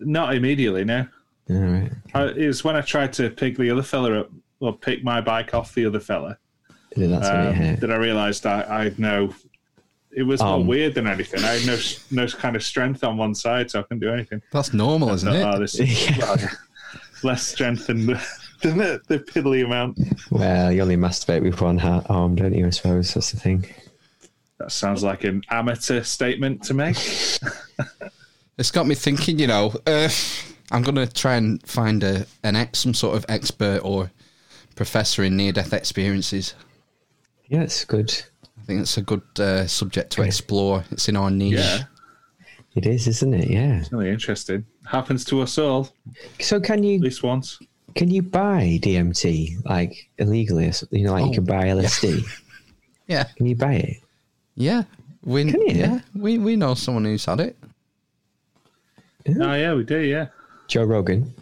not 0.03 0.34
immediately, 0.34 0.82
no. 0.84 1.07
All 1.51 1.57
right. 1.57 1.91
I, 2.14 2.24
it 2.28 2.47
was 2.47 2.64
when 2.64 2.74
I 2.74 2.80
tried 2.80 3.12
to 3.14 3.28
pick 3.28 3.59
the 3.59 3.70
other 3.70 3.82
fella 3.82 4.20
up, 4.20 4.30
or 4.61 4.74
pick 4.76 5.05
my 5.05 5.20
bike 5.20 5.53
off 5.53 5.74
the 5.74 5.84
other 5.84 6.01
fella, 6.01 6.38
Then 6.97 7.11
That's 7.11 7.28
when 7.28 7.41
it 7.41 7.49
um, 7.49 7.55
hurt. 7.55 7.80
that 7.80 7.91
I 7.91 7.97
realised 7.97 8.47
I, 8.47 8.64
I 8.68 8.84
had 8.84 8.99
no. 8.99 9.34
It 10.12 10.24
was 10.24 10.40
more 10.40 10.54
Um. 10.56 10.66
weird 10.66 10.94
than 10.94 11.06
anything. 11.06 11.44
I 11.44 11.54
had 11.58 11.66
no 11.66 11.78
no 12.11 12.26
kind 12.28 12.56
of 12.56 12.62
strength 12.62 13.04
on 13.04 13.16
one 13.16 13.34
side, 13.34 13.70
so 13.70 13.78
I 13.78 13.82
couldn't 13.82 14.00
do 14.00 14.12
anything. 14.12 14.42
That's 14.52 14.72
normal, 14.72 15.11
isn't 15.14 15.32
So, 15.32 15.50
oh, 15.50 15.56
it? 15.56 15.58
this 15.61 15.78
Yeah. 16.11 16.18
well, 16.18 16.36
yeah. 16.40 16.48
less 17.22 17.46
strength 17.46 17.86
than 17.86 18.06
the, 18.06 18.26
than 18.62 18.78
the, 18.78 19.00
the 19.06 19.18
piddly 19.20 19.64
amount. 19.64 19.98
Well, 20.30 20.72
you 20.72 20.82
only 20.82 20.96
masturbate 20.96 21.42
with 21.42 21.61
one 21.61 21.78
ha- 21.78 22.02
arm, 22.08 22.34
don't 22.34 22.52
you? 22.54 22.66
I 22.66 22.70
suppose 22.70 23.14
that's 23.14 23.30
the 23.30 23.38
thing. 23.38 23.66
That 24.58 24.72
sounds 24.72 25.02
like 25.02 25.24
an 25.24 25.42
amateur 25.50 26.02
statement 26.02 26.64
to 26.64 26.74
make. 26.74 26.96
It's 28.58 28.70
got 28.70 28.86
me 28.86 28.94
thinking. 28.94 29.38
You 29.38 29.46
know, 29.46 29.74
uh, 29.86 30.11
I'm 30.70 30.82
going 30.82 30.96
to 30.96 31.06
try 31.06 31.36
and 31.36 31.66
find 31.66 32.02
a 32.04 32.26
an 32.42 32.56
ex, 32.56 32.80
some 32.80 32.92
sort 32.92 33.16
of 33.16 33.24
expert 33.28 33.80
or 33.82 34.11
professor 34.76 35.22
in 35.24 35.34
near 35.36 35.50
death 35.52 35.72
experiences. 35.72 36.52
Yeah, 37.48 37.62
it's 37.62 37.86
good. 37.86 38.22
I 38.70 38.72
think 38.74 38.82
it's 38.82 38.98
a 38.98 39.02
good 39.02 39.22
uh, 39.40 39.66
subject 39.66 40.12
to 40.12 40.22
explore. 40.22 40.84
It's 40.92 41.08
in 41.08 41.16
our 41.16 41.28
niche. 41.28 41.54
Yeah, 41.54 41.78
It 42.76 42.86
is, 42.86 43.08
isn't 43.08 43.34
it? 43.34 43.50
Yeah. 43.50 43.80
It's 43.80 43.90
really 43.90 44.10
interesting. 44.10 44.64
Happens 44.86 45.24
to 45.24 45.40
us 45.42 45.58
all 45.58 45.88
So 46.38 46.60
can 46.60 46.84
you 46.84 46.94
at 46.94 47.00
least 47.00 47.24
once. 47.24 47.58
can 47.96 48.12
you 48.12 48.22
buy 48.22 48.78
DMT 48.80 49.64
like 49.64 50.08
illegally? 50.18 50.66
or 50.68 50.72
something? 50.72 51.00
You 51.00 51.06
know, 51.06 51.14
like 51.14 51.24
you 51.24 51.30
Oh, 51.30 51.34
can 51.34 51.44
buy 51.46 51.64
LSD. 51.64 52.22
Yeah, 53.08 53.24
Can 53.36 53.46
you 53.46 53.56
buy 53.56 53.74
it? 53.74 53.96
yeah. 54.54 54.84
We 55.24 55.50
Can 55.50 55.60
you? 55.62 55.74
yeah 55.74 56.00
we 56.14 56.38
we 56.38 56.54
know 56.54 56.74
someone 56.74 57.04
who's 57.06 57.24
had 57.24 57.40
it. 57.40 57.56
Oh 59.28 59.54
yeah, 59.54 59.74
we 59.74 59.82
do. 59.82 59.98
Yeah, 59.98 60.28
Joe 60.68 60.84
Rogan. 60.84 61.34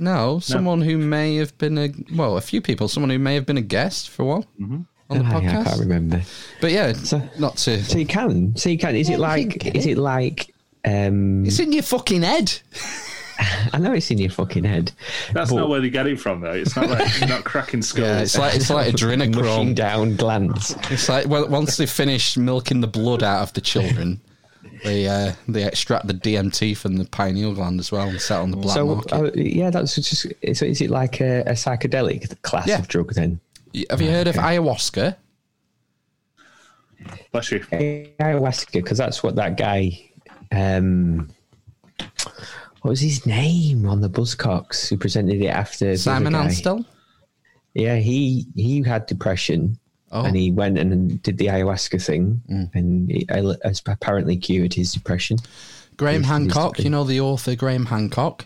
No, 0.00 0.40
someone 0.40 0.80
who 0.82 0.98
may 0.98 1.36
have 1.36 1.56
been 1.58 1.78
a 1.78 1.90
well, 2.16 2.36
a 2.36 2.40
few 2.40 2.60
people. 2.60 2.88
Someone 2.88 3.10
who 3.10 3.20
may 3.20 3.36
have 3.36 3.46
been 3.46 3.56
a 3.56 3.68
guest 3.76 4.10
for 4.10 4.24
one 4.24 4.86
on 5.12 5.18
the 5.28 5.34
Ah, 5.34 5.40
yeah, 5.40 5.60
I 5.60 5.64
can't 5.64 5.80
remember. 5.80 6.22
But 6.60 6.72
yeah, 6.72 6.92
So- 6.92 7.22
not 7.38 7.56
to. 7.58 7.82
So 7.84 7.98
you 7.98 8.06
can. 8.06 8.56
So 8.56 8.68
you 8.68 8.78
can. 8.78 8.96
Is 8.96 9.08
Yeah, 9.08 9.16
it 9.16 9.20
like? 9.20 9.66
Is 9.74 9.86
it. 9.86 9.90
it 9.92 9.98
like? 9.98 10.54
Um, 10.84 11.44
It's 11.46 11.58
in 11.60 11.72
your 11.72 11.82
fucking 11.84 12.22
head. 12.22 12.52
I 13.72 13.78
know 13.78 13.92
it's 13.92 14.10
in 14.10 14.18
your 14.18 14.30
fucking 14.30 14.64
head. 14.64 14.92
that's 15.32 15.50
But- 15.50 15.56
not 15.56 15.68
where 15.68 15.80
they 15.80 15.90
get 15.90 16.06
it 16.06 16.20
from, 16.20 16.40
though. 16.42 16.52
It's 16.52 16.76
not 16.76 16.88
like 16.90 17.18
you're 17.18 17.28
not 17.28 17.44
cracking 17.44 17.82
skulls. 17.90 18.06
Yeah, 18.06 18.20
it's 18.20 18.38
like 18.38 18.54
it's 18.54 18.70
like 18.70 18.92
Mushing 19.00 19.08
adrenochrome. 19.18 19.74
down 19.74 20.16
glands. 20.16 20.76
It's 20.90 21.08
like 21.08 21.26
well, 21.28 21.48
once 21.48 21.76
they 21.76 21.86
finish 21.86 22.36
milking 22.36 22.80
the 22.80 22.86
blood 22.86 23.22
out 23.22 23.42
of 23.42 23.52
the 23.54 23.60
children, 23.60 24.20
they 24.84 25.08
uh, 25.08 25.32
they 25.48 25.64
extract 25.64 26.06
the 26.06 26.14
DMT 26.14 26.76
from 26.76 26.96
the 26.98 27.04
pineal 27.06 27.54
gland 27.54 27.80
as 27.80 27.90
well 27.90 28.08
and 28.08 28.20
sell 28.20 28.42
on 28.42 28.50
the 28.50 28.56
black 28.58 28.76
So 28.76 28.86
market. 28.86 29.12
uh, 29.12 29.30
yeah, 29.34 29.70
that's 29.70 29.94
just. 29.96 30.22
So 30.54 30.66
is 30.66 30.80
it 30.80 30.90
like 30.90 31.20
a, 31.20 31.40
a 31.42 31.52
psychedelic 31.52 32.40
class 32.42 32.68
Yeah. 32.68 32.78
of 32.78 32.86
drug 32.88 33.14
then? 33.14 33.40
Have 33.90 34.00
you 34.02 34.10
heard 34.10 34.28
of 34.28 34.36
ayahuasca? 34.36 35.16
Bless 37.32 37.50
you. 37.50 37.60
Ayahuasca, 37.60 38.72
because 38.72 38.98
that's 38.98 39.22
what 39.22 39.34
that 39.36 39.56
guy. 39.56 39.98
Um, 40.52 41.30
what 42.82 42.90
was 42.90 43.00
his 43.00 43.24
name 43.26 43.86
on 43.86 44.00
the 44.00 44.10
Buzzcocks 44.10 44.88
who 44.88 44.96
presented 44.96 45.40
it 45.40 45.46
after 45.48 45.96
Simon 45.96 46.32
guy? 46.32 46.46
Amstell. 46.46 46.84
Yeah, 47.74 47.96
he 47.96 48.46
he 48.54 48.82
had 48.82 49.06
depression. 49.06 49.78
Oh. 50.14 50.24
And 50.24 50.36
he 50.36 50.50
went 50.52 50.76
and 50.78 51.22
did 51.22 51.38
the 51.38 51.46
ayahuasca 51.46 52.04
thing, 52.04 52.42
Mm. 52.50 52.74
and 52.74 53.10
he 53.10 53.26
has 53.64 53.80
apparently 53.86 54.36
cured 54.36 54.74
his 54.74 54.92
depression. 54.92 55.38
Graham 55.96 56.22
Yes, 56.22 56.30
it 56.30 56.42
used 56.42 56.52
to 56.54 56.60
Hancock. 56.60 56.78
You 56.80 56.90
know 56.90 57.04
the 57.04 57.20
author 57.20 57.54
Graham 57.54 57.86
Hancock. 57.86 58.44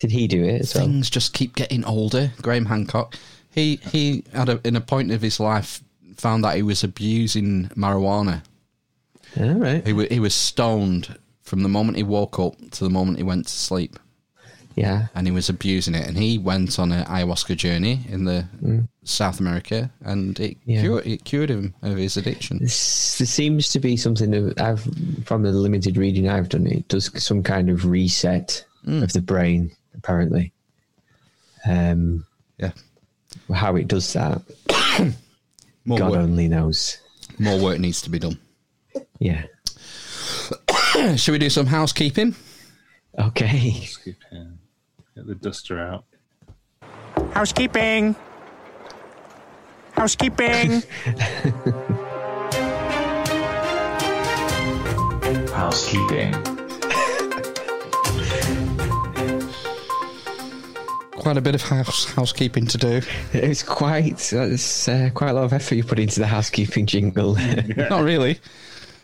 Did 0.00 0.10
he 0.10 0.26
do 0.26 0.42
it 0.42 0.62
as 0.62 0.74
well? 0.74 0.84
Things 0.86 1.08
just 1.08 1.32
keep 1.32 1.54
getting 1.54 1.84
older. 1.84 2.32
Graham 2.42 2.66
Hancock. 2.66 3.16
He 3.54 3.76
he 3.92 4.24
had 4.32 4.48
a, 4.48 4.60
in 4.64 4.76
a 4.76 4.80
point 4.80 5.12
of 5.12 5.22
his 5.22 5.38
life 5.40 5.82
found 6.16 6.44
that 6.44 6.56
he 6.56 6.62
was 6.62 6.82
abusing 6.84 7.68
marijuana. 7.76 8.42
All 9.38 9.54
right. 9.54 9.86
He 9.86 9.92
wa 9.92 10.04
he 10.10 10.20
was 10.20 10.34
stoned 10.34 11.16
from 11.42 11.62
the 11.62 11.68
moment 11.68 11.96
he 11.96 12.02
woke 12.02 12.38
up 12.38 12.54
to 12.72 12.84
the 12.84 12.90
moment 12.90 13.18
he 13.18 13.24
went 13.24 13.46
to 13.46 13.52
sleep. 13.52 13.98
Yeah. 14.76 15.06
and 15.14 15.24
he 15.24 15.32
was 15.32 15.48
abusing 15.48 15.94
it. 15.94 16.04
And 16.08 16.16
he 16.18 16.36
went 16.36 16.80
on 16.80 16.90
an 16.90 17.04
ayahuasca 17.04 17.56
journey 17.56 18.00
in 18.08 18.24
the 18.24 18.44
South 19.04 19.38
America, 19.38 19.88
and 20.02 20.40
it, 20.40 20.56
Yeah. 20.66 20.80
cured, 20.80 21.06
it 21.06 21.24
cured 21.24 21.48
him 21.48 21.74
of 21.82 21.96
his 21.96 22.16
addiction. 22.16 22.58
This, 22.58 23.18
there 23.18 23.26
seems 23.28 23.68
to 23.68 23.78
be 23.78 23.96
something 23.96 24.32
that 24.32 24.60
I've 24.60 24.82
from 25.26 25.44
the 25.44 25.52
limited 25.52 25.96
reading 25.96 26.28
I've 26.28 26.48
done. 26.48 26.66
It 26.66 26.88
does 26.88 27.08
some 27.22 27.40
kind 27.44 27.70
of 27.70 27.86
reset 27.86 28.64
Mm. 28.84 29.04
of 29.04 29.12
the 29.12 29.22
brain, 29.22 29.70
apparently. 29.96 30.52
Um, 31.66 32.26
Yeah, 32.58 32.72
how 33.52 33.76
it 33.76 33.88
does 33.88 34.12
that, 34.12 34.42
more 35.84 35.98
God 35.98 36.10
work, 36.12 36.20
only 36.20 36.48
knows. 36.48 36.98
more 37.38 37.58
work 37.60 37.78
needs 37.78 38.02
to 38.02 38.10
be 38.10 38.18
done. 38.18 38.38
Yeah. 39.18 39.44
Should 41.16 41.32
we 41.32 41.38
do 41.38 41.50
some 41.50 41.66
housekeeping? 41.66 42.34
Okay. 43.18 43.88
Keep, 44.04 44.16
uh, 44.32 44.36
Get 45.14 45.26
the 45.26 45.34
duster 45.34 45.78
out. 45.78 46.04
Housekeeping. 47.32 48.16
Housekeeping. 49.92 50.82
housekeeping. 55.52 56.53
Quite 61.24 61.38
a 61.38 61.40
bit 61.40 61.54
of 61.54 61.62
house 61.62 62.04
housekeeping 62.04 62.66
to 62.66 62.76
do. 62.76 63.00
It's 63.32 63.62
quite 63.62 64.30
it's 64.34 64.88
uh, 64.88 65.08
quite 65.14 65.30
a 65.30 65.32
lot 65.32 65.44
of 65.44 65.54
effort 65.54 65.74
you 65.74 65.82
put 65.82 65.98
into 65.98 66.20
the 66.20 66.26
housekeeping 66.26 66.84
jingle. 66.84 67.34
Not 67.76 68.04
really. 68.04 68.40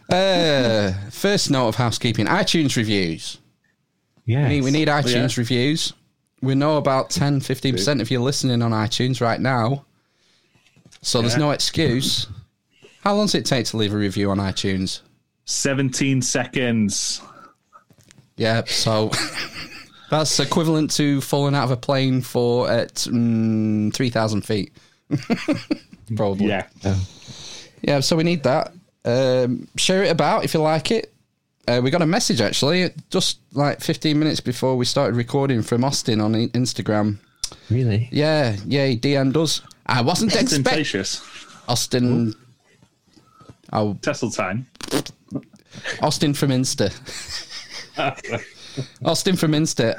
Uh, 0.06 0.92
first 1.08 1.50
note 1.50 1.68
of 1.68 1.76
housekeeping: 1.76 2.26
iTunes 2.26 2.76
reviews. 2.76 3.38
yeah, 4.26 4.42
We 4.42 4.48
need, 4.48 4.64
we 4.64 4.70
need 4.70 4.88
iTunes 4.88 5.34
yeah. 5.34 5.40
reviews. 5.40 5.94
We 6.42 6.54
know 6.54 6.76
about 6.76 7.08
10 7.08 7.40
15% 7.40 8.02
of 8.02 8.10
you 8.10 8.20
listening 8.20 8.60
on 8.60 8.72
iTunes 8.72 9.22
right 9.22 9.40
now. 9.40 9.86
So 11.00 11.22
there's 11.22 11.38
no 11.38 11.52
excuse. 11.52 12.26
How 13.00 13.14
long 13.14 13.24
does 13.24 13.34
it 13.34 13.46
take 13.46 13.64
to 13.66 13.78
leave 13.78 13.94
a 13.94 13.96
review 13.96 14.30
on 14.30 14.36
iTunes? 14.36 15.00
17 15.46 16.20
seconds. 16.20 17.22
Yeah, 18.36 18.64
so 18.66 19.10
that's 20.10 20.38
equivalent 20.40 20.90
to 20.92 21.20
falling 21.20 21.54
out 21.54 21.64
of 21.64 21.70
a 21.70 21.76
plane 21.76 22.20
for 22.20 22.68
at 22.68 22.94
mm, 22.94 23.94
3,000 23.94 24.42
feet. 24.42 24.72
Probably. 26.16 26.48
Yeah. 26.48 26.66
Yeah, 27.82 28.00
so 28.00 28.16
we 28.16 28.24
need 28.24 28.42
that. 28.42 28.72
Um, 29.04 29.68
share 29.76 30.02
it 30.02 30.10
about 30.10 30.44
if 30.44 30.52
you 30.52 30.60
like 30.60 30.90
it. 30.90 31.12
Uh, 31.68 31.80
we 31.82 31.90
got 31.90 32.02
a 32.02 32.06
message 32.06 32.40
actually, 32.40 32.90
just 33.10 33.38
like 33.52 33.80
15 33.80 34.18
minutes 34.18 34.40
before 34.40 34.76
we 34.76 34.84
started 34.84 35.14
recording 35.16 35.62
from 35.62 35.84
Austin 35.84 36.20
on 36.20 36.34
Instagram. 36.34 37.18
really. 37.70 38.08
Yeah, 38.10 38.56
yeah, 38.66 38.86
he 38.86 38.98
DM'd 38.98 39.36
us. 39.36 39.62
I 39.86 40.02
wasn't 40.02 40.32
expecting 40.32 40.60
Ostentatious. 40.66 41.22
Austin. 41.68 42.34
Oh, 43.72 43.94
Tesseltine. 44.00 44.64
Austin 46.02 46.34
from 46.34 46.50
Insta. 46.50 46.90
Austin 49.04 49.36
from 49.36 49.52
Insta. 49.52 49.94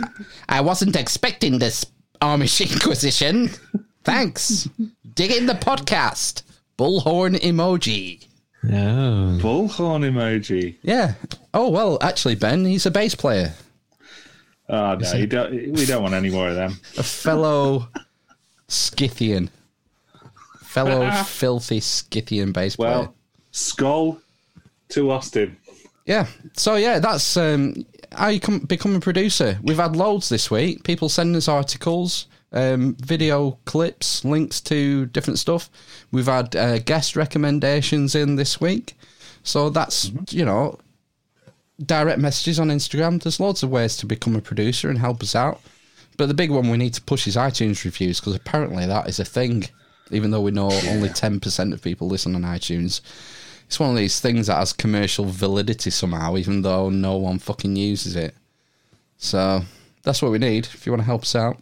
I 0.49 0.61
wasn't 0.61 0.95
expecting 0.95 1.59
this 1.59 1.85
Amish 2.21 2.61
Inquisition. 2.73 3.49
Thanks. 4.03 4.67
Digging 5.15 5.45
the 5.45 5.53
podcast. 5.53 6.43
Bullhorn 6.77 7.35
emoji. 7.39 8.25
Oh, 8.63 9.37
Bullhorn 9.41 10.03
emoji. 10.09 10.75
Yeah. 10.83 11.13
Oh 11.53 11.69
well, 11.69 11.97
actually, 12.01 12.35
Ben, 12.35 12.65
he's 12.65 12.85
a 12.85 12.91
bass 12.91 13.13
player, 13.15 13.53
Oh, 14.69 14.95
no. 14.95 15.13
You 15.13 15.27
don't, 15.27 15.51
we 15.73 15.85
don't 15.85 16.01
want 16.01 16.13
any 16.13 16.29
more 16.29 16.47
of 16.49 16.55
them. 16.55 16.79
a 16.97 17.03
fellow 17.03 17.89
Scythian, 18.67 19.49
fellow 20.61 21.09
filthy 21.25 21.79
Scythian 21.81 22.51
bass 22.53 22.75
player. 22.77 22.89
Well, 22.91 23.15
skull 23.51 24.21
to 24.89 25.11
Austin. 25.11 25.57
Yeah. 26.05 26.27
So 26.53 26.75
yeah, 26.75 26.99
that's 26.99 27.35
um, 27.37 27.85
how 28.11 28.27
you 28.27 28.39
come, 28.39 28.59
become 28.59 28.95
a 28.95 28.99
producer. 28.99 29.59
We've 29.61 29.77
had 29.77 29.95
loads 29.95 30.29
this 30.29 30.51
week. 30.51 30.83
People 30.83 31.09
sending 31.09 31.35
us 31.35 31.47
articles, 31.47 32.27
um, 32.51 32.95
video 32.95 33.57
clips, 33.65 34.25
links 34.25 34.61
to 34.61 35.05
different 35.07 35.39
stuff. 35.39 35.69
We've 36.11 36.25
had 36.25 36.55
uh, 36.55 36.79
guest 36.79 37.15
recommendations 37.15 38.15
in 38.15 38.35
this 38.35 38.59
week. 38.59 38.95
So 39.43 39.69
that's 39.69 40.11
you 40.29 40.45
know 40.45 40.77
direct 41.83 42.19
messages 42.19 42.59
on 42.59 42.69
Instagram. 42.69 43.21
There's 43.21 43.39
loads 43.39 43.63
of 43.63 43.69
ways 43.69 43.97
to 43.97 44.05
become 44.05 44.35
a 44.35 44.41
producer 44.41 44.89
and 44.89 44.99
help 44.99 45.23
us 45.23 45.35
out. 45.35 45.61
But 46.17 46.27
the 46.27 46.33
big 46.33 46.51
one 46.51 46.69
we 46.69 46.77
need 46.77 46.93
to 46.95 47.01
push 47.01 47.25
is 47.25 47.35
iTunes 47.35 47.83
reviews 47.83 48.19
because 48.19 48.35
apparently 48.35 48.85
that 48.85 49.07
is 49.07 49.19
a 49.19 49.25
thing. 49.25 49.65
Even 50.11 50.29
though 50.29 50.41
we 50.41 50.51
know 50.51 50.69
only 50.89 51.09
ten 51.09 51.39
percent 51.39 51.73
of 51.73 51.81
people 51.81 52.07
listen 52.07 52.35
on 52.35 52.41
iTunes, 52.41 53.01
it's 53.71 53.79
one 53.79 53.89
of 53.89 53.95
these 53.95 54.19
things 54.19 54.47
that 54.47 54.55
has 54.57 54.73
commercial 54.73 55.23
validity 55.23 55.89
somehow, 55.91 56.35
even 56.35 56.61
though 56.61 56.89
no 56.89 57.15
one 57.15 57.39
fucking 57.39 57.77
uses 57.77 58.17
it. 58.17 58.35
So 59.15 59.61
that's 60.03 60.21
what 60.21 60.29
we 60.33 60.39
need. 60.39 60.65
If 60.65 60.85
you 60.85 60.91
want 60.91 60.99
to 60.99 61.05
help 61.05 61.21
us 61.21 61.35
out, 61.37 61.57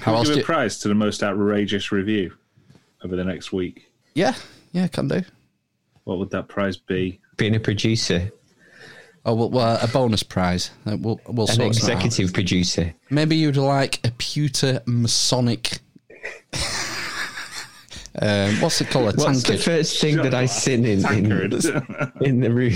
how 0.00 0.12
We'll 0.12 0.20
else 0.20 0.28
give 0.28 0.36
do? 0.36 0.42
a 0.42 0.44
prize 0.44 0.78
to 0.78 0.86
the 0.88 0.94
most 0.94 1.24
outrageous 1.24 1.90
review 1.90 2.34
over 3.02 3.16
the 3.16 3.24
next 3.24 3.52
week. 3.52 3.90
yeah, 4.14 4.34
yeah, 4.70 4.86
can 4.86 5.08
do. 5.08 5.22
What 6.04 6.18
would 6.20 6.30
that 6.30 6.46
prize 6.46 6.76
be? 6.76 7.18
being 7.36 7.56
a 7.56 7.60
producer, 7.60 8.30
Oh 9.26 9.34
well, 9.34 9.50
well 9.50 9.78
a 9.82 9.88
bonus 9.88 10.22
prize. 10.22 10.70
Uh, 10.86 10.96
We'll 11.00 11.20
we'll 11.26 11.48
an 11.48 11.54
sort 11.54 11.74
something 11.74 11.96
out. 11.96 12.04
executive 12.04 12.32
producer. 12.32 12.94
Maybe 13.10 13.34
you'd 13.34 13.56
like 13.56 13.98
a 14.06 14.12
pewter 14.12 14.82
Masonic. 14.86 15.80
Um, 18.20 18.60
what's 18.60 18.80
it 18.80 18.90
called? 18.90 19.14
A 19.14 19.16
What's 19.16 19.42
the 19.42 19.58
first 19.58 20.00
thing 20.00 20.16
that 20.16 20.34
I 20.34 20.46
seen 20.46 20.84
in, 20.84 21.04
in 21.06 21.30
in 22.20 22.40
the 22.40 22.52
room? 22.52 22.74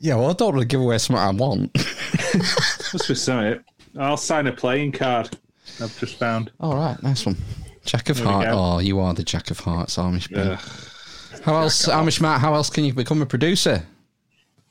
yeah, 0.00 0.14
well, 0.14 0.30
I 0.30 0.32
don't 0.34 0.54
want 0.54 0.60
to 0.60 0.66
give 0.66 0.80
away 0.80 0.98
something 0.98 1.22
I 1.22 1.30
want. 1.30 1.74
Must 2.34 3.08
be 3.08 3.14
something. 3.14 3.62
I'll 3.98 4.16
sign 4.16 4.46
a 4.46 4.52
playing 4.52 4.92
card. 4.92 5.36
I've 5.80 5.98
just 5.98 6.18
found. 6.18 6.52
All 6.60 6.76
right, 6.76 7.00
nice 7.02 7.26
one. 7.26 7.36
Jack 7.84 8.08
of 8.08 8.20
we 8.20 8.26
Hearts. 8.26 8.48
Oh, 8.52 8.78
you 8.78 9.00
are 9.00 9.14
the 9.14 9.22
Jack 9.22 9.50
of 9.50 9.60
Hearts, 9.60 9.96
Amish 9.96 10.32
Ben. 10.32 10.48
Ugh. 10.48 11.42
How 11.44 11.56
else, 11.56 11.86
Amish 11.86 12.20
Matt? 12.20 12.40
How 12.40 12.54
else 12.54 12.70
can 12.70 12.84
you 12.84 12.92
become 12.92 13.22
a 13.22 13.26
producer? 13.26 13.84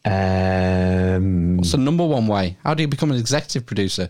Um, 0.04 1.58
What's 1.58 1.72
the 1.72 1.78
number 1.78 2.06
one 2.06 2.28
way? 2.28 2.58
How 2.64 2.74
do 2.74 2.84
you 2.84 2.88
become 2.88 3.12
an 3.12 3.18
executive 3.18 3.66
producer? 3.66 4.10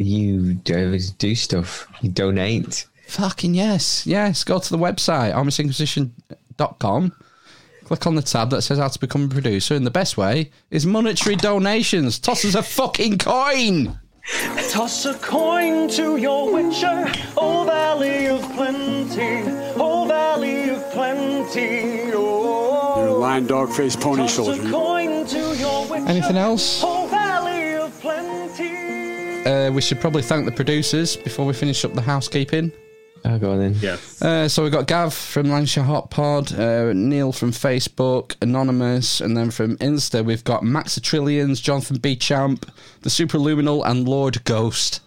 you 0.00 0.54
do, 0.54 0.98
do 1.18 1.34
stuff. 1.34 1.86
You 2.00 2.10
donate. 2.10 2.86
Fucking 3.10 3.54
yes, 3.54 4.06
yes. 4.06 4.44
Go 4.44 4.60
to 4.60 4.70
the 4.70 4.78
website 4.78 5.34
amishinquisition.com. 5.34 7.12
Click 7.84 8.06
on 8.06 8.14
the 8.14 8.22
tab 8.22 8.50
that 8.50 8.62
says 8.62 8.78
how 8.78 8.86
to 8.86 8.98
become 9.00 9.24
a 9.24 9.28
producer, 9.28 9.74
and 9.74 9.84
the 9.84 9.90
best 9.90 10.16
way 10.16 10.50
is 10.70 10.86
monetary 10.86 11.34
donations. 11.34 12.20
Toss 12.20 12.44
us 12.44 12.54
a 12.54 12.62
fucking 12.62 13.18
coin. 13.18 13.98
Toss 14.70 15.06
a 15.06 15.14
coin 15.14 15.88
to 15.88 16.16
your 16.18 16.52
witcher, 16.52 17.10
oh 17.36 17.64
valley 17.64 18.26
of 18.28 18.42
plenty, 18.52 19.42
oh 19.76 20.04
valley 20.06 20.70
of 20.70 20.88
plenty, 20.92 22.12
oh. 22.14 22.94
You're 22.98 23.08
a 23.08 23.12
lion, 23.14 23.46
dog, 23.48 23.70
face, 23.72 23.96
pony 23.96 24.22
Toss 24.22 24.38
a 24.38 24.44
soldier. 24.44 24.70
coin 24.70 25.26
to 25.26 25.56
your 25.56 25.84
witcher, 25.88 26.06
Anything 26.06 26.36
else? 26.36 26.82
oh 26.84 27.08
valley 27.08 27.74
of 27.74 28.00
plenty. 28.00 29.50
Uh, 29.50 29.72
we 29.72 29.80
should 29.80 30.00
probably 30.00 30.22
thank 30.22 30.44
the 30.44 30.52
producers 30.52 31.16
before 31.16 31.44
we 31.44 31.52
finish 31.54 31.84
up 31.84 31.94
the 31.94 32.02
housekeeping. 32.02 32.70
I'll 33.24 33.38
go 33.38 33.52
on 33.52 33.58
then. 33.58 33.76
Yes. 33.80 34.22
Uh, 34.22 34.48
so 34.48 34.62
we've 34.62 34.72
got 34.72 34.86
Gav 34.86 35.12
from 35.12 35.50
Lancashire 35.50 35.84
Hot 35.84 36.10
Pod, 36.10 36.52
uh, 36.58 36.92
Neil 36.92 37.32
from 37.32 37.52
Facebook, 37.52 38.34
Anonymous, 38.40 39.20
and 39.20 39.36
then 39.36 39.50
from 39.50 39.76
Insta 39.78 40.24
we've 40.24 40.44
got 40.44 40.62
Max 40.62 40.98
Trillions, 41.00 41.60
Jonathan 41.60 41.98
B. 41.98 42.16
Champ, 42.16 42.70
the 43.02 43.10
Superluminal, 43.10 43.86
and 43.86 44.08
Lord 44.08 44.42
Ghost. 44.44 45.02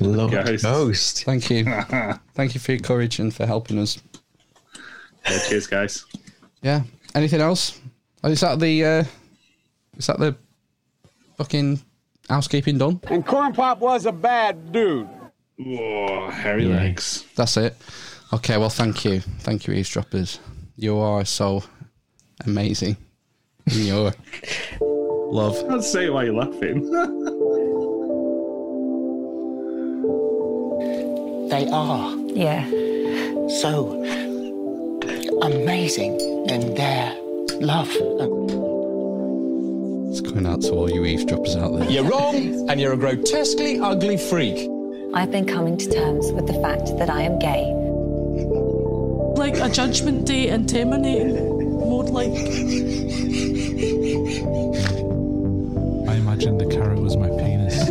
Lord 0.00 0.32
Ghost. 0.32 0.64
Ghost. 0.64 1.24
Thank 1.24 1.50
you. 1.50 1.64
Thank 2.34 2.54
you 2.54 2.60
for 2.60 2.72
your 2.72 2.80
courage 2.80 3.18
and 3.18 3.34
for 3.34 3.46
helping 3.46 3.78
us. 3.78 4.00
Yeah, 5.28 5.38
cheers, 5.48 5.66
guys. 5.66 6.04
Yeah. 6.62 6.82
Anything 7.14 7.40
else? 7.40 7.80
Oh, 8.22 8.30
is 8.30 8.40
that 8.40 8.58
the 8.58 8.84
uh, 8.84 9.04
is 9.96 10.06
that 10.06 10.18
the 10.18 10.36
fucking 11.36 11.80
housekeeping 12.28 12.78
done? 12.78 13.00
And 13.04 13.24
Corn 13.26 13.52
Pop 13.52 13.80
was 13.80 14.06
a 14.06 14.12
bad 14.12 14.72
dude. 14.72 15.08
Oh, 15.60 16.30
hairy 16.30 16.64
legs. 16.66 17.24
That's 17.36 17.56
it. 17.56 17.76
Okay, 18.32 18.56
well 18.58 18.70
thank 18.70 19.04
you. 19.04 19.20
Thank 19.40 19.66
you, 19.66 19.74
eavesdroppers. 19.74 20.40
You 20.76 20.98
are 20.98 21.24
so 21.24 21.62
amazing. 22.44 22.96
In 23.72 23.86
your 23.86 24.12
love. 24.80 25.56
I'd 25.70 25.84
say 25.84 26.10
why 26.10 26.24
you're 26.24 26.34
laughing. 26.34 26.90
They 31.50 31.68
are 31.70 32.16
Yeah. 32.34 32.64
so 33.60 34.02
amazing 35.42 36.18
in 36.48 36.74
their 36.74 37.14
love. 37.60 37.88
It's 40.10 40.20
going 40.20 40.46
out 40.46 40.62
to 40.62 40.70
all 40.72 40.90
you 40.90 41.04
eavesdroppers 41.04 41.54
out 41.54 41.76
there. 41.78 41.88
You're 41.90 42.04
wrong, 42.04 42.68
and 42.68 42.80
you're 42.80 42.94
a 42.94 42.96
grotesquely 42.96 43.78
ugly 43.78 44.16
freak. 44.16 44.68
I've 45.14 45.30
been 45.30 45.46
coming 45.46 45.76
to 45.78 45.88
terms 45.90 46.30
with 46.32 46.46
the 46.46 46.54
fact 46.54 46.86
that 46.98 47.08
I 47.08 47.22
am 47.22 47.38
gay. 47.38 47.72
Like 49.36 49.56
a 49.58 49.68
judgment 49.72 50.26
day 50.26 50.48
and 50.48 50.68
terminating. 50.68 51.36
More 51.78 52.04
like. 52.04 52.30
I 56.08 56.16
imagined 56.16 56.60
the 56.60 56.66
carrot 56.70 57.00
was 57.00 57.16
my 57.16 57.28
penis. 57.30 57.88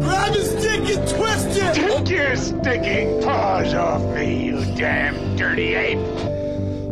Grab 0.00 0.32
his 0.34 0.52
dick 0.62 0.96
and 0.96 1.08
twist 1.08 1.48
it! 1.58 1.74
Take 1.74 2.08
your 2.08 2.36
stinking 2.36 3.22
paws 3.22 3.74
off 3.74 4.02
me, 4.14 4.46
you 4.46 4.64
damn 4.76 5.36
dirty 5.36 5.74
ape! 5.74 5.98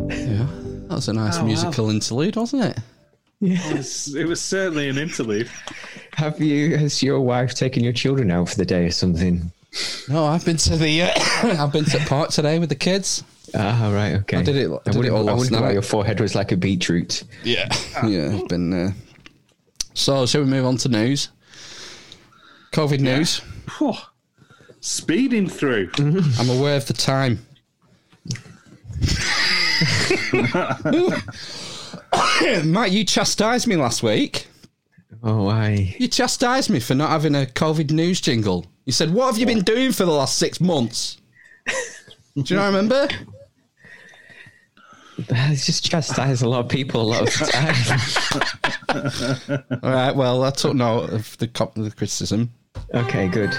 Yeah. 0.09 0.47
That 0.87 0.95
was 0.95 1.07
a 1.07 1.13
nice 1.13 1.37
Oh, 1.37 1.41
wow. 1.41 1.45
musical 1.47 1.89
interlude, 1.89 2.35
wasn't 2.35 2.65
it? 2.65 2.77
It 3.41 3.77
was, 3.77 4.15
it 4.15 4.25
was 4.25 4.41
certainly 4.41 4.89
an 4.89 4.97
interlude. 4.97 5.49
Have 6.17 6.41
you? 6.41 6.77
Has 6.77 7.03
your 7.03 7.21
wife 7.21 7.53
taken 7.53 7.83
your 7.83 7.93
children 7.93 8.31
out 8.31 8.49
for 8.49 8.55
the 8.55 8.65
day 8.65 8.85
or 8.85 8.91
something? 8.91 9.51
No, 10.09 10.25
I've 10.25 10.43
been 10.43 10.57
to 10.57 10.75
the 10.75 11.03
uh, 11.03 11.11
I've 11.63 11.71
been 11.71 11.85
to 11.85 11.99
the 11.99 12.05
park 12.07 12.31
today 12.31 12.57
with 12.57 12.69
the 12.69 12.75
kids. 12.75 13.23
Ah, 13.53 13.91
right, 13.93 14.15
okay. 14.15 14.37
I 14.37 14.41
did 14.41 14.55
it- 14.55 14.71
I 14.71 14.91
did 14.91 14.97
wouldn't- 14.97 15.05
it 15.05 15.09
all 15.11 15.29
I 15.29 15.33
last 15.33 15.39
wouldn't 15.51 15.61
why 15.61 15.71
your 15.73 15.83
forehead 15.83 16.19
was 16.19 16.33
like 16.33 16.51
a 16.51 16.57
beetroot. 16.57 17.23
Yeah. 17.43 17.69
yeah, 18.05 18.35
I've 18.35 18.47
been 18.47 18.73
uh, 18.73 18.91
So, 19.93 20.25
shall 20.25 20.41
we 20.41 20.47
move 20.47 20.65
on 20.65 20.77
to 20.77 20.89
news? 20.89 21.29
COVID 22.73 22.99
news. 22.99 23.41
Phew. 23.77 23.93
Speeding 24.81 25.47
through. 25.47 25.91
I'm 25.97 26.49
aware 26.49 26.77
of 26.77 26.87
the 26.87 26.93
time. 26.93 27.45
Matt, 32.65 32.91
you 32.91 33.05
chastised 33.05 33.67
me 33.67 33.75
last 33.75 34.01
week. 34.01 34.47
Oh, 35.23 35.43
why? 35.43 35.95
You 35.99 36.07
chastised 36.07 36.69
me 36.69 36.79
for 36.79 36.95
not 36.95 37.09
having 37.09 37.35
a 37.35 37.45
COVID 37.45 37.91
news 37.91 38.21
jingle. 38.21 38.65
You 38.85 38.93
said, 38.93 39.13
What 39.13 39.27
have 39.27 39.37
you 39.37 39.45
been 39.45 39.63
doing 39.63 39.91
for 39.91 40.05
the 40.05 40.11
last 40.11 40.37
six 40.37 40.61
months? 40.61 41.17
Do 42.35 42.43
you 42.45 42.55
not 42.55 42.67
remember? 42.67 43.07
It's 45.29 45.65
just 45.65 45.83
chastise 45.83 46.43
a 46.43 46.47
lot 46.47 46.59
of 46.59 46.69
people 46.69 47.01
a 47.01 47.09
lot 47.09 47.21
of 47.23 47.27
the 47.27 47.45
time. 49.71 49.79
All 49.81 49.89
right, 49.89 50.15
well, 50.15 50.43
I 50.43 50.51
took 50.51 50.75
note 50.75 51.09
of 51.09 51.35
the, 51.39 51.47
the 51.47 51.91
criticism. 51.95 52.51
okay, 52.93 53.27
good. 53.27 53.51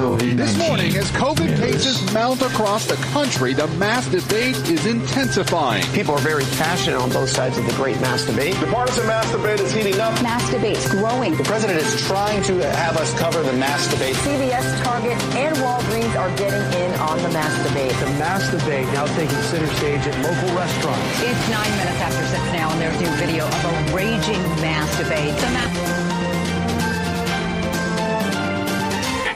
This 0.00 0.56
morning, 0.56 0.96
as 0.96 1.10
COVID 1.10 1.60
cases 1.60 2.00
mount 2.14 2.40
across 2.40 2.86
the 2.86 2.96
country, 3.12 3.52
the 3.52 3.66
mass 3.76 4.08
debate 4.08 4.56
is 4.70 4.86
intensifying. 4.86 5.84
People 5.92 6.14
are 6.14 6.24
very 6.24 6.44
passionate 6.56 6.96
on 6.96 7.10
both 7.10 7.28
sides 7.28 7.58
of 7.58 7.66
the 7.66 7.72
great 7.74 8.00
mass 8.00 8.24
debate. 8.24 8.56
The 8.60 8.66
partisan 8.68 9.06
mass 9.06 9.30
debate 9.30 9.60
is 9.60 9.70
heating 9.74 10.00
up. 10.00 10.14
Mass 10.22 10.50
debates 10.50 10.88
growing. 10.88 11.36
The 11.36 11.44
president 11.44 11.80
is 11.80 12.00
trying 12.06 12.42
to 12.44 12.64
have 12.80 12.96
us 12.96 13.12
cover 13.18 13.42
the 13.42 13.52
mass 13.52 13.92
debate. 13.92 14.16
CVS, 14.16 14.82
Target, 14.82 15.20
and 15.36 15.54
Walgreens 15.58 16.16
are 16.16 16.34
getting 16.34 16.64
in 16.80 16.92
on 17.00 17.20
the 17.20 17.28
mass 17.28 17.52
debate. 17.68 17.92
The 18.00 18.08
mass 18.16 18.50
debate 18.50 18.86
now 18.96 19.04
taking 19.04 19.36
center 19.52 19.68
stage 19.74 20.00
at 20.06 20.16
local 20.24 20.56
restaurants. 20.56 21.20
It's 21.20 21.48
nine 21.52 21.76
minutes 21.76 22.00
after 22.00 22.24
six 22.24 22.42
now, 22.56 22.72
and 22.72 22.80
there's 22.80 22.98
new 22.98 23.12
video 23.20 23.44
of 23.44 23.64
a 23.68 23.94
raging 23.94 24.40
mass 24.64 24.96
debate. 24.96 25.36
The 25.36 25.50
mass- 25.52 26.09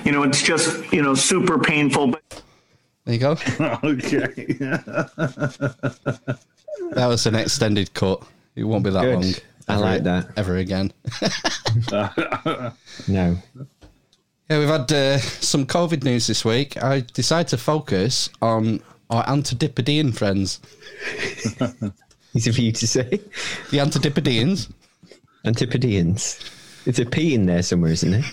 You 0.04 0.12
know, 0.12 0.22
it's 0.22 0.42
just, 0.42 0.92
you 0.92 1.02
know, 1.02 1.14
super 1.14 1.58
painful. 1.58 2.08
But 2.08 2.42
There 3.04 3.14
you 3.14 3.20
go. 3.20 3.30
okay. 3.84 4.26
That 6.92 7.06
was 7.08 7.26
an 7.26 7.34
extended 7.34 7.94
cut. 7.94 8.22
It 8.54 8.64
won't 8.64 8.84
be 8.84 8.90
that 8.90 9.02
Good. 9.02 9.14
long. 9.14 9.34
I 9.66 9.76
like 9.76 10.02
that. 10.04 10.28
Ever 10.36 10.56
again. 10.56 10.92
No. 13.08 13.36
Yeah, 14.50 14.58
we've 14.58 14.68
had 14.68 14.92
uh, 14.92 15.18
some 15.18 15.66
COVID 15.66 16.04
news 16.04 16.26
this 16.26 16.44
week. 16.44 16.82
I 16.82 17.00
decided 17.00 17.48
to 17.48 17.56
focus 17.56 18.28
on 18.42 18.80
our 19.10 19.24
Antidipodian 19.24 20.14
friends. 20.14 20.60
Easy 22.34 22.52
for 22.52 22.60
you 22.60 22.72
to 22.72 22.86
say. 22.86 23.20
The 23.70 23.78
Antidipodians. 23.78 24.70
Antipodeans. 25.44 26.38
There's 26.84 26.98
a 26.98 27.06
P 27.06 27.34
in 27.34 27.46
there 27.46 27.62
somewhere, 27.62 27.92
isn't 27.92 28.10
there? 28.10 28.24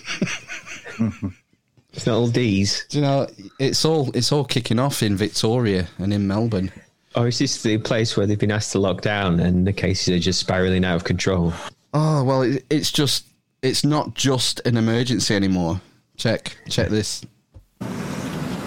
It's 1.92 2.06
not 2.06 2.16
all 2.16 2.28
D's. 2.28 2.86
Do 2.88 2.98
you 2.98 3.02
know, 3.02 3.26
it's 3.58 3.84
all 3.84 4.10
it's 4.14 4.32
all 4.32 4.44
kicking 4.44 4.78
off 4.78 5.02
in 5.02 5.16
Victoria 5.16 5.88
and 5.98 6.12
in 6.12 6.26
Melbourne. 6.26 6.72
Or 7.14 7.28
is 7.28 7.38
this 7.38 7.62
the 7.62 7.78
place 7.78 8.16
where 8.16 8.26
they've 8.26 8.38
been 8.38 8.50
asked 8.50 8.72
to 8.72 8.78
lock 8.78 9.02
down 9.02 9.38
and 9.40 9.66
the 9.66 9.72
cases 9.72 10.14
are 10.14 10.18
just 10.18 10.40
spiraling 10.40 10.84
out 10.84 10.96
of 10.96 11.04
control? 11.04 11.52
Oh 11.92 12.24
well, 12.24 12.42
it, 12.42 12.64
it's 12.70 12.90
just 12.90 13.26
it's 13.62 13.84
not 13.84 14.14
just 14.14 14.60
an 14.66 14.76
emergency 14.76 15.34
anymore. 15.34 15.80
Check 16.16 16.56
check 16.68 16.88
this. 16.88 17.24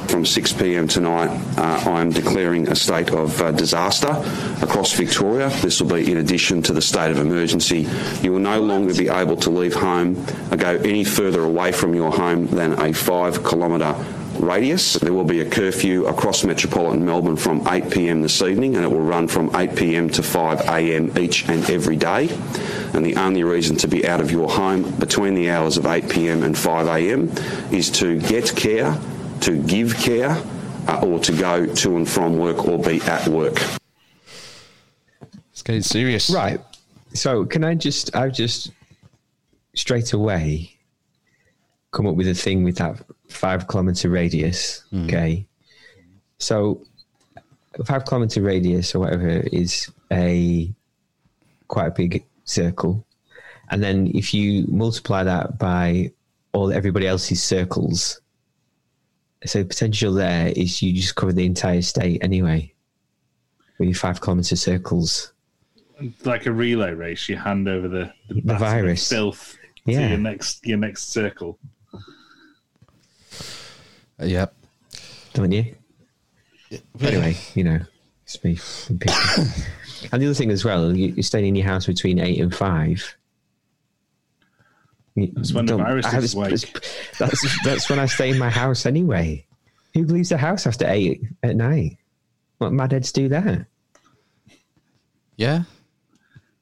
From 0.08 0.26
6 0.26 0.54
p.m. 0.54 0.88
tonight, 0.88 1.30
uh, 1.58 1.90
I 1.90 2.02
am 2.02 2.10
declaring 2.10 2.70
a 2.70 2.76
state 2.76 3.12
of 3.12 3.42
uh, 3.42 3.52
disaster 3.52 4.10
across 4.62 4.94
Victoria. 4.94 5.50
This 5.62 5.82
will 5.82 5.90
be 5.90 6.10
in 6.12 6.18
addition 6.18 6.62
to 6.64 6.74
the 6.74 6.82
state 6.82 7.12
of 7.12 7.20
emergency. 7.20 7.88
You 8.22 8.34
will 8.34 8.40
no 8.40 8.62
longer 8.62 8.94
be 8.94 9.10
able 9.10 9.36
to 9.38 9.50
leave 9.50 9.74
home 9.74 10.26
or 10.52 10.58
go 10.58 10.78
any 10.78 11.04
further 11.04 11.44
away 11.44 11.72
from 11.72 11.94
your 11.94 12.12
home 12.12 12.48
than 12.48 12.80
a 12.80 12.94
five 12.94 13.44
kilometre 13.44 13.96
radius. 14.40 14.94
There 14.94 15.14
will 15.14 15.26
be 15.26 15.42
a 15.42 15.50
curfew 15.50 16.06
across 16.06 16.44
metropolitan 16.44 17.06
Melbourne 17.06 17.38
from 17.38 17.68
8 17.68 17.92
p.m. 17.92 18.22
this 18.22 18.42
evening, 18.42 18.76
and 18.76 18.86
it 18.86 18.90
will 18.90 19.02
run 19.02 19.28
from 19.28 19.54
8 19.56 19.76
p.m. 19.76 20.10
to 20.12 20.24
5 20.24 20.62
a.m. 20.62 21.18
each 21.18 21.48
and 21.50 21.70
every 21.70 21.96
day. 21.96 22.30
And 22.94 23.06
the 23.06 23.16
only 23.18 23.44
reason 23.44 23.76
to 23.78 23.88
be 23.88 24.08
out 24.08 24.22
of 24.22 24.32
your 24.32 24.50
home 24.50 24.90
between 24.98 25.36
the 25.36 25.50
hours 25.50 25.78
of 25.78 25.86
8 25.86 26.10
p.m. 26.10 26.44
and 26.44 26.58
5 26.58 26.88
a.m. 26.88 27.32
is 27.72 27.90
to 27.92 28.20
get 28.22 28.56
care, 28.56 28.98
to 29.46 29.62
give 29.64 29.96
care, 29.96 30.36
uh, 30.88 31.02
or 31.06 31.20
to 31.20 31.32
go 31.32 31.68
to 31.68 31.98
and 31.98 32.10
from 32.10 32.38
work 32.38 32.68
or 32.68 32.80
be 32.80 33.00
at 33.02 33.28
work. 33.28 33.62
It's 35.52 35.62
getting 35.62 35.84
serious. 35.84 36.32
Right. 36.32 36.60
So 37.14 37.46
can 37.46 37.64
I 37.64 37.76
just 37.76 38.16
I've 38.16 38.34
just 38.34 38.72
straight 39.76 40.14
away 40.14 40.72
come 41.92 42.08
up 42.08 42.16
with 42.16 42.28
a 42.28 42.34
thing 42.34 42.64
with 42.64 42.78
that 42.78 43.00
five 43.30 43.68
kilometer 43.68 44.10
radius. 44.10 44.84
Okay. 45.04 45.46
So 46.40 46.82
five 47.86 48.06
kilometer 48.06 48.42
radius 48.42 48.96
or 48.96 49.00
whatever 49.00 49.30
is 49.30 49.92
a 50.12 50.74
quite 51.68 51.88
a 51.88 51.92
big 51.92 52.26
circle. 52.46 53.06
And 53.70 53.84
then 53.84 54.12
if 54.16 54.34
you 54.34 54.66
multiply 54.68 55.24
that 55.24 55.60
by 55.60 56.12
all 56.52 56.72
everybody 56.72 57.08
else's 57.08 57.44
circles, 57.44 58.22
so 59.46 59.64
potential 59.64 60.14
there 60.14 60.48
is 60.56 60.82
you 60.82 60.94
just 60.94 61.16
cover 61.16 61.34
the 61.34 61.46
entire 61.46 61.82
state 61.82 62.24
anyway. 62.24 62.72
With 63.78 63.90
your 63.90 63.96
five 63.96 64.22
kilometer 64.22 64.56
circles. 64.56 65.34
like 66.24 66.46
a 66.46 66.52
relay 66.52 66.94
race, 66.94 67.28
you 67.28 67.36
hand 67.36 67.68
over 67.68 67.88
the, 67.90 68.14
the, 68.30 68.42
The 68.42 68.56
virus. 68.56 69.08
filth 69.10 69.58
Yeah. 69.86 70.02
to 70.02 70.08
your 70.10 70.18
next 70.18 70.66
your 70.66 70.78
next 70.78 71.12
circle. 71.12 71.60
Uh, 74.20 74.26
yep. 74.26 74.56
don't 75.34 75.52
you? 75.52 75.76
Anyway, 77.02 77.36
you 77.54 77.64
know, 77.66 77.80
it's 78.24 78.42
me. 78.44 78.58
and 78.90 79.04
and 80.12 80.22
the 80.22 80.26
other 80.28 80.34
thing 80.34 80.52
as 80.52 80.64
well, 80.66 80.96
you're 80.96 81.22
staying 81.24 81.46
in 81.48 81.56
your 81.56 81.66
house 81.68 81.86
between 81.86 82.20
eight 82.20 82.40
and 82.40 82.54
five. 82.56 83.16
You 85.16 85.32
That's 85.34 85.54
when 85.54 85.66
the 85.66 85.78
virus 85.78 86.06
I 86.06 86.18
is 86.18 86.22
this- 86.22 86.34
awake. 86.34 86.88
That's 87.18 87.64
that's 87.64 87.90
when 87.90 88.00
I 88.00 88.06
stay 88.06 88.30
in 88.32 88.38
my 88.38 88.50
house 88.50 88.86
anyway. 88.86 89.46
Who 89.94 90.04
leaves 90.04 90.30
the 90.30 90.38
house 90.38 90.68
after 90.68 90.86
eight 90.88 91.22
at 91.42 91.56
night? 91.56 91.98
What 92.58 92.74
madheads 92.74 93.14
do 93.14 93.30
that? 93.30 93.66
Yeah. 95.38 95.64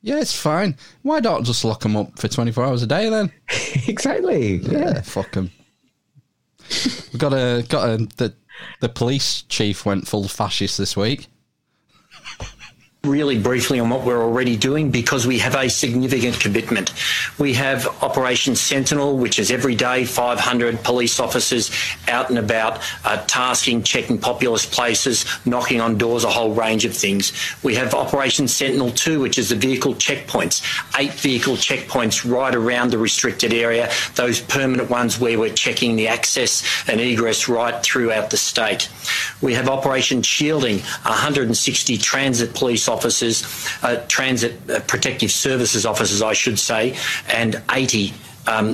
Yeah, 0.01 0.19
it's 0.19 0.35
fine. 0.35 0.75
Why 1.01 1.19
don't 1.19 1.45
just 1.45 1.63
lock 1.63 1.79
them 1.81 1.95
up 1.95 2.19
for 2.19 2.27
24 2.27 2.63
hours 2.65 2.83
a 2.83 2.87
day 2.87 3.09
then? 3.09 3.31
exactly. 3.87 4.57
Yeah, 4.57 5.01
fuck 5.01 5.31
them. 5.31 5.49
We've 6.69 7.17
got 7.17 7.33
a 7.33 7.65
got 7.69 7.89
a 7.89 7.97
the 8.17 8.33
the 8.81 8.89
police 8.89 9.43
chief 9.43 9.85
went 9.85 10.07
full 10.07 10.27
fascist 10.27 10.77
this 10.77 10.95
week. 10.95 11.27
Really 13.05 13.37
briefly 13.37 13.81
on 13.81 13.89
what 13.89 14.05
we're 14.05 14.23
already 14.23 14.55
doing 14.55 14.89
because 14.89 15.27
we 15.27 15.37
have 15.37 15.55
a 15.55 15.69
significant 15.69 16.39
commitment. 16.39 16.93
We 17.37 17.51
have 17.55 17.85
Operation 18.01 18.55
Sentinel, 18.55 19.17
which 19.17 19.39
is 19.39 19.51
every 19.51 19.75
day 19.75 20.05
500 20.05 20.81
police 20.85 21.19
officers 21.19 21.69
out 22.07 22.29
and 22.29 22.39
about, 22.39 22.81
uh, 23.03 23.21
tasking, 23.27 23.83
checking 23.83 24.17
populous 24.17 24.65
places, 24.65 25.25
knocking 25.45 25.81
on 25.81 25.97
doors, 25.97 26.23
a 26.23 26.29
whole 26.29 26.53
range 26.53 26.85
of 26.85 26.95
things. 26.95 27.33
We 27.61 27.75
have 27.75 27.93
Operation 27.93 28.47
Sentinel 28.47 28.91
2, 28.91 29.19
which 29.19 29.37
is 29.37 29.49
the 29.49 29.55
vehicle 29.55 29.95
checkpoints, 29.95 30.63
eight 30.97 31.11
vehicle 31.11 31.55
checkpoints 31.55 32.23
right 32.23 32.55
around 32.55 32.91
the 32.91 32.97
restricted 32.97 33.51
area, 33.51 33.91
those 34.15 34.39
permanent 34.39 34.89
ones 34.89 35.19
where 35.19 35.37
we're 35.37 35.53
checking 35.53 35.97
the 35.97 36.07
access 36.07 36.63
and 36.87 37.01
egress 37.01 37.49
right 37.49 37.83
throughout 37.83 38.29
the 38.29 38.37
state. 38.37 38.87
We 39.41 39.55
have 39.55 39.67
Operation 39.67 40.21
Shielding, 40.21 40.79
160 40.79 41.97
transit 41.97 42.53
police 42.53 42.87
officers, 42.87 42.92
uh, 43.83 43.97
transit 44.07 44.53
uh, 44.69 44.79
protective 44.81 45.31
services 45.31 45.85
officers, 45.85 46.21
I 46.21 46.33
should 46.33 46.59
say, 46.59 46.95
and 47.27 47.61
80 47.71 48.13
um, 48.47 48.73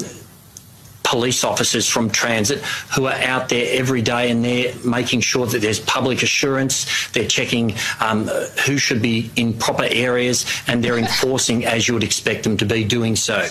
police 1.09 1.43
officers 1.43 1.87
from 1.87 2.07
transit 2.09 2.59
who 2.95 3.07
are 3.07 3.15
out 3.15 3.49
there 3.49 3.65
every 3.79 4.01
day 4.01 4.29
and 4.29 4.45
they're 4.45 4.71
making 4.85 5.21
sure 5.21 5.47
that 5.47 5.59
there's 5.59 5.79
public 5.79 6.21
assurance, 6.21 7.09
they're 7.13 7.27
checking 7.27 7.73
um, 7.99 8.27
who 8.67 8.77
should 8.77 9.01
be 9.01 9.31
in 9.35 9.51
proper 9.53 9.85
areas 9.89 10.45
and 10.67 10.83
they're 10.83 10.97
enforcing 11.07 11.65
as 11.65 11.87
you 11.87 11.95
would 11.95 12.03
expect 12.03 12.43
them 12.43 12.57
to 12.57 12.65
be 12.65 12.83
doing 12.83 13.15
so. 13.15 13.47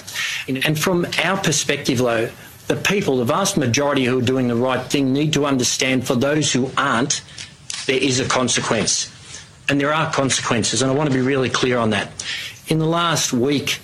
And 0.46 0.78
from 0.78 1.04
our 1.24 1.36
perspective, 1.36 1.98
though, 1.98 2.30
the 2.68 2.76
people, 2.76 3.16
the 3.16 3.24
vast 3.24 3.56
majority 3.56 4.04
who 4.04 4.18
are 4.18 4.22
doing 4.22 4.46
the 4.46 4.54
right 4.54 4.84
thing, 4.86 5.12
need 5.12 5.32
to 5.32 5.44
understand 5.44 6.06
for 6.06 6.14
those 6.14 6.52
who 6.52 6.70
aren't, 6.76 7.22
there 7.86 7.98
is 8.00 8.20
a 8.20 8.28
consequence. 8.28 9.10
And 9.68 9.80
there 9.80 9.92
are 9.92 10.10
consequences, 10.12 10.82
and 10.82 10.90
I 10.90 10.94
want 10.94 11.10
to 11.10 11.14
be 11.14 11.22
really 11.22 11.50
clear 11.50 11.78
on 11.78 11.90
that. 11.90 12.10
In 12.68 12.78
the 12.78 12.86
last 12.86 13.32
week, 13.32 13.80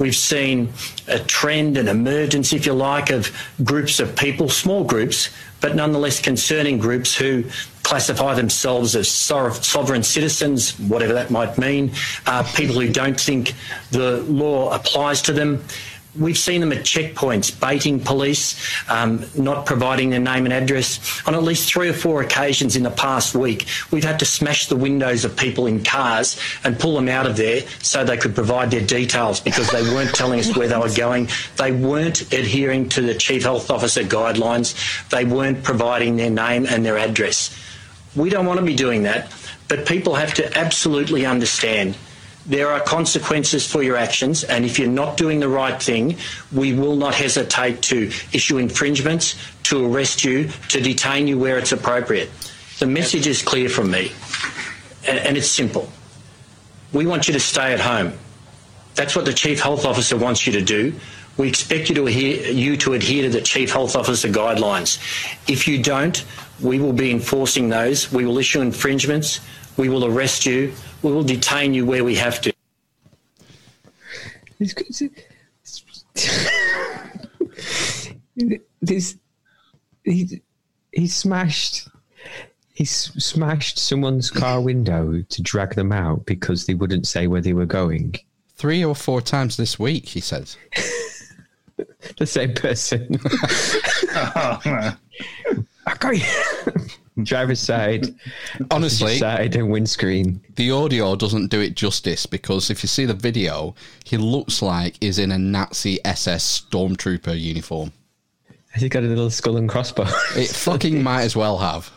We've 0.00 0.16
seen 0.16 0.72
a 1.08 1.18
trend, 1.18 1.76
an 1.76 1.86
emergence, 1.86 2.54
if 2.54 2.64
you 2.64 2.72
like, 2.72 3.10
of 3.10 3.30
groups 3.62 4.00
of 4.00 4.16
people, 4.16 4.48
small 4.48 4.82
groups, 4.82 5.28
but 5.60 5.76
nonetheless 5.76 6.22
concerning 6.22 6.78
groups 6.78 7.14
who 7.14 7.44
classify 7.82 8.34
themselves 8.34 8.96
as 8.96 9.10
sovereign 9.10 10.02
citizens, 10.02 10.78
whatever 10.78 11.12
that 11.12 11.30
might 11.30 11.58
mean, 11.58 11.92
uh, 12.24 12.42
people 12.54 12.80
who 12.80 12.90
don't 12.90 13.20
think 13.20 13.52
the 13.90 14.22
law 14.22 14.74
applies 14.74 15.20
to 15.20 15.34
them. 15.34 15.62
We've 16.18 16.36
seen 16.36 16.60
them 16.60 16.72
at 16.72 16.78
checkpoints, 16.78 17.58
baiting 17.60 18.00
police, 18.00 18.56
um, 18.88 19.24
not 19.36 19.64
providing 19.64 20.10
their 20.10 20.18
name 20.18 20.44
and 20.44 20.52
address. 20.52 21.22
On 21.26 21.36
at 21.36 21.44
least 21.44 21.72
three 21.72 21.88
or 21.88 21.92
four 21.92 22.20
occasions 22.20 22.74
in 22.74 22.82
the 22.82 22.90
past 22.90 23.36
week, 23.36 23.66
we've 23.92 24.02
had 24.02 24.18
to 24.18 24.24
smash 24.24 24.66
the 24.66 24.74
windows 24.74 25.24
of 25.24 25.36
people 25.36 25.66
in 25.66 25.84
cars 25.84 26.36
and 26.64 26.78
pull 26.80 26.96
them 26.96 27.08
out 27.08 27.26
of 27.26 27.36
there 27.36 27.62
so 27.80 28.04
they 28.04 28.16
could 28.16 28.34
provide 28.34 28.72
their 28.72 28.84
details 28.84 29.38
because 29.38 29.70
they 29.70 29.82
weren't 29.82 30.12
telling 30.12 30.40
us 30.40 30.56
where 30.56 30.66
they 30.66 30.76
were 30.76 30.92
going. 30.92 31.28
They 31.56 31.70
weren't 31.70 32.22
adhering 32.32 32.88
to 32.90 33.02
the 33.02 33.14
Chief 33.14 33.44
Health 33.44 33.70
Officer 33.70 34.02
guidelines. 34.02 34.74
They 35.10 35.24
weren't 35.24 35.62
providing 35.62 36.16
their 36.16 36.30
name 36.30 36.66
and 36.66 36.84
their 36.84 36.98
address. 36.98 37.56
We 38.16 38.30
don't 38.30 38.46
want 38.46 38.58
to 38.58 38.66
be 38.66 38.74
doing 38.74 39.04
that, 39.04 39.32
but 39.68 39.86
people 39.86 40.16
have 40.16 40.34
to 40.34 40.58
absolutely 40.58 41.24
understand 41.24 41.94
there 42.46 42.70
are 42.70 42.80
consequences 42.80 43.66
for 43.66 43.82
your 43.82 43.96
actions, 43.96 44.44
and 44.44 44.64
if 44.64 44.78
you're 44.78 44.88
not 44.88 45.16
doing 45.16 45.40
the 45.40 45.48
right 45.48 45.80
thing, 45.80 46.16
we 46.52 46.72
will 46.72 46.96
not 46.96 47.14
hesitate 47.14 47.82
to 47.82 48.10
issue 48.32 48.58
infringements, 48.58 49.36
to 49.64 49.84
arrest 49.92 50.24
you, 50.24 50.48
to 50.68 50.80
detain 50.80 51.26
you 51.26 51.38
where 51.38 51.58
it's 51.58 51.72
appropriate. 51.72 52.30
The 52.78 52.86
message 52.86 53.26
is 53.26 53.42
clear 53.42 53.68
from 53.68 53.90
me, 53.90 54.12
and, 55.06 55.36
it's 55.36 55.48
simple. 55.50 55.90
We 56.92 57.06
want 57.06 57.28
you 57.28 57.34
to 57.34 57.40
stay 57.40 57.72
at 57.74 57.80
home. 57.80 58.14
That's 58.94 59.14
what 59.14 59.26
the 59.26 59.34
Chief 59.34 59.60
Health 59.60 59.84
Officer 59.84 60.16
wants 60.16 60.46
you 60.46 60.54
to 60.54 60.62
do. 60.62 60.94
We 61.36 61.48
expect 61.48 61.88
you 61.88 61.94
to 61.96 62.06
adhere, 62.06 62.50
you 62.50 62.76
to 62.78 62.94
adhere 62.94 63.22
to 63.24 63.28
the 63.28 63.40
Chief 63.40 63.72
Health 63.72 63.96
Officer 63.96 64.28
guidelines. 64.28 64.98
If 65.48 65.68
you 65.68 65.82
don't, 65.82 66.24
we 66.60 66.78
will 66.78 66.92
be 66.92 67.10
enforcing 67.10 67.68
those. 67.68 68.12
We 68.12 68.24
will 68.26 68.38
issue 68.38 68.60
infringements. 68.60 69.40
We 69.80 69.88
will 69.88 70.04
arrest 70.04 70.44
you. 70.44 70.74
We 71.02 71.10
will 71.10 71.22
detain 71.22 71.72
you 71.72 71.86
where 71.86 72.04
we 72.04 72.14
have 72.16 72.38
to. 72.42 72.52
this 78.82 79.16
he 80.04 80.42
he 80.92 81.06
smashed 81.08 81.88
he 82.74 82.84
smashed 82.84 83.78
someone's 83.78 84.30
car 84.30 84.60
window 84.60 85.22
to 85.22 85.42
drag 85.42 85.74
them 85.76 85.92
out 85.92 86.26
because 86.26 86.66
they 86.66 86.74
wouldn't 86.74 87.06
say 87.06 87.26
where 87.26 87.40
they 87.40 87.54
were 87.54 87.64
going. 87.64 88.16
Three 88.56 88.84
or 88.84 88.94
four 88.94 89.22
times 89.22 89.56
this 89.56 89.78
week, 89.78 90.06
he 90.06 90.20
says. 90.20 90.58
The 92.18 92.26
same 92.26 92.54
person. 92.54 93.18
Oh, 94.12 94.60
I 95.86 95.94
got 95.96 96.16
you. 96.16 96.24
Driver's 97.24 97.60
side, 97.60 98.06
Honestly, 98.70 99.16
side, 99.18 99.54
and 99.56 99.70
windscreen. 99.70 100.40
The 100.56 100.70
audio 100.70 101.16
doesn't 101.16 101.48
do 101.48 101.60
it 101.60 101.74
justice 101.74 102.24
because 102.26 102.70
if 102.70 102.82
you 102.82 102.86
see 102.88 103.04
the 103.04 103.14
video, 103.14 103.74
he 104.04 104.16
looks 104.16 104.62
like 104.62 104.96
he's 105.00 105.18
in 105.18 105.32
a 105.32 105.38
Nazi 105.38 105.98
SS 106.04 106.62
stormtrooper 106.70 107.38
uniform. 107.38 107.92
Has 108.70 108.82
he 108.82 108.88
got 108.88 109.02
a 109.02 109.06
little 109.06 109.28
skull 109.30 109.56
and 109.56 109.68
crossbow? 109.68 110.06
It 110.36 110.48
fucking 110.54 111.02
might 111.02 111.22
as 111.22 111.34
well 111.36 111.58
have. 111.58 111.90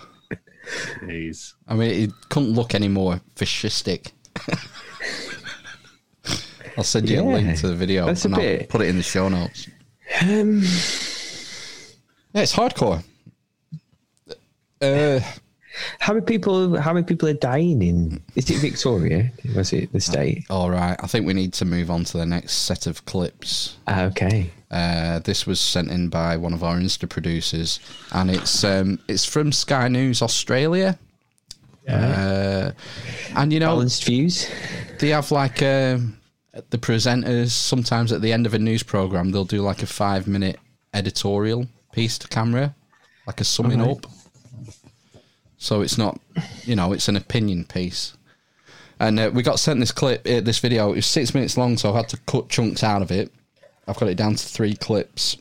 Jeez. 1.01 1.53
I 1.67 1.75
mean, 1.75 2.03
it 2.05 2.11
couldn't 2.29 2.53
look 2.53 2.73
any 2.73 2.87
more 2.87 3.21
fascistic. 3.35 4.11
I'll 6.77 6.83
send 6.83 7.07
you 7.09 7.21
a 7.21 7.23
link 7.23 7.57
to 7.59 7.67
the 7.67 7.75
video 7.75 8.07
that's 8.07 8.25
and 8.25 8.33
I'll 8.33 8.41
bit- 8.41 8.67
put 8.69 8.81
it 8.81 8.87
in 8.87 8.97
the 8.97 9.03
show 9.03 9.29
notes. 9.29 9.67
Um, 10.21 10.61
Yeah, 12.33 12.41
it's 12.41 12.55
hardcore. 12.55 13.03
Uh, 14.83 15.19
how 15.99 16.13
many 16.13 16.25
people? 16.25 16.77
How 16.79 16.93
many 16.93 17.05
people 17.05 17.27
are 17.29 17.33
dying 17.33 17.81
in? 17.81 18.21
Is 18.35 18.49
it 18.49 18.59
Victoria? 18.59 19.31
Was 19.55 19.73
it 19.73 19.91
the 19.91 19.99
state? 19.99 20.45
all 20.49 20.69
right, 20.69 20.95
I 21.01 21.07
think 21.07 21.25
we 21.25 21.33
need 21.33 21.53
to 21.53 21.65
move 21.65 21.89
on 21.89 22.03
to 22.05 22.17
the 22.17 22.25
next 22.25 22.53
set 22.53 22.85
of 22.85 23.05
clips. 23.05 23.77
Ah, 23.87 24.03
okay. 24.03 24.51
Uh, 24.69 25.19
this 25.19 25.45
was 25.45 25.59
sent 25.59 25.89
in 25.89 26.09
by 26.09 26.37
one 26.37 26.53
of 26.53 26.63
our 26.63 26.77
Insta 26.77 27.09
producers, 27.09 27.79
and 28.11 28.29
it's 28.29 28.63
um, 28.63 28.99
it's 29.07 29.25
from 29.25 29.51
Sky 29.51 29.87
News 29.87 30.21
Australia. 30.21 30.97
Uh, 31.87 32.71
and 33.35 33.51
you 33.51 33.59
know, 33.59 33.67
Balanced 33.67 34.05
views. 34.05 34.49
they 34.99 35.09
have 35.09 35.31
like 35.31 35.61
um 35.61 36.17
the 36.69 36.77
presenters 36.77 37.49
sometimes 37.49 38.11
at 38.11 38.21
the 38.21 38.31
end 38.31 38.45
of 38.45 38.53
a 38.53 38.59
news 38.59 38.83
program 38.83 39.31
they'll 39.31 39.43
do 39.43 39.61
like 39.61 39.81
a 39.83 39.87
five 39.87 40.27
minute 40.27 40.57
editorial 40.93 41.67
piece 41.91 42.17
to 42.19 42.27
camera, 42.27 42.73
like 43.27 43.41
a 43.41 43.43
summing 43.43 43.81
Alright. 43.81 44.05
up. 44.05 44.11
So 45.63 45.79
it's 45.79 45.97
not, 45.97 46.19
you 46.65 46.75
know, 46.75 46.91
it's 46.91 47.07
an 47.07 47.15
opinion 47.15 47.63
piece. 47.63 48.17
And 48.99 49.17
uh, 49.17 49.31
we 49.33 49.43
got 49.43 49.59
sent 49.59 49.79
this 49.79 49.93
clip, 49.93 50.27
uh, 50.27 50.41
this 50.41 50.59
video. 50.59 50.91
It 50.91 50.95
was 50.95 51.05
six 51.05 51.33
minutes 51.33 51.57
long, 51.57 51.77
so 51.77 51.93
I 51.93 51.97
had 51.97 52.09
to 52.09 52.17
cut 52.27 52.49
chunks 52.49 52.83
out 52.83 53.01
of 53.01 53.11
it. 53.11 53.31
I've 53.87 53.97
got 53.97 54.09
it 54.09 54.17
down 54.17 54.35
to 54.35 54.45
three 54.45 54.75
clips. 54.75 55.37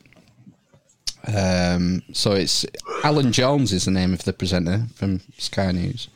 Um, 1.27 2.05
so 2.13 2.35
it's 2.35 2.65
Alan 3.03 3.33
Jones 3.33 3.73
is 3.73 3.87
the 3.87 3.91
name 3.91 4.13
of 4.13 4.23
the 4.23 4.33
presenter 4.33 4.85
from 4.95 5.23
Sky 5.39 5.73
News, 5.73 6.09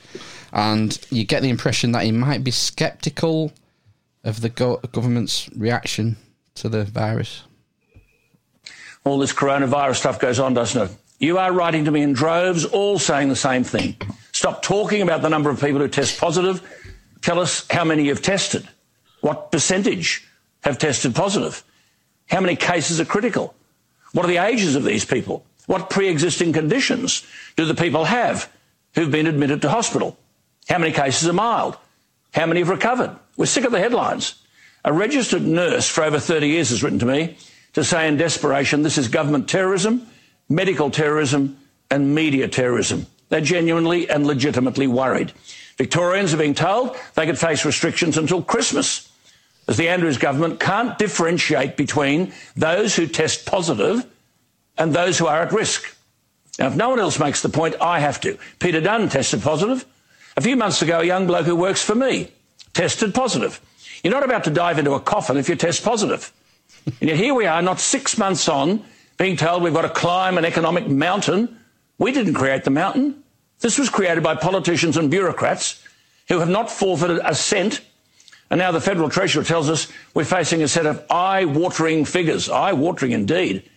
and 0.52 0.96
you 1.10 1.24
get 1.24 1.42
the 1.42 1.50
impression 1.50 1.90
that 1.90 2.04
he 2.04 2.12
might 2.12 2.44
be 2.44 2.52
sceptical 2.52 3.52
of 4.22 4.40
the 4.40 4.50
go- 4.50 4.80
government's 4.92 5.50
reaction 5.56 6.16
to 6.54 6.68
the 6.68 6.84
virus. 6.84 7.42
all 9.02 9.18
this 9.18 9.32
coronavirus 9.32 9.96
stuff 9.96 10.20
goes 10.20 10.38
on, 10.38 10.54
doesn't 10.54 10.90
it? 10.90 10.96
You 11.18 11.38
are 11.38 11.52
writing 11.52 11.86
to 11.86 11.90
me 11.90 12.02
in 12.02 12.12
droves, 12.12 12.64
all 12.64 12.98
saying 12.98 13.28
the 13.28 13.36
same 13.36 13.64
thing. 13.64 13.97
Stop 14.32 14.62
talking 14.62 15.01
about 15.02 15.22
the 15.22 15.30
number 15.30 15.48
of 15.48 15.60
people 15.60 15.80
who 15.80 15.88
test 15.88 16.20
positive. 16.20 16.62
Tell 17.22 17.40
us 17.40 17.66
how 17.70 17.84
many 17.84 18.05
you've 18.05 18.22
tested. 18.22 18.68
What 19.20 19.51
percentage 19.51 20.26
have 20.62 20.78
tested 20.78 21.14
positive? 21.14 21.64
How 22.28 22.40
many 22.40 22.56
cases 22.56 23.01
are 23.01 23.05
critical? 23.05 23.55
What 24.12 24.24
are 24.24 24.28
the 24.28 24.44
ages 24.44 24.76
of 24.76 24.84
these 24.84 25.05
people? 25.05 25.44
What 25.66 25.90
pre 25.90 26.09
existing 26.09 26.52
conditions 26.52 27.26
do 27.56 27.64
the 27.64 27.74
people 27.74 28.05
have 28.05 28.51
who've 28.94 29.10
been 29.10 29.26
admitted 29.26 29.62
to 29.62 29.70
hospital? 29.70 30.16
How 30.68 30.78
many 30.78 30.93
cases 30.93 31.28
are 31.28 31.32
mild? 31.32 31.76
How 32.32 32.47
many 32.47 32.60
have 32.60 32.68
recovered? 32.68 33.16
We're 33.36 33.47
sick 33.47 33.64
of 33.64 33.72
the 33.72 33.80
headlines. 33.80 34.34
A 34.84 34.93
registered 34.93 35.43
nurse 35.43 35.88
for 35.88 36.05
over 36.05 36.18
30 36.18 36.48
years 36.48 36.70
has 36.70 36.82
written 36.82 36.98
to 37.01 37.06
me 37.06 37.36
to 37.72 37.82
say 37.82 38.06
in 38.06 38.16
desperation 38.16 38.82
this 38.82 38.98
is 38.98 39.09
government 39.09 39.48
terrorism, 39.48 40.06
medical 40.48 40.90
terrorism, 40.90 41.59
and 41.90 42.14
media 42.14 42.48
terrorism. 42.48 43.06
They're 43.28 43.40
genuinely 43.40 44.09
and 44.09 44.27
legitimately 44.27 44.86
worried. 44.86 45.32
Victorians 45.77 46.32
are 46.32 46.39
being 46.39 46.55
told 46.55 46.97
they 47.14 47.27
could 47.27 47.39
face 47.39 47.64
restrictions 47.64 48.16
until 48.16 48.43
Christmas, 48.43 49.10
as 49.68 49.77
the 49.77 49.89
Andrews 49.89 50.18
government 50.18 50.60
can't 50.60 50.98
differentiate 50.98 51.77
between 51.77 52.32
those 52.56 52.94
who 52.94 53.06
test 53.06 53.47
positive 53.47 54.06
and 54.78 54.93
those 54.93 55.18
who 55.18 55.27
are 55.27 55.43
at 55.43 55.52
risk. 55.52 55.97
Now, 56.59 56.68
if 56.68 56.77
no 56.77 56.89
one 56.89 57.01
else 57.01 57.18
makes 57.18 57.43
the 57.43 57.48
point, 57.48 57.74
I 57.81 58.01
have 58.01 58.20
to. 58.23 58.39
Peter 58.59 58.81
Dutton 58.81 59.09
tested 59.09 59.43
positive. 59.43 59.85
A 60.36 60.40
few 60.40 60.56
months 60.56 60.81
ago, 60.82 61.01
a 61.01 61.05
young 61.05 61.27
bloke 61.27 61.47
who 61.47 61.56
works 61.56 61.82
for 61.82 61.94
me 61.94 62.31
tested 62.73 63.14
positive. 63.14 63.60
You're 64.02 64.12
not 64.12 64.24
about 64.24 64.44
to 64.44 64.51
dive 64.51 64.78
into 64.78 64.93
a 64.93 65.01
coffin 65.01 65.36
if 65.36 65.48
you 65.48 65.56
test 65.56 65.82
positive. 65.82 66.32
And 66.86 67.10
yet 67.10 67.16
here 67.16 67.35
we 67.35 67.47
are, 67.47 67.60
not 67.62 67.81
six 67.81 68.16
months 68.16 68.48
on, 68.48 68.85
being 69.16 69.36
told 69.36 69.62
we've 69.62 69.72
got 69.72 69.82
to 69.82 69.88
climb 69.88 70.38
an 70.38 70.44
economic 70.44 70.88
mountain. 70.88 71.59
We 71.98 72.12
didn't 72.12 72.34
create 72.34 72.64
the 72.64 72.70
mountain. 72.70 73.22
This 73.60 73.78
was 73.78 73.88
created 73.88 74.22
by 74.22 74.34
politicians 74.34 74.97
and 74.97 75.10
bureaucrats 75.10 75.82
who 76.28 76.38
have 76.40 76.48
not 76.48 76.70
forfeited 76.70 77.20
a 77.24 77.34
cent. 77.34 77.80
And 78.51 78.59
now 78.59 78.70
the 78.70 78.80
Federal 78.80 79.09
Treasurer 79.09 79.44
tells 79.44 79.70
us 79.70 79.90
we're 80.14 80.24
facing 80.24 80.62
a 80.62 80.68
set 80.68 80.86
of 80.86 81.05
eye-watering 81.10 82.05
figures. 82.05 82.48
Eye-watering 82.48 83.12
indeed. 83.12 83.68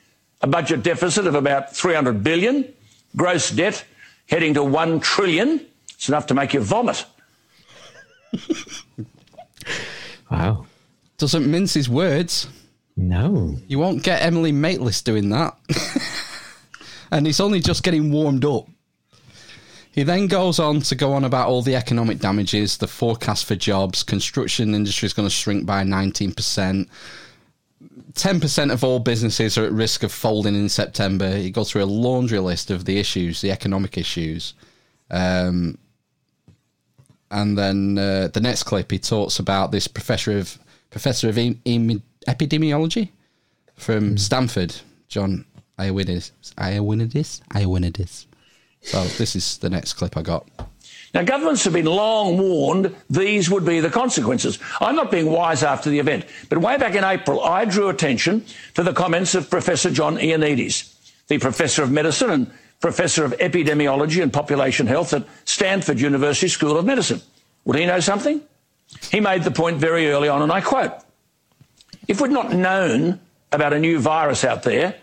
A 0.41 0.47
budget 0.47 0.83
deficit 0.83 1.27
of 1.27 1.35
about 1.35 1.75
300 1.75 2.23
billion, 2.23 2.71
gross 3.15 3.49
debt 3.49 3.83
heading 4.27 4.53
to 4.53 4.63
1 4.63 4.99
trillion. 4.99 5.65
It's 5.93 6.07
enough 6.07 6.27
to 6.27 6.33
make 6.33 6.53
you 6.53 6.61
vomit. 6.61 7.05
Wow. 10.29 10.65
Doesn't 11.17 11.49
mince 11.49 11.73
his 11.73 11.89
words. 11.89 12.47
No. 12.99 13.55
You 13.69 13.79
won't 13.79 14.03
get 14.03 14.21
Emily 14.21 14.51
Maitlis 14.51 15.01
doing 15.03 15.29
that. 15.29 15.55
and 17.11 17.25
he's 17.25 17.39
only 17.39 17.61
just 17.61 17.81
getting 17.81 18.11
warmed 18.11 18.43
up. 18.43 18.67
He 19.91 20.03
then 20.03 20.27
goes 20.27 20.59
on 20.59 20.81
to 20.81 20.95
go 20.95 21.13
on 21.13 21.23
about 21.23 21.47
all 21.47 21.61
the 21.61 21.75
economic 21.75 22.19
damages, 22.19 22.77
the 22.77 22.87
forecast 22.87 23.45
for 23.45 23.55
jobs, 23.55 24.03
construction 24.03 24.75
industry 24.75 25.05
is 25.05 25.13
going 25.13 25.27
to 25.27 25.33
shrink 25.33 25.65
by 25.65 25.83
19%. 25.83 26.87
10% 28.13 28.71
of 28.71 28.83
all 28.83 28.99
businesses 28.99 29.57
are 29.57 29.65
at 29.65 29.71
risk 29.71 30.03
of 30.03 30.11
folding 30.11 30.55
in 30.55 30.67
September. 30.67 31.37
He 31.37 31.51
goes 31.51 31.71
through 31.71 31.83
a 31.83 31.85
laundry 31.85 32.39
list 32.39 32.69
of 32.69 32.83
the 32.83 32.99
issues, 32.99 33.39
the 33.39 33.51
economic 33.51 33.97
issues. 33.97 34.53
Um, 35.09 35.77
and 37.31 37.57
then 37.57 37.97
uh, 37.97 38.27
the 38.27 38.41
next 38.41 38.63
clip, 38.63 38.91
he 38.91 38.99
talks 38.99 39.39
about 39.39 39.71
this 39.71 39.87
professor 39.87 40.37
of 40.37 40.59
professor 40.89 41.29
of 41.29 41.37
em- 41.37 41.61
em- 41.65 42.03
epidemiology 42.29 43.09
from 43.75 44.17
Stanford, 44.17 44.75
John 45.07 45.45
Ioannidis. 45.79 46.31
Ioannidis? 46.55 47.41
Ioannidis. 47.49 48.25
So 48.81 49.03
this 49.03 49.35
is 49.35 49.57
the 49.57 49.69
next 49.69 49.93
clip 49.93 50.15
I 50.15 50.21
got. 50.21 50.47
Now, 51.13 51.23
governments 51.23 51.63
have 51.63 51.73
been 51.73 51.87
long 51.87 52.37
warned 52.37 52.95
these 53.09 53.49
would 53.49 53.65
be 53.65 53.79
the 53.79 53.89
consequences. 53.89 54.59
I'm 54.79 54.95
not 54.95 55.09
being 55.09 55.31
wise 55.31 55.63
after 55.63 55.89
the 55.89 55.97
event, 55.97 56.25
but 56.49 56.59
way 56.59 56.77
back 56.77 56.93
in 56.93 57.03
April, 57.03 57.43
I 57.43 57.65
drew 57.65 57.89
attention 57.89 58.45
to 58.75 58.83
the 58.83 58.93
comments 58.93 59.33
of 59.33 59.49
Professor 59.49 59.89
John 59.89 60.17
Ioannidis, 60.17 60.93
the 61.27 61.39
Professor 61.39 61.81
of 61.81 61.91
Medicine 61.91 62.29
and 62.29 62.51
Professor 62.79 63.25
of 63.25 63.31
Epidemiology 63.39 64.21
and 64.21 64.31
Population 64.31 64.85
Health 64.85 65.13
at 65.13 65.25
Stanford 65.45 65.99
University 65.99 66.47
School 66.47 66.77
of 66.77 66.85
Medicine. 66.85 67.21
Would 67.65 67.77
he 67.77 67.87
know 67.87 67.99
something? 67.99 68.41
He 69.11 69.19
made 69.19 69.43
the 69.43 69.51
point 69.51 69.77
very 69.77 70.11
early 70.11 70.29
on, 70.29 70.43
and 70.43 70.51
I 70.51 70.61
quote 70.61 70.93
If 72.09 72.19
we'd 72.19 72.31
not 72.31 72.51
known 72.51 73.19
about 73.51 73.71
a 73.71 73.79
new 73.79 73.99
virus 73.99 74.43
out 74.43 74.63
there 74.63 74.95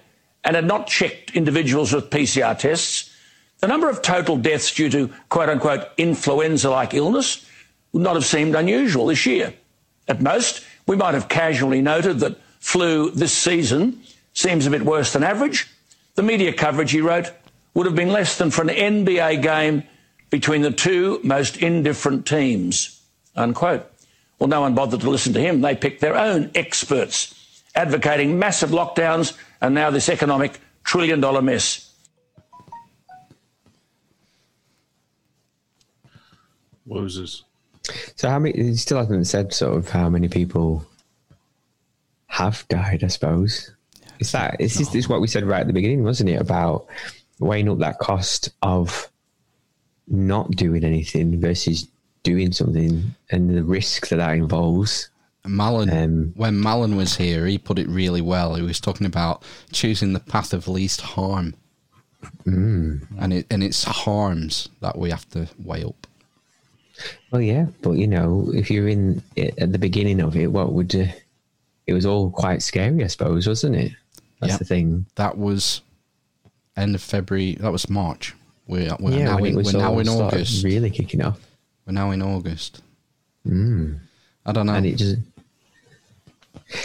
and 0.42 0.56
had 0.56 0.66
not 0.66 0.88
checked 0.88 1.36
individuals 1.36 1.92
with 1.92 2.10
PCR 2.10 2.58
tests, 2.58 3.14
the 3.60 3.68
number 3.68 3.88
of 3.88 4.02
total 4.02 4.36
deaths 4.36 4.74
due 4.74 4.90
to 4.90 5.08
quote 5.28 5.48
unquote 5.48 5.86
influenza 5.96 6.68
like 6.68 6.94
illness 6.94 7.48
would 7.92 8.02
not 8.02 8.16
have 8.16 8.24
seemed 8.24 8.56
unusual 8.56 9.06
this 9.06 9.24
year. 9.24 9.54
At 10.08 10.20
most, 10.20 10.64
we 10.88 10.96
might 10.96 11.14
have 11.14 11.28
casually 11.28 11.80
noted 11.80 12.18
that 12.20 12.40
flu 12.58 13.12
this 13.12 13.32
season 13.32 14.02
seems 14.32 14.66
a 14.66 14.70
bit 14.70 14.82
worse 14.82 15.12
than 15.12 15.22
average. 15.22 15.68
The 16.16 16.24
media 16.24 16.52
coverage, 16.52 16.90
he 16.90 17.00
wrote, 17.00 17.30
would 17.74 17.86
have 17.86 17.94
been 17.94 18.10
less 18.10 18.36
than 18.36 18.50
for 18.50 18.62
an 18.62 18.68
NBA 18.68 19.42
game 19.42 19.84
between 20.30 20.62
the 20.62 20.72
two 20.72 21.20
most 21.22 21.56
indifferent 21.58 22.26
teams. 22.26 23.00
Unquote. 23.36 23.88
Well, 24.38 24.48
no 24.48 24.60
one 24.60 24.74
bothered 24.74 25.00
to 25.00 25.10
listen 25.10 25.32
to 25.34 25.40
him. 25.40 25.60
They 25.60 25.74
picked 25.74 26.00
their 26.00 26.16
own 26.16 26.50
experts, 26.54 27.62
advocating 27.74 28.38
massive 28.38 28.70
lockdowns 28.70 29.36
and 29.60 29.74
now 29.74 29.90
this 29.90 30.08
economic 30.08 30.60
trillion 30.84 31.20
dollar 31.20 31.42
mess. 31.42 31.92
Losers. 36.86 37.44
So 38.16 38.28
how 38.28 38.38
many? 38.38 38.56
He 38.62 38.76
still 38.76 38.98
hasn't 38.98 39.26
said 39.26 39.52
sort 39.52 39.76
of 39.76 39.88
how 39.88 40.08
many 40.08 40.28
people 40.28 40.84
have 42.26 42.66
died. 42.68 43.02
I 43.02 43.08
suppose 43.08 43.70
is 44.18 44.32
that 44.32 44.60
is 44.60 44.76
this 44.76 44.94
is 44.94 45.08
what 45.08 45.20
we 45.20 45.26
said 45.26 45.44
right 45.44 45.60
at 45.60 45.66
the 45.66 45.72
beginning, 45.72 46.04
wasn't 46.04 46.30
it? 46.30 46.40
About 46.40 46.86
weighing 47.38 47.68
up 47.68 47.78
that 47.78 47.98
cost 47.98 48.50
of 48.62 49.10
not 50.08 50.50
doing 50.52 50.84
anything 50.84 51.40
versus 51.40 51.88
doing 52.26 52.50
something 52.52 53.14
and 53.30 53.56
the 53.56 53.62
risk 53.62 54.08
that 54.08 54.16
that 54.16 54.34
involves. 54.36 55.08
Malin, 55.46 55.88
Um, 55.90 56.32
when 56.34 56.60
Malin 56.60 56.96
was 56.96 57.16
here, 57.16 57.46
he 57.46 57.56
put 57.56 57.78
it 57.78 57.88
really 57.88 58.20
well. 58.20 58.56
He 58.56 58.62
was 58.62 58.80
talking 58.80 59.06
about 59.06 59.44
choosing 59.72 60.12
the 60.12 60.18
path 60.20 60.52
of 60.52 60.66
least 60.66 61.00
harm, 61.00 61.54
Mm. 62.44 63.06
and 63.20 63.32
it 63.32 63.46
and 63.50 63.62
it's 63.62 63.84
harms 63.84 64.68
that 64.80 64.98
we 64.98 65.10
have 65.10 65.28
to 65.30 65.46
weigh 65.62 65.84
up. 65.84 66.06
Well, 67.30 67.42
yeah, 67.42 67.66
but 67.82 67.92
you 67.92 68.08
know, 68.08 68.50
if 68.54 68.70
you're 68.72 68.88
in 68.88 69.22
at 69.36 69.70
the 69.70 69.78
beginning 69.78 70.20
of 70.20 70.34
it, 70.36 70.50
what 70.50 70.72
would 70.72 70.92
uh, 70.96 71.06
it 71.86 71.92
was 71.92 72.06
all 72.06 72.30
quite 72.30 72.60
scary, 72.62 73.04
I 73.04 73.06
suppose, 73.06 73.46
wasn't 73.46 73.76
it? 73.76 73.92
That's 74.40 74.54
Yep. 74.54 74.58
the 74.58 74.64
thing. 74.64 75.06
That 75.14 75.38
was 75.38 75.82
end 76.76 76.94
of 76.96 77.02
February. 77.02 77.54
That 77.60 77.70
was 77.70 77.88
March. 77.88 78.34
We're, 78.66 78.96
we're 78.98 79.18
yeah, 79.18 79.24
now 79.26 79.38
in, 79.38 79.54
we're 79.54 79.72
now 79.72 79.98
in 80.00 80.08
August. 80.08 80.64
really 80.64 80.90
kicking 80.90 81.22
off. 81.22 81.38
We're 81.86 81.92
now 81.92 82.10
in 82.10 82.22
August. 82.22 82.82
Mm. 83.46 84.00
I 84.44 84.52
don't 84.52 84.66
know. 84.66 84.74
And 84.74 84.86
it 84.86 84.96
just. 84.96 85.16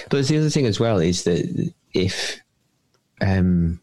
But 0.09 0.27
the 0.27 0.37
other 0.37 0.49
thing 0.49 0.67
as 0.67 0.79
well 0.79 0.99
is 0.99 1.23
that 1.23 1.71
if, 1.93 2.39
um, 3.19 3.79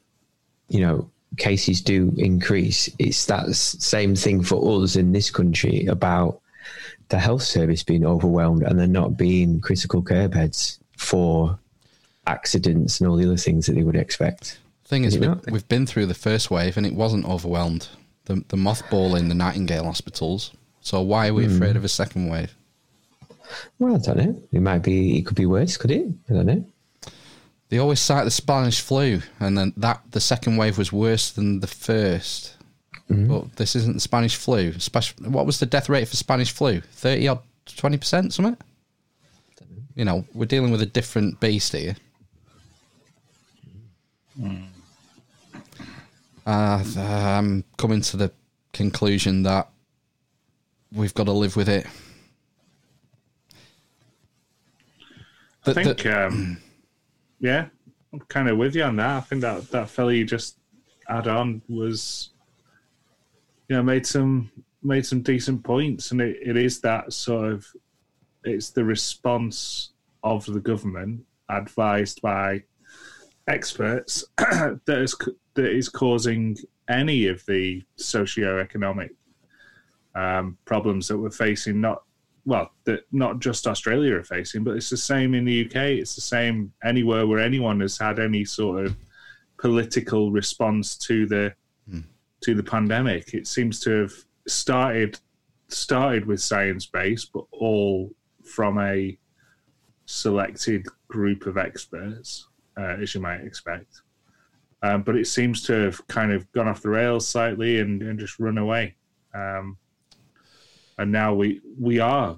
you 0.69 0.81
know, 0.81 1.11
cases 1.39 1.81
do 1.81 2.13
increase, 2.17 2.89
it's 2.99 3.27
that 3.27 3.53
same 3.55 4.15
thing 4.15 4.43
for 4.43 4.83
us 4.83 4.95
in 4.95 5.13
this 5.13 5.31
country 5.31 5.87
about 5.87 6.41
the 7.09 7.19
health 7.19 7.43
service 7.43 7.83
being 7.83 8.07
overwhelmed 8.07 8.63
and 8.63 8.79
there 8.79 8.87
not 8.87 9.17
being 9.17 9.61
critical 9.61 10.03
care 10.03 10.29
beds 10.29 10.79
for 10.97 11.59
accidents 12.27 13.01
and 13.01 13.09
all 13.09 13.17
the 13.17 13.27
other 13.27 13.37
things 13.37 13.67
that 13.67 13.73
they 13.73 13.83
would 13.83 13.97
expect. 13.97 14.59
Thing 14.85 15.05
is, 15.05 15.19
we, 15.19 15.29
we've 15.51 15.69
been 15.69 15.87
through 15.87 16.07
the 16.07 16.15
first 16.15 16.51
wave 16.51 16.77
and 16.77 16.87
it 16.87 16.95
wasn't 16.95 17.25
overwhelmed. 17.27 17.89
The, 18.27 18.45
the 18.49 18.57
mothballing 18.57 19.29
the 19.29 19.35
Nightingale 19.35 19.85
hospitals. 19.85 20.53
So 20.81 21.01
why 21.03 21.29
are 21.29 21.35
we 21.35 21.47
Hmm. 21.47 21.57
afraid 21.57 21.77
of 21.77 21.85
a 21.85 21.89
second 21.89 22.29
wave? 22.29 22.55
Well, 23.79 23.95
I 23.95 23.99
don't 23.99 24.17
know. 24.19 24.43
It 24.53 24.61
might 24.61 24.83
be. 24.83 25.19
It 25.19 25.27
could 25.27 25.37
be 25.37 25.47
worse. 25.47 25.77
Could 25.77 25.91
it? 25.91 26.07
I 26.29 26.33
don't 26.35 26.47
know. 26.47 26.65
They 27.71 27.79
always 27.79 28.01
cite 28.01 28.25
the 28.25 28.31
Spanish 28.31 28.81
flu, 28.81 29.21
and 29.41 29.57
then 29.57 29.73
that 29.77 30.01
the 30.11 30.21
second 30.21 30.57
wave 30.57 30.79
was 30.79 30.93
worse 30.93 31.31
than 31.31 31.61
the 31.61 31.67
first. 31.67 32.55
Mm-hmm. 33.11 33.29
But 33.29 33.57
this 33.57 33.75
isn't 33.77 33.95
the 33.95 34.01
Spanish 34.01 34.37
flu. 34.37 34.79
Spec- 34.79 35.15
What 35.21 35.47
was 35.47 35.59
the 35.59 35.67
death 35.67 35.89
rate 35.89 36.09
for 36.09 36.17
Spanish 36.17 36.51
flu? 36.53 36.81
Thirty 36.93 37.27
odd, 37.29 37.41
twenty 37.67 37.97
percent, 37.99 38.33
something. 38.35 38.57
You 39.95 40.05
know, 40.05 40.25
we're 40.35 40.45
dealing 40.47 40.71
with 40.71 40.83
a 40.83 40.87
different 40.87 41.41
beast 41.41 41.73
here. 41.73 41.97
Uh, 46.47 46.83
I'm 46.97 47.65
coming 47.77 48.01
to 48.03 48.17
the 48.17 48.31
conclusion 48.73 49.43
that 49.43 49.69
we've 50.93 51.15
got 51.15 51.25
to 51.25 51.33
live 51.33 51.57
with 51.57 51.69
it. 51.69 51.87
I 55.67 55.73
think, 55.73 56.03
the- 56.03 56.27
um, 56.27 56.59
yeah, 57.41 57.67
I'm 58.13 58.21
kind 58.21 58.49
of 58.49 58.57
with 58.57 58.75
you 58.75 58.83
on 58.83 58.97
that. 58.97 59.17
I 59.17 59.21
think 59.21 59.43
that 59.43 59.71
that 59.71 59.91
fella 59.91 60.13
you 60.13 60.25
just 60.25 60.57
add 61.09 61.29
on 61.29 61.63
was, 61.69 62.31
you 63.69 63.77
know, 63.77 63.83
made 63.83 64.07
some 64.07 64.51
made 64.83 65.05
some 65.05 65.23
decent 65.23 65.63
points, 65.65 66.13
and 66.13 66.21
it, 66.21 66.39
it 66.45 66.57
is 66.57 66.81
that 66.81 67.13
sort 67.13 67.53
of, 67.53 67.67
it's 68.45 68.71
the 68.71 68.85
response 68.85 69.91
of 70.23 70.47
the 70.47 70.61
government 70.61 71.25
advised 71.51 72.21
by 72.23 72.63
experts 73.49 74.25
that 74.37 74.81
is 74.89 75.17
that 75.55 75.67
is 75.67 75.89
causing 75.89 76.57
any 76.89 77.27
of 77.27 77.45
the 77.47 77.83
socio-economic 77.97 79.11
um, 80.19 80.59
problems 80.65 81.09
that 81.09 81.19
we're 81.19 81.31
facing. 81.31 81.81
Not 81.81 82.03
well, 82.45 82.71
that 82.85 83.01
not 83.13 83.41
just 83.41 83.67
Australia 83.67 84.17
are 84.17 84.25
facing, 84.25 84.65
but 84.65 84.77
it's 84.77 84.91
the 84.91 84.97
same 84.97 85.35
in 85.35 85.45
the 85.45 85.67
UK. 85.67 85.77
It's 86.01 86.15
the 86.15 86.21
same 86.21 86.73
anywhere 86.83 87.27
where 87.27 87.41
anyone 87.41 87.81
has 87.81 87.99
had 87.99 88.19
any 88.19 88.45
sort 88.45 88.87
of 88.87 88.97
political 89.59 90.31
response 90.31 90.97
to 90.97 91.27
the 91.27 91.55
to 92.41 92.55
the 92.55 92.63
pandemic. 92.63 93.35
It 93.35 93.47
seems 93.47 93.81
to 93.81 93.91
have 93.91 94.13
started 94.47 95.19
started 95.69 96.25
with 96.27 96.41
science 96.41 96.87
based, 96.87 97.33
but 97.33 97.45
all 97.53 98.11
from 98.45 98.79
a 98.79 99.19
selected 100.07 100.87
group 101.09 101.47
of 101.47 101.59
experts, 101.59 102.47
uh, 102.79 102.97
as 103.01 103.15
you 103.15 103.21
might 103.21 103.43
expect. 103.43 104.03
Um, 104.83 105.03
but 105.03 105.17
it 105.17 105.27
seems 105.27 105.63
to 105.65 105.73
have 105.73 106.07
kind 106.07 106.33
of 106.33 106.51
gone 106.53 106.69
off 106.69 106.83
the 106.83 106.89
rails 106.89 107.27
slightly 107.27 107.81
and, 107.81 108.01
and 108.01 108.19
just 108.19 108.39
run 108.39 108.59
away. 108.59 108.95
Um, 109.35 109.77
and 110.99 111.11
now 111.13 111.35
we 111.35 111.61
we 111.79 112.01
are 112.01 112.37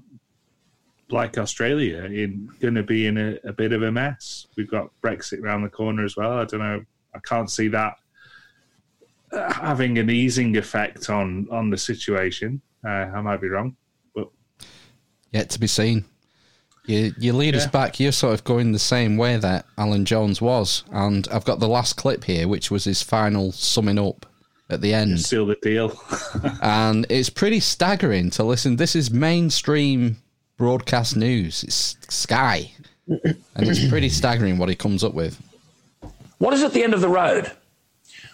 like 1.11 1.39
Australia 1.39 2.05
in 2.05 2.49
going 2.61 2.75
to 2.75 2.83
be 2.83 3.07
in 3.07 3.19
a, 3.19 3.37
a 3.45 3.53
bit 3.53 3.73
of 3.73 3.83
a 3.83 3.91
mess. 3.91 4.47
We've 4.57 4.71
got 4.71 4.91
Brexit 5.03 5.43
around 5.43 5.63
the 5.63 5.69
corner 5.69 6.05
as 6.05 6.17
well. 6.17 6.39
I 6.39 6.45
don't 6.45 6.61
know. 6.61 6.85
I 7.15 7.19
can't 7.21 7.51
see 7.51 7.69
that 7.69 7.95
uh, 9.33 9.53
having 9.53 9.99
an 9.99 10.11
easing 10.11 10.57
effect 10.57 11.11
on 11.11 11.49
on 11.51 11.71
the 11.71 11.79
situation. 11.79 12.61
Uh, 12.85 13.11
I 13.15 13.21
might 13.21 13.41
be 13.41 13.49
wrong, 13.49 13.77
but 14.15 14.29
Yet 15.33 15.51
to 15.51 15.61
be 15.61 15.67
seen. 15.67 16.05
You, 16.87 17.13
you 17.19 17.35
lead 17.35 17.55
us 17.55 17.67
back. 17.67 18.01
You're 18.01 18.11
sort 18.11 18.35
of 18.35 18.43
going 18.43 18.73
the 18.73 18.79
same 18.79 19.17
way 19.17 19.37
that 19.37 19.67
Alan 19.77 20.05
Jones 20.05 20.41
was, 20.41 20.83
and 20.91 21.29
I've 21.31 21.45
got 21.45 21.61
the 21.61 21.69
last 21.69 21.97
clip 21.97 22.25
here, 22.25 22.49
which 22.49 22.71
was 22.71 22.85
his 22.85 23.03
final 23.03 23.53
summing 23.53 23.99
up 23.99 24.27
at 24.73 24.81
the 24.81 24.95
end. 24.95 25.21
seal 25.21 25.47
the 25.47 25.57
deal. 25.63 25.99
and 26.63 27.07
it's 27.09 27.31
pretty 27.31 27.61
staggering 27.61 28.31
to 28.31 28.45
listen. 28.45 28.77
This 28.77 28.95
is 28.97 29.11
mainstream 29.11 30.17
broadcast 30.57 31.17
news. 31.17 31.65
It's 31.65 31.97
Sky, 32.09 32.71
and 33.07 33.37
it's 33.57 33.89
pretty 33.89 34.09
staggering 34.09 34.59
what 34.59 34.69
he 34.69 34.75
comes 34.75 35.03
up 35.03 35.15
with. 35.15 35.41
What 36.39 36.55
is 36.55 36.63
at 36.63 36.73
the 36.73 36.83
end 36.83 36.95
of 36.95 37.01
the 37.01 37.09
road? 37.09 37.51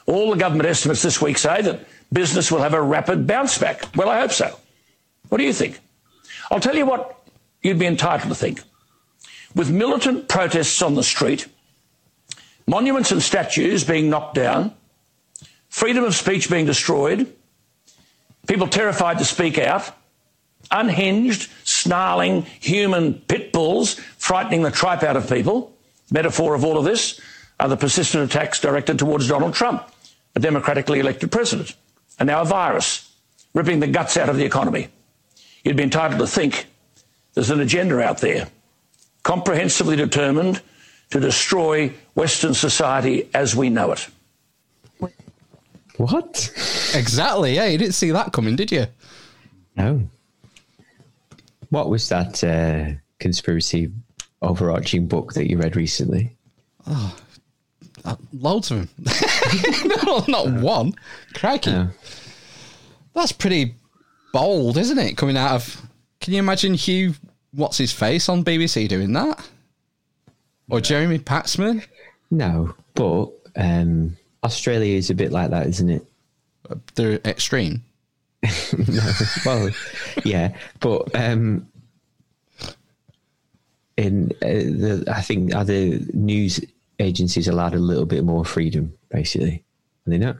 All 0.07 0.31
the 0.31 0.37
government 0.37 0.69
estimates 0.69 1.03
this 1.03 1.21
week 1.21 1.39
say 1.39 1.63
that 1.63 1.81
business 2.13 2.53
will 2.53 2.61
have 2.61 2.75
a 2.75 2.83
rapid 2.83 3.27
bounce 3.27 3.59
back. 3.59 3.85
Well, 3.97 4.09
I 4.09 4.21
hope 4.21 4.33
so. 4.33 4.57
What 5.29 5.39
do 5.39 5.45
you 5.45 5.53
think? 5.53 5.81
I'll 6.51 6.61
tell 6.61 6.77
you 6.77 6.87
what 6.87 7.21
you'd 7.63 7.79
be 7.79 7.87
entitled 7.87 8.29
to 8.29 8.35
think. 8.35 8.61
With 9.55 9.71
militant 9.71 10.29
protests 10.29 10.83
on 10.83 10.95
the 10.95 11.03
street, 11.03 11.49
monuments 12.67 13.11
and 13.11 13.23
statues 13.23 13.85
being 13.85 14.11
knocked 14.11 14.35
down, 14.35 14.75
freedom 15.69 16.05
of 16.05 16.15
speech 16.15 16.51
being 16.51 16.67
destroyed, 16.67 17.33
people 18.47 18.69
terrified 18.69 19.19
to 19.19 19.25
speak 19.25 19.59
out, 19.59 19.91
unhinged, 20.71 21.51
snarling 21.65 22.43
human 22.61 23.15
pit 23.15 23.53
bulls 23.53 23.95
frightening 24.19 24.63
the 24.63 24.71
tripe 24.71 25.03
out 25.03 25.17
of 25.17 25.29
people, 25.29 25.73
Metaphor 26.11 26.55
of 26.55 26.65
all 26.65 26.79
of 26.79 26.85
this 26.85 27.21
are 27.59 27.69
the 27.69 27.77
persistent 27.77 28.31
attacks 28.31 28.61
directed 28.61 28.99
towards 28.99 29.29
Donald 29.29 29.55
Trump, 29.55 29.89
a 30.35 30.41
democratically 30.41 31.01
elected 31.01 31.33
president, 31.33 31.75
and 32.19 32.27
now 32.27 32.43
a 32.43 32.45
virus, 32.45 33.13
ripping 33.55 33.81
the 33.81 33.87
guts 33.87 34.17
out 34.17 34.29
of 34.29 34.37
the 34.37 34.45
economy. 34.45 34.89
You'd 35.65 35.77
be 35.77 35.83
entitled 35.83 36.21
to 36.21 36.27
think 36.27 36.67
there's 37.35 37.51
an 37.51 37.61
agenda 37.61 38.01
out 38.01 38.19
there, 38.19 38.49
comprehensively 39.23 39.97
determined 39.97 40.61
to 41.11 41.21
destroy 41.21 41.93
Western 42.15 42.55
society 42.55 43.29
as 43.35 43.57
we 43.57 43.71
know 43.71 43.93
it. 43.93 44.09
What? 45.97 46.53
Exactly. 46.95 47.55
Yeah, 47.55 47.67
you 47.67 47.79
didn't 47.79 47.95
see 47.95 48.11
that 48.11 48.33
coming, 48.33 48.57
did 48.57 48.71
you? 48.71 48.87
No. 49.77 50.09
What 51.71 51.89
was 51.89 52.09
that 52.09 52.45
uh, 52.45 52.99
conspiracy 53.19 53.91
overarching 54.43 55.07
book 55.07 55.33
that 55.35 55.51
you 55.51 55.59
read 55.59 55.77
recently? 55.77 56.37
Oh, 56.87 57.17
uh, 58.05 58.17
loads 58.33 58.71
of 58.71 58.79
them. 58.79 58.89
no, 60.07 60.25
not 60.29 60.61
one. 60.61 60.95
Crikey. 61.35 61.73
Oh. 61.73 61.91
That's 63.15 63.33
pretty 63.33 63.75
bold, 64.33 64.77
isn't 64.77 64.99
it? 64.99 65.17
Coming 65.17 65.37
out 65.37 65.53
of. 65.53 65.83
Can 66.21 66.35
you 66.35 66.39
imagine 66.39 66.75
Hugh, 66.75 67.15
what's 67.53 67.79
his 67.79 67.93
face 67.93 68.29
on 68.29 68.45
BBC 68.45 68.89
doing 68.89 69.13
that? 69.15 69.49
Or 70.69 70.81
Jeremy 70.81 71.19
Paxman? 71.19 71.85
No, 72.31 72.75
but 72.95 73.31
um, 73.57 74.17
Australia 74.47 74.97
is 74.97 75.11
a 75.11 75.15
bit 75.15 75.33
like 75.33 75.51
that, 75.51 75.67
isn't 75.67 75.91
it? 75.91 76.07
They're 76.95 77.21
extreme. 77.25 77.85
no, 78.89 79.13
well, 79.45 79.71
yeah, 80.25 80.57
but 80.81 81.15
um, 81.15 81.67
in 83.97 84.31
uh, 84.43 84.47
the, 84.47 85.05
I 85.13 85.21
think 85.23 85.55
other 85.55 85.99
news 86.13 86.61
agencies 86.99 87.49
allowed 87.49 87.75
a 87.75 87.79
little 87.79 88.07
bit 88.07 88.25
more 88.25 88.45
freedom, 88.45 88.95
basically. 89.11 89.65
And 90.05 90.15
they 90.15 90.19
know. 90.19 90.37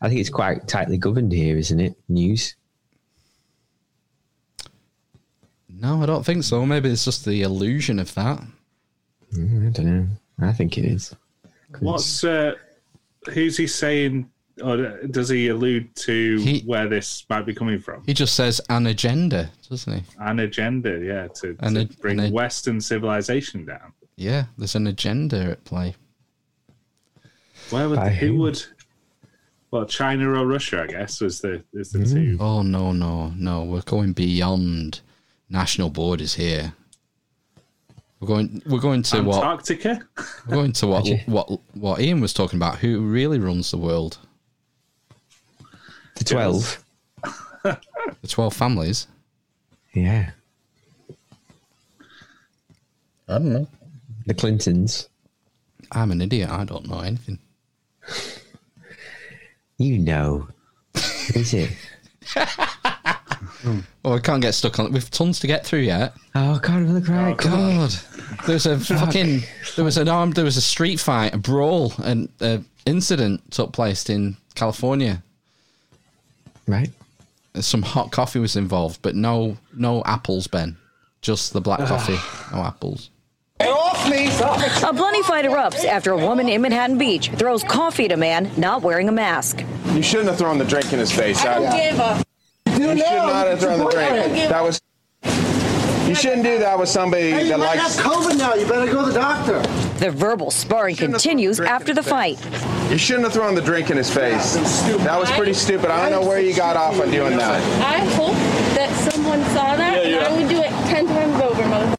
I 0.00 0.08
think 0.08 0.20
it's 0.20 0.30
quite 0.30 0.66
tightly 0.66 0.98
governed 0.98 1.32
here, 1.32 1.56
isn't 1.56 1.80
it? 1.80 1.96
News. 2.08 2.56
No, 5.68 6.02
I 6.02 6.06
don't 6.06 6.24
think 6.24 6.44
so. 6.44 6.64
Maybe 6.66 6.90
it's 6.90 7.04
just 7.04 7.24
the 7.24 7.42
illusion 7.42 7.98
of 7.98 8.14
that. 8.14 8.42
Mm, 9.34 9.68
I 9.68 9.70
don't 9.70 9.86
know. 9.86 10.06
I 10.40 10.52
think 10.52 10.78
it 10.78 10.84
is. 10.84 11.14
What's 11.80 12.24
uh, 12.24 12.54
who's 13.30 13.56
he 13.56 13.66
saying? 13.66 14.30
Or 14.62 14.76
does 15.06 15.30
he 15.30 15.48
allude 15.48 15.96
to 15.96 16.36
He- 16.36 16.60
where 16.60 16.86
this 16.86 17.24
might 17.30 17.46
be 17.46 17.54
coming 17.54 17.78
from? 17.78 18.02
He 18.04 18.12
just 18.12 18.34
says 18.34 18.60
an 18.68 18.86
agenda, 18.86 19.50
doesn't 19.68 19.92
he? 19.92 20.02
An 20.18 20.40
agenda, 20.40 21.00
yeah, 21.02 21.28
to, 21.40 21.56
An 21.60 21.74
to 21.74 21.86
bring 21.98 22.20
an 22.20 22.32
Western 22.32 22.80
civilization 22.80 23.64
down. 23.64 23.94
Yeah, 24.16 24.44
there's 24.58 24.74
an 24.74 24.86
agenda 24.86 25.52
at 25.52 25.64
play. 25.64 25.94
Where 27.70 27.88
would 27.88 27.96
By 27.96 28.10
who 28.10 28.26
who? 28.26 28.38
would? 28.40 28.62
Well, 29.70 29.86
China 29.86 30.28
or 30.38 30.46
Russia, 30.46 30.82
I 30.82 30.86
guess, 30.86 31.22
was 31.22 31.40
the 31.40 31.64
is 31.72 31.92
the 31.92 32.00
hmm. 32.00 32.04
two. 32.04 32.36
Oh 32.38 32.60
no, 32.60 32.92
no, 32.92 33.28
no! 33.30 33.64
We're 33.64 33.80
going 33.80 34.12
beyond 34.12 35.00
national 35.48 35.88
borders 35.88 36.34
here. 36.34 36.74
We're 38.22 38.28
going. 38.28 38.62
We're 38.66 38.78
going 38.78 39.02
to 39.02 39.20
what? 39.22 39.38
Antarctica. 39.42 40.00
We're 40.46 40.54
going 40.54 40.72
to 40.74 40.86
what? 40.86 41.08
what? 41.26 41.60
What 41.74 42.00
Ian 42.00 42.20
was 42.20 42.32
talking 42.32 42.56
about? 42.56 42.78
Who 42.78 43.00
really 43.00 43.40
runs 43.40 43.72
the 43.72 43.78
world? 43.78 44.16
The 46.18 46.24
12. 46.24 46.84
The 47.64 48.28
twelve 48.28 48.54
families. 48.54 49.08
Yeah. 49.92 50.30
I 53.28 53.32
don't 53.38 53.52
know. 53.52 53.68
The 54.26 54.34
Clintons. 54.34 55.08
I'm 55.90 56.12
an 56.12 56.20
idiot. 56.20 56.48
I 56.48 56.64
don't 56.64 56.88
know 56.88 57.00
anything. 57.00 57.40
You 59.78 59.98
know. 59.98 60.46
Who 60.94 61.40
is 61.40 61.54
it? 61.54 61.72
Oh, 64.04 64.14
I 64.14 64.18
can't 64.18 64.42
get 64.42 64.52
stuck 64.54 64.80
on 64.80 64.86
it. 64.86 64.92
We've 64.92 65.08
tons 65.12 65.38
to 65.40 65.46
get 65.46 65.64
through 65.64 65.80
yet. 65.82 66.14
Oh, 66.34 66.58
God, 66.58 66.82
look 66.82 67.06
right. 67.06 67.36
God, 67.36 67.94
there's 68.46 68.66
a 68.66 68.78
fucking 68.80 69.42
there 69.76 69.84
was 69.84 69.96
an 69.96 70.08
armed 70.08 70.34
there 70.34 70.44
was 70.44 70.56
a 70.56 70.60
street 70.60 70.98
fight, 70.98 71.32
a 71.34 71.38
brawl, 71.38 71.92
an 72.02 72.28
uh, 72.40 72.58
incident 72.84 73.48
took 73.52 73.72
place 73.72 74.10
in 74.10 74.36
California. 74.56 75.22
Right. 76.66 76.90
Some 77.60 77.82
hot 77.82 78.10
coffee 78.10 78.40
was 78.40 78.56
involved, 78.56 79.00
but 79.02 79.14
no 79.14 79.56
no 79.72 80.02
apples, 80.04 80.48
Ben. 80.48 80.76
Just 81.20 81.52
the 81.52 81.60
black 81.60 81.86
coffee, 81.86 82.18
no 82.56 82.62
apples. 82.64 83.08
A 83.60 84.92
bloody 84.92 85.22
fight 85.22 85.44
erupts 85.44 85.84
after 85.84 86.10
a 86.10 86.16
woman 86.18 86.48
in 86.48 86.60
Manhattan 86.62 86.98
Beach 86.98 87.30
throws 87.36 87.62
coffee 87.62 88.06
at 88.06 88.12
a 88.12 88.16
man 88.16 88.50
not 88.56 88.82
wearing 88.82 89.08
a 89.08 89.12
mask. 89.12 89.64
You 89.92 90.02
shouldn't 90.02 90.28
have 90.30 90.38
thrown 90.38 90.58
the 90.58 90.64
drink 90.64 90.92
in 90.92 90.98
his 90.98 91.12
face. 91.12 91.44
I 91.44 91.54
don't 91.54 91.66
I- 91.68 91.90
give 91.90 91.98
a- 92.00 92.24
You 92.82 92.88
You 92.90 92.96
should 92.98 93.12
know, 93.12 93.26
not 93.26 93.46
have 93.46 93.60
thrown 93.60 93.78
the 93.78 93.90
drink. 93.90 94.48
That 94.48 94.62
was. 94.62 94.80
You 96.08 96.16
shouldn't 96.16 96.42
do 96.42 96.58
that 96.58 96.78
with 96.78 96.88
somebody 96.88 97.30
Hey, 97.30 97.42
you 97.44 97.48
that 97.50 97.58
might 97.60 97.76
likes. 97.78 97.96
have 97.96 98.04
COVID 98.12 98.36
now. 98.36 98.54
You 98.54 98.66
better 98.66 98.90
go 98.92 99.06
to 99.06 99.12
the 99.12 99.18
doctor. 99.18 99.60
The 99.98 100.10
verbal 100.10 100.50
sparring 100.50 100.96
continues 100.96 101.60
after 101.60 101.94
the 101.94 102.02
fight. 102.02 102.38
You 102.90 102.98
shouldn't 102.98 103.24
have 103.24 103.32
thrown 103.32 103.54
the 103.54 103.62
drink 103.62 103.88
in 103.90 103.96
his 103.96 104.10
face. 104.12 104.54
That 105.04 105.18
was 105.18 105.30
pretty 105.30 105.54
stupid. 105.54 105.90
I 105.90 106.10
don't 106.10 106.20
know 106.22 106.28
where 106.28 106.40
you 106.40 106.54
got 106.54 106.76
off 106.76 107.00
on 107.00 107.10
doing 107.10 107.36
that. 107.38 107.62
I 107.80 108.04
hope 108.16 108.34
that 108.74 108.90
someone 109.10 109.42
saw 109.54 109.76
that, 109.76 110.04
Yeah, 110.04 110.10
yeah. 110.10 110.16
and 110.18 110.26
I 110.26 110.36
would 110.40 110.48
do 110.50 110.58
it 110.60 110.70
ten 110.90 111.06
times 111.06 111.40
over, 111.40 111.66
mother. 111.68 111.96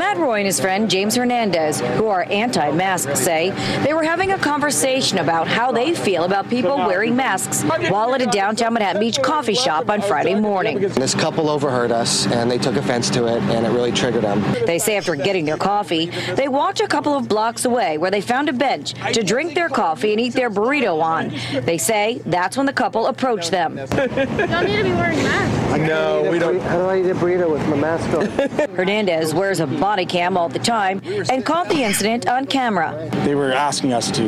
Go. 0.00 0.06
Matt 0.10 0.16
Roy 0.16 0.38
and 0.38 0.46
his 0.46 0.58
friend 0.58 0.90
James 0.90 1.14
Hernandez, 1.14 1.80
who 1.80 2.06
are 2.08 2.26
anti 2.30 2.72
mask, 2.72 3.14
say 3.16 3.50
they 3.84 3.92
were 3.92 4.02
having 4.02 4.32
a 4.32 4.38
conversation 4.38 5.18
about 5.18 5.46
how 5.46 5.70
they 5.70 5.94
feel 5.94 6.24
about 6.24 6.48
people 6.48 6.76
wearing 6.78 7.14
masks 7.14 7.62
while 7.62 8.14
at 8.14 8.22
a 8.22 8.26
downtown 8.26 8.74
Manhattan 8.74 9.00
Beach 9.00 9.20
coffee 9.22 9.54
shop 9.54 9.88
on 9.88 10.00
Friday 10.02 10.34
morning. 10.34 10.80
This 10.80 11.14
couple 11.14 11.48
overheard 11.48 11.92
us 11.92 12.26
and 12.26 12.50
they 12.50 12.58
took 12.58 12.76
offense 12.76 13.10
to 13.10 13.26
it, 13.26 13.42
and 13.42 13.66
it 13.66 13.70
really 13.70 13.92
triggered 13.92 14.24
them. 14.24 14.42
They 14.66 14.78
say 14.78 14.96
after 14.96 15.14
getting 15.14 15.44
their 15.44 15.58
coffee, 15.58 16.06
they 16.34 16.48
walked 16.48 16.80
a 16.80 16.88
couple 16.88 17.14
of 17.14 17.28
blocks 17.28 17.64
away 17.64 17.98
where 17.98 18.10
they 18.10 18.20
found 18.20 18.48
a 18.48 18.52
bench 18.52 18.94
to 19.12 19.22
drink 19.22 19.54
their 19.54 19.68
coffee 19.68 20.12
and 20.12 20.20
eat 20.20 20.32
their 20.32 20.50
burrito 20.50 21.00
on. 21.00 21.28
They 21.64 21.78
say 21.78 22.20
that's 22.26 22.56
when 22.56 22.66
the 22.66 22.72
couple 22.72 23.06
approached 23.06 23.50
them. 23.50 23.76
Y'all 23.78 24.64
need 24.64 24.76
to 24.76 24.82
be 24.82 24.92
wearing 24.92 25.22
masks. 25.22 25.78
No, 25.78 26.28
we 26.30 26.38
don't. 26.38 26.60
How 26.62 26.78
do 26.78 26.84
I 26.86 27.00
eat 27.00 27.06
a 27.06 27.14
burrito 27.14 27.50
with 27.50 27.66
my 27.68 27.76
mask 27.76 28.08
on? 28.14 28.26
Hernandez 28.76 29.34
wears 29.34 29.60
a 29.60 29.66
body 29.90 30.06
cam 30.06 30.36
all 30.36 30.48
the 30.48 30.56
time 30.60 31.00
and 31.04 31.44
caught 31.44 31.68
the 31.68 31.82
incident 31.82 32.28
on 32.28 32.46
camera. 32.46 33.10
They 33.24 33.34
were 33.34 33.50
asking 33.50 33.92
us 33.92 34.08
to 34.12 34.22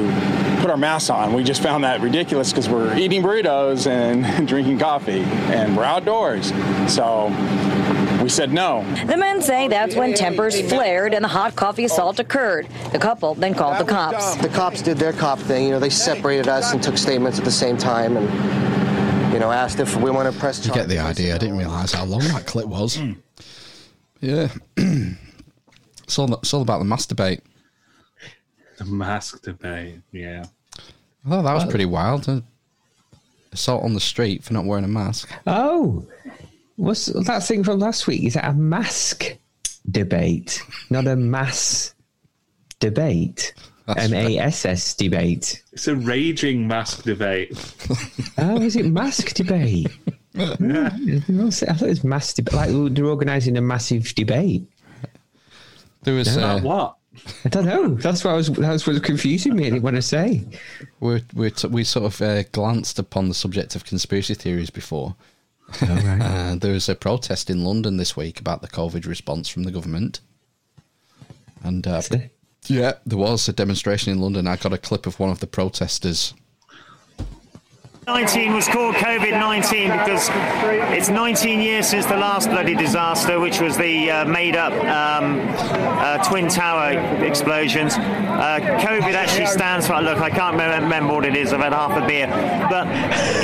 put 0.60 0.68
our 0.72 0.76
masks 0.76 1.09
on. 1.09 1.32
We 1.34 1.44
just 1.44 1.62
found 1.62 1.84
that 1.84 2.01
ridiculous 2.01 2.51
because 2.51 2.68
we're 2.68 2.97
eating 2.97 3.22
burritos 3.22 3.86
and 3.86 4.48
drinking 4.52 4.80
coffee 4.80 5.22
and 5.55 5.76
we're 5.76 5.84
outdoors. 5.84 6.48
So 6.93 7.28
we 8.20 8.28
said 8.28 8.52
no. 8.52 8.82
The 9.06 9.16
men 9.16 9.40
say 9.40 9.68
that's 9.68 9.94
when 9.94 10.14
tempers 10.14 10.60
flared 10.68 11.14
and 11.14 11.22
the 11.22 11.28
hot 11.28 11.55
coffee 11.55 11.84
assault 11.84 12.18
occurred. 12.18 12.66
The 12.90 12.98
couple 12.98 13.36
then 13.36 13.55
called 13.55 13.78
the 13.78 13.89
cops. 13.89 14.34
The 14.43 14.48
cops 14.48 14.82
did 14.82 14.97
their 14.97 15.12
cop 15.12 15.39
thing. 15.39 15.66
You 15.66 15.70
know, 15.70 15.78
they 15.78 15.90
separated 15.90 16.48
us 16.48 16.72
and 16.72 16.82
took 16.82 16.98
statements 16.98 17.39
at 17.39 17.44
the 17.44 17.52
same 17.52 17.76
time, 17.76 18.16
and 18.16 19.32
you 19.32 19.39
know, 19.39 19.52
asked 19.52 19.78
if 19.78 19.94
we 19.94 20.10
want 20.10 20.32
to 20.32 20.36
press. 20.40 20.56
Charges. 20.59 20.66
You 20.66 20.74
get 20.74 20.89
the 20.89 20.98
idea. 20.98 21.36
I 21.36 21.39
didn't 21.39 21.59
realise 21.59 21.93
how 21.93 22.05
long 22.05 22.20
that 22.20 22.47
clip 22.47 22.66
was. 22.66 22.97
Hmm. 22.97 23.12
Yeah. 24.20 24.48
it's, 26.12 26.18
all, 26.18 26.34
it's 26.34 26.52
all 26.52 26.60
about 26.60 26.78
the 26.78 26.84
masturbate. 26.84 27.40
The 28.76 28.84
mask 28.84 29.43
debate, 29.43 30.01
yeah. 30.12 30.44
Oh, 31.26 31.43
that 31.43 31.55
was 31.55 31.64
pretty 31.64 31.86
wild. 31.86 32.28
Assault 33.52 33.82
on 33.82 33.94
the 33.94 34.01
street 34.01 34.44
for 34.44 34.52
not 34.52 34.66
wearing 34.66 34.84
a 34.84 34.89
mask. 34.89 35.30
Oh, 35.47 36.06
what's 36.76 37.06
that 37.06 37.43
thing 37.44 37.64
from 37.64 37.78
last 37.78 38.06
week? 38.06 38.24
Is 38.24 38.34
that 38.34 38.44
a 38.44 38.52
mask 38.52 39.39
debate, 39.90 40.62
not 40.90 41.06
a 41.06 41.16
mass 41.16 41.94
debate? 42.78 43.55
M 43.97 44.12
A 44.12 44.39
S 44.39 44.66
S 44.66 44.94
debate. 44.94 45.62
It's 45.72 45.89
a 45.89 45.97
raging 45.97 46.68
mask 46.68 47.05
debate. 47.05 47.52
Oh, 48.39 48.60
is 48.60 48.76
it 48.76 48.86
mask 48.86 49.34
debate? 49.34 49.89
I 50.39 50.48
thought 50.56 51.82
it 51.82 51.82
was 51.82 52.05
mass 52.05 52.32
debate. 52.32 52.55
Like 52.55 52.94
they're 52.94 53.05
organising 53.06 53.56
a 53.56 53.60
massive 53.60 54.14
debate. 54.14 54.66
There 56.02 56.14
was 56.14 56.36
No. 56.36 56.42
uh, 56.46 56.60
what? 56.60 56.96
I 57.44 57.48
don't 57.50 57.66
know. 57.66 57.88
That's 57.94 58.24
what 58.24 58.30
I 58.32 58.34
was. 58.36 58.48
That's 58.48 58.86
what 58.86 58.94
was 58.94 59.02
confusing 59.02 59.54
me. 59.54 59.66
I 59.66 59.70
didn't 59.70 59.82
want 59.82 59.96
to 59.96 60.02
say. 60.02 60.44
we 61.00 61.22
we 61.34 61.50
t- 61.50 61.68
we 61.68 61.84
sort 61.84 62.06
of 62.06 62.20
uh, 62.22 62.42
glanced 62.52 62.98
upon 62.98 63.28
the 63.28 63.34
subject 63.34 63.76
of 63.76 63.84
conspiracy 63.84 64.34
theories 64.34 64.70
before. 64.70 65.14
Uh, 65.80 66.54
there 66.56 66.72
was 66.72 66.88
a 66.90 66.94
protest 66.94 67.48
in 67.48 67.64
London 67.64 67.96
this 67.96 68.14
week 68.14 68.38
about 68.40 68.60
the 68.60 68.68
COVID 68.68 69.06
response 69.06 69.48
from 69.48 69.62
the 69.62 69.70
government, 69.70 70.20
and 71.62 71.86
uh, 71.86 72.02
yeah, 72.66 72.92
there 73.06 73.16
was 73.18 73.48
a 73.48 73.52
demonstration 73.54 74.12
in 74.12 74.20
London. 74.20 74.46
I 74.46 74.56
got 74.56 74.74
a 74.74 74.78
clip 74.78 75.06
of 75.06 75.18
one 75.18 75.30
of 75.30 75.40
the 75.40 75.46
protesters 75.46 76.34
19 78.08 78.54
was 78.54 78.66
called 78.66 78.96
COVID 78.96 79.30
19 79.30 79.88
because 79.92 80.28
it's 80.92 81.08
19 81.08 81.60
years 81.60 81.86
since 81.86 82.04
the 82.06 82.16
last 82.16 82.50
bloody 82.50 82.74
disaster, 82.74 83.38
which 83.38 83.60
was 83.60 83.76
the 83.76 84.10
uh, 84.10 84.24
made 84.24 84.56
up 84.56 84.72
um, 84.72 85.38
uh, 85.54 86.18
Twin 86.24 86.48
Tower 86.48 86.98
explosions. 87.22 87.94
Uh, 87.94 88.58
COVID 88.80 89.14
actually 89.14 89.46
stands 89.46 89.86
for, 89.86 90.00
look, 90.00 90.18
I 90.18 90.30
can't 90.30 90.56
remember, 90.56 91.14
what 91.14 91.24
it 91.24 91.36
is, 91.36 91.52
I've 91.52 91.60
had 91.60 91.72
half 91.72 91.92
a 91.92 92.04
beer, 92.04 92.26
but 92.68 92.88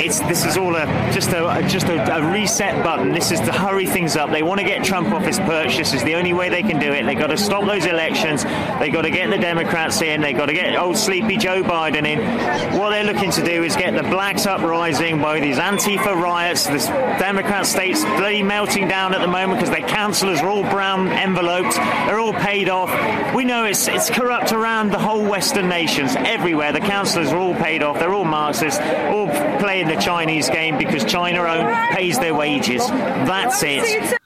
it's 0.03 0.19
this 0.19 0.43
is 0.43 0.57
all 0.57 0.75
a 0.75 0.85
just 1.13 1.29
a 1.29 1.65
just 1.69 1.87
a, 1.87 2.17
a 2.17 2.29
reset 2.29 2.83
button. 2.83 3.13
This 3.13 3.31
is 3.31 3.39
to 3.39 3.53
hurry 3.53 3.85
things 3.85 4.17
up. 4.17 4.29
They 4.29 4.43
want 4.43 4.59
to 4.59 4.65
get 4.65 4.83
Trump 4.83 5.13
off 5.13 5.23
his 5.23 5.39
perch. 5.39 5.77
This 5.77 5.93
is 5.93 6.03
the 6.03 6.15
only 6.15 6.33
way 6.33 6.49
they 6.49 6.63
can 6.63 6.79
do 6.79 6.91
it. 6.91 7.05
They've 7.05 7.17
got 7.17 7.27
to 7.27 7.37
stop 7.37 7.63
those 7.63 7.85
elections. 7.85 8.43
They've 8.77 8.91
got 8.91 9.03
to 9.03 9.09
get 9.09 9.29
the 9.29 9.37
Democrats 9.37 10.01
in. 10.01 10.19
They've 10.19 10.35
got 10.35 10.47
to 10.47 10.53
get 10.53 10.77
old 10.77 10.97
sleepy 10.97 11.37
Joe 11.37 11.63
Biden 11.63 12.05
in. 12.05 12.77
What 12.77 12.89
they're 12.89 13.05
looking 13.05 13.31
to 13.31 13.45
do 13.45 13.63
is 13.63 13.77
get 13.77 13.95
the 13.95 14.03
blacks 14.03 14.48
uprising 14.49 15.21
by 15.21 15.39
these 15.39 15.57
Antifa 15.57 16.19
riots. 16.19 16.67
This 16.67 16.87
Democrat 16.87 17.65
state's 17.65 18.03
bloody 18.03 18.43
melting 18.43 18.87
down 18.87 19.13
at 19.13 19.21
the 19.21 19.27
moment 19.27 19.59
because 19.59 19.69
their 19.69 19.87
councillors 19.87 20.41
are 20.41 20.49
all 20.49 20.63
brown 20.63 21.07
enveloped. 21.07 21.75
They're 21.75 22.19
all 22.19 22.33
paid 22.33 22.67
off. 22.67 22.89
We 23.35 23.45
know 23.45 23.65
it's 23.65 23.87
it's 23.87 24.09
corrupt 24.09 24.51
around 24.51 24.91
the 24.91 24.99
whole 24.99 25.23
Western 25.23 25.69
nations, 25.69 26.15
everywhere. 26.17 26.73
The 26.73 26.79
councillors 26.79 27.31
are 27.31 27.37
all 27.37 27.53
paid 27.55 27.83
off. 27.83 27.99
They're 27.99 28.13
all 28.13 28.25
Marxists, 28.25 28.79
all 28.79 29.27
playing 29.59 29.87
the 29.87 30.01
Chinese 30.01 30.49
game 30.49 30.77
because 30.77 31.05
China 31.05 31.43
own, 31.43 31.95
pays 31.95 32.17
their 32.19 32.33
wages. 32.33 32.85
That's 32.87 33.61
it. 33.63 34.17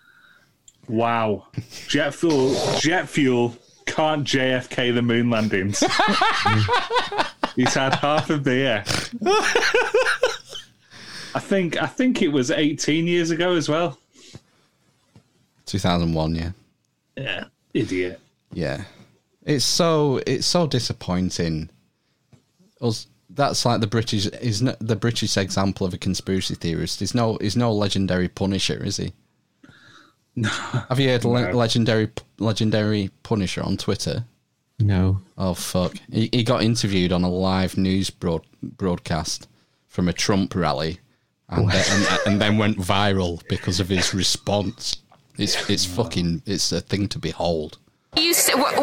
Wow. 0.87 1.47
Jet 1.87 2.13
fuel, 2.15 2.55
jet 2.79 3.09
fuel 3.09 3.55
can't 3.85 4.25
JFK 4.25 4.93
the 4.93 5.01
moon 5.01 5.29
landings. 5.29 5.83
He's 7.55 7.73
had 7.73 7.93
half 7.95 8.29
a 8.29 8.37
beer. 8.37 8.83
I 11.35 11.39
think 11.39 11.81
I 11.81 11.87
think 11.87 12.21
it 12.21 12.27
was 12.29 12.51
18 12.51 13.07
years 13.07 13.31
ago 13.31 13.55
as 13.55 13.67
well. 13.69 13.97
2001, 15.65 16.35
yeah. 16.35 16.51
Yeah, 17.15 17.45
idiot. 17.73 18.19
Yeah. 18.51 18.83
It's 19.43 19.65
so 19.65 20.21
it's 20.27 20.45
so 20.47 20.67
disappointing. 20.67 21.69
Us 22.81 23.07
that's 23.29 23.65
like 23.65 23.81
the 23.81 23.87
British 23.87 24.27
is 24.27 24.61
no, 24.61 24.75
the 24.79 24.95
British 24.95 25.37
example 25.37 25.87
of 25.87 25.93
a 25.93 25.97
conspiracy 25.97 26.55
theorist. 26.55 26.99
He's 26.99 27.15
no 27.15 27.37
he's 27.41 27.55
no 27.57 27.71
legendary 27.73 28.27
Punisher, 28.27 28.83
is 28.83 28.97
he? 28.97 29.13
No. 30.35 30.49
Have 30.49 30.99
you 30.99 31.09
heard 31.09 31.25
le- 31.25 31.51
No. 31.51 31.57
legendary 31.57 32.09
legendary 32.39 33.11
Punisher 33.21 33.61
on 33.61 33.77
Twitter? 33.77 34.25
No. 34.83 35.21
Oh 35.37 35.53
fuck! 35.53 35.95
He, 36.11 36.29
he 36.31 36.43
got 36.43 36.63
interviewed 36.63 37.11
on 37.11 37.23
a 37.23 37.29
live 37.29 37.77
news 37.77 38.09
broad, 38.09 38.41
broadcast 38.61 39.47
from 39.87 40.09
a 40.09 40.13
Trump 40.13 40.55
rally, 40.55 40.99
and, 41.49 41.69
then, 41.69 41.85
and, 41.89 42.19
and 42.25 42.41
then 42.41 42.57
went 42.57 42.77
viral 42.77 43.41
because 43.47 43.79
of 43.79 43.89
his 43.89 44.13
response. 44.13 44.97
It's 45.37 45.69
it's 45.69 45.85
fucking 45.85 46.43
it's 46.45 46.71
a 46.71 46.81
thing 46.81 47.07
to 47.09 47.19
behold. 47.19 47.77
You, 48.15 48.31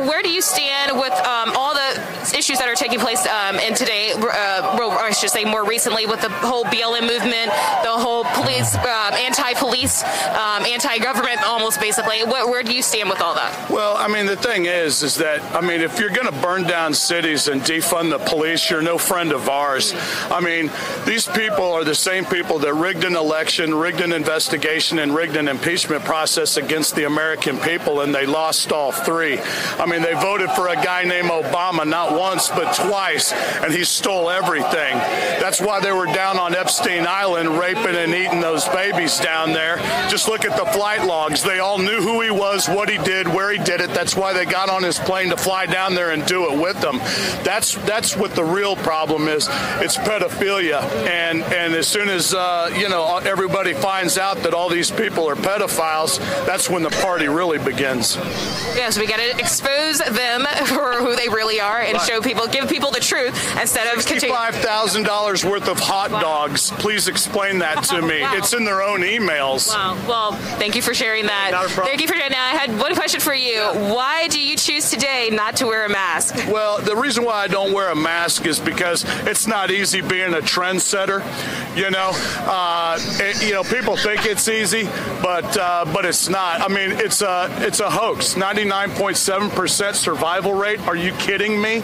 where 0.09 0.23
do 0.23 0.29
you 0.29 0.43
stand 0.43 0.99
with 0.99 1.13
um, 1.13 1.53
all 1.55 1.73
the 1.73 2.37
issues 2.37 2.59
that 2.59 2.69
are 2.69 2.75
taking 2.75 2.99
place 2.99 3.25
um, 3.29 3.57
in 3.61 3.75
today? 3.75 4.11
Uh, 4.13 4.75
well, 4.77 4.91
I 4.91 5.13
should 5.13 5.31
say 5.31 5.45
more 5.45 5.65
recently 5.65 6.05
with 6.05 6.21
the 6.21 6.31
whole 6.31 6.65
BLM 6.65 7.03
movement, 7.03 7.47
the 7.85 7.95
whole 7.95 8.25
police, 8.25 8.75
um, 8.75 9.15
anti-police, 9.15 10.03
um, 10.03 10.65
anti-government, 10.67 11.45
almost 11.47 11.81
basically. 11.81 12.25
Where, 12.25 12.49
where 12.49 12.65
do 12.65 12.75
you 12.75 12.83
stand 12.83 13.09
with 13.09 13.21
all 13.21 13.35
that? 13.37 13.71
Well, 13.71 13.97
I 13.97 14.09
mean, 14.09 14.27
the 14.27 14.37
thing 14.37 14.67
is, 14.67 15.05
is 15.05 15.15
that, 15.17 15.41
I 15.55 15.61
mean, 15.61 15.81
if 15.81 16.01
you're 16.01 16.11
going 16.11 16.27
to 16.27 16.41
burn 16.43 16.65
down 16.65 16.93
cities 16.93 17.47
and 17.47 17.61
defund 17.61 18.11
the 18.11 18.19
police, 18.19 18.69
you're 18.69 18.83
no 18.83 18.99
friend 18.99 19.31
of 19.31 19.49
ours. 19.49 19.95
I 20.29 20.41
mean, 20.41 20.73
these 21.07 21.29
people 21.29 21.73
are 21.73 21.85
the 21.85 21.95
same 21.95 22.25
people 22.25 22.59
that 22.61 22.75
rigged 22.75 23.05
an 23.05 23.15
election, 23.15 23.77
rigged 23.77 24.01
an 24.01 24.13
investigation, 24.13 24.99
and 24.99 25.15
rigged 25.15 25.37
an 25.37 25.47
impeachment 25.47 26.05
process 26.05 26.57
against 26.57 26.97
the 26.97 27.05
American 27.05 27.59
people, 27.59 28.01
and 28.01 28.13
they 28.13 28.27
lost 28.27 28.73
all 28.73 28.91
three. 28.91 29.20
I 29.21 29.87
mean, 29.87 30.03
they 30.03 30.15
voted 30.15 30.51
for 30.53 30.69
a 30.69 30.77
guy 30.77 31.05
named 31.05 31.29
Obama 31.29 31.87
not 31.87 32.17
once, 32.19 32.49
but 32.49 32.75
twice, 32.75 33.33
and 33.33 33.73
he 33.73 33.85
stole 33.85 34.31
everything. 34.31 34.97
That's 35.41 35.61
why 35.61 35.81
they 35.81 35.93
were 35.93 36.07
down 36.07 36.39
on 36.39 36.55
Epstein 36.55 37.07
Island 37.07 37.59
raping 37.59 37.97
and 37.97 38.15
eating 38.15 38.41
those 38.41 38.67
babies 38.69 39.19
down 39.21 39.53
there. 39.53 39.77
Just 40.09 40.29
look 40.29 40.45
at 40.45 40.57
the 40.57 40.65
flight 40.73 41.05
logs. 41.05 41.43
They 41.43 41.59
all 41.59 41.79
knew 41.79 42.01
who 42.01 42.21
he 42.23 42.31
was, 42.31 42.69
what 42.69 42.89
he 42.89 42.99
did, 42.99 43.29
where 43.29 43.53
he 43.53 43.59
did 43.59 43.81
it. 43.81 43.91
That's 43.91 44.17
why 44.17 44.33
they 44.33 44.45
got 44.45 44.71
on 44.71 44.83
his 44.83 44.99
plane 44.99 45.31
to 45.31 45.37
fly 45.37 45.67
down 45.67 45.95
there 45.95 46.11
and 46.11 46.25
do 46.27 46.51
it 46.53 46.59
with 46.59 46.81
them. 46.81 46.99
That's 47.45 47.75
that's 47.85 48.17
what 48.17 48.35
the 48.35 48.45
real 48.45 48.77
problem 48.77 49.29
is. 49.29 49.49
It's 49.81 49.97
pedophilia, 49.97 50.83
and 51.07 51.43
and 51.45 51.75
as 51.75 51.87
soon 51.87 52.09
as 52.09 52.33
uh, 52.33 52.71
you 52.77 52.89
know 52.89 53.19
everybody 53.19 53.75
finds 53.75 54.19
out 54.19 54.39
that 54.39 54.55
all 54.55 54.69
these 54.69 54.91
people 54.91 55.29
are 55.29 55.35
pedophiles, 55.35 56.19
that's 56.47 56.71
when 56.71 56.83
the 56.83 56.91
party 56.91 57.29
really 57.29 57.59
begins. 57.59 58.17
Yes, 58.75 58.99
got 59.11 59.17
to 59.19 59.39
expose 59.39 59.99
them 59.99 60.43
for 60.67 60.95
who 60.95 61.17
they 61.17 61.29
really 61.29 61.61
are 61.61 61.81
and 61.81 61.95
Right. 61.99 62.07
show 62.09 62.21
people, 62.21 62.47
give 62.47 62.69
people 62.69 62.91
the 62.91 63.01
truth 63.01 63.35
instead 63.61 63.87
of 63.89 63.95
continue. 63.95 64.21
Sixty-five 64.21 64.55
thousand 64.57 65.03
dollars 65.05 65.45
worth 65.45 65.69
of 65.69 65.79
hot 65.81 66.11
dogs. 66.11 66.71
Please 66.73 67.09
explain 67.09 67.59
that 67.59 67.85
to 67.85 68.01
me. 68.03 68.21
Wow. 68.31 68.35
It's 68.37 68.53
in 68.53 68.65
their 68.65 68.83
own 68.83 69.01
emails. 69.01 69.69
Wow. 69.69 69.97
Well, 70.07 70.33
thank 70.59 70.77
you 70.77 70.83
for 70.83 70.93
sharing 70.95 71.27
that. 71.27 71.51
Not 71.53 71.65
a 71.65 71.69
problem. 71.69 71.87
Thank 71.87 72.01
you 72.03 72.07
for 72.09 72.15
sharing 72.15 72.31
that. 72.33 72.53
I 72.55 72.57
had 72.59 72.79
one 72.79 72.95
question 72.95 73.19
for 73.21 73.35
you. 73.35 73.63
Why 73.63 74.29
do 74.29 74.41
you 74.41 74.57
choose 74.57 74.91
today 74.91 75.31
not 75.33 75.57
to 75.57 75.67
wear 75.67 75.85
a 75.87 75.89
mask? 75.89 76.35
Well, 76.49 76.79
the 76.79 76.95
reason 76.95 77.25
why 77.25 77.43
I 77.43 77.49
don't 77.49 77.73
wear 77.73 77.89
a 77.91 77.95
mask 77.97 78.47
is 78.47 78.61
because 78.61 79.05
it's 79.27 79.47
not 79.47 79.71
easy 79.71 80.01
being 80.03 80.35
a 80.35 80.39
trendsetter. 80.39 81.21
You 81.77 81.91
know, 81.91 82.11
uh, 82.47 82.99
it- 83.19 83.43
you 83.43 83.53
know, 83.55 83.63
people 83.65 83.97
think 83.97 84.27
it's 84.27 84.49
easy, 84.49 84.85
but 85.23 85.57
uh, 85.57 85.85
but 85.93 86.05
it's 86.05 86.29
not. 86.29 86.61
I 86.61 86.69
mean, 86.69 86.93
it's 86.93 87.23
a 87.23 87.49
it's 87.61 87.81
a 87.81 87.91
hoax. 87.91 88.37
Ninety 88.37 88.65
nine 88.65 88.91
point 89.01 89.17
seven 89.17 89.49
percent 89.49 89.97
survival 89.97 90.53
rate. 90.53 90.79
Are 90.87 90.95
you 90.95 91.13
kidding 91.13 91.61
me? 91.61 91.83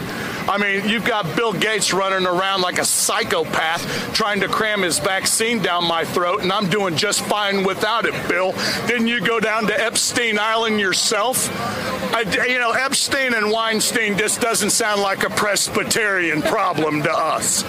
I 0.48 0.58
mean, 0.58 0.88
you've 0.88 1.04
got 1.04 1.34
Bill 1.34 1.52
Gates 1.52 1.92
running 1.92 2.26
around 2.26 2.60
like 2.60 2.78
a 2.78 2.84
psychopath 2.84 3.82
trying 4.12 4.38
to 4.40 4.48
cram 4.48 4.82
his 4.82 4.98
vaccine 4.98 5.60
down 5.60 5.84
my 5.88 6.04
throat, 6.04 6.42
and 6.42 6.52
I'm 6.52 6.68
doing 6.68 6.94
just 6.94 7.24
fine 7.24 7.64
without 7.64 8.04
it, 8.04 8.14
Bill. 8.28 8.52
Didn't 8.86 9.08
you 9.08 9.20
go 9.20 9.40
down 9.40 9.66
to 9.66 9.80
Epstein 9.80 10.38
Island 10.38 10.78
yourself? 10.78 11.50
I, 12.14 12.20
you 12.46 12.58
know, 12.58 12.72
Epstein 12.72 13.34
and 13.34 13.50
Weinstein 13.50 14.16
just 14.16 14.40
doesn't 14.40 14.70
sound 14.70 15.00
like 15.00 15.24
a 15.24 15.30
Presbyterian 15.30 16.42
problem 16.42 17.02
to 17.02 17.10
us. 17.10 17.62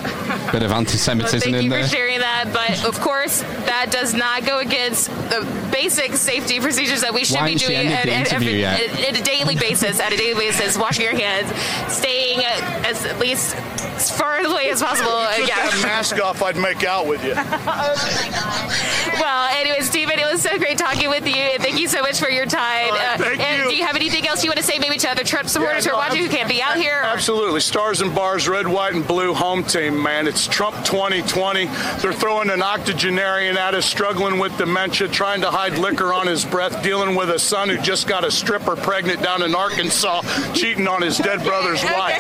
Bit 0.52 0.62
of 0.62 0.72
anti-Semitism 0.72 1.40
thank 1.40 1.56
in 1.56 1.64
you 1.64 1.70
there. 1.70 1.84
for 1.84 1.90
sharing 1.90 2.20
that, 2.20 2.52
but 2.54 2.86
of 2.86 3.00
course, 3.00 3.42
that 3.42 3.88
does 3.92 4.14
not 4.14 4.46
go 4.46 4.60
against 4.60 5.08
the 5.30 5.70
basic 5.72 6.14
safety 6.14 6.60
procedures 6.60 7.02
that 7.02 7.14
we 7.14 7.24
should 7.26 7.38
Why 7.38 7.48
be 7.48 7.54
hasn't 7.54 7.62
she 7.62 7.76
doing 7.76 7.88
ended 7.88 7.98
at, 7.98 8.06
the 8.06 8.14
at, 8.14 8.28
interview 8.28 8.50
every, 8.50 8.60
yet? 8.60 8.80
at, 8.82 9.16
at 9.16 9.20
a 9.20 9.24
daily 9.38 9.56
basis. 9.56 10.00
At 10.00 10.14
a 10.14 10.18
daily 10.18 10.48
basis, 10.48 10.78
washing 10.78 11.06
your 11.06 11.16
hands, 11.16 11.50
staying 11.92 12.44
as 12.44 13.06
at 13.06 13.20
least 13.20 13.56
as 13.56 14.16
far 14.18 14.40
away 14.40 14.70
as 14.70 14.82
possible. 14.82 15.20
If 15.32 15.40
you 15.40 15.46
took 15.46 15.56
yeah. 15.56 15.70
that 15.70 15.84
mask 15.84 16.20
off, 16.20 16.42
I'd 16.42 16.58
make 16.58 16.84
out 16.84 17.08
with 17.08 17.24
you. 17.24 17.34
well, 19.20 19.50
anyway, 19.56 19.80
Stephen, 19.82 20.20
it 20.20 20.26
was 20.32 20.42
so 20.42 20.58
great 20.58 20.78
talking 20.78 21.10
with 21.10 21.26
you. 21.28 21.36
and 21.36 21.62
Thank 21.64 21.80
you 21.80 21.88
so 21.88 22.02
much 22.02 22.20
for 22.20 22.30
your 22.30 22.46
time. 22.46 22.94
Uh, 22.94 23.18
thank 23.18 23.40
and 23.40 23.64
you. 23.64 23.70
do 23.70 23.76
you 23.76 23.86
have 23.86 23.96
anything 23.96 24.28
else 24.28 24.44
you 24.44 24.50
want 24.50 24.58
to 24.58 24.64
say, 24.64 24.80
maybe 24.80 24.98
to 24.98 25.10
other 25.10 25.24
Trump 25.24 25.50
supporters 25.50 25.86
Yeah, 25.86 25.92
who 25.92 25.98
are 25.98 26.00
watching 26.00 26.24
who 26.24 26.30
can't 26.30 26.50
be 26.50 26.62
out 26.62 26.78
here? 26.78 27.02
Absolutely. 27.04 27.60
Stars 27.60 28.02
and 28.02 28.14
bars, 28.14 28.48
red, 28.48 28.68
white, 28.68 28.94
and 28.94 29.06
blue 29.08 29.34
home 29.34 29.64
team, 29.64 30.02
man. 30.02 30.28
It's 30.28 30.48
Trump 30.48 30.76
2020. 30.86 31.66
They're 32.02 32.14
throwing 32.14 32.50
an 32.50 32.62
octogenarian 32.62 33.58
at 33.58 33.74
us, 33.76 33.86
struggling 33.86 34.40
with 34.40 34.58
dementia, 34.58 35.08
trying 35.08 35.42
to 35.42 35.52
hide 35.52 35.78
liquor 35.78 36.14
on 36.14 36.28
his 36.28 36.46
breath, 36.46 36.82
dealing 36.84 37.16
with 37.16 37.30
a 37.30 37.40
son 37.40 37.70
who 37.70 37.78
just 37.78 38.08
got 38.08 38.24
a 38.24 38.32
stripper 38.32 38.76
pregnant 38.76 39.22
down 39.22 39.42
in 39.44 39.56
Arkansas, 39.56 40.22
cheating 40.54 40.88
on 40.88 41.02
his 41.02 41.18
dead 41.18 41.44
brother's 41.44 41.84
wife. 41.84 42.18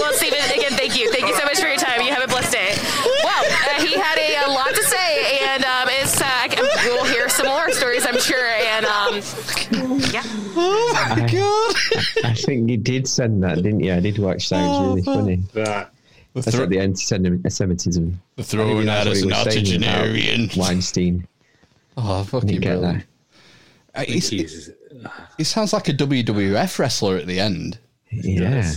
well, 0.00 0.12
Stephen, 0.12 0.38
again, 0.50 0.72
thank 0.72 0.98
you. 0.98 1.10
Thank 1.12 1.26
you 1.26 1.34
so 1.36 1.44
much 1.44 1.58
for 1.60 1.66
your 1.68 1.76
time. 1.76 2.00
You 2.02 2.12
have 2.12 2.22
a 2.24 2.28
blessed 2.28 2.52
day. 2.52 2.74
Well, 3.24 3.44
uh, 3.44 3.82
he 3.84 3.94
had 3.94 4.18
a, 4.18 4.48
a 4.48 4.50
lot 4.52 4.68
to 4.74 4.82
say, 4.82 5.38
and 5.42 5.64
um, 5.64 5.88
it's, 5.90 6.20
uh, 6.20 6.24
I 6.26 6.48
can- 6.48 6.64
we'll 6.84 7.04
hear 7.66 7.72
some 7.74 7.88
more 7.88 8.00
stories, 8.00 8.06
I'm 8.06 8.18
sure. 8.20 8.44
And 8.44 8.86
um, 8.86 10.00
yeah. 10.12 10.22
Oh 10.60 11.14
my 11.16 11.26
god! 11.30 12.24
I 12.24 12.34
think 12.34 12.68
you 12.70 12.76
did 12.76 13.06
send 13.06 13.42
that, 13.44 13.56
didn't 13.56 13.80
you? 13.80 13.92
I 13.92 14.00
did 14.00 14.18
watch 14.18 14.48
that. 14.48 14.64
It 14.64 14.68
was 14.68 14.88
really 14.88 15.02
funny. 15.02 15.36
That. 15.54 15.92
That's 16.34 16.56
like 16.56 16.68
the 16.68 16.78
anti-Semitism. 16.78 18.20
The 18.36 18.44
throwing 18.44 18.88
at 18.88 19.06
us 19.08 19.22
an 19.22 19.32
octogenarian. 19.32 20.50
Weinstein. 20.56 21.26
Oh, 21.96 22.22
fucking 22.24 22.48
Didn't 22.48 22.62
get 22.62 22.78
brilliant. 22.78 23.04
Uh, 23.94 24.04
he's- 24.06 24.70
He 25.36 25.44
sounds 25.44 25.72
like 25.72 25.88
a 25.88 25.92
WWF 25.92 26.78
wrestler 26.78 27.16
at 27.16 27.26
the 27.26 27.40
end. 27.40 27.78
Yeah. 28.10 28.70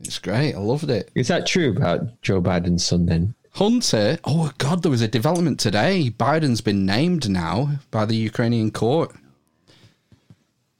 It's 0.00 0.18
great. 0.18 0.54
I 0.54 0.58
loved 0.58 0.90
it. 0.90 1.10
Is 1.14 1.28
that 1.28 1.46
true 1.46 1.70
about 1.76 2.20
Joe 2.22 2.42
Biden's 2.42 2.84
son 2.84 3.06
then? 3.06 3.34
Hunter. 3.52 4.18
Oh 4.24 4.50
God, 4.58 4.82
there 4.82 4.90
was 4.90 5.02
a 5.02 5.08
development 5.08 5.60
today. 5.60 6.10
Biden's 6.10 6.60
been 6.60 6.86
named 6.86 7.28
now 7.28 7.70
by 7.90 8.06
the 8.06 8.16
Ukrainian 8.16 8.70
court. 8.70 9.14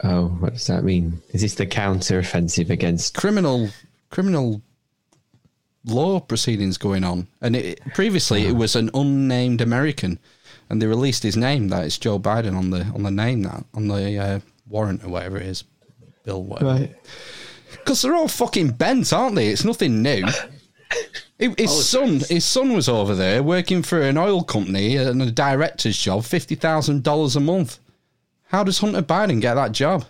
Oh, 0.02 0.28
what 0.28 0.54
does 0.54 0.66
that 0.66 0.82
mean? 0.82 1.22
Is 1.30 1.42
this 1.42 1.54
the 1.54 1.66
counter 1.66 2.18
offensive 2.18 2.70
against 2.70 3.14
criminal 3.14 3.68
criminal 4.10 4.62
law 5.84 6.20
proceedings 6.20 6.78
going 6.78 7.04
on, 7.04 7.28
and 7.40 7.54
it, 7.54 7.80
previously 7.94 8.46
it 8.46 8.56
was 8.56 8.74
an 8.74 8.90
unnamed 8.94 9.60
American, 9.60 10.18
and 10.70 10.80
they 10.80 10.86
released 10.86 11.22
his 11.22 11.36
name. 11.36 11.68
That 11.68 11.84
it's 11.84 11.98
Joe 11.98 12.18
Biden 12.18 12.56
on 12.56 12.70
the 12.70 12.84
on 12.94 13.02
the 13.02 13.10
name 13.10 13.42
that 13.42 13.64
on 13.74 13.88
the 13.88 14.18
uh, 14.18 14.40
warrant 14.66 15.04
or 15.04 15.10
whatever 15.10 15.36
it 15.36 15.46
is, 15.46 15.64
bill 16.24 16.42
whatever. 16.42 16.70
Right. 16.70 16.96
Because 17.70 18.02
they're 18.02 18.14
all 18.14 18.28
fucking 18.28 18.72
bent, 18.72 19.12
aren't 19.12 19.36
they? 19.36 19.48
It's 19.48 19.64
nothing 19.64 20.02
new. 20.02 20.24
His 21.42 21.54
his 21.58 21.88
son, 21.88 22.20
his 22.28 22.44
son 22.44 22.72
was 22.72 22.88
over 22.88 23.14
there 23.16 23.42
working 23.42 23.82
for 23.82 24.00
an 24.00 24.16
oil 24.16 24.44
company 24.44 24.96
and 24.96 25.20
a 25.20 25.30
director's 25.30 25.98
job, 25.98 26.24
fifty 26.24 26.54
thousand 26.54 27.02
dollars 27.02 27.34
a 27.34 27.40
month. 27.40 27.80
How 28.46 28.62
does 28.62 28.78
Hunter 28.78 29.02
Biden 29.02 29.40
get 29.40 29.54
that 29.54 29.72
job? 29.72 30.04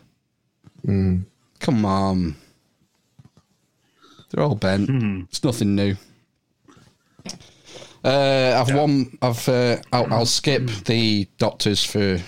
Come 1.60 1.84
on, 1.86 2.36
they're 4.30 4.44
all 4.44 4.56
bent. 4.56 4.90
It's 5.30 5.42
nothing 5.42 5.74
new. 5.74 5.96
Uh, 8.04 8.62
I've 8.66 8.74
one. 8.74 9.16
I've. 9.22 9.48
Uh, 9.48 9.76
I'll, 9.92 10.12
I'll 10.12 10.26
skip 10.26 10.66
the 10.84 11.28
doctors 11.38 11.84
for 11.84 12.20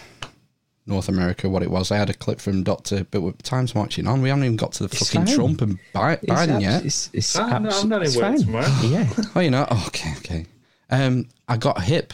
North 0.87 1.09
America. 1.09 1.49
What 1.49 1.63
it 1.63 1.71
was. 1.71 1.91
I 1.91 1.97
had 1.97 2.11
a 2.11 2.15
clip 2.15 2.41
from 2.41 2.63
Doctor, 2.63 3.05
but 3.11 3.21
with 3.23 3.43
time's 3.43 3.75
marching 3.75 4.07
on. 4.07 4.21
We 4.23 4.29
haven't 4.29 4.45
even 4.45 4.57
got 4.57 4.73
to 4.75 4.87
the 4.87 4.95
It's 4.97 5.11
fucking 5.11 5.27
fine. 5.27 5.35
Trump 5.35 5.61
and 5.63 5.79
Bi- 5.93 6.13
It's 6.15 6.25
Biden 6.27 6.49
abs- 6.57 6.63
yet. 6.63 6.77
it's- 6.81 7.11
it's 7.13 7.37
Ah, 7.37 7.59
no, 7.59 7.69
abs- 7.69 7.83
I'm 7.83 7.89
not 7.89 8.07
in 8.07 8.13
work 8.15 8.21
fine. 8.23 8.39
tomorrow. 8.41 8.69
Yeah. 8.83 9.09
Oh, 9.35 9.41
you 9.41 9.51
know. 9.51 9.67
Oh, 9.71 9.85
okay, 9.89 10.13
okay. 10.19 10.47
Um, 10.91 11.29
I 11.49 11.57
got 11.57 11.83
hip 11.83 12.13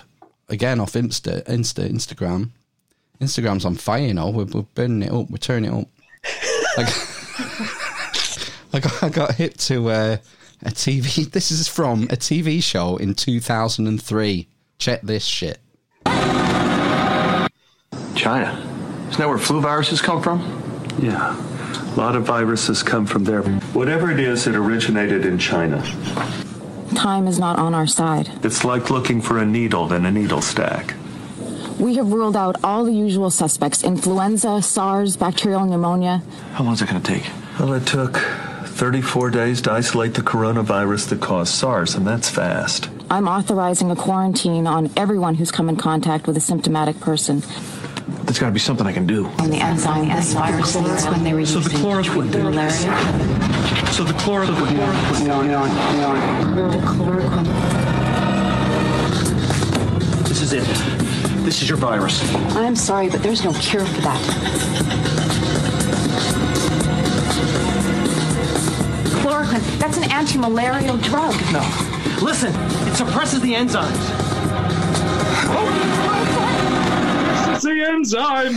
again 0.49 0.81
off 0.81 0.93
Insta, 0.93 1.45
Insta, 1.47 1.89
Instagram. 1.91 2.51
Instagram's 3.21 3.65
on 3.65 3.75
fire, 3.77 4.07
you 4.07 4.15
know. 4.15 4.31
We're, 4.31 4.45
we're 4.45 4.63
burning 4.63 5.03
it 5.03 5.13
up. 5.13 5.29
We're 5.31 5.37
turning 5.39 5.73
it 5.73 5.77
up. 5.83 5.89
I 6.79 6.83
got, 6.85 7.07
I 8.73 8.79
got, 8.81 9.03
I 9.03 9.09
got 9.09 9.35
hip 9.35 9.57
to 9.59 9.91
uh, 9.91 10.17
a 10.63 10.71
TV. 10.71 11.31
This 11.33 11.51
is 11.51 11.69
from 11.69 12.05
a 12.05 12.17
TV 12.17 12.63
show 12.63 12.97
in 12.97 13.15
2003. 13.15 14.49
Check 14.79 15.03
this 15.03 15.25
shit. 15.25 15.59
China. 18.21 18.53
Isn't 19.09 19.19
that 19.19 19.29
where 19.29 19.39
flu 19.39 19.63
viruses 19.63 20.03
come 20.03 20.23
from? 20.23 20.41
Yeah. 21.01 21.35
A 21.93 21.97
lot 21.97 22.15
of 22.17 22.25
viruses 22.25 22.83
come 22.83 23.07
from 23.07 23.25
there. 23.25 23.43
Whatever 23.73 24.11
it 24.11 24.21
is, 24.21 24.47
it 24.47 24.55
originated 24.55 25.25
in 25.25 25.39
China. 25.39 25.83
Time 26.95 27.27
is 27.27 27.39
not 27.39 27.59
on 27.59 27.73
our 27.75 27.87
side. 27.87 28.31
It's 28.45 28.63
like 28.63 28.91
looking 28.91 29.23
for 29.23 29.39
a 29.39 29.47
needle 29.47 29.91
in 29.95 30.05
a 30.05 30.11
needle 30.11 30.43
stack. 30.43 30.95
We 31.79 31.95
have 31.95 32.13
ruled 32.13 32.37
out 32.37 32.57
all 32.63 32.85
the 32.85 32.93
usual 32.93 33.31
suspects 33.31 33.83
influenza, 33.83 34.61
SARS, 34.61 35.17
bacterial 35.17 35.65
pneumonia. 35.65 36.23
How 36.53 36.65
long 36.65 36.75
is 36.75 36.83
it 36.83 36.91
going 36.91 37.01
to 37.01 37.13
take? 37.15 37.25
Well, 37.59 37.73
it 37.73 37.87
took 37.87 38.19
34 38.67 39.31
days 39.31 39.63
to 39.63 39.73
isolate 39.73 40.13
the 40.13 40.21
coronavirus 40.21 41.09
that 41.09 41.23
caused 41.23 41.55
SARS, 41.55 41.95
and 41.95 42.07
that's 42.07 42.29
fast. 42.29 42.91
I'm 43.11 43.27
authorizing 43.29 43.91
a 43.91 43.97
quarantine 43.97 44.67
on 44.67 44.91
everyone 44.95 45.37
who's 45.37 45.51
come 45.51 45.71
in 45.71 45.77
contact 45.77 46.27
with 46.27 46.37
a 46.37 46.41
symptomatic 46.41 47.01
person. 47.01 47.43
There's 48.24 48.39
got 48.39 48.47
to 48.47 48.53
be 48.53 48.59
something 48.61 48.87
I 48.87 48.93
can 48.93 49.07
do. 49.07 49.27
And 49.39 49.53
the 49.53 49.59
enzyme 49.61 50.11
S 50.11 50.32
viruses 50.35 51.05
when 51.07 51.23
they 51.24 51.32
were 51.35 51.45
So 51.47 51.61
the 51.61 51.70
using 51.70 51.87
chloroquine. 51.87 52.43
malaria. 52.43 52.73
So 53.93 54.05
the 54.05 54.12
chloroquine. 54.15 54.77
This 60.28 60.41
is 60.43 60.53
it. 60.53 60.66
This 61.45 61.62
is 61.62 61.69
your 61.69 61.78
virus. 61.78 62.23
I'm 62.55 62.77
sorry, 62.77 63.09
but 63.09 63.23
there's 63.23 63.45
no 63.45 63.53
cure 63.55 63.85
for 63.85 64.01
that. 64.03 64.20
Chloroquine, 69.23 69.78
that's 69.78 69.97
an 69.97 70.05
anti-malarial 70.11 70.97
drug. 70.99 71.35
No. 71.53 71.61
Listen, 72.23 72.53
it 72.89 72.95
suppresses 72.95 73.41
the 73.41 73.53
enzymes. 73.55 73.91
It's 75.53 76.20
the 77.81 77.89
enzyme. 77.89 78.55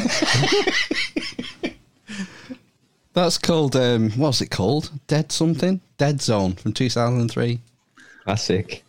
That's 3.13 3.37
called, 3.37 3.75
um, 3.75 4.11
what's 4.11 4.41
it 4.41 4.49
called? 4.49 4.91
Dead 5.07 5.31
something? 5.31 5.81
Dead 5.97 6.21
Zone 6.21 6.53
from 6.53 6.73
2003. 6.73 7.59
Classic. 8.23 8.83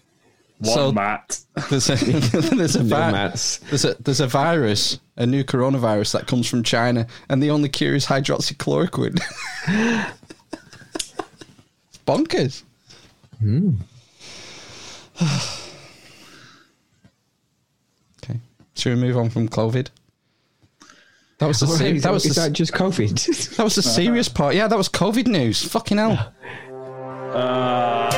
One 0.59 0.94
Matt. 0.94 1.40
There's 1.69 1.90
a, 1.90 1.97
there's, 2.55 2.77
a 2.77 2.82
vi- 2.82 3.12
mats. 3.12 3.59
there's 3.59 3.85
a 3.85 3.94
there's 4.01 4.20
a 4.20 4.27
virus, 4.27 4.98
a 5.16 5.27
new 5.27 5.44
coronavirus 5.44 6.12
that 6.12 6.27
comes 6.27 6.48
from 6.48 6.62
China, 6.62 7.06
and 7.28 7.43
the 7.43 7.51
only 7.51 7.69
cure 7.69 7.94
is 7.94 8.06
hydroxychloroquine. 8.06 9.20
it's 11.89 11.98
bonkers. 12.06 12.62
okay, 18.23 18.40
should 18.74 18.94
we 18.94 19.01
move 19.01 19.19
on 19.19 19.28
from 19.28 19.48
COVID? 19.48 19.89
That 21.45 21.49
was 21.49 21.61
the 21.61 21.66
All 21.66 21.73
se- 21.73 21.93
right, 21.93 22.03
that 22.03 22.11
was 22.11 22.25
is 22.25 22.37
the, 22.37 22.41
that 22.41 22.53
just 22.55 22.73
COVID? 22.73 23.57
that 23.57 23.62
was 23.62 23.75
the 23.75 23.83
serious 24.01 24.31
part. 24.31 24.55
Yeah, 24.55 24.66
that 24.66 24.79
was 24.79 24.89
COVID 24.89 25.27
news. 25.27 25.62
Fucking 25.62 25.99
hell. 25.99 26.33
Uh, 27.35 28.11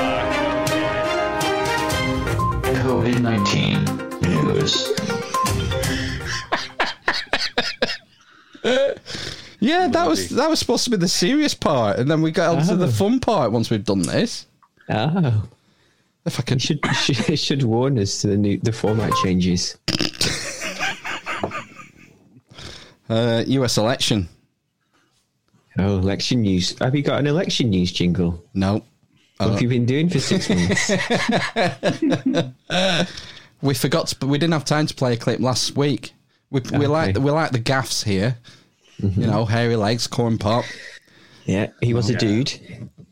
COVID 2.85 3.21
19 3.21 3.85
news. 4.23 4.93
Yeah, 9.59 9.89
that 9.89 10.07
was 10.07 10.29
that 10.31 10.49
was 10.51 10.59
supposed 10.61 10.85
to 10.85 10.91
be 10.91 10.97
the 10.97 11.09
serious 11.09 11.55
part, 11.55 11.99
and 11.99 12.09
then 12.09 12.23
we 12.23 12.31
got 12.31 12.57
onto 12.57 12.77
the 12.77 12.87
Oh. 12.87 12.91
fun 12.91 13.19
part 13.19 13.51
once 13.51 13.71
we've 13.71 13.85
done 13.85 14.03
this. 14.03 14.47
Oh. 14.89 15.43
If 16.25 16.39
I 16.39 16.43
could, 16.45 16.63
should 16.63 16.79
should, 16.95 17.29
it 17.31 17.39
should 17.39 17.63
warn 17.65 17.99
us 17.99 18.21
to 18.21 18.29
the 18.29 18.37
new 18.37 18.59
the 18.59 18.71
format 18.73 19.13
changes. 19.25 19.77
Uh, 23.09 23.45
U.S. 23.47 23.77
election. 23.79 24.29
Oh, 25.79 25.99
election 25.99 26.43
news. 26.43 26.77
Have 26.79 26.95
you 26.95 27.03
got 27.03 27.21
an 27.21 27.27
election 27.27 27.71
news 27.71 27.93
jingle? 27.93 28.43
No. 28.55 28.83
What 29.39 29.51
have 29.51 29.63
you 29.63 29.69
been 29.69 29.85
doing 29.85 30.09
for 30.09 30.19
six 30.19 30.49
months? 30.51 30.91
we 33.63 33.75
forgot, 33.75 34.15
but 34.19 34.29
we 34.29 34.39
didn't 34.39 34.55
have 34.55 34.65
time 34.65 34.87
to 34.87 34.95
play 34.95 35.13
a 35.13 35.17
clip 35.17 35.41
last 35.41 35.77
week. 35.77 36.15
We, 36.51 36.61
we 36.73 36.87
like 36.87 37.19
we 37.19 37.31
like 37.31 37.53
the 37.53 37.59
gaffs 37.59 38.03
here. 38.03 38.39
You 38.99 39.27
know, 39.27 39.45
hairy 39.45 39.77
legs, 39.77 40.07
corn 40.07 40.39
pop. 40.39 40.65
Yeah, 41.45 41.67
he 41.83 41.93
was 41.93 42.09
a 42.09 42.13
Yeah. 42.15 42.19
dude. 42.19 42.53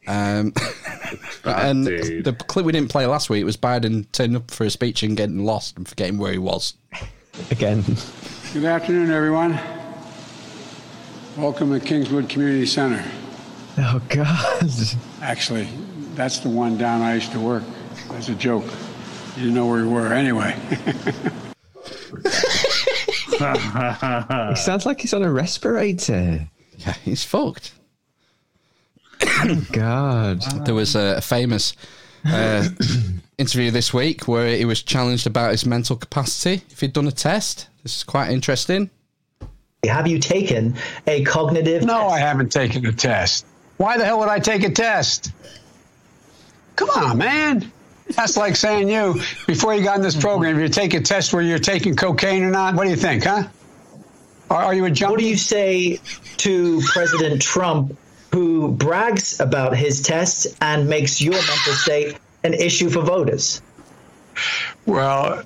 Um, 0.06 0.52
and 1.44 1.86
the 1.86 2.34
clip 2.48 2.64
we 2.64 2.72
didn't 2.72 2.90
play 2.90 3.04
last 3.06 3.28
week 3.28 3.44
was 3.44 3.56
Biden 3.58 4.10
turning 4.12 4.36
up 4.36 4.50
for 4.50 4.64
a 4.64 4.70
speech 4.70 5.02
and 5.02 5.16
getting 5.16 5.44
lost 5.44 5.76
and 5.76 5.86
forgetting 5.86 6.16
where 6.16 6.32
he 6.32 6.38
was. 6.38 6.74
Again. 7.50 7.84
Good 8.54 8.64
afternoon, 8.64 9.10
everyone. 9.10 9.58
Welcome 11.36 11.72
to 11.72 11.80
Kingswood 11.84 12.28
Community 12.28 12.64
Center. 12.64 13.04
Oh, 13.76 14.00
God. 14.08 14.70
Actually, 15.20 15.68
that's 16.14 16.38
the 16.38 16.48
one 16.48 16.78
down 16.78 17.02
I 17.02 17.14
used 17.14 17.32
to 17.32 17.40
work. 17.40 17.64
That's 18.08 18.28
a 18.28 18.36
joke. 18.36 18.62
You 19.34 19.42
didn't 19.42 19.54
know 19.54 19.66
where 19.66 19.82
we 19.82 19.88
were 19.88 20.12
anyway. 20.12 20.56
It 23.40 24.58
sounds 24.58 24.86
like 24.86 25.00
he's 25.00 25.12
on 25.12 25.24
a 25.24 25.32
respirator. 25.32 26.48
Yeah, 26.78 26.92
he's 27.04 27.24
fucked. 27.24 27.72
Oh, 29.24 29.66
God. 29.72 30.40
There 30.64 30.74
was 30.76 30.94
a 30.94 31.20
famous 31.20 31.74
uh, 32.24 32.68
interview 33.38 33.72
this 33.72 33.92
week 33.92 34.28
where 34.28 34.56
he 34.56 34.64
was 34.64 34.84
challenged 34.84 35.26
about 35.26 35.50
his 35.50 35.66
mental 35.66 35.96
capacity 35.96 36.62
if 36.70 36.78
he'd 36.80 36.92
done 36.92 37.08
a 37.08 37.12
test. 37.12 37.66
This 37.82 37.96
is 37.96 38.04
quite 38.04 38.30
interesting. 38.30 38.88
Have 39.86 40.06
you 40.06 40.18
taken 40.18 40.76
a 41.06 41.24
cognitive 41.24 41.82
no, 41.84 42.08
I 42.08 42.18
haven't 42.18 42.52
taken 42.52 42.86
a 42.86 42.92
test. 42.92 43.46
Why 43.76 43.98
the 43.98 44.04
hell 44.04 44.20
would 44.20 44.28
I 44.28 44.38
take 44.38 44.62
a 44.62 44.70
test? 44.70 45.32
Come 46.76 46.90
on, 46.90 47.18
man. 47.18 47.72
That's 48.10 48.36
like 48.36 48.56
saying 48.56 48.88
you, 48.88 49.20
before 49.46 49.74
you 49.74 49.82
got 49.82 49.96
in 49.96 50.02
this 50.02 50.16
program, 50.16 50.60
you 50.60 50.68
take 50.68 50.94
a 50.94 51.00
test 51.00 51.32
where 51.32 51.42
you're 51.42 51.58
taking 51.58 51.96
cocaine 51.96 52.42
or 52.42 52.50
not. 52.50 52.74
What 52.74 52.84
do 52.84 52.90
you 52.90 52.96
think, 52.96 53.24
huh? 53.24 53.48
Are, 54.50 54.64
are 54.64 54.74
you 54.74 54.84
a 54.84 54.90
junkie? 54.90 55.10
What 55.12 55.20
do 55.20 55.26
you 55.26 55.36
say 55.36 56.00
to 56.38 56.80
President 56.82 57.40
Trump, 57.40 57.96
who 58.32 58.72
brags 58.72 59.40
about 59.40 59.76
his 59.76 60.02
tests 60.02 60.46
and 60.60 60.88
makes 60.88 61.20
your 61.20 61.32
mental 61.32 61.72
state 61.72 62.18
an 62.42 62.54
issue 62.54 62.90
for 62.90 63.00
voters? 63.00 63.62
Well, 64.86 65.44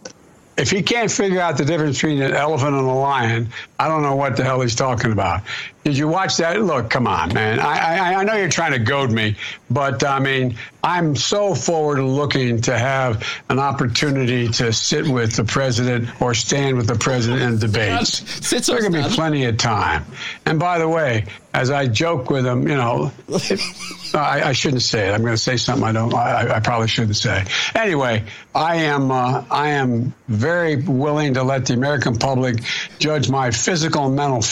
if 0.59 0.71
he 0.71 0.83
can't 0.83 1.11
figure 1.11 1.41
out 1.41 1.57
the 1.57 1.65
difference 1.65 1.97
between 1.97 2.21
an 2.21 2.35
elephant 2.35 2.75
and 2.75 2.85
a 2.85 2.93
lion, 2.93 3.49
I 3.79 3.87
don't 3.87 4.03
know 4.03 4.17
what 4.17 4.37
the 4.37 4.43
hell 4.43 4.61
he's 4.61 4.75
talking 4.75 5.13
about. 5.13 5.43
Did 5.85 5.97
you 5.97 6.09
watch 6.09 6.37
that? 6.37 6.61
Look, 6.61 6.91
come 6.91 7.07
on, 7.07 7.33
man. 7.33 7.61
I, 7.61 8.13
I, 8.13 8.15
I 8.17 8.25
know 8.25 8.35
you're 8.35 8.49
trying 8.49 8.73
to 8.73 8.79
goad 8.79 9.11
me, 9.11 9.37
but 9.71 10.05
I 10.05 10.19
mean, 10.19 10.57
I'm 10.83 11.17
so 11.17 11.55
forward 11.55 12.01
looking 12.01 12.61
to 12.63 12.77
have 12.77 13.27
an 13.49 13.59
opportunity 13.59 14.49
to 14.49 14.73
sit 14.73 15.09
with 15.09 15.35
the 15.35 15.45
president 15.45 16.09
or 16.21 16.35
stand 16.35 16.77
with 16.77 16.89
the 16.89 16.95
president 16.97 17.43
in 17.43 17.59
debates. 17.59 18.51
There's 18.51 18.69
going 18.69 18.93
to 18.93 19.03
be 19.03 19.15
plenty 19.15 19.45
of 19.47 19.57
time. 19.57 20.05
And 20.45 20.59
by 20.59 20.79
the 20.79 20.89
way, 20.89 21.27
as 21.55 21.71
I 21.71 21.87
joke 21.87 22.31
with 22.31 22.47
him, 22.47 22.69
you 22.69 22.77
know, 22.77 23.11
I, 24.15 24.43
I 24.45 24.53
shouldn't 24.53 24.83
say 24.83 25.09
it. 25.09 25.13
I'm 25.13 25.23
going 25.23 25.35
to 25.35 25.43
say 25.43 25.57
something 25.57 25.85
I 25.85 25.93
don't. 25.93 26.15
I, 26.15 26.57
I 26.57 26.61
probably 26.61 26.89
shouldn't 26.89 27.17
say. 27.17 27.45
Anyway, 27.75 28.25
I 28.55 28.77
am. 28.77 29.11
Uh, 29.11 29.45
I 29.51 29.71
am 29.71 30.15
very 30.29 30.77
willing 30.77 31.35
to 31.35 31.43
let 31.43 31.67
the 31.67 31.75
American 31.75 32.17
public 32.17 32.63
judge 32.99 33.31
my 33.31 33.51
physical 33.51 34.07
and 34.07 34.17
mental 34.17 34.43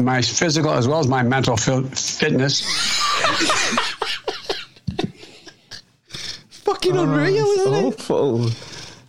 my 0.00 0.22
physical 0.22 0.70
as 0.72 0.86
well 0.88 1.00
as 1.00 1.08
my 1.08 1.22
mental 1.22 1.56
fil- 1.56 1.84
fitness. 1.84 2.60
Fucking 6.50 6.96
unreal, 6.96 7.46
isn't 7.46 7.74
it? 7.74 7.84
Awful. 7.84 8.50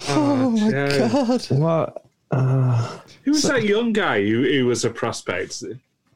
Oh 0.10 0.50
my 0.52 0.72
Joe. 0.72 1.10
god. 1.12 1.46
What? 1.52 2.06
Uh, 2.32 3.00
Who 3.24 3.32
was 3.32 3.44
that 3.44 3.64
young 3.64 3.92
guy 3.92 4.22
who, 4.22 4.44
who 4.44 4.66
was 4.66 4.86
a 4.86 4.90
prospect? 4.90 5.64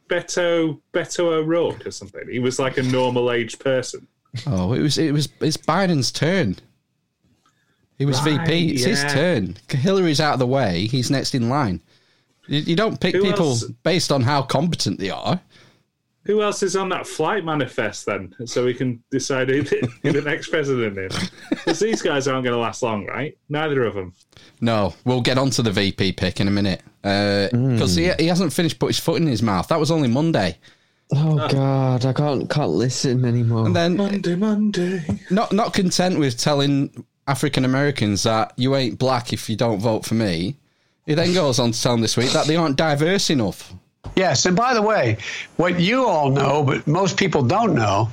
Beto 0.09 0.79
Beto 0.93 1.19
O'Rourke 1.33 1.85
or 1.87 1.91
something. 1.91 2.27
He 2.29 2.39
was 2.39 2.59
like 2.59 2.77
a 2.77 2.83
normal 2.83 3.31
aged 3.31 3.59
person. 3.59 4.07
Oh, 4.47 4.73
it 4.73 4.81
was 4.81 4.97
it 4.97 5.11
was 5.13 5.29
it's 5.41 5.57
Biden's 5.57 6.11
turn. 6.11 6.57
He 7.97 8.05
was 8.05 8.21
Right, 8.25 8.39
VP. 8.47 8.73
It's 8.73 8.83
his 8.83 9.03
turn. 9.13 9.57
Hillary's 9.69 10.19
out 10.19 10.33
of 10.33 10.39
the 10.39 10.47
way. 10.47 10.87
He's 10.87 11.11
next 11.11 11.35
in 11.35 11.49
line. 11.49 11.79
You, 12.47 12.59
you 12.59 12.75
don't 12.75 12.99
pick 12.99 13.15
Who 13.15 13.21
people 13.23 13.49
else? 13.49 13.63
based 13.83 14.11
on 14.11 14.21
how 14.21 14.41
competent 14.41 14.99
they 14.99 15.09
are. 15.09 15.39
Who 16.25 16.41
else 16.41 16.63
is 16.63 16.77
on 16.77 16.87
that 16.89 17.05
flight 17.05 17.43
manifest 17.43 18.05
then? 18.05 18.33
So 18.45 18.63
we 18.63 18.73
can 18.73 19.03
decide 19.11 19.49
who 19.49 19.61
the, 19.63 19.91
who 20.03 20.11
the 20.13 20.21
next 20.21 20.49
president 20.49 20.97
is. 20.97 21.31
Because 21.49 21.79
these 21.79 22.01
guys 22.01 22.27
aren't 22.27 22.43
going 22.43 22.53
to 22.53 22.59
last 22.59 22.81
long, 22.83 23.05
right? 23.05 23.37
Neither 23.49 23.83
of 23.85 23.93
them. 23.93 24.13
No, 24.59 24.93
we'll 25.05 25.21
get 25.21 25.37
on 25.37 25.49
to 25.51 25.61
the 25.61 25.71
VP 25.71 26.13
pick 26.13 26.39
in 26.41 26.47
a 26.47 26.51
minute 26.51 26.81
uh, 27.03 27.47
because 27.51 27.95
he, 27.95 28.11
he 28.19 28.27
hasn't 28.27 28.51
finished 28.51 28.79
put 28.79 28.87
his 28.87 28.99
foot 28.99 29.21
in 29.21 29.27
his 29.27 29.41
mouth. 29.41 29.67
That 29.69 29.79
was 29.79 29.91
only 29.91 30.09
Monday. 30.09 30.57
oh 31.15 31.47
God, 31.47 32.05
I 32.05 32.11
can't 32.13 32.49
can't 32.49 32.71
listen 32.71 33.23
anymore. 33.25 33.65
And 33.65 33.75
then 33.75 33.95
Monday, 33.97 34.35
Monday. 34.35 35.05
not 35.29 35.53
not 35.53 35.73
content 35.73 36.19
with 36.19 36.37
telling 36.37 37.05
African 37.27 37.63
Americans 37.65 38.23
that 38.23 38.53
you 38.57 38.75
ain't 38.75 38.97
black 38.99 39.31
if 39.31 39.49
you 39.49 39.55
don't 39.55 39.79
vote 39.79 40.05
for 40.05 40.15
me, 40.15 40.57
he 41.05 41.13
then 41.13 41.33
goes 41.33 41.59
on 41.59 41.71
to 41.71 41.81
tell 41.81 41.93
them 41.93 42.01
this 42.01 42.15
week 42.17 42.31
that 42.31 42.47
they 42.47 42.55
aren't 42.55 42.77
diverse 42.77 43.29
enough. 43.29 43.73
Yes, 44.15 44.45
and 44.45 44.55
by 44.55 44.73
the 44.73 44.81
way, 44.81 45.17
what 45.57 45.79
you 45.79 46.05
all 46.05 46.29
know, 46.29 46.63
but 46.63 46.85
most 46.87 47.17
people 47.17 47.41
don't 47.41 47.73
know, 47.73 48.09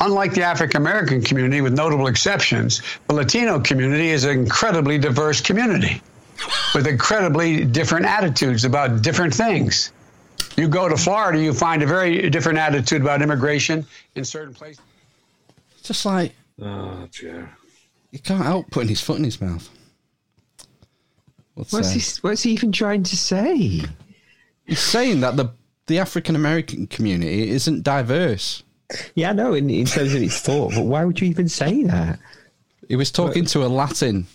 unlike 0.00 0.34
the 0.34 0.42
African 0.42 0.80
American 0.82 1.22
community, 1.22 1.60
with 1.60 1.72
notable 1.74 2.06
exceptions, 2.08 2.82
the 3.08 3.14
Latino 3.14 3.60
community 3.60 4.08
is 4.08 4.24
an 4.24 4.30
incredibly 4.38 4.98
diverse 4.98 5.40
community 5.40 6.02
with 6.74 6.86
incredibly 6.86 7.64
different 7.64 8.04
attitudes 8.06 8.64
about 8.64 9.02
different 9.02 9.32
things. 9.32 9.92
You 10.56 10.66
go 10.68 10.88
to 10.88 10.96
Florida, 10.96 11.38
you 11.40 11.52
find 11.52 11.82
a 11.82 11.86
very 11.86 12.28
different 12.30 12.58
attitude 12.58 13.02
about 13.02 13.22
immigration 13.22 13.86
in 14.16 14.24
certain 14.24 14.54
places. 14.54 14.82
Just 15.82 16.04
like 16.06 16.32
Oh, 16.60 17.06
Joe. 17.10 17.46
he 18.10 18.18
can't 18.18 18.44
help 18.44 18.70
putting 18.70 18.88
his 18.88 19.00
foot 19.00 19.18
in 19.18 19.24
his 19.24 19.40
mouth. 19.40 19.68
What's, 21.54 21.72
What's 21.72 21.88
uh, 21.88 21.92
he? 21.92 22.02
What's 22.28 22.42
he 22.42 22.50
even 22.52 22.72
trying 22.72 23.02
to 23.04 23.16
say? 23.16 23.82
He's 24.66 24.78
saying 24.78 25.20
that 25.20 25.36
the 25.36 25.50
the 25.86 25.98
African 25.98 26.34
American 26.36 26.86
community 26.86 27.50
isn't 27.50 27.82
diverse. 27.82 28.62
Yeah, 29.14 29.32
no, 29.32 29.54
in, 29.54 29.68
in 29.70 29.86
terms 29.86 30.14
of 30.14 30.22
its 30.22 30.40
thought, 30.40 30.72
but 30.74 30.84
why 30.84 31.04
would 31.04 31.20
you 31.20 31.26
even 31.28 31.48
say 31.48 31.84
that? 31.84 32.18
He 32.88 32.96
was 32.96 33.10
talking 33.10 33.44
to 33.46 33.64
a 33.64 33.68
Latin 33.68 34.26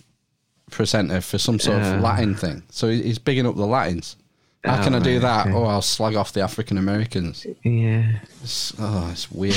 presenter 0.72 1.22
for 1.22 1.38
some 1.38 1.60
sort 1.60 1.78
Yeah. 1.78 1.96
of 1.96 2.02
Latin 2.02 2.36
thing, 2.36 2.64
so 2.70 2.90
he's 2.90 3.20
bigging 3.20 3.46
up 3.46 3.56
the 3.56 3.66
Latins. 3.68 4.16
How 4.64 4.84
can 4.84 4.94
I 4.94 4.98
Oh, 4.98 5.04
do 5.04 5.20
that? 5.20 5.48
okay. 5.48 5.56
Oh, 5.56 5.64
I'll 5.64 5.82
slag 5.82 6.16
off 6.16 6.34
the 6.34 6.42
African 6.42 6.78
Americans. 6.78 7.46
Yeah. 7.64 8.20
It's, 8.44 8.74
oh, 8.80 9.10
it's 9.12 9.32
weird. 9.32 9.56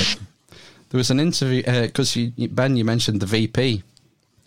There 0.89 0.97
was 0.97 1.11
an 1.11 1.19
interview 1.19 1.63
because 1.63 2.15
you- 2.15 2.31
Ben, 2.49 2.77
you 2.77 2.85
mentioned 2.85 3.19
the 3.19 3.25
VP. 3.25 3.83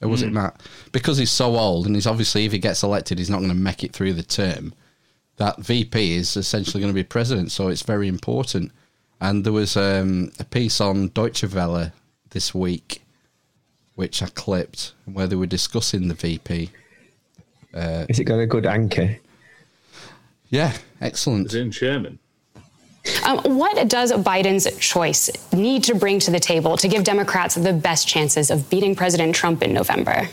Or 0.02 0.08
was 0.08 0.22
it 0.22 0.28
Mm. 0.30 0.34
Matt? 0.34 0.60
Because 0.92 1.16
he's 1.18 1.30
so 1.30 1.56
old, 1.56 1.86
and 1.86 1.94
he's 1.94 2.06
obviously, 2.06 2.44
if 2.44 2.52
he 2.52 2.58
gets 2.58 2.82
elected, 2.82 3.18
he's 3.18 3.30
not 3.30 3.38
going 3.38 3.48
to 3.48 3.54
make 3.54 3.82
it 3.82 3.92
through 3.92 4.12
the 4.12 4.22
term. 4.22 4.74
That 5.36 5.60
VP 5.60 6.14
is 6.14 6.36
essentially 6.36 6.80
going 6.80 6.92
to 6.92 6.94
be 6.94 7.04
president, 7.04 7.50
so 7.52 7.68
it's 7.68 7.82
very 7.82 8.08
important. 8.08 8.72
And 9.20 9.44
there 9.44 9.52
was 9.52 9.76
um, 9.76 10.30
a 10.38 10.44
piece 10.44 10.80
on 10.80 11.08
Deutsche 11.08 11.44
Welle 11.44 11.92
this 12.30 12.54
week, 12.54 13.02
which 13.94 14.22
I 14.22 14.26
clipped, 14.26 14.92
where 15.06 15.26
they 15.26 15.36
were 15.36 15.46
discussing 15.46 16.08
the 16.08 16.14
VP. 16.14 16.70
Uh, 17.72 18.04
Has 18.08 18.18
it 18.18 18.24
got 18.24 18.38
a 18.38 18.46
good 18.46 18.66
anchor? 18.66 19.18
yeah, 20.50 20.74
excellent. 21.00 21.46
Is 21.48 21.54
in 21.54 21.70
Sherman? 21.70 22.18
Um, 23.24 23.38
what 23.56 23.88
does 23.88 24.12
Biden's 24.12 24.66
choice 24.78 25.30
need 25.52 25.84
to 25.84 25.94
bring 25.94 26.18
to 26.20 26.30
the 26.30 26.40
table 26.40 26.76
to 26.76 26.88
give 26.88 27.04
Democrats 27.04 27.54
the 27.54 27.72
best 27.72 28.08
chances 28.08 28.50
of 28.50 28.68
beating 28.70 28.94
President 28.94 29.34
Trump 29.34 29.62
in 29.62 29.72
November? 29.72 30.28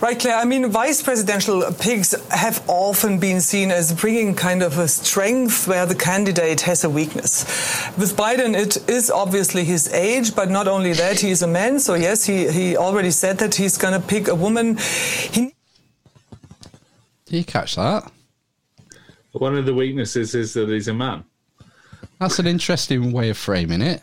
Right, 0.00 0.18
Claire. 0.18 0.36
I 0.36 0.44
mean, 0.44 0.68
vice 0.68 1.02
presidential 1.02 1.62
picks 1.80 2.14
have 2.28 2.62
often 2.68 3.18
been 3.18 3.40
seen 3.40 3.70
as 3.70 3.90
bringing 3.92 4.34
kind 4.34 4.62
of 4.62 4.76
a 4.76 4.86
strength 4.86 5.66
where 5.66 5.86
the 5.86 5.94
candidate 5.94 6.60
has 6.62 6.84
a 6.84 6.90
weakness. 6.90 7.44
With 7.96 8.14
Biden, 8.14 8.54
it 8.54 8.86
is 8.86 9.10
obviously 9.10 9.64
his 9.64 9.90
age, 9.94 10.34
but 10.34 10.50
not 10.50 10.68
only 10.68 10.92
that, 10.92 11.20
he 11.20 11.30
is 11.30 11.42
a 11.42 11.46
man. 11.46 11.78
So, 11.78 11.94
yes, 11.94 12.26
he, 12.26 12.50
he 12.50 12.76
already 12.76 13.10
said 13.10 13.38
that 13.38 13.54
he's 13.54 13.78
going 13.78 13.98
to 13.98 14.06
pick 14.06 14.28
a 14.28 14.34
woman. 14.34 14.76
He 14.76 15.54
Did 17.24 17.36
you 17.38 17.44
catch 17.44 17.76
that? 17.76 18.12
One 19.34 19.56
of 19.56 19.66
the 19.66 19.74
weaknesses 19.74 20.34
is 20.36 20.54
that 20.54 20.68
he's 20.68 20.86
a 20.86 20.94
man. 20.94 21.24
That's 22.20 22.38
an 22.38 22.46
interesting 22.46 23.10
way 23.10 23.30
of 23.30 23.36
framing 23.36 23.82
it. 23.82 24.00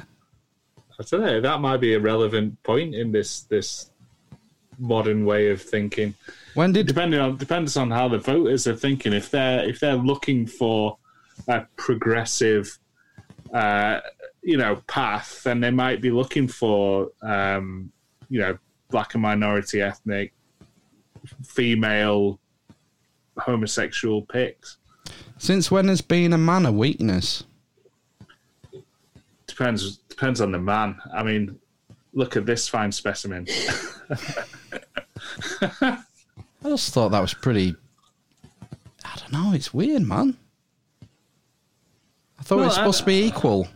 I 1.00 1.04
don't 1.10 1.22
know. 1.22 1.42
That 1.42 1.62
might 1.62 1.78
be 1.78 1.94
a 1.94 2.00
relevant 2.00 2.62
point 2.64 2.94
in 2.94 3.12
this 3.12 3.42
this 3.42 3.92
modern 4.78 5.26
way 5.26 5.50
of 5.50 5.62
thinking. 5.62 6.14
When 6.54 6.74
did 6.74 6.86
depending 6.86 7.20
on 7.20 7.38
depends 7.38 7.78
on 7.78 7.90
how 7.90 8.10
the 8.10 8.20
voters 8.20 8.68
are 8.68 8.76
thinking. 8.76 9.14
If 9.14 9.32
they're 9.32 9.64
if 9.68 9.80
they're 9.80 9.96
looking 9.96 10.46
for 10.46 10.98
a 11.48 11.66
progressive, 11.78 12.78
uh, 13.54 14.02
you 14.42 14.58
know, 14.58 14.82
path, 14.88 15.44
then 15.44 15.62
they 15.62 15.72
might 15.72 16.02
be 16.02 16.12
looking 16.12 16.48
for, 16.48 17.10
um, 17.22 17.92
you 18.30 18.40
know, 18.40 18.58
black 18.90 19.14
and 19.14 19.24
minority 19.24 19.82
ethnic, 19.82 20.34
female, 21.46 22.40
homosexual 23.38 24.24
picks. 24.24 24.78
Since 25.42 25.72
when 25.72 25.88
has 25.88 26.02
being 26.02 26.34
a 26.34 26.38
man 26.38 26.68
a 26.68 26.72
weakness? 26.72 27.46
Depends 29.48 29.98
depends 29.98 30.40
on 30.40 30.52
the 30.52 30.60
man. 30.60 31.02
I 31.12 31.24
mean, 31.24 31.58
look 32.14 32.38
at 32.38 32.46
this 32.46 32.68
fine 32.68 32.92
specimen. 32.92 33.48
I 35.82 36.04
just 36.64 36.94
thought 36.94 37.10
that 37.10 37.22
was 37.22 37.34
pretty. 37.34 37.76
I 39.04 39.16
don't 39.18 39.32
know. 39.32 39.52
It's 39.54 39.74
weird, 39.74 40.04
man. 40.04 40.38
I 42.40 42.44
thought 42.44 42.60
it 42.60 42.66
was 42.66 42.76
supposed 42.76 43.02
I- 43.02 43.06
to 43.06 43.06
be 43.08 43.24
equal. 43.24 43.68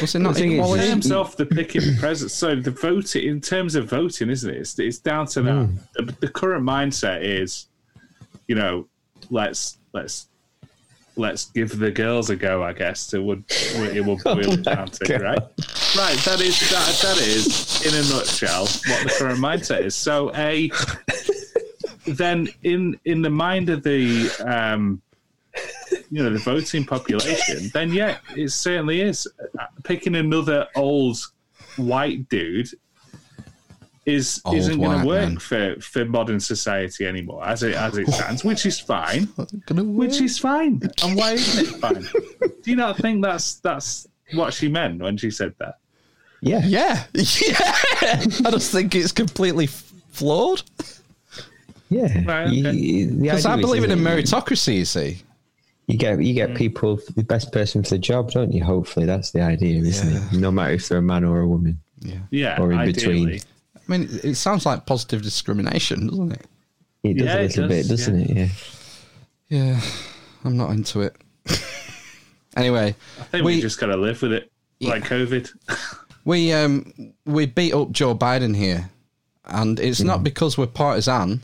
Was 0.00 0.16
it 0.16 0.18
not 0.18 0.40
in 0.40 0.58
terms 0.58 1.12
of 1.12 1.36
the 1.36 1.46
picking 1.46 1.98
president, 1.98 2.32
so 2.32 2.56
the 2.56 2.72
voting 2.72 3.28
in 3.28 3.40
terms 3.40 3.76
of 3.76 3.88
voting, 3.88 4.28
isn't 4.28 4.50
it? 4.50 4.56
It's, 4.56 4.76
it's 4.80 4.98
down 4.98 5.26
to 5.28 5.42
that. 5.42 5.66
Hmm. 5.66 5.76
The, 5.94 6.16
the 6.20 6.28
current 6.28 6.64
mindset 6.64 7.22
is, 7.22 7.66
you 8.48 8.56
know, 8.56 8.88
let's 9.30 9.78
let's 9.92 10.26
let's 11.16 11.46
give 11.46 11.78
the 11.78 11.90
girls 11.90 12.30
a 12.30 12.36
go. 12.36 12.62
I 12.62 12.72
guess 12.72 13.12
it 13.14 13.22
would 13.22 13.44
it 13.48 14.04
would 14.04 14.22
boil 14.24 14.52
it 14.52 14.62
down 14.62 14.88
to 14.88 15.18
right. 15.18 15.38
Right, 15.96 16.18
that 16.18 16.40
is 16.40 16.58
that 16.70 16.98
that 17.02 17.18
is 17.18 17.84
in 17.86 17.94
a 17.94 18.08
nutshell 18.14 18.64
what 18.64 19.04
the 19.04 19.14
current 19.18 19.38
mindset 19.40 19.82
is. 19.82 19.94
So 19.94 20.32
a 20.34 20.70
then 22.06 22.48
in 22.62 22.98
in 23.04 23.22
the 23.22 23.30
mind 23.30 23.70
of 23.70 23.82
the 23.82 24.30
um, 24.44 25.02
you 26.10 26.22
know 26.22 26.30
the 26.30 26.38
voting 26.38 26.84
population, 26.84 27.70
then 27.72 27.92
yeah, 27.92 28.18
it 28.36 28.50
certainly 28.50 29.00
is. 29.00 29.26
Uh, 29.58 29.66
Picking 29.82 30.14
another 30.14 30.66
old 30.76 31.16
white 31.76 32.28
dude 32.28 32.68
is 34.14 34.40
Old 34.44 34.56
isn't 34.56 34.80
going 34.80 35.00
to 35.00 35.06
work 35.06 35.28
man. 35.28 35.38
for, 35.38 35.76
for 35.80 36.04
modern 36.04 36.40
society 36.40 37.06
anymore 37.06 37.42
as 37.46 37.62
it 37.62 37.74
as 37.74 37.96
it 37.96 38.08
stands, 38.12 38.44
which 38.44 38.66
is 38.66 38.78
fine. 38.80 39.24
Which 39.68 40.20
is 40.20 40.38
fine. 40.38 40.82
And 41.02 41.16
why 41.16 41.32
isn't 41.32 41.66
it 41.66 41.80
fine? 41.80 42.02
Do 42.62 42.70
you 42.70 42.76
not 42.76 42.96
think 42.98 43.22
that's 43.22 43.54
that's 43.60 44.06
what 44.34 44.52
she 44.54 44.68
meant 44.68 45.00
when 45.02 45.16
she 45.16 45.30
said 45.30 45.54
that? 45.58 45.74
Yeah. 46.42 46.62
Yeah. 46.64 47.04
Yeah. 47.14 48.22
I 48.46 48.50
just 48.50 48.72
think 48.72 48.94
it's 48.94 49.12
completely 49.12 49.66
flawed. 49.66 50.62
Yeah. 51.88 52.24
Right, 52.24 52.46
okay. 52.48 52.72
You- 52.72 53.06
the 53.10 53.22
Because 53.22 53.46
I 53.46 53.56
believe 53.60 53.84
in 53.84 53.90
a 53.90 53.96
meritocracy, 53.96 54.76
you 54.76 54.84
see. 54.84 55.22
You 55.86 55.96
get 55.98 56.20
you 56.22 56.32
Mm. 56.32 56.36
get 56.36 56.54
people 56.54 57.00
the 57.16 57.24
best 57.24 57.52
person 57.52 57.82
for 57.82 57.90
the 57.90 57.98
job, 57.98 58.30
don't 58.30 58.52
you? 58.52 58.62
Hopefully, 58.62 59.06
that's 59.06 59.32
the 59.32 59.42
idea, 59.42 59.80
isn't 59.82 60.16
it? 60.16 60.38
No 60.40 60.50
matter 60.52 60.72
if 60.74 60.88
they're 60.88 60.98
a 60.98 61.02
man 61.02 61.24
or 61.24 61.40
a 61.40 61.48
woman. 61.48 61.80
Yeah. 62.00 62.18
Yeah, 62.30 62.60
Or 62.60 62.70
in 62.72 62.78
ideally. 62.78 62.92
between. 63.24 63.40
I 63.90 63.98
mean, 63.98 64.08
it- 64.10 64.24
it 64.24 64.34
sounds 64.36 64.64
like 64.66 64.86
positive 64.86 65.22
discrimination, 65.22 66.06
doesn't 66.06 66.32
it? 66.32 66.46
It 67.02 67.14
does 67.14 67.26
Yeah, 67.26 67.38
a 67.38 67.42
little 67.42 67.68
does, 67.68 67.76
bit, 67.76 67.88
doesn't 67.88 68.20
yeah. 68.20 68.26
it? 68.44 68.50
Yeah. 69.48 69.64
Yeah, 69.74 69.80
I'm 70.44 70.56
not 70.56 70.70
into 70.70 71.00
it. 71.00 71.16
anyway, 72.56 72.94
I 73.18 73.22
think 73.24 73.44
we, 73.44 73.60
just 73.60 73.80
got 73.80 73.86
to 73.86 73.96
live 73.96 74.22
with 74.22 74.32
it, 74.32 74.50
like 74.80 75.02
COVID. 75.04 75.50
we 76.24 76.52
um 76.52 76.92
we 77.26 77.46
beat 77.46 77.72
up 77.74 77.90
Joe 77.90 78.14
Biden 78.14 78.54
here, 78.56 78.90
and 79.46 79.80
it's 79.80 80.00
not 80.02 80.22
because 80.22 80.56
we're 80.56 80.66
partisan. 80.68 81.42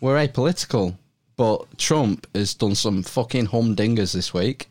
We're 0.00 0.26
apolitical, 0.26 0.96
but 1.36 1.78
Trump 1.78 2.26
has 2.34 2.54
done 2.54 2.74
some 2.74 3.02
fucking 3.04 3.48
humdingers 3.48 4.12
this 4.12 4.32
week. 4.34 4.68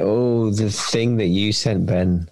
Oh, 0.00 0.50
the 0.50 0.70
thing 0.70 1.16
that 1.18 1.26
you 1.26 1.52
sent, 1.52 1.86
Ben. 1.86 2.28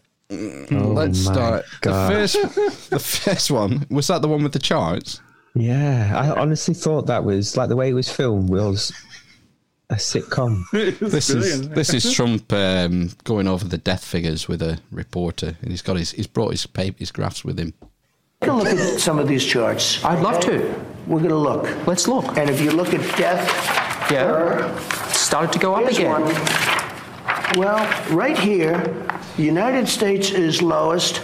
Oh 0.71 0.93
Let's 0.93 1.19
start. 1.19 1.65
God. 1.81 2.11
The 2.11 2.15
first, 2.15 2.91
the 2.91 2.99
first 2.99 3.51
one 3.51 3.87
was 3.91 4.07
that 4.07 4.23
the 4.23 4.29
one 4.29 4.43
with 4.43 4.53
the 4.53 4.59
charts. 4.59 5.21
Yeah, 5.55 6.13
I 6.15 6.41
honestly 6.41 6.75
thought 6.75 7.07
that 7.07 7.25
was 7.25 7.57
like 7.57 7.69
the 7.69 7.77
way 7.77 7.91
it 7.91 7.95
was 7.95 8.11
filmed 8.11 8.49
was 8.49 8.93
a 9.91 9.97
sitcom. 9.97 10.65
This 11.01 11.29
is 11.29 11.69
this 11.69 11.93
is 11.93 12.13
Trump 12.17 12.51
um, 12.53 13.11
going 13.25 13.47
over 13.47 13.65
the 13.65 13.79
death 13.79 14.05
figures 14.05 14.49
with 14.49 14.63
a 14.63 14.79
reporter, 14.91 15.57
and 15.61 15.71
he's 15.71 15.83
got 15.83 15.97
his 15.97 16.13
he's 16.13 16.27
brought 16.27 16.53
his 16.53 16.67
paper, 16.67 16.99
his 16.99 17.11
graphs 17.13 17.45
with 17.45 17.59
him. 17.59 17.75
Take 18.41 18.51
a 18.51 18.55
look 18.55 18.67
at 18.67 18.99
some 18.99 19.19
of 19.19 19.29
these 19.29 19.45
charts. 19.45 20.03
I'd 20.05 20.21
love 20.21 20.41
to. 20.41 20.75
We're 21.07 21.19
going 21.19 21.31
to 21.31 21.37
look. 21.37 21.65
Let's 21.87 22.09
look. 22.09 22.37
And 22.39 22.49
if 22.49 22.61
you 22.61 22.71
look 22.73 22.95
at 22.95 23.01
death, 23.17 23.47
yeah, 24.11 24.77
started 25.11 25.53
to 25.53 25.59
go 25.59 25.75
up 25.75 25.89
again. 25.91 26.23
Well, 27.57 27.85
right 28.11 28.37
here, 28.39 28.79
the 29.37 29.43
United 29.43 29.89
States 29.89 30.31
is 30.31 30.61
lowest 30.63 31.23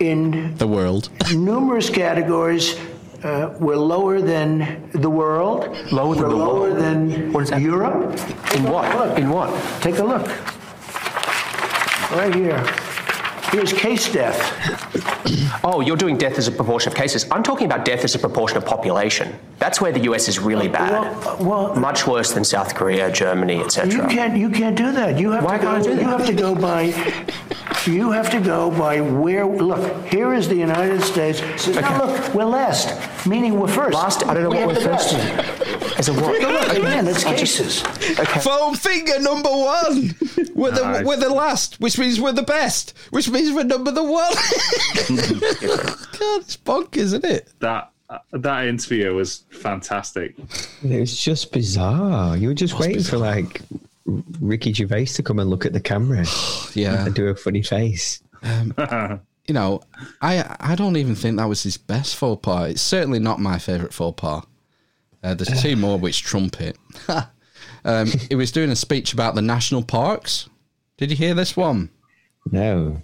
in 0.00 0.56
The 0.56 0.66
world. 0.66 1.10
numerous 1.34 1.90
categories. 1.90 2.78
Uh, 3.22 3.54
we're 3.60 3.76
lower 3.76 4.20
than 4.22 4.88
the 4.94 5.10
world. 5.10 5.68
Lower 5.92 6.14
than 6.14 6.22
we're 6.24 6.28
the 6.30 6.36
lower 6.36 6.60
world? 6.70 6.76
than 6.78 7.32
What 7.32 7.42
is 7.42 7.50
that? 7.50 7.60
Europe. 7.60 8.18
In 8.56 8.62
what? 8.64 8.96
Look. 8.96 9.18
In 9.18 9.28
what? 9.28 9.50
Take 9.82 9.98
a 9.98 10.04
look. 10.04 10.26
Right 12.12 12.34
here. 12.34 12.64
Here's 13.50 13.72
case 13.72 14.12
death. 14.12 14.38
Oh, 15.64 15.80
you're 15.80 15.96
doing 15.96 16.16
death 16.16 16.38
as 16.38 16.46
a 16.46 16.52
proportion 16.52 16.92
of 16.92 16.96
cases. 16.96 17.26
I'm 17.30 17.42
talking 17.42 17.66
about 17.66 17.84
death 17.84 18.04
as 18.04 18.14
a 18.14 18.18
proportion 18.18 18.56
of 18.56 18.64
population. 18.64 19.36
That's 19.58 19.80
where 19.80 19.90
the 19.90 20.00
US 20.10 20.28
is 20.28 20.38
really 20.38 20.68
bad. 20.68 21.02
Well, 21.40 21.74
much 21.74 22.06
worse 22.06 22.32
than 22.32 22.44
South 22.44 22.74
Korea, 22.74 23.10
Germany, 23.10 23.60
etc. 23.60 24.02
You 24.02 24.08
can't. 24.08 24.36
You 24.36 24.50
can't 24.50 24.76
do 24.76 24.92
that. 24.92 25.18
You 25.18 25.32
have 25.32 25.44
Why 25.44 25.58
to 25.58 25.62
go. 25.64 25.70
can't 25.72 25.86
I 25.86 25.90
do 25.90 25.96
that? 25.96 26.02
You 26.02 26.08
have 26.08 26.26
to 26.26 26.32
go 26.32 26.54
by. 26.54 26.92
You 27.86 28.10
have 28.10 28.30
to 28.30 28.40
go 28.40 28.70
by 28.70 29.00
where. 29.00 29.46
Look, 29.46 30.06
here 30.06 30.34
is 30.34 30.48
the 30.48 30.56
United 30.56 31.00
States. 31.02 31.40
Now 31.68 32.04
look, 32.06 32.34
we're 32.34 32.44
last, 32.44 33.26
meaning 33.26 33.58
we're 33.58 33.68
first. 33.68 33.94
Last? 33.94 34.26
I 34.26 34.34
don't 34.34 34.42
know 34.44 34.50
We 34.50 34.64
what 34.66 34.76
have 34.76 34.84
we're 34.84 34.90
the 34.90 34.96
first 34.98 35.12
best. 35.16 35.92
in. 35.92 35.98
As 35.98 36.08
a 36.08 36.12
what? 36.14 36.32
Take 36.38 36.42
a 36.42 36.50
look 36.50 36.72
again. 36.78 37.08
It's 37.08 37.24
I 37.24 37.34
just- 37.36 37.58
cases. 37.58 37.80
Foam 38.44 38.74
finger 38.74 39.18
number 39.20 39.48
one. 39.50 40.14
We're 40.54 40.72
the 40.72 40.82
Nice. 40.82 41.04
we're 41.06 41.16
the 41.16 41.30
last, 41.30 41.80
which 41.80 41.98
means 41.98 42.20
we're 42.20 42.32
the 42.32 42.42
best, 42.42 42.92
which 43.10 43.30
means 43.30 43.52
we're 43.52 43.64
number 43.64 43.90
the 43.90 44.02
one. 44.04 44.32
God, 46.18 46.42
it's 46.42 46.56
bonkers, 46.56 46.96
isn't 46.98 47.24
it? 47.24 47.48
That 47.60 47.90
uh, 48.10 48.18
that 48.32 48.66
interview 48.66 49.14
was 49.14 49.44
fantastic. 49.50 50.34
It 50.82 51.00
was 51.00 51.16
just 51.18 51.52
bizarre. 51.52 52.36
You 52.36 52.48
were 52.48 52.54
just 52.54 52.78
waiting 52.78 53.02
for 53.02 53.16
like 53.18 53.62
Ricky 54.40 54.72
Gervais 54.72 55.06
to 55.06 55.22
come 55.22 55.38
and 55.38 55.48
look 55.50 55.64
at 55.66 55.72
the 55.72 55.80
camera, 55.80 56.24
Yeah. 56.74 57.06
and 57.06 57.14
do 57.14 57.28
a 57.28 57.34
funny 57.34 57.62
face. 57.62 58.22
You 59.46 59.54
know, 59.54 59.80
I 60.22 60.44
I 60.60 60.76
don't 60.76 60.96
even 60.96 61.16
think 61.16 61.36
that 61.38 61.48
was 61.48 61.64
his 61.64 61.76
best 61.76 62.14
faux 62.14 62.40
pas. 62.40 62.70
It's 62.70 62.82
certainly 62.82 63.18
not 63.18 63.40
my 63.40 63.58
favourite 63.58 63.92
faux 63.92 64.14
pas. 64.20 64.44
Uh, 65.24 65.34
there's 65.34 65.60
two 65.60 65.74
more 65.74 65.98
which 65.98 66.22
trump 66.22 66.60
it. 66.60 66.76
um, 67.84 68.06
he 68.28 68.36
was 68.36 68.52
doing 68.52 68.70
a 68.70 68.76
speech 68.76 69.12
about 69.12 69.34
the 69.34 69.42
national 69.42 69.82
parks. 69.82 70.48
Did 70.98 71.10
you 71.10 71.16
hear 71.16 71.34
this 71.34 71.56
one? 71.56 71.90
No. 72.52 73.02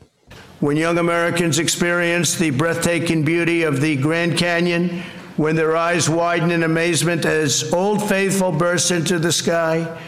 When 0.61 0.77
young 0.77 0.99
Americans 0.99 1.59
experience 1.59 2.37
the 2.37 2.51
breathtaking 2.51 3.24
beauty 3.24 3.65
of 3.65 3.81
the 3.81 3.97
Grand 3.97 4.39
Canyon, 4.39 5.03
when 5.37 5.57
their 5.57 5.77
eyes 5.77 6.09
widen 6.09 6.53
in 6.53 6.62
amazement 6.62 7.24
as 7.24 7.73
Old 7.74 8.09
Faithful 8.09 8.53
bursts 8.53 8.93
into 8.93 9.19
the 9.19 9.33
sky, 9.33 10.01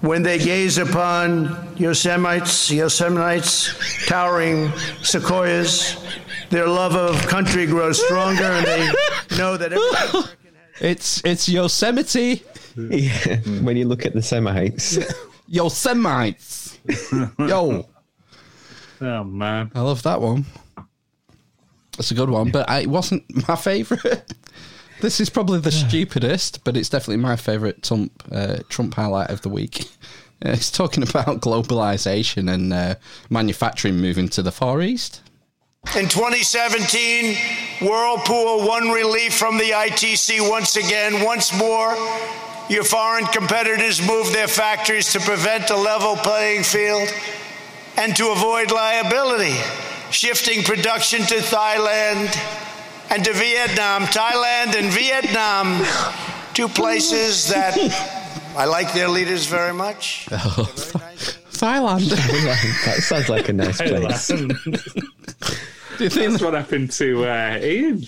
when 0.00 0.22
they 0.22 0.38
gaze 0.38 0.78
upon 0.78 1.48
Yosemites, 1.76 2.74
Yosemites, 2.74 4.06
towering 4.06 4.70
sequoias, 5.02 6.04
their 6.50 6.66
love 6.68 6.94
of 6.94 7.20
country 7.26 7.66
grows 7.66 8.02
stronger 8.04 8.44
and 8.44 8.66
they 8.66 8.90
know 9.36 9.56
that 9.56 9.72
every 9.72 10.32
It's 10.80 11.22
it's 11.24 11.48
Yosemite. 11.48 12.42
Yeah, 12.76 13.36
when 13.62 13.76
you 13.76 13.86
look 13.86 14.06
at 14.06 14.14
the 14.14 14.22
Semites. 14.22 14.98
Yosemites. 15.50 16.78
Yo. 17.48 17.86
Oh 19.00 19.24
man, 19.24 19.70
I 19.74 19.80
love 19.80 20.02
that 20.04 20.20
one. 20.20 20.44
That's 21.96 22.12
a 22.12 22.14
good 22.14 22.30
one, 22.30 22.50
but 22.52 22.70
I, 22.70 22.80
it 22.80 22.88
wasn't 22.88 23.24
my 23.48 23.56
favourite. 23.56 24.22
This 25.00 25.20
is 25.20 25.30
probably 25.30 25.60
the 25.60 25.70
stupidest, 25.70 26.64
but 26.64 26.76
it's 26.76 26.88
definitely 26.88 27.18
my 27.18 27.36
favourite 27.36 27.82
Trump 27.82 28.22
uh, 28.32 28.58
Trump 28.68 28.94
highlight 28.94 29.30
of 29.30 29.42
the 29.42 29.48
week. 29.48 29.88
Uh, 30.40 30.50
it's 30.50 30.70
talking 30.70 31.02
about 31.02 31.40
globalization 31.40 32.48
and 32.48 32.72
uh, 32.72 32.94
manufacturing 33.28 33.96
moving 33.96 34.28
to 34.28 34.40
the 34.40 34.52
Far 34.52 34.80
East. 34.80 35.20
In 35.96 36.08
2017, 36.08 37.36
Whirlpool 37.80 38.64
won 38.64 38.90
relief 38.90 39.34
from 39.34 39.58
the 39.58 39.70
ITC 39.70 40.48
once 40.48 40.76
again. 40.76 41.24
Once 41.24 41.52
more, 41.58 41.96
your 42.68 42.84
foreign 42.84 43.26
competitors 43.26 44.00
moved 44.06 44.32
their 44.32 44.46
factories 44.46 45.12
to 45.12 45.18
prevent 45.18 45.70
a 45.70 45.76
level 45.76 46.14
playing 46.14 46.62
field 46.62 47.12
and 47.96 48.14
to 48.14 48.30
avoid 48.30 48.70
liability, 48.70 49.56
shifting 50.12 50.62
production 50.62 51.22
to 51.22 51.34
Thailand 51.38 52.28
and 53.10 53.24
to 53.24 53.32
Vietnam. 53.32 54.02
Thailand 54.04 54.76
and 54.76 54.92
Vietnam, 54.92 55.84
two 56.54 56.68
places 56.68 57.48
that 57.48 57.76
I 58.56 58.64
like 58.64 58.92
their 58.92 59.08
leaders 59.08 59.46
very 59.46 59.72
much. 59.72 60.26
Thailand. 61.58 62.08
that 62.84 63.02
sounds 63.02 63.28
like 63.28 63.48
a 63.48 63.52
nice 63.52 63.78
place. 63.78 64.28
Do 65.98 66.04
you 66.04 66.10
think 66.10 66.30
that's 66.30 66.42
what 66.42 66.54
happened 66.54 66.92
to 66.92 67.24
uh, 67.24 67.58
Ian? 67.60 68.04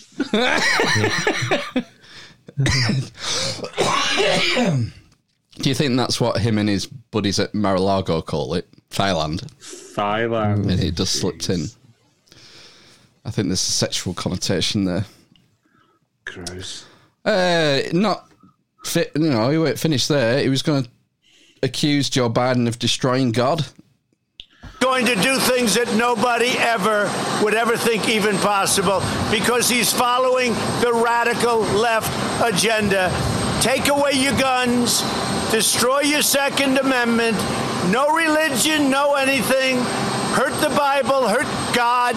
Do 5.56 5.68
you 5.68 5.74
think 5.74 5.96
that's 5.96 6.20
what 6.20 6.38
him 6.38 6.58
and 6.58 6.68
his 6.68 6.86
buddies 6.86 7.40
at 7.40 7.52
Mar-a-Lago 7.52 8.22
call 8.22 8.54
it? 8.54 8.68
Thailand. 8.90 9.44
Thailand. 9.94 10.70
And 10.70 10.80
it 10.80 10.94
just 10.94 11.20
slipped 11.20 11.50
in. 11.50 11.66
I 13.24 13.30
think 13.30 13.48
there's 13.48 13.62
a 13.62 13.70
sexual 13.72 14.14
connotation 14.14 14.84
there. 14.84 15.04
Gross. 16.24 16.86
Uh, 17.24 17.82
not 17.92 18.30
fit. 18.84 19.12
You 19.14 19.30
know, 19.30 19.50
he 19.50 19.58
won't 19.58 19.78
finish 19.78 20.06
there. 20.06 20.42
He 20.42 20.48
was 20.48 20.62
going 20.62 20.84
to 20.84 20.90
accuse 21.62 22.08
Joe 22.08 22.30
Biden 22.30 22.66
of 22.66 22.78
destroying 22.78 23.32
God. 23.32 23.66
going 24.80 25.04
to 25.06 25.14
do 25.16 25.38
things 25.38 25.74
that 25.74 25.94
nobody 25.96 26.52
ever 26.58 27.10
would 27.42 27.54
ever 27.54 27.76
think 27.76 28.08
even 28.08 28.36
possible 28.38 29.02
because 29.30 29.68
he's 29.68 29.92
following 29.92 30.54
the 30.80 30.92
radical 31.04 31.58
left 31.58 32.10
agenda. 32.42 33.10
Take 33.60 33.88
away 33.88 34.12
your 34.12 34.32
guns, 34.38 35.02
destroy 35.50 36.00
your 36.00 36.22
Second 36.22 36.78
Amendment, 36.78 37.36
no 37.90 38.08
religion, 38.08 38.88
no 38.88 39.16
anything, 39.16 39.76
hurt 40.32 40.58
the 40.62 40.74
Bible, 40.74 41.28
hurt 41.28 41.74
God. 41.74 42.16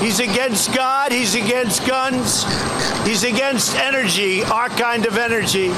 He's 0.00 0.20
against 0.20 0.74
God, 0.74 1.12
he's 1.12 1.34
against 1.34 1.86
guns, 1.86 2.44
he's 3.06 3.24
against 3.24 3.76
energy, 3.76 4.42
our 4.44 4.68
kind 4.70 5.06
of 5.06 5.16
energy. 5.16 5.72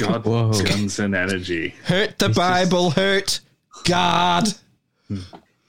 God, 0.00 0.24
guns 0.24 0.98
and 0.98 1.14
energy. 1.14 1.74
Hurt 1.84 2.18
the 2.18 2.28
Bible, 2.28 2.90
hurt 2.90 3.40
God. 3.84 4.48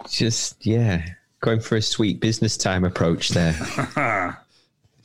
Just 0.10 0.66
yeah, 0.66 1.06
going 1.42 1.60
for 1.60 1.76
a 1.76 1.82
sweet 1.82 2.20
business 2.20 2.58
time 2.58 2.84
approach 2.84 3.30
there. 3.30 3.56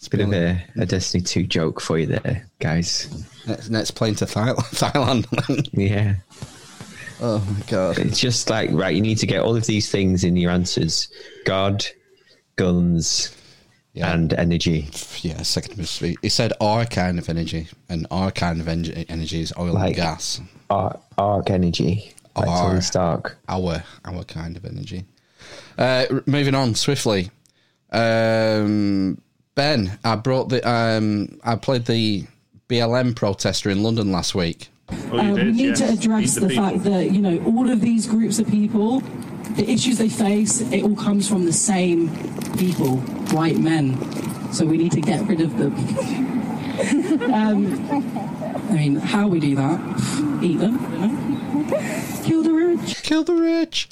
It's 0.01 0.07
a 0.07 0.11
bit 0.11 0.21
of 0.21 0.33
a, 0.33 0.65
a 0.77 0.87
Destiny 0.87 1.23
2 1.23 1.43
joke 1.43 1.79
for 1.79 1.99
you 1.99 2.07
there, 2.07 2.47
guys. 2.59 3.23
Next, 3.47 3.69
next 3.69 3.91
plane 3.91 4.15
to 4.15 4.25
Thailand. 4.25 4.57
Thailand. 5.27 5.69
Yeah. 5.75 6.15
Oh 7.21 7.39
my 7.53 7.61
god. 7.67 7.99
It's 7.99 8.19
just 8.19 8.49
like, 8.51 8.71
right, 8.73 8.95
you 8.95 9.03
need 9.03 9.19
to 9.19 9.27
get 9.27 9.43
all 9.43 9.55
of 9.57 9.67
these 9.67 9.91
things 9.91 10.25
in 10.25 10.37
your 10.37 10.51
answers 10.51 11.09
God, 11.45 11.85
guns, 12.57 13.37
and 13.95 14.33
energy. 14.33 14.89
Yeah, 15.21 15.43
second 15.43 15.77
most. 15.79 15.99
He 16.01 16.29
said 16.29 16.53
our 16.61 16.87
kind 16.87 17.19
of 17.19 17.29
energy, 17.29 17.69
and 17.89 18.07
our 18.11 18.31
kind 18.31 18.61
of 18.61 18.69
en- 18.69 18.87
energy 19.09 19.41
is 19.43 19.53
oil 19.59 19.75
Like- 19.75 19.89
and 19.89 19.97
gas. 19.97 20.41
Arc, 20.71 21.01
arc 21.19 21.51
energy. 21.51 22.13
Like 22.37 22.49
Our- 22.49 22.81
Stark. 22.81 23.37
Our 23.49 23.83
our 24.05 24.23
kind 24.25 24.57
of 24.57 24.65
energy. 24.65 25.05
Uh, 25.77 26.05
moving 26.27 26.55
on 26.55 26.75
swiftly. 26.75 27.31
Um, 27.93 29.21
ben, 29.55 29.99
I 30.05 30.15
brought 30.17 30.49
the 30.49 30.67
um, 30.69 31.39
I 31.45 31.57
played 31.57 31.85
the 31.87 32.25
BLM 32.69 33.15
protester 33.17 33.69
in 33.69 33.83
London 33.83 34.13
last 34.13 34.35
week. 34.35 34.69
Oh, 35.13 35.19
Uh, 35.19 35.35
we 35.35 35.53
need 35.53 35.77
to 35.77 35.89
address 35.89 36.35
the, 36.35 36.51
fact 36.51 36.85
that 36.85 37.11
you 37.11 37.21
know 37.21 37.43
all 37.45 37.71
of 37.71 37.81
these 37.81 38.07
groups 38.07 38.39
of 38.39 38.49
people, 38.49 39.01
the 39.57 39.69
issues 39.69 39.99
they 39.99 40.09
face, 40.09 40.61
it 40.61 40.83
all 40.83 40.97
comes 40.97 41.29
from 41.29 41.45
the 41.47 41.53
same 41.53 42.09
people, 42.57 42.99
white 43.33 43.59
men. 43.59 43.97
So 44.53 44.67
we 44.67 44.79
need 44.79 44.93
to 44.93 45.01
get 45.01 45.27
rid 45.27 45.41
of 45.41 45.57
them. 45.59 45.75
um, 47.33 48.11
I 48.71 48.73
mean, 48.73 48.97
how 48.97 49.29
we 49.29 49.41
do 49.41 49.55
that? 49.57 49.81
Eat 50.43 50.59
them. 50.59 50.79
Kill 52.25 52.43
the 52.43 52.53
rich. 52.53 53.03
Kill 53.03 53.25
the 53.25 53.35
rich. 53.35 53.89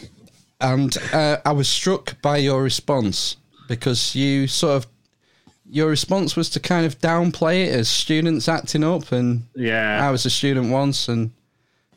and 0.60 0.96
uh, 1.12 1.38
I 1.44 1.52
was 1.52 1.68
struck 1.68 2.20
by 2.22 2.38
your 2.38 2.62
response 2.62 3.36
because 3.68 4.14
you 4.14 4.46
sort 4.46 4.76
of 4.76 4.91
your 5.72 5.88
response 5.88 6.36
was 6.36 6.50
to 6.50 6.60
kind 6.60 6.84
of 6.84 6.98
downplay 6.98 7.64
it 7.66 7.70
as 7.74 7.88
students 7.88 8.46
acting 8.46 8.84
up, 8.84 9.10
and 9.10 9.44
Yeah. 9.56 10.06
I 10.06 10.10
was 10.10 10.26
a 10.26 10.30
student 10.30 10.70
once, 10.70 11.08
and 11.08 11.30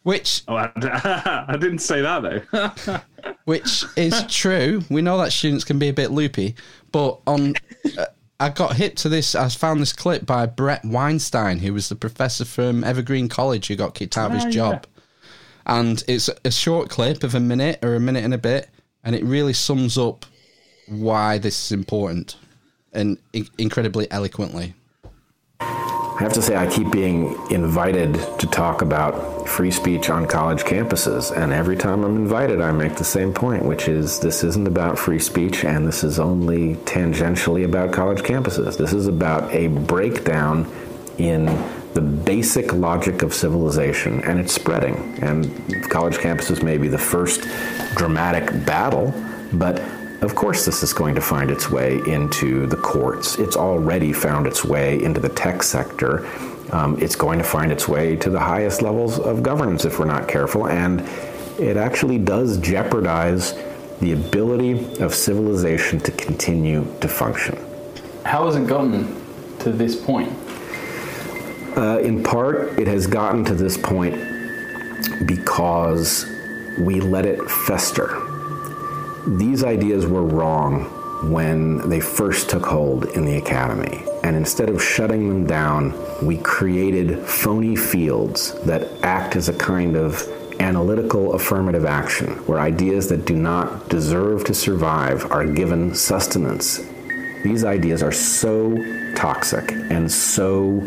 which 0.03 0.43
Oh, 0.47 0.56
I, 0.56 0.72
I 1.49 1.57
didn't 1.57 1.80
say 1.80 2.02
that 2.02 2.22
though. 2.53 2.99
which 3.45 3.84
is 3.97 4.23
true. 4.30 4.81
We 4.89 5.02
know 5.02 5.18
that 5.18 5.34
students 5.34 5.65
can 5.65 5.77
be 5.77 5.89
a 5.89 5.93
bit 5.93 6.11
loopy, 6.11 6.56
but 6.91 7.19
on. 7.27 7.56
Uh, 7.97 8.06
I 8.39 8.49
got 8.49 8.76
hit 8.76 8.97
to 8.97 9.10
this. 9.10 9.34
I 9.34 9.47
found 9.49 9.80
this 9.81 9.93
clip 9.93 10.26
by 10.26 10.45
Brett 10.45 10.84
Weinstein, 10.84 11.60
who 11.60 11.73
was 11.73 11.88
the 11.88 11.95
professor 11.95 12.43
from 12.43 12.84
Evergreen 12.84 13.30
College 13.30 13.68
who 13.68 13.76
got 13.77 13.93
kicked 13.95 14.18
out 14.18 14.31
of 14.31 14.31
Ah, 14.34 14.35
his 14.35 14.43
yeah. 14.45 14.52
job. 14.52 14.88
And 15.65 16.03
it's 16.07 16.30
a 16.43 16.52
short 16.52 16.89
clip 16.89 17.23
of 17.23 17.34
a 17.34 17.39
minute 17.39 17.80
or 17.81 17.95
a 17.95 17.99
minute 17.99 18.23
and 18.26 18.34
a 18.34 18.38
bit, 18.38 18.69
and 19.06 19.15
it 19.15 19.23
really 19.23 19.53
sums 19.53 19.97
up 19.97 20.26
why 20.88 21.38
this 21.38 21.65
is 21.65 21.72
important 21.72 22.35
and 22.96 23.18
in- 23.34 23.50
incredibly 23.58 24.10
eloquently. 24.12 24.74
I 25.60 26.20
have 26.20 26.32
to 26.34 26.42
say, 26.42 26.56
I 26.56 26.66
keep 26.68 26.92
being 26.92 27.36
invited 27.52 28.14
to 28.40 28.48
talk 28.48 28.82
about 28.82 29.50
free 29.50 29.70
speech 29.70 30.10
on 30.10 30.26
college 30.28 30.64
campuses, 30.64 31.36
and 31.36 31.52
every 31.52 31.76
time 31.76 32.06
I'm 32.06 32.16
invited, 32.16 32.62
I 32.62 32.72
make 32.72 32.96
the 32.96 33.04
same 33.04 33.34
point, 33.34 33.66
which 33.66 33.90
is 33.90 34.22
this 34.22 34.42
isn't 34.42 34.66
about 34.66 34.98
free 34.98 35.20
speech, 35.20 35.66
and 35.66 35.86
this 35.86 36.06
is 36.06 36.18
only 36.18 36.76
tangentially 36.86 37.66
about 37.66 37.92
college 37.92 38.20
campuses. 38.20 38.78
This 38.78 38.94
is 38.94 39.08
about 39.08 39.54
a 39.54 39.68
breakdown 39.68 40.72
in 41.18 41.46
the 41.96 42.02
basic 42.02 42.72
logic 42.72 43.22
of 43.22 43.34
civilization, 43.34 44.24
and 44.24 44.40
it's 44.40 44.54
spreading. 44.54 45.20
And 45.22 45.90
college 45.90 46.16
campuses 46.16 46.64
may 46.64 46.78
be 46.78 46.88
the 46.88 46.98
first 46.98 47.42
dramatic 47.98 48.66
battle, 48.66 49.14
but 49.52 49.82
of 50.26 50.35
course, 50.35 50.65
this 50.65 50.81
is 50.81 50.91
going 50.91 51.15
to 51.15 51.22
find 51.22 51.52
its 51.52 51.69
way 51.69 52.02
into 52.07 52.65
the 52.65 52.76
courts. 52.76 53.38
It's 53.38 53.56
already 53.56 54.11
found 54.11 54.47
its 54.47 54.65
way 54.65 55.02
into 55.03 55.19
the 55.22 55.30
tech 55.30 55.61
sector. 55.61 56.27
Um, 56.72 56.97
it's 56.99 57.15
going 57.15 57.38
to 57.38 57.45
find 57.45 57.72
its 57.72 57.88
way 57.88 58.15
to 58.18 58.30
the 58.31 58.39
highest 58.39 58.81
levels 58.81 59.19
of 59.19 59.43
governance 59.43 59.85
if 59.85 59.99
we're 59.99 60.06
not 60.06 60.27
careful. 60.27 60.68
And 60.68 61.02
it 61.60 61.77
actually 61.77 62.18
does 62.18 62.57
jeopardize 62.57 63.53
the 64.02 64.14
ability 64.14 64.99
of 64.99 65.14
civilization 65.14 65.99
to 65.99 66.11
continue 66.11 66.85
to 67.02 67.07
function. 67.07 67.57
How 68.26 68.47
has 68.47 68.56
it 68.56 68.68
gotten 68.68 69.22
to 69.60 69.72
this 69.72 69.95
point? 69.95 70.34
Uh, 71.77 71.99
in 71.99 72.23
part, 72.23 72.80
it 72.80 72.88
has 72.88 73.06
gotten 73.06 73.45
to 73.45 73.53
this 73.53 73.77
point 73.77 74.15
because 75.27 76.26
we 76.80 76.99
let 76.99 77.26
it 77.26 77.39
fester. 77.49 78.35
These 79.27 79.64
ideas 79.64 80.06
were 80.06 80.23
wrong 80.23 80.84
when 81.31 81.89
they 81.89 81.99
first 81.99 82.49
took 82.49 82.65
hold 82.65 83.06
in 83.06 83.26
the 83.26 83.38
academy. 83.38 84.06
And 84.23 84.35
instead 84.35 84.69
of 84.69 84.84
shutting 84.84 85.27
them 85.27 85.47
down, 85.47 85.93
we 86.23 86.38
created 86.38 87.19
phony 87.26 87.76
fields 87.76 88.53
that 88.65 88.88
act 89.03 89.35
as 89.35 89.49
a 89.49 89.53
kind 89.53 89.95
of 89.95 90.22
analytical 90.60 91.34
affirmative 91.34 91.85
action, 91.85 92.34
where 92.45 92.60
ideas 92.60 93.10
that 93.10 93.26
do 93.26 93.35
not 93.35 93.89
deserve 93.89 94.45
to 94.45 94.53
survive 94.53 95.31
are 95.31 95.45
given 95.45 95.95
sustenance. 95.95 96.80
These 97.43 97.65
ideas 97.65 98.03
are 98.03 98.11
so 98.11 98.77
toxic 99.15 99.72
and 99.72 100.11
so 100.11 100.81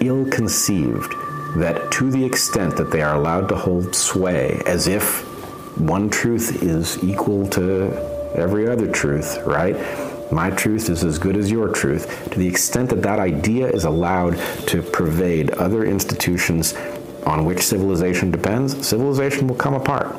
ill 0.00 0.26
conceived 0.30 1.12
that 1.56 1.90
to 1.92 2.10
the 2.10 2.24
extent 2.24 2.76
that 2.76 2.90
they 2.92 3.02
are 3.02 3.16
allowed 3.16 3.48
to 3.48 3.56
hold 3.56 3.96
sway 3.96 4.62
as 4.64 4.86
if 4.86 5.27
one 5.78 6.10
truth 6.10 6.62
is 6.62 7.02
equal 7.02 7.48
to 7.50 7.92
every 8.34 8.68
other 8.68 8.90
truth, 8.90 9.38
right? 9.46 9.76
My 10.30 10.50
truth 10.50 10.90
is 10.90 11.04
as 11.04 11.18
good 11.18 11.36
as 11.36 11.50
your 11.50 11.68
truth. 11.68 12.30
To 12.30 12.38
the 12.38 12.46
extent 12.46 12.90
that 12.90 13.02
that 13.02 13.18
idea 13.18 13.68
is 13.68 13.84
allowed 13.84 14.38
to 14.66 14.82
pervade 14.82 15.50
other 15.52 15.84
institutions 15.84 16.74
on 17.24 17.44
which 17.44 17.60
civilization 17.60 18.30
depends, 18.30 18.86
civilization 18.86 19.46
will 19.46 19.56
come 19.56 19.74
apart. 19.74 20.14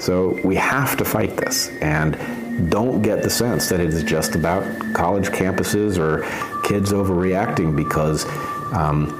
So 0.00 0.38
we 0.44 0.56
have 0.56 0.96
to 0.96 1.04
fight 1.04 1.36
this. 1.36 1.68
And 1.82 2.70
don't 2.70 3.02
get 3.02 3.22
the 3.22 3.30
sense 3.30 3.68
that 3.68 3.80
it 3.80 3.92
is 3.92 4.02
just 4.02 4.34
about 4.34 4.64
college 4.94 5.28
campuses 5.28 5.98
or 5.98 6.22
kids 6.62 6.92
overreacting 6.92 7.76
because 7.76 8.24
um, 8.72 9.16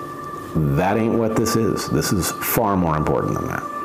that 0.79 0.97
ain't 0.97 1.15
what 1.15 1.37
this 1.37 1.57
is. 1.57 1.89
This 1.91 2.12
is 2.12 2.31
far 2.31 2.77
more 2.77 2.97
important 2.97 3.35
than 3.35 3.47
that. 3.49 3.80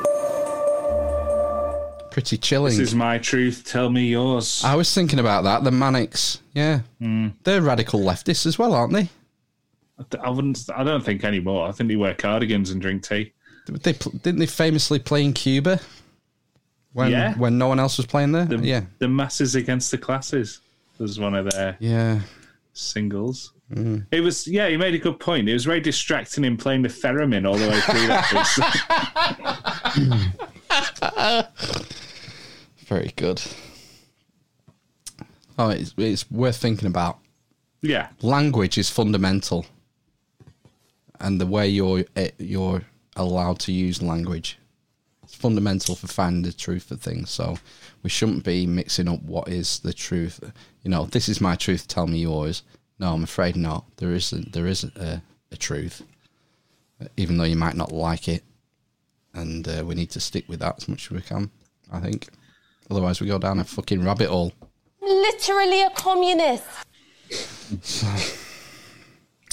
Pretty 2.16 2.38
chilling. 2.38 2.70
This 2.70 2.88
is 2.88 2.94
my 2.94 3.18
truth. 3.18 3.62
Tell 3.66 3.90
me 3.90 4.06
yours. 4.06 4.62
I 4.64 4.74
was 4.74 4.94
thinking 4.94 5.18
about 5.18 5.44
that. 5.44 5.64
The 5.64 5.70
Manics, 5.70 6.40
yeah, 6.54 6.80
they're 7.44 7.60
radical 7.60 8.00
leftists 8.00 8.46
as 8.46 8.58
well, 8.58 8.72
aren't 8.72 8.94
they? 8.94 9.10
I 10.22 10.30
wouldn't. 10.30 10.64
I 10.74 10.82
don't 10.82 11.04
think 11.04 11.24
anymore. 11.24 11.68
I 11.68 11.72
think 11.72 11.90
they 11.90 11.96
wear 11.96 12.14
cardigans 12.14 12.70
and 12.70 12.80
drink 12.80 13.06
tea. 13.06 13.34
They 13.68 13.92
didn't 13.92 14.38
they 14.38 14.46
famously 14.46 14.98
play 14.98 15.26
in 15.26 15.34
Cuba 15.34 15.78
when 16.94 17.10
Yeah. 17.10 17.34
when 17.34 17.58
no 17.58 17.68
one 17.68 17.78
else 17.78 17.98
was 17.98 18.06
playing 18.06 18.32
there. 18.32 18.46
The, 18.46 18.60
yeah, 18.60 18.84
the 18.98 19.08
masses 19.08 19.54
against 19.54 19.90
the 19.90 19.98
classes 19.98 20.60
was 20.96 21.20
one 21.20 21.34
of 21.34 21.50
their 21.50 21.76
yeah 21.80 22.20
singles. 22.72 23.52
Mm. 23.70 24.06
It 24.10 24.22
was 24.22 24.48
yeah. 24.48 24.70
He 24.70 24.78
made 24.78 24.94
a 24.94 24.98
good 24.98 25.20
point. 25.20 25.50
It 25.50 25.52
was 25.52 25.66
very 25.66 25.80
distracting 25.80 26.44
him 26.44 26.56
playing 26.56 26.80
the 26.80 26.88
theremin 26.88 27.46
all 27.46 27.58
the 27.58 27.68
way 27.68 27.80
through 27.80 28.06
that. 28.06 28.24
piece. 31.86 31.92
Very 32.86 33.12
good. 33.16 33.42
Oh, 35.58 35.70
it's, 35.70 35.92
it's 35.96 36.30
worth 36.30 36.56
thinking 36.56 36.86
about. 36.86 37.18
Yeah. 37.82 38.08
Language 38.22 38.78
is 38.78 38.88
fundamental, 38.90 39.66
and 41.20 41.40
the 41.40 41.46
way 41.46 41.68
you're 41.68 42.04
eh, 42.14 42.30
you're 42.38 42.82
allowed 43.16 43.58
to 43.60 43.72
use 43.72 44.02
language, 44.02 44.58
it's 45.24 45.34
fundamental 45.34 45.94
for 45.94 46.06
finding 46.06 46.42
the 46.42 46.52
truth 46.52 46.90
of 46.90 47.00
things. 47.00 47.30
So 47.30 47.58
we 48.02 48.10
shouldn't 48.10 48.44
be 48.44 48.66
mixing 48.66 49.08
up 49.08 49.22
what 49.22 49.48
is 49.48 49.80
the 49.80 49.92
truth. 49.92 50.40
You 50.82 50.90
know, 50.90 51.06
this 51.06 51.28
is 51.28 51.40
my 51.40 51.56
truth. 51.56 51.88
Tell 51.88 52.06
me 52.06 52.18
yours. 52.18 52.62
No, 52.98 53.12
I'm 53.12 53.24
afraid 53.24 53.56
not. 53.56 53.84
There 53.96 54.12
isn't. 54.12 54.52
There 54.52 54.66
is 54.66 54.84
a, 54.84 55.22
a 55.50 55.56
truth, 55.56 56.02
even 57.16 57.36
though 57.36 57.44
you 57.44 57.56
might 57.56 57.76
not 57.76 57.92
like 57.92 58.28
it, 58.28 58.44
and 59.34 59.66
uh, 59.66 59.84
we 59.84 59.96
need 59.96 60.10
to 60.10 60.20
stick 60.20 60.48
with 60.48 60.60
that 60.60 60.76
as 60.78 60.88
much 60.88 61.06
as 61.06 61.10
we 61.10 61.20
can. 61.20 61.50
I 61.92 62.00
think. 62.00 62.28
Otherwise, 62.90 63.20
we 63.20 63.26
go 63.26 63.38
down 63.38 63.58
a 63.58 63.64
fucking 63.64 64.02
rabbit 64.04 64.28
hole. 64.28 64.52
Literally 65.00 65.82
a 65.82 65.90
communist. 65.90 66.64
I 68.04 68.22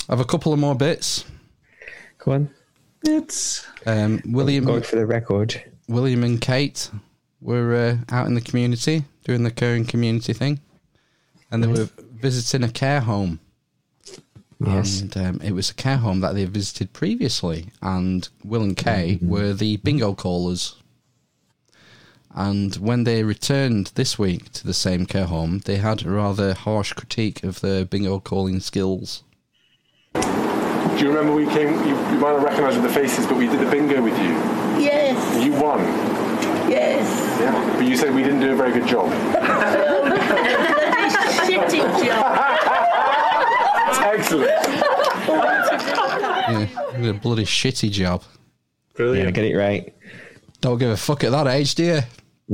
have 0.09 0.19
a 0.19 0.25
couple 0.25 0.53
of 0.53 0.59
more 0.59 0.75
bits. 0.75 1.25
Go 2.19 2.33
on. 2.33 2.49
It's 3.03 3.65
um, 3.85 4.21
William. 4.25 4.65
Going 4.65 4.83
for 4.83 4.95
the 4.95 5.05
record. 5.05 5.61
William 5.87 6.23
and 6.23 6.39
Kate 6.39 6.89
were 7.41 7.75
uh, 7.75 8.15
out 8.15 8.27
in 8.27 8.35
the 8.35 8.41
community 8.41 9.03
doing 9.23 9.43
the 9.43 9.51
caring 9.51 9.85
community 9.85 10.33
thing, 10.33 10.59
and 11.51 11.63
they 11.63 11.67
were 11.67 11.89
visiting 12.13 12.63
a 12.63 12.71
care 12.71 13.01
home. 13.01 13.39
Yes. 14.65 15.01
And 15.01 15.17
um, 15.17 15.41
it 15.41 15.51
was 15.51 15.69
a 15.69 15.73
care 15.73 15.97
home 15.97 16.21
that 16.21 16.35
they 16.35 16.41
had 16.41 16.51
visited 16.51 16.93
previously, 16.93 17.67
and 17.81 18.27
Will 18.43 18.61
and 18.61 18.77
Kate 18.77 19.21
were 19.21 19.53
the 19.53 19.77
bingo 19.77 20.13
callers. 20.13 20.75
And 22.35 22.75
when 22.77 23.03
they 23.03 23.23
returned 23.23 23.91
this 23.95 24.17
week 24.17 24.51
to 24.53 24.65
the 24.65 24.73
same 24.73 25.05
care 25.05 25.25
home, 25.25 25.59
they 25.65 25.77
had 25.77 26.03
a 26.05 26.09
rather 26.09 26.53
harsh 26.53 26.91
critique 26.93 27.43
of 27.43 27.61
their 27.61 27.85
bingo 27.85 28.19
calling 28.19 28.59
skills. 28.59 29.23
Do 30.13 30.21
you 30.99 31.07
remember 31.09 31.33
we 31.33 31.45
came? 31.47 31.73
You, 31.87 31.95
you 31.95 32.17
might 32.19 32.33
not 32.33 32.43
recognise 32.43 32.79
the 32.81 32.89
faces, 32.89 33.25
but 33.27 33.37
we 33.37 33.47
did 33.47 33.59
the 33.59 33.69
bingo 33.69 34.01
with 34.01 34.17
you. 34.19 34.31
Yes, 34.81 35.43
You 35.45 35.51
won. 35.53 35.79
yes. 36.69 37.39
Yeah. 37.39 37.75
But 37.77 37.85
you 37.85 37.95
said 37.97 38.13
we 38.15 38.23
didn't 38.23 38.39
do 38.41 38.51
a 38.51 38.55
very 38.55 38.71
good 38.71 38.87
job. 38.87 39.09
Bloody 40.03 40.19
shitty 41.53 42.05
job. 42.05 42.39
Excellent. 44.13 44.49
Yeah, 46.99 47.09
a 47.09 47.13
bloody 47.13 47.45
shitty 47.45 47.91
job. 47.91 48.23
Brilliant. 48.95 49.25
Yeah, 49.27 49.31
get 49.31 49.45
it 49.45 49.55
right. 49.55 49.93
Don't 50.61 50.77
give 50.77 50.89
a 50.91 50.97
fuck 50.97 51.23
at 51.23 51.31
that 51.31 51.47
age, 51.47 51.75
do 51.75 51.83
you? 51.83 51.99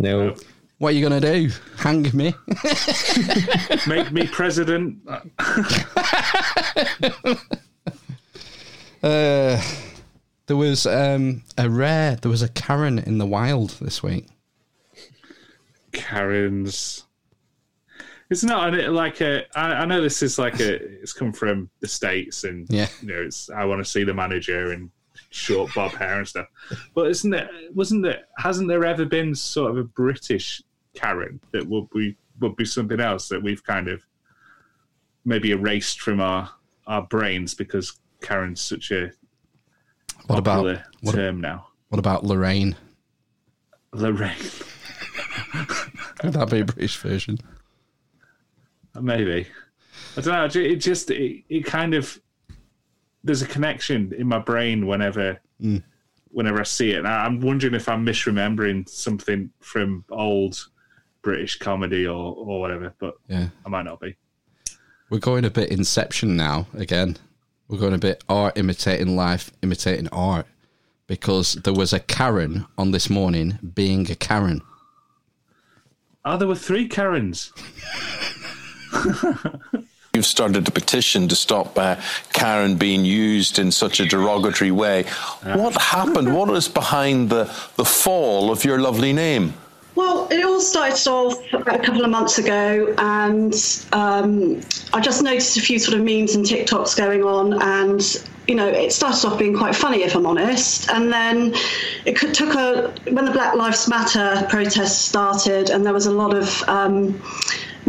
No. 0.01 0.35
What 0.77 0.89
are 0.89 0.91
you 0.97 1.01
gonna 1.07 1.19
do? 1.19 1.49
Hang 1.77 2.03
me? 2.15 2.33
Make 3.87 4.11
me 4.11 4.27
president. 4.27 4.97
Uh, 9.01 9.61
there 10.47 10.57
was 10.57 10.85
um, 10.85 11.41
a 11.57 11.69
rare. 11.69 12.17
There 12.17 12.29
was 12.29 12.41
a 12.41 12.49
Karen 12.49 12.99
in 12.99 13.17
the 13.17 13.25
wild 13.25 13.69
this 13.79 14.03
week. 14.03 14.25
Karen's. 15.93 17.05
It's 18.29 18.43
not 18.43 18.73
like 18.73 19.21
a. 19.21 19.45
I, 19.57 19.71
I 19.71 19.85
know 19.85 20.01
this 20.01 20.21
is 20.21 20.37
like 20.37 20.59
a. 20.59 20.73
It's 21.01 21.13
come 21.13 21.31
from 21.31 21.69
the 21.79 21.87
states, 21.87 22.43
and 22.43 22.67
Yeah. 22.69 22.89
you 23.01 23.07
know, 23.07 23.21
it's. 23.21 23.49
I 23.49 23.63
want 23.63 23.79
to 23.83 23.89
see 23.89 24.03
the 24.03 24.13
manager 24.13 24.73
and 24.73 24.91
short 25.29 25.73
bob 25.75 25.91
hair 25.93 26.17
and 26.19 26.27
stuff. 26.27 26.47
But 26.95 27.07
isn't 27.09 27.33
it? 27.33 27.49
Wasn't 27.73 28.05
it? 28.05 28.25
Hasn't 28.37 28.67
there 28.67 28.85
ever 28.85 29.05
been 29.05 29.35
sort 29.35 29.71
of 29.71 29.77
a 29.77 29.83
British 29.83 30.61
Karen 30.95 31.39
that 31.51 31.67
would 31.67 31.89
be 31.91 32.15
would 32.39 32.55
be 32.55 32.65
something 32.65 32.99
else 32.99 33.27
that 33.29 33.41
we've 33.43 33.63
kind 33.63 33.87
of 33.87 34.03
maybe 35.25 35.51
erased 35.51 36.01
from 36.01 36.19
our 36.21 36.49
our 36.87 37.03
brains 37.03 37.53
because 37.53 37.99
Karen's 38.21 38.61
such 38.61 38.91
a 38.91 39.11
What 40.27 40.39
about 40.39 40.79
what, 41.01 41.15
term 41.15 41.39
now. 41.41 41.67
what 41.89 41.99
about 41.99 42.23
Lorraine? 42.25 42.75
Lorraine, 43.93 44.35
Would 46.23 46.33
that 46.33 46.49
be 46.51 46.59
a 46.59 46.65
British 46.65 46.97
version? 46.97 47.37
maybe. 48.99 49.47
I 50.17 50.21
don't 50.21 50.33
know. 50.33 50.45
it 50.45 50.55
It 50.55 50.75
just 50.77 51.09
it, 51.11 51.43
it 51.49 51.65
kind 51.65 51.93
of 51.93 52.19
there's 53.23 53.41
a 53.41 53.47
connection 53.47 54.13
in 54.13 54.27
my 54.27 54.39
brain 54.39 54.87
whenever 54.87 55.39
Mm. 55.61 55.83
whenever 56.31 56.59
I 56.59 56.63
see 56.63 56.91
it. 56.91 56.99
And 56.99 57.07
I- 57.07 57.25
I'm 57.25 57.41
wondering 57.41 57.73
if 57.73 57.89
I'm 57.89 58.05
misremembering 58.05 58.87
something 58.87 59.49
from 59.59 60.05
old 60.09 60.67
British 61.21 61.57
comedy 61.59 62.05
or 62.07 62.33
or 62.35 62.59
whatever, 62.61 62.93
but 62.99 63.15
Yeah. 63.27 63.49
I 63.65 63.69
might 63.69 63.83
not 63.85 63.99
be. 63.99 64.15
We're 65.09 65.19
going 65.19 65.43
a 65.43 65.49
bit 65.49 65.69
Inception 65.69 66.37
now 66.37 66.67
again. 66.73 67.17
We're 67.67 67.79
going 67.79 67.93
a 67.93 67.97
bit 67.99 68.23
art 68.29 68.57
imitating 68.57 69.15
life, 69.15 69.51
imitating 69.61 70.07
art, 70.09 70.45
because 71.07 71.55
there 71.63 71.73
was 71.73 71.93
a 71.93 71.99
Karen 71.99 72.65
on 72.77 72.91
this 72.91 73.09
morning 73.09 73.57
being 73.75 74.09
a 74.11 74.15
Karen. 74.15 74.61
Oh, 76.25 76.37
there 76.37 76.47
were 76.47 76.55
three 76.55 76.87
Karens. 76.87 77.51
You've 80.13 80.25
started 80.25 80.67
a 80.67 80.71
petition 80.71 81.27
to 81.27 81.35
stop 81.35 81.77
uh, 81.77 81.95
Karen 82.33 82.77
being 82.77 83.05
used 83.05 83.59
in 83.59 83.71
such 83.71 83.99
a 83.99 84.05
derogatory 84.05 84.71
way. 84.71 85.03
What 85.43 85.79
happened? 85.79 86.35
What 86.35 86.49
is 86.49 86.67
behind 86.67 87.29
the, 87.29 87.43
the 87.75 87.85
fall 87.85 88.51
of 88.51 88.65
your 88.65 88.79
lovely 88.79 89.13
name? 89.13 89.53
Well, 89.93 90.27
it 90.31 90.43
all 90.43 90.61
started 90.61 91.07
off 91.07 91.53
about 91.53 91.75
a 91.75 91.83
couple 91.83 92.03
of 92.03 92.09
months 92.09 92.39
ago, 92.39 92.95
and 92.97 93.53
um, 93.91 94.61
I 94.93 94.99
just 94.99 95.21
noticed 95.21 95.57
a 95.57 95.61
few 95.61 95.77
sort 95.77 95.97
of 95.97 96.03
memes 96.03 96.35
and 96.35 96.43
TikToks 96.43 96.97
going 96.97 97.23
on, 97.23 97.61
and 97.61 98.01
you 98.47 98.55
know, 98.55 98.67
it 98.67 98.91
started 98.91 99.27
off 99.27 99.37
being 99.37 99.55
quite 99.55 99.75
funny, 99.75 100.01
if 100.01 100.15
I'm 100.15 100.25
honest. 100.25 100.89
And 100.89 101.13
then 101.13 101.53
it 102.05 102.17
took 102.33 102.55
a 102.55 102.93
when 103.11 103.25
the 103.25 103.31
Black 103.31 103.55
Lives 103.55 103.87
Matter 103.87 104.47
protests 104.49 104.97
started, 104.97 105.69
and 105.69 105.85
there 105.85 105.93
was 105.93 106.07
a 106.07 106.11
lot 106.11 106.33
of 106.33 106.63
um, 106.67 107.21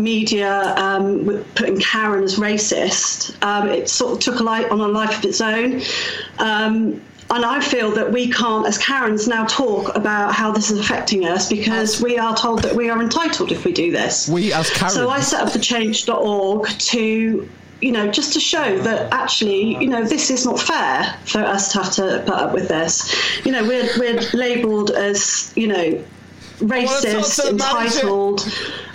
media 0.01 0.74
um, 0.77 1.44
putting 1.55 1.78
Karen 1.81 2.24
as 2.24 2.36
racist. 2.36 3.36
Um, 3.43 3.68
it 3.68 3.89
sort 3.89 4.14
of 4.14 4.18
took 4.20 4.40
a 4.40 4.43
light 4.43 4.70
on 4.70 4.81
a 4.81 4.89
life 4.89 5.18
of 5.18 5.24
its 5.24 5.40
own. 5.40 5.82
Um, 6.39 7.02
and 7.32 7.44
I 7.44 7.60
feel 7.60 7.93
that 7.93 8.10
we 8.10 8.28
can't, 8.28 8.66
as 8.66 8.77
Karens, 8.77 9.28
now 9.28 9.44
talk 9.47 9.94
about 9.94 10.35
how 10.35 10.51
this 10.51 10.70
is 10.70 10.81
affecting 10.81 11.27
us 11.27 11.48
because 11.48 12.02
we 12.02 12.18
are 12.18 12.36
told 12.36 12.62
that 12.62 12.74
we 12.74 12.90
are 12.90 13.01
entitled 13.01 13.52
if 13.52 13.64
we 13.64 13.72
do 13.72 13.93
this. 13.93 14.28
We, 14.28 14.52
as 14.52 14.68
Karens. 14.70 14.94
So 14.94 15.09
I 15.09 15.20
set 15.20 15.40
up 15.47 15.52
the 15.52 15.60
change.org 15.60 16.68
to, 16.68 17.48
you 17.81 17.93
know, 17.93 18.10
just 18.10 18.32
to 18.32 18.40
show 18.40 18.78
that 18.81 19.12
actually, 19.12 19.77
you 19.77 19.86
know, 19.86 20.05
this 20.05 20.28
is 20.31 20.44
not 20.44 20.59
fair 20.59 21.16
for 21.24 21.39
us 21.39 21.70
to 21.72 21.82
have 21.82 21.93
to 21.93 22.22
put 22.27 22.35
up 22.35 22.52
with 22.52 22.66
this. 22.66 23.14
You 23.47 23.52
know, 23.52 23.62
we're, 23.62 23.89
we're 23.97 24.20
labelled 24.32 24.90
as, 24.90 25.52
you 25.55 25.68
know, 25.68 26.05
racist, 26.59 27.48
entitled, 27.48 28.40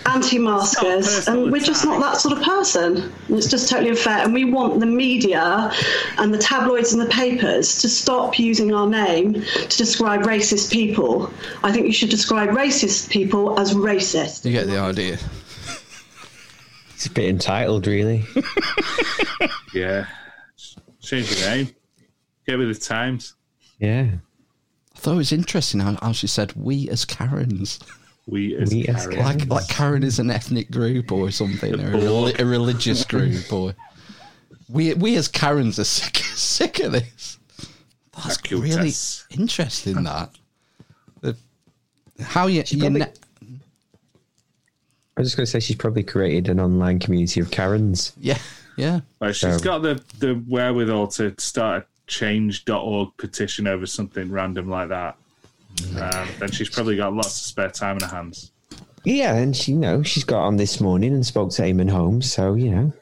anti-maskers, 0.05 1.27
and 1.27 1.51
we're 1.51 1.59
just 1.61 1.83
not 1.85 1.99
that 2.01 2.17
sort 2.17 2.37
of 2.37 2.43
person. 2.43 2.97
And 3.27 3.37
It's 3.37 3.47
just 3.49 3.69
totally 3.69 3.89
unfair, 3.89 4.23
and 4.23 4.33
we 4.33 4.45
want 4.45 4.79
the 4.79 4.85
media 4.85 5.71
and 6.17 6.33
the 6.33 6.37
tabloids 6.37 6.93
and 6.93 7.01
the 7.01 7.09
papers 7.09 7.81
to 7.81 7.89
stop 7.89 8.37
using 8.39 8.73
our 8.73 8.87
name 8.87 9.33
to 9.33 9.77
describe 9.77 10.21
racist 10.23 10.71
people. 10.71 11.31
I 11.63 11.71
think 11.71 11.87
you 11.87 11.93
should 11.93 12.09
describe 12.09 12.49
racist 12.49 13.09
people 13.09 13.59
as 13.59 13.73
racist. 13.73 14.45
You 14.45 14.51
get 14.51 14.67
the 14.67 14.77
idea. 14.77 15.17
It's 16.93 17.07
a 17.07 17.11
bit 17.11 17.29
entitled, 17.29 17.87
really. 17.87 18.23
Yeah, 19.73 20.05
change 21.01 21.29
your 21.37 21.49
name. 21.49 21.75
Get 22.47 22.57
with 22.57 22.69
the 22.73 22.79
times. 22.79 23.33
Yeah. 23.77 24.07
I 24.95 24.99
thought 24.99 25.15
it 25.15 25.17
was 25.17 25.33
interesting 25.33 25.81
how, 25.81 25.97
how 26.01 26.13
she 26.13 26.27
said 26.27 26.53
"we 26.55 26.87
as 26.89 27.03
Karens." 27.03 27.79
We 28.27 28.55
as 28.55 28.71
We 28.71 28.87
as 28.87 29.07
Karens. 29.07 29.17
Like, 29.17 29.47
like 29.49 29.67
Karen 29.67 30.03
is 30.03 30.17
an 30.19 30.31
ethnic 30.31 30.71
group 30.71 31.11
or 31.11 31.29
something, 31.31 31.73
or 31.79 31.89
a, 31.95 31.99
reli- 31.99 32.39
a 32.39 32.45
religious 32.45 33.05
group, 33.05 33.51
or 33.53 33.75
we 34.67 34.93
we 34.95 35.15
as 35.15 35.27
Karens 35.27 35.77
are 35.79 35.83
sick 35.83 36.15
sick 36.33 36.79
of 36.79 36.93
this. 36.93 37.37
That's 38.15 38.51
really 38.51 38.91
interesting. 39.29 40.03
That 40.03 40.31
The- 41.21 41.35
how 42.23 42.47
you, 42.47 42.63
you 42.67 42.79
probably- 42.79 42.99
ne- 43.01 43.11
I 45.17 45.21
was 45.21 45.27
just 45.27 45.37
going 45.37 45.45
to 45.45 45.51
say 45.51 45.59
she's 45.61 45.75
probably 45.77 46.03
created 46.03 46.49
an 46.49 46.59
online 46.59 46.99
community 46.99 47.39
of 47.39 47.49
Karens. 47.51 48.11
yeah 48.19 48.37
yeah 48.75 48.99
Well, 49.19 49.31
she's 49.31 49.57
So- 49.57 49.63
got 49.63 49.79
the, 49.81 50.01
the 50.19 50.33
wherewithal 50.47 51.07
to 51.09 51.33
start 51.37 51.83
a 51.83 51.85
change.org 52.07 53.09
petition 53.17 53.67
over 53.67 53.85
something 53.85 54.29
random 54.31 54.67
like 54.69 54.89
that. 54.89 55.15
Um, 55.99 56.27
then 56.39 56.51
she's 56.51 56.69
probably 56.69 56.95
got 56.95 57.13
lots 57.13 57.27
of 57.39 57.45
spare 57.45 57.69
time 57.69 57.97
in 57.97 58.03
her 58.03 58.15
hands. 58.15 58.51
Yeah, 59.03 59.35
and 59.35 59.55
she, 59.55 59.73
you 59.73 59.77
know, 59.77 60.01
she's 60.03 60.23
got 60.23 60.43
on 60.43 60.57
this 60.57 60.79
morning 60.81 61.13
and 61.13 61.25
spoke 61.25 61.51
to 61.51 61.61
Eamonn 61.61 61.89
Holmes, 61.89 62.31
so 62.31 62.53
you 62.55 62.71
know, 62.71 62.93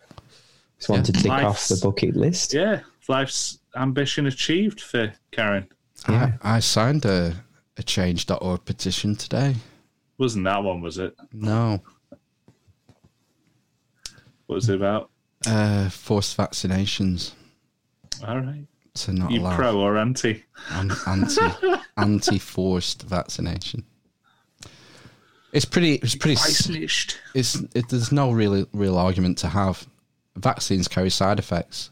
just 0.78 0.90
want 0.90 1.06
to 1.06 1.14
tick 1.14 1.32
off 1.32 1.68
the 1.68 1.80
bucket 1.82 2.16
list. 2.16 2.54
Yeah, 2.54 2.82
life's 3.08 3.60
ambition 3.76 4.26
achieved 4.26 4.82
for 4.82 5.14
Karen. 5.32 5.68
I, 6.08 6.34
I 6.42 6.60
signed 6.60 7.06
a 7.06 7.36
a 7.78 7.84
change.org 7.84 8.66
petition 8.66 9.16
today. 9.16 9.56
Wasn't 10.18 10.44
that 10.44 10.62
one, 10.64 10.82
was 10.82 10.98
it? 11.00 11.16
No, 11.32 11.82
What 14.48 14.56
was 14.56 14.70
it 14.70 14.76
about? 14.76 15.10
uh, 15.48 15.90
forced 15.90 16.38
vaccinations 16.38 17.34
All 18.26 18.40
right. 18.40 18.66
To 18.96 19.14
not 19.14 19.32
You 19.32 19.42
allow 19.42 19.56
pro 19.56 19.80
or 19.80 19.98
anti? 19.98 20.44
an- 20.72 20.92
anti 21.08 21.50
anti 21.98 22.40
forced 22.40 23.04
vaccination. 23.04 23.84
It's 25.52 25.66
pretty. 25.66 25.96
It's 25.96 26.16
pretty. 26.16 26.36
s- 26.36 26.68
Preislicht. 26.68 27.18
It's 27.36 27.56
it, 27.76 27.90
there's 27.90 28.12
no 28.12 28.32
really 28.32 28.66
real 28.74 28.98
argument 28.98 29.38
to 29.40 29.50
have. 29.50 29.88
Vaccines 30.36 30.88
carry 30.88 31.12
side 31.12 31.38
effects, 31.38 31.92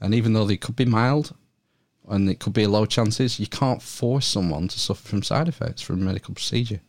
and 0.00 0.14
even 0.14 0.32
though 0.32 0.46
they 0.46 0.56
could 0.56 0.76
be 0.76 0.86
mild, 0.86 1.34
and 2.08 2.30
it 2.30 2.38
could 2.40 2.54
be 2.54 2.66
low 2.66 2.86
chances, 2.86 3.38
you 3.38 3.46
can't 3.46 3.82
force 3.82 4.26
someone 4.26 4.66
to 4.68 4.80
suffer 4.80 5.06
from 5.06 5.22
side 5.22 5.46
effects 5.46 5.82
from 5.82 6.00
a 6.00 6.04
medical 6.04 6.32
procedure. 6.32 6.80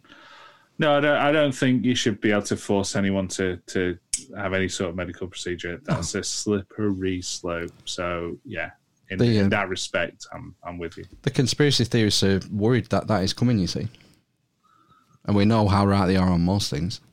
No, 0.79 0.95
I 0.97 0.99
don't, 1.01 1.17
I 1.17 1.31
don't 1.33 1.53
think 1.53 1.83
you 1.83 1.93
should 1.93 2.21
be 2.21 2.31
able 2.31 2.41
to 2.43 2.55
force 2.55 2.95
anyone 2.95 3.27
to, 3.29 3.57
to 3.67 3.97
have 4.35 4.53
any 4.53 4.69
sort 4.69 4.89
of 4.91 4.95
medical 4.95 5.27
procedure. 5.27 5.79
That's 5.83 6.15
a 6.15 6.23
slippery 6.23 7.21
slope. 7.21 7.73
So, 7.85 8.37
yeah, 8.45 8.71
in, 9.11 9.19
The, 9.19 9.39
uh, 9.39 9.43
in 9.43 9.49
that 9.49 9.69
respect, 9.69 10.25
I'm, 10.33 10.55
I'm 10.63 10.77
with 10.79 10.97
you. 10.97 11.05
The 11.21 11.29
conspiracy 11.31 11.83
theorists 11.85 12.23
are 12.23 12.39
worried 12.51 12.88
that 12.88 13.07
that 13.07 13.23
is 13.23 13.33
coming. 13.33 13.59
You 13.59 13.67
see, 13.67 13.88
and 15.25 15.35
we 15.35 15.45
know 15.45 15.67
how 15.67 15.85
right 15.85 16.07
they 16.07 16.17
are 16.17 16.29
on 16.29 16.41
most 16.41 16.69
things. 16.71 16.99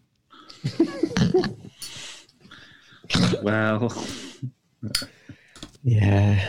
Well, 3.43 3.91
Yeah. 5.83 6.47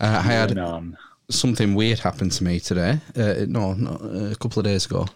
Uh, 0.00 0.04
I 0.18 0.20
had 0.20 0.58
on. 0.58 0.96
something 1.30 1.74
weird 1.74 2.00
happen 2.00 2.30
to 2.30 2.44
me 2.44 2.60
today. 2.60 2.98
Uh, 3.16 3.46
no, 3.46 3.72
not, 3.74 4.02
uh, 4.02 4.30
a 4.32 4.34
couple 4.36 4.60
of 4.60 4.64
days 4.64 4.86
ago. 4.86 5.06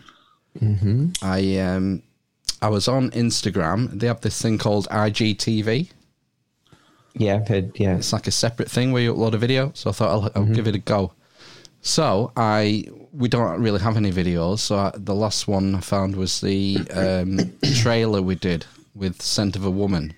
Mm-hmm. 0.61 1.11
I 1.23 1.59
um, 1.59 2.03
I 2.63 2.69
was 2.69 2.89
on 2.89 3.11
Instagram. 3.11 3.99
They 3.99 4.07
have 4.07 4.21
this 4.21 4.41
thing 4.41 4.59
called 4.59 4.89
IGTV. 4.91 5.91
Yeah, 7.15 7.37
I've 7.37 7.49
heard, 7.49 7.79
yeah. 7.79 7.97
It's 7.97 8.13
like 8.13 8.27
a 8.27 8.31
separate 8.33 8.71
thing 8.71 8.93
where 8.93 9.03
you 9.03 9.15
upload 9.15 9.35
a 9.35 9.39
video. 9.39 9.73
So 9.75 9.91
I 9.91 9.93
thought 9.93 10.11
I'll, 10.11 10.43
I'll 10.43 10.55
give 10.55 10.67
it 10.69 10.75
a 10.75 10.79
go. 10.79 11.13
So 11.83 12.33
I 12.37 12.87
we 13.13 13.29
don't 13.29 13.61
really 13.61 13.81
have 13.81 13.97
any 13.97 14.13
videos. 14.13 14.61
So 14.61 14.77
I, 14.77 14.93
the 14.95 15.15
last 15.15 15.49
one 15.49 15.75
I 15.75 15.81
found 15.81 16.17
was 16.17 16.41
the 16.41 16.79
um, 16.93 17.39
trailer 17.77 18.23
we 18.23 18.35
did 18.35 18.67
with 18.95 19.21
Scent 19.23 19.57
of 19.57 19.65
a 19.65 19.71
Woman. 19.71 20.15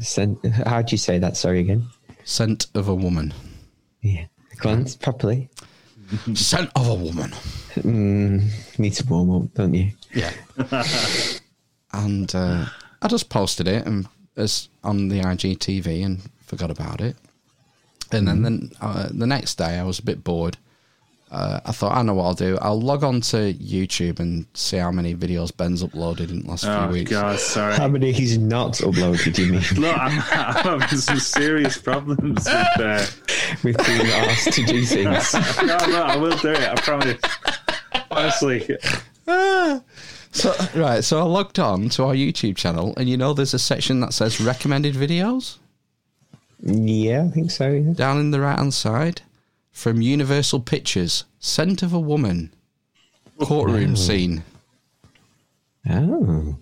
Scent, 0.00 0.44
How'd 0.66 0.92
you 0.92 0.98
say 0.98 1.18
that? 1.18 1.36
Sorry 1.36 1.60
again. 1.60 1.86
Scent 2.24 2.66
of 2.74 2.88
a 2.88 2.94
Woman. 2.94 3.32
Yeah. 4.00 4.26
On, 4.64 4.86
properly. 5.00 5.48
Scent 6.34 6.70
of 6.74 6.88
a 6.88 6.94
Woman. 6.94 7.30
Mm, 7.76 8.78
need 8.78 8.92
to 8.94 9.06
warm 9.06 9.30
up, 9.30 9.54
don't 9.54 9.74
you? 9.74 9.92
Yeah. 10.12 10.32
and 11.92 12.34
uh, 12.34 12.66
I 13.02 13.08
just 13.08 13.28
posted 13.28 13.68
it 13.68 13.86
and 13.86 14.08
as 14.36 14.68
on 14.84 15.08
the 15.08 15.20
IGTV 15.20 16.04
and 16.04 16.20
forgot 16.46 16.70
about 16.70 17.00
it. 17.00 17.16
And 18.12 18.28
then 18.28 18.42
then 18.42 18.72
uh, 18.80 19.08
the 19.10 19.26
next 19.26 19.56
day 19.56 19.78
I 19.78 19.82
was 19.84 19.98
a 19.98 20.02
bit 20.02 20.22
bored. 20.22 20.56
Uh, 21.28 21.58
I 21.66 21.72
thought 21.72 21.96
I 21.96 22.02
know 22.02 22.14
what 22.14 22.24
I'll 22.24 22.34
do. 22.34 22.56
I'll 22.62 22.80
log 22.80 23.02
on 23.02 23.20
to 23.20 23.52
YouTube 23.54 24.20
and 24.20 24.46
see 24.54 24.76
how 24.76 24.92
many 24.92 25.12
videos 25.12 25.54
Ben's 25.54 25.82
uploaded 25.82 26.30
in 26.30 26.42
the 26.44 26.48
last 26.50 26.64
Oh, 26.64 26.84
few 26.84 26.92
weeks. 26.92 27.10
Oh, 27.10 27.20
God, 27.20 27.38
sorry. 27.40 27.74
How 27.74 27.88
many 27.88 28.12
he's 28.12 28.38
not 28.38 28.74
uploaded, 28.74 29.36
you 29.36 29.52
mean? 29.52 29.62
Look, 29.82 29.98
I'm, 29.98 30.22
I'm 30.30 30.80
having 30.80 30.98
some 30.98 31.18
serious 31.18 31.76
problems 31.78 32.44
with. 32.44 32.80
Uh... 32.80 33.04
With 33.64 33.76
being 33.86 34.06
asked 34.06 34.52
to 34.52 34.64
do 34.64 34.84
things. 34.84 35.34
no, 35.62 35.76
no, 35.86 36.02
I 36.02 36.16
will 36.16 36.36
do 36.38 36.50
it. 36.50 36.60
I 36.60 36.74
promise. 36.76 37.20
Honestly, 38.10 38.68
So 40.36 40.54
right, 40.80 41.02
so 41.02 41.18
I 41.18 41.22
logged 41.22 41.58
on 41.58 41.88
to 41.90 42.04
our 42.04 42.14
YouTube 42.14 42.56
channel, 42.56 42.92
and 42.98 43.08
you 43.08 43.16
know 43.16 43.32
there's 43.32 43.54
a 43.54 43.58
section 43.58 44.00
that 44.00 44.12
says 44.12 44.40
recommended 44.40 44.94
videos. 44.94 45.56
Yeah, 46.60 47.24
I 47.24 47.30
think 47.30 47.50
so. 47.50 47.70
Yeah. 47.70 47.92
Down 47.94 48.18
in 48.18 48.30
the 48.32 48.40
right 48.40 48.58
hand 48.58 48.74
side, 48.74 49.22
from 49.72 50.02
Universal 50.02 50.60
Pictures, 50.60 51.24
Scent 51.38 51.82
of 51.82 51.92
a 51.94 52.00
Woman, 52.00 52.52
courtroom 53.40 53.92
Oh. 53.92 53.94
scene. 53.94 54.44
Oh. 55.88 56.56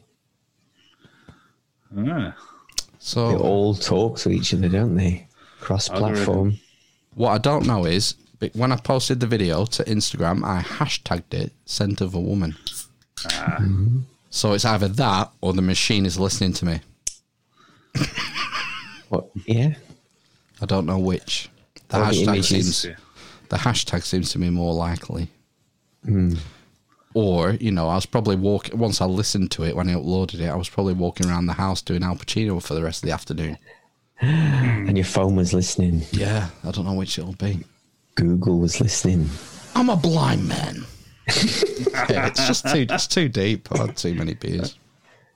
Ah. 1.96 2.36
So 2.98 3.28
They 3.28 3.36
all 3.36 3.74
talk 3.74 4.18
to 4.18 4.30
each 4.30 4.54
other, 4.54 4.68
don't 4.68 4.94
they? 4.94 5.26
Cross 5.60 5.88
platform. 5.88 6.58
What 7.14 7.30
I 7.30 7.38
don't 7.38 7.66
know 7.66 7.84
is, 7.86 8.14
but 8.38 8.54
when 8.54 8.72
I 8.72 8.76
posted 8.76 9.20
the 9.20 9.26
video 9.26 9.64
to 9.66 9.84
Instagram, 9.84 10.44
I 10.44 10.60
hashtagged 10.62 11.32
it 11.34 11.52
"Scent 11.64 12.00
of 12.00 12.14
a 12.14 12.20
Woman." 12.20 12.56
So 14.30 14.52
it's 14.52 14.64
either 14.64 14.88
that 14.88 15.30
or 15.40 15.52
the 15.52 15.62
machine 15.62 16.06
is 16.06 16.18
listening 16.18 16.52
to 16.54 16.66
me. 16.66 16.80
What? 19.10 19.26
Yeah. 19.46 19.74
I 20.60 20.66
don't 20.66 20.86
know 20.86 20.98
which. 20.98 21.48
The 21.88 22.00
Or 22.00 22.04
hashtag 22.06 22.22
images. 22.26 22.48
seems 22.78 22.86
the 23.50 23.56
hashtag 23.56 24.02
seems 24.02 24.30
to 24.32 24.38
be 24.38 24.50
more 24.50 24.72
likely. 24.74 25.28
Hmm. 26.04 26.34
Or 27.12 27.50
you 27.52 27.70
know, 27.70 27.88
I 27.88 27.94
was 27.94 28.06
probably 28.06 28.34
walking 28.34 28.78
once 28.78 29.00
I 29.00 29.04
listened 29.04 29.50
to 29.52 29.62
it 29.64 29.76
when 29.76 29.88
I 29.88 29.92
uploaded 29.94 30.40
it. 30.40 30.48
I 30.48 30.56
was 30.56 30.68
probably 30.68 30.94
walking 30.94 31.28
around 31.28 31.46
the 31.46 31.52
house 31.52 31.80
doing 31.82 32.02
Al 32.02 32.16
Pacino 32.16 32.60
for 32.62 32.74
the 32.74 32.82
rest 32.82 33.02
of 33.02 33.08
the 33.08 33.14
afternoon. 33.14 33.58
And 34.20 34.96
your 34.96 35.04
phone 35.04 35.36
was 35.36 35.52
listening. 35.52 36.02
Yeah, 36.12 36.48
I 36.64 36.70
don't 36.70 36.84
know 36.86 36.94
which 36.94 37.18
it'll 37.18 37.34
be. 37.34 37.60
Google 38.14 38.58
was 38.58 38.80
listening. 38.80 39.28
I'm 39.74 39.90
a 39.90 39.96
blind 39.96 40.48
man. 40.48 40.84
Yeah, 42.10 42.26
it's 42.26 42.46
just 42.46 42.68
too 42.68 42.86
it's 42.88 43.06
too 43.06 43.28
deep. 43.28 43.68
I 43.72 43.78
had 43.78 43.96
too 43.96 44.14
many 44.14 44.34
beers. 44.34 44.78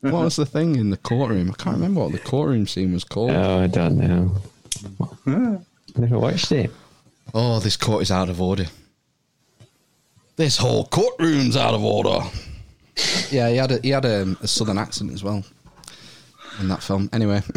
what 0.00 0.12
was 0.12 0.36
the 0.36 0.46
thing 0.46 0.76
in 0.76 0.90
the 0.90 0.96
courtroom? 0.96 1.50
I 1.50 1.54
can't 1.62 1.76
remember 1.76 2.00
what 2.00 2.12
the 2.12 2.18
courtroom 2.18 2.66
scene 2.66 2.92
was 2.92 3.04
called. 3.04 3.30
Oh, 3.32 3.60
I 3.60 3.66
don't 3.66 3.96
know. 3.96 4.32
Never 5.96 6.18
watched 6.18 6.52
it. 6.52 6.70
Oh, 7.34 7.60
this 7.60 7.76
court 7.76 8.02
is 8.02 8.10
out 8.10 8.28
of 8.28 8.40
order. 8.40 8.66
This 10.36 10.56
whole 10.56 10.86
courtroom's 10.86 11.56
out 11.56 11.74
of 11.74 11.84
order. 11.84 12.20
Yeah, 13.30 13.50
he 13.50 13.56
had 13.56 13.72
a, 13.72 13.80
he 13.80 13.90
had 13.90 14.04
a, 14.04 14.36
a 14.40 14.48
southern 14.48 14.78
accent 14.78 15.12
as 15.12 15.22
well 15.22 15.44
in 16.60 16.68
that 16.68 16.82
film. 16.82 17.08
Anyway, 17.12 17.42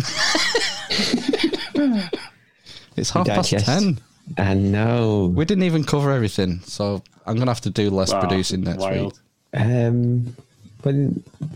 it's 2.96 3.10
half 3.10 3.28
past 3.28 3.52
Digest. 3.52 3.66
ten. 3.66 4.00
I 4.38 4.54
know. 4.54 5.32
We 5.36 5.46
didn't 5.46 5.64
even 5.64 5.84
cover 5.84 6.12
everything, 6.12 6.60
so 6.62 7.02
I'm 7.26 7.38
gonna 7.38 7.52
have 7.52 7.62
to 7.62 7.70
do 7.70 7.90
less 7.90 8.12
Wow, 8.14 8.22
producing 8.22 8.62
next 8.62 8.80
wild. 8.80 9.14
week. 9.54 9.62
Um, 9.62 10.36
but 10.84 10.94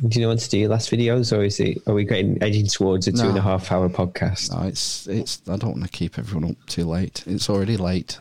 do 0.09 0.19
you 0.19 0.27
want 0.27 0.39
to 0.41 0.49
do 0.49 0.57
your 0.59 0.69
last 0.69 0.91
videos, 0.91 1.35
or 1.35 1.43
is 1.43 1.59
it? 1.59 1.79
Are 1.87 1.93
we 1.93 2.03
getting 2.03 2.41
edging 2.43 2.67
towards 2.67 3.07
a 3.07 3.11
two 3.11 3.17
No. 3.23 3.29
and 3.29 3.37
a 3.37 3.41
half 3.41 3.71
hour 3.71 3.89
podcast? 3.89 4.51
No, 4.51 4.67
it's 4.67 5.07
it's. 5.07 5.41
I 5.47 5.55
don't 5.57 5.71
want 5.71 5.83
to 5.83 5.89
keep 5.89 6.19
everyone 6.19 6.51
up 6.51 6.57
too 6.67 6.85
late. 6.85 7.23
It's 7.25 7.49
already 7.49 7.77
late. 7.77 8.19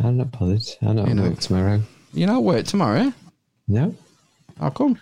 I'm 0.00 0.16
not 0.16 0.30
bothered. 0.32 0.62
I'm 0.80 0.96
not 0.96 1.08
You 1.08 1.14
know. 1.14 1.22
work 1.24 1.40
tomorrow. 1.40 1.82
You 2.14 2.26
know, 2.26 2.40
work 2.40 2.64
tomorrow. 2.66 3.12
No. 3.68 3.94
How 4.58 4.70
come? 4.70 4.98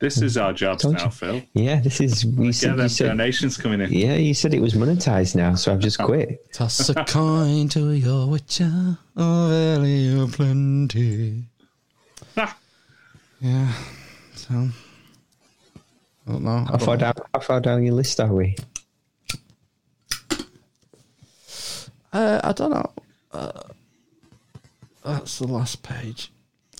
This 0.00 0.20
is 0.22 0.36
our 0.36 0.52
jobs 0.52 0.84
now, 0.84 1.04
you. 1.04 1.10
Phil. 1.10 1.42
Yeah, 1.54 1.80
this 1.80 2.00
is. 2.00 2.24
You 2.24 2.46
Get 2.46 2.54
said, 2.54 2.76
them 2.76 2.88
said, 2.88 3.06
donations 3.08 3.56
coming 3.56 3.80
in. 3.80 3.92
yeah, 3.92 4.14
you 4.14 4.34
said 4.34 4.54
it 4.54 4.60
was 4.60 4.74
monetized 4.74 5.34
now, 5.36 5.54
so 5.54 5.72
I've 5.72 5.78
just 5.78 5.98
quit. 5.98 6.52
Toss 6.52 6.88
a 6.88 7.04
coin 7.04 7.68
to 7.70 7.92
your 7.92 8.26
witcher, 8.28 8.98
a 9.16 9.48
valley 9.48 10.18
of 10.20 10.32
plenty. 10.32 11.44
yeah. 13.40 13.72
So. 14.34 14.68
I 16.26 16.32
don't 16.32 16.44
know. 16.44 16.66
How 16.70 16.78
far 16.78 16.96
down? 16.96 17.14
How 17.34 17.40
far 17.40 17.60
down 17.60 17.82
your 17.84 17.94
list 17.94 18.20
are 18.20 18.32
we? 18.32 18.56
uh, 22.12 22.40
I 22.44 22.52
don't 22.52 22.70
know. 22.70 22.90
Uh, 23.32 23.52
that's 25.04 25.38
the 25.38 25.46
last 25.46 25.82
page. 25.82 26.30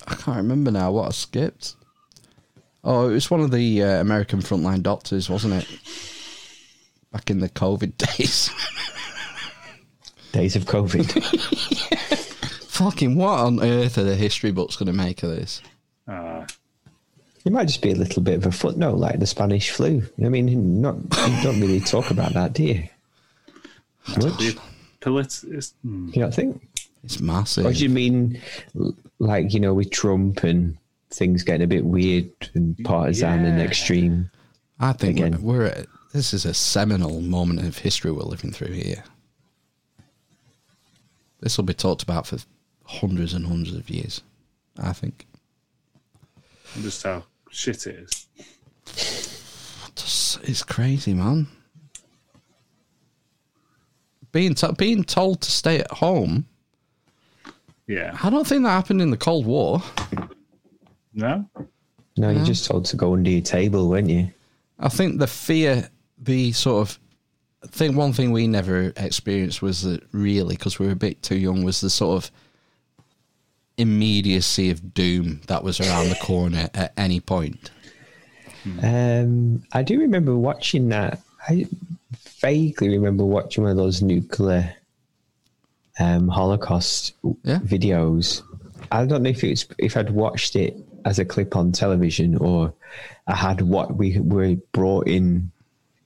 I 0.07 0.15
can't 0.15 0.37
remember 0.37 0.71
now 0.71 0.91
what 0.91 1.07
I 1.07 1.11
skipped. 1.11 1.75
Oh, 2.83 3.09
it 3.09 3.13
was 3.13 3.29
one 3.29 3.41
of 3.41 3.51
the 3.51 3.83
uh, 3.83 4.01
American 4.01 4.39
frontline 4.39 4.81
doctors, 4.81 5.29
wasn't 5.29 5.53
it? 5.63 5.67
Back 7.11 7.29
in 7.29 7.39
the 7.39 7.49
COVID 7.49 7.97
days. 8.17 8.49
Days 10.31 10.55
of 10.55 10.65
COVID. 10.65 11.23
Fucking 12.69 13.15
what 13.15 13.39
on 13.39 13.61
earth 13.61 13.97
are 13.97 14.03
the 14.03 14.15
history 14.15 14.51
books 14.51 14.75
going 14.77 14.87
to 14.87 14.93
make 14.93 15.21
of 15.23 15.29
this? 15.29 15.61
Ah. 16.07 16.45
It 17.45 17.51
might 17.51 17.65
just 17.67 17.81
be 17.81 17.91
a 17.91 17.95
little 17.95 18.21
bit 18.23 18.35
of 18.35 18.45
a 18.45 18.51
footnote, 18.51 18.97
like 18.97 19.19
the 19.19 19.27
Spanish 19.27 19.71
flu. 19.71 20.03
I 20.23 20.29
mean, 20.29 20.81
not 20.81 20.95
you 20.95 21.43
don't 21.43 21.59
really 21.59 21.79
talk 21.79 22.09
about 22.11 22.33
that, 22.33 22.53
do 22.53 22.63
you? 22.63 22.83
Much? 24.07 24.19
The 24.37 24.57
polit- 25.01 25.43
it's- 25.45 25.73
hmm. 25.83 26.07
You 26.13 26.21
don't 26.21 26.33
think? 26.33 26.67
It's 27.03 27.19
massive. 27.19 27.65
Or 27.65 27.73
do 27.73 27.79
you 27.83 27.89
mean, 27.89 28.39
like 29.19 29.53
you 29.53 29.59
know, 29.59 29.73
with 29.73 29.89
Trump 29.91 30.43
and 30.43 30.77
things 31.11 31.43
getting 31.43 31.63
a 31.63 31.67
bit 31.67 31.85
weird 31.85 32.31
and 32.53 32.77
partisan 32.83 33.45
and 33.45 33.61
extreme? 33.61 34.29
I 34.79 34.93
think 34.93 35.19
Again. 35.19 35.41
we're, 35.41 35.59
we're 35.59 35.65
at, 35.65 35.85
this 36.13 36.33
is 36.33 36.45
a 36.45 36.53
seminal 36.53 37.21
moment 37.21 37.61
of 37.61 37.77
history 37.77 38.11
we're 38.11 38.23
living 38.23 38.51
through 38.51 38.73
here. 38.73 39.03
This 41.39 41.57
will 41.57 41.65
be 41.65 41.73
talked 41.73 42.03
about 42.03 42.27
for 42.27 42.37
hundreds 42.85 43.33
and 43.33 43.45
hundreds 43.45 43.75
of 43.75 43.89
years. 43.89 44.21
I 44.79 44.93
think. 44.93 45.27
Just 46.81 47.03
how 47.03 47.23
shit 47.49 47.85
it 47.87 47.95
is. 47.95 48.27
Just, 49.95 50.43
it's 50.43 50.63
crazy, 50.63 51.13
man. 51.13 51.47
Being 54.31 54.55
to, 54.55 54.71
being 54.73 55.03
told 55.03 55.41
to 55.41 55.51
stay 55.51 55.79
at 55.79 55.91
home. 55.91 56.45
Yeah. 57.87 58.17
I 58.23 58.29
don't 58.29 58.47
think 58.47 58.63
that 58.63 58.69
happened 58.69 59.01
in 59.01 59.11
the 59.11 59.17
Cold 59.17 59.45
War. 59.45 59.83
No? 61.13 61.45
No, 62.17 62.29
you're 62.29 62.45
just 62.45 62.65
told 62.65 62.85
to 62.85 62.97
go 62.97 63.13
under 63.13 63.29
your 63.29 63.41
table, 63.41 63.89
weren't 63.89 64.09
you? 64.09 64.31
I 64.79 64.89
think 64.89 65.19
the 65.19 65.27
fear, 65.27 65.89
the 66.17 66.51
sort 66.51 66.87
of 66.87 66.99
I 67.63 67.67
think 67.67 67.95
one 67.95 68.11
thing 68.11 68.31
we 68.31 68.47
never 68.47 68.91
experienced 68.97 69.61
was 69.61 69.83
that 69.83 70.01
really 70.11 70.55
because 70.55 70.79
we 70.79 70.87
were 70.87 70.93
a 70.93 70.95
bit 70.95 71.21
too 71.21 71.37
young 71.37 71.63
was 71.63 71.79
the 71.79 71.89
sort 71.89 72.23
of 72.23 72.31
immediacy 73.77 74.71
of 74.71 74.93
doom 74.93 75.41
that 75.47 75.63
was 75.63 75.79
around 75.79 76.09
the 76.09 76.15
corner 76.15 76.69
at 76.73 76.91
any 76.97 77.19
point. 77.19 77.69
Um, 78.81 79.63
I 79.73 79.83
do 79.83 79.99
remember 79.99 80.35
watching 80.35 80.89
that. 80.89 81.19
I 81.47 81.67
vaguely 82.39 82.89
remember 82.89 83.25
watching 83.25 83.63
one 83.63 83.71
of 83.71 83.77
those 83.77 84.01
nuclear 84.01 84.75
um, 85.99 86.27
Holocaust 86.27 87.13
videos. 87.45 88.41
I 88.91 89.05
don't 89.05 89.23
know 89.23 89.29
if 89.29 89.43
it's 89.43 89.67
if 89.77 89.97
I'd 89.97 90.09
watched 90.09 90.55
it 90.55 90.77
as 91.05 91.19
a 91.19 91.25
clip 91.25 91.55
on 91.55 91.71
television 91.71 92.37
or 92.37 92.73
I 93.27 93.35
had 93.35 93.61
what 93.61 93.95
we 93.95 94.19
were 94.19 94.55
brought 94.71 95.07
in. 95.07 95.51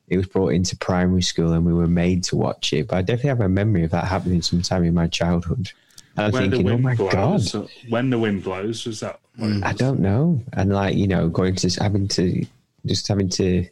It 0.07 0.17
was 0.17 0.27
brought 0.27 0.49
into 0.49 0.77
primary 0.77 1.23
school 1.23 1.53
and 1.53 1.65
we 1.65 1.73
were 1.73 1.87
made 1.87 2.23
to 2.25 2.35
watch 2.35 2.73
it. 2.73 2.87
But 2.87 2.97
I 2.97 3.01
definitely 3.01 3.29
have 3.29 3.41
a 3.41 3.49
memory 3.49 3.83
of 3.83 3.91
that 3.91 4.05
happening 4.05 4.41
sometime 4.41 4.83
in 4.83 4.93
my 4.93 5.07
childhood. 5.07 5.71
And 6.15 6.27
I'm 6.27 6.31
When 6.31 6.49
the 6.49 6.57
thinking, 6.57 6.67
oh 6.67 6.73
wind 6.73 6.83
my 6.83 6.95
blows, 6.95 7.51
god, 7.51 7.69
When 7.89 8.09
the 8.11 8.19
wind 8.19 8.43
blows, 8.43 8.85
was 8.85 8.99
that? 8.99 9.19
it 9.37 9.63
I 9.63 9.73
don't 9.73 9.99
know. 9.99 10.41
And 10.53 10.71
like, 10.71 10.95
you 10.95 11.07
know, 11.07 11.27
going 11.27 11.55
to 11.55 11.69
having 11.81 12.07
to 12.09 12.45
just 12.85 13.07
having 13.07 13.29
to 13.29 13.67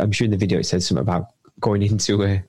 I'm 0.00 0.12
sure 0.12 0.24
in 0.24 0.30
the 0.30 0.36
video 0.36 0.58
it 0.58 0.64
says 0.64 0.86
something 0.86 1.02
about 1.02 1.30
going 1.60 1.82
into 1.90 2.22
a, 2.22 2.42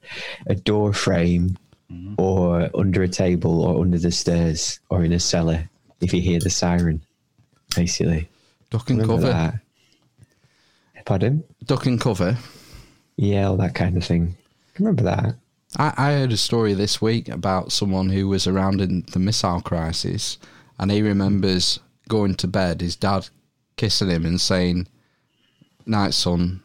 a 0.48 0.56
door 0.56 0.94
frame 0.94 1.58
mm-hmm. 1.91 2.16
or 2.18 2.70
under 2.76 3.04
a 3.04 3.08
table 3.08 3.62
or 3.64 3.82
under 3.82 3.98
the 3.98 4.12
stairs 4.12 4.80
or 4.90 5.04
in 5.04 5.14
a 5.14 5.20
cellar 5.20 5.70
if 6.02 6.14
you 6.14 6.22
hear 6.22 6.40
the 6.40 6.49
siren. 6.49 7.02
Basically. 7.78 8.28
Duck 8.70 8.90
and 8.90 8.99
Remember 8.99 9.22
cover. 9.22 9.34
that? 9.34 11.06
Pardon? 11.06 11.44
Duck 11.64 11.86
and 11.86 12.02
cover. 12.02 12.38
Yeah, 13.16 13.48
all 13.48 13.58
that 13.58 13.76
kind 13.76 13.95
of 13.95 14.04
thing. 14.04 14.36
Remember 14.78 15.04
that? 15.04 15.36
I, 15.78 15.94
I 15.98 16.12
heard 16.14 16.32
a 16.34 16.38
story 16.38 16.74
this 16.74 17.02
week 17.02 17.30
about 17.30 17.72
someone 17.72 18.10
who 18.10 18.28
was 18.28 18.48
around 18.48 18.82
in 18.82 19.06
the 19.12 19.20
missile 19.20 19.62
crisis, 19.62 20.38
and 20.80 20.91
he 20.91 21.02
remembers 21.02 21.80
going 22.10 22.36
to 22.36 22.48
bed, 22.48 22.82
his 22.82 22.95
dad 22.95 23.30
kissing 23.78 24.10
him 24.10 24.26
and 24.26 24.41
saying, 24.41 24.88
"Night, 25.86 26.14
son, 26.14 26.62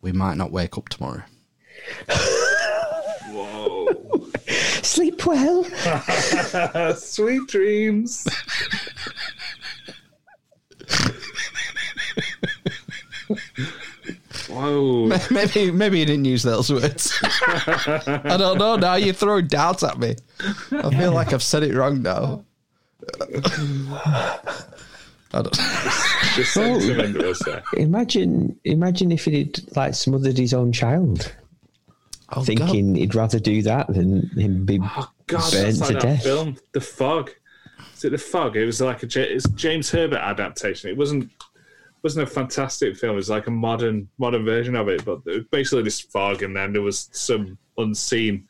we 0.00 0.12
might 0.12 0.36
not 0.36 0.50
wake 0.50 0.76
up 0.76 0.88
tomorrow." 0.88 1.22
Sleep 4.82 5.24
well. 5.26 5.64
Sweet 6.96 7.46
dreams. 7.48 8.26
Whoa. 14.58 15.06
Maybe 15.30 15.70
maybe 15.70 15.98
he 16.00 16.04
didn't 16.04 16.24
use 16.24 16.42
those 16.42 16.72
words. 16.72 17.12
I 17.22 18.36
don't 18.38 18.58
know. 18.58 18.76
Now 18.76 18.94
you're 18.96 19.14
throwing 19.14 19.46
doubts 19.46 19.82
at 19.82 19.98
me. 19.98 20.16
I 20.72 20.90
feel 20.96 21.12
like 21.12 21.32
I've 21.32 21.42
said 21.42 21.62
it 21.62 21.74
wrong 21.74 22.02
now. 22.02 22.44
I 25.32 25.42
don't. 25.42 25.54
Just 26.34 26.54
sentiment 26.54 27.18
was 27.22 27.38
there. 27.40 27.62
Imagine, 27.74 28.58
imagine 28.64 29.12
if 29.12 29.24
he'd 29.26 29.60
like 29.76 29.94
smothered 29.94 30.38
his 30.38 30.54
own 30.54 30.72
child, 30.72 31.34
Oh, 32.30 32.42
thinking 32.44 32.94
he'd 32.94 33.14
rather 33.14 33.38
do 33.38 33.62
that 33.62 33.86
than 33.88 34.28
him 34.30 34.64
be 34.64 34.80
Oh 34.82 35.10
God, 35.26 35.52
burnt 35.52 35.52
that's 35.52 35.80
like 35.80 35.88
to 35.88 35.94
that 35.94 36.02
death. 36.02 36.22
film, 36.22 36.56
The 36.72 36.80
Fog. 36.80 37.30
Is 37.94 38.04
it 38.04 38.10
The 38.10 38.18
Fog? 38.18 38.56
It 38.56 38.64
was 38.64 38.80
like 38.80 39.02
a 39.02 39.34
it's 39.34 39.48
James 39.50 39.90
Herbert 39.90 40.18
adaptation. 40.18 40.90
It 40.90 40.96
wasn't 40.96 41.30
wasn't 42.02 42.28
a 42.28 42.30
fantastic 42.30 42.96
film. 42.96 43.18
It's 43.18 43.28
like 43.28 43.46
a 43.46 43.50
modern 43.50 44.08
modern 44.18 44.44
version 44.44 44.76
of 44.76 44.88
it, 44.88 45.04
but 45.04 45.20
basically 45.50 45.82
this 45.82 46.00
fog, 46.00 46.42
and 46.42 46.56
then 46.56 46.72
there 46.72 46.82
was 46.82 47.08
some 47.12 47.58
unseen 47.76 48.46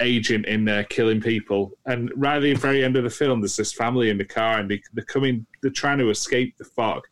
agent 0.00 0.46
in 0.46 0.64
there 0.64 0.84
killing 0.84 1.20
people. 1.20 1.72
And 1.86 2.12
right 2.16 2.36
at 2.36 2.42
the 2.42 2.54
very 2.54 2.84
end 2.84 2.96
of 2.96 3.04
the 3.04 3.10
film, 3.10 3.40
there's 3.40 3.56
this 3.56 3.72
family 3.72 4.10
in 4.10 4.18
the 4.18 4.24
car, 4.24 4.58
and 4.58 4.70
they, 4.70 4.82
they're 4.92 5.04
coming, 5.04 5.46
they're 5.62 5.70
trying 5.70 5.98
to 5.98 6.10
escape 6.10 6.56
the 6.58 6.64
fog. 6.64 7.02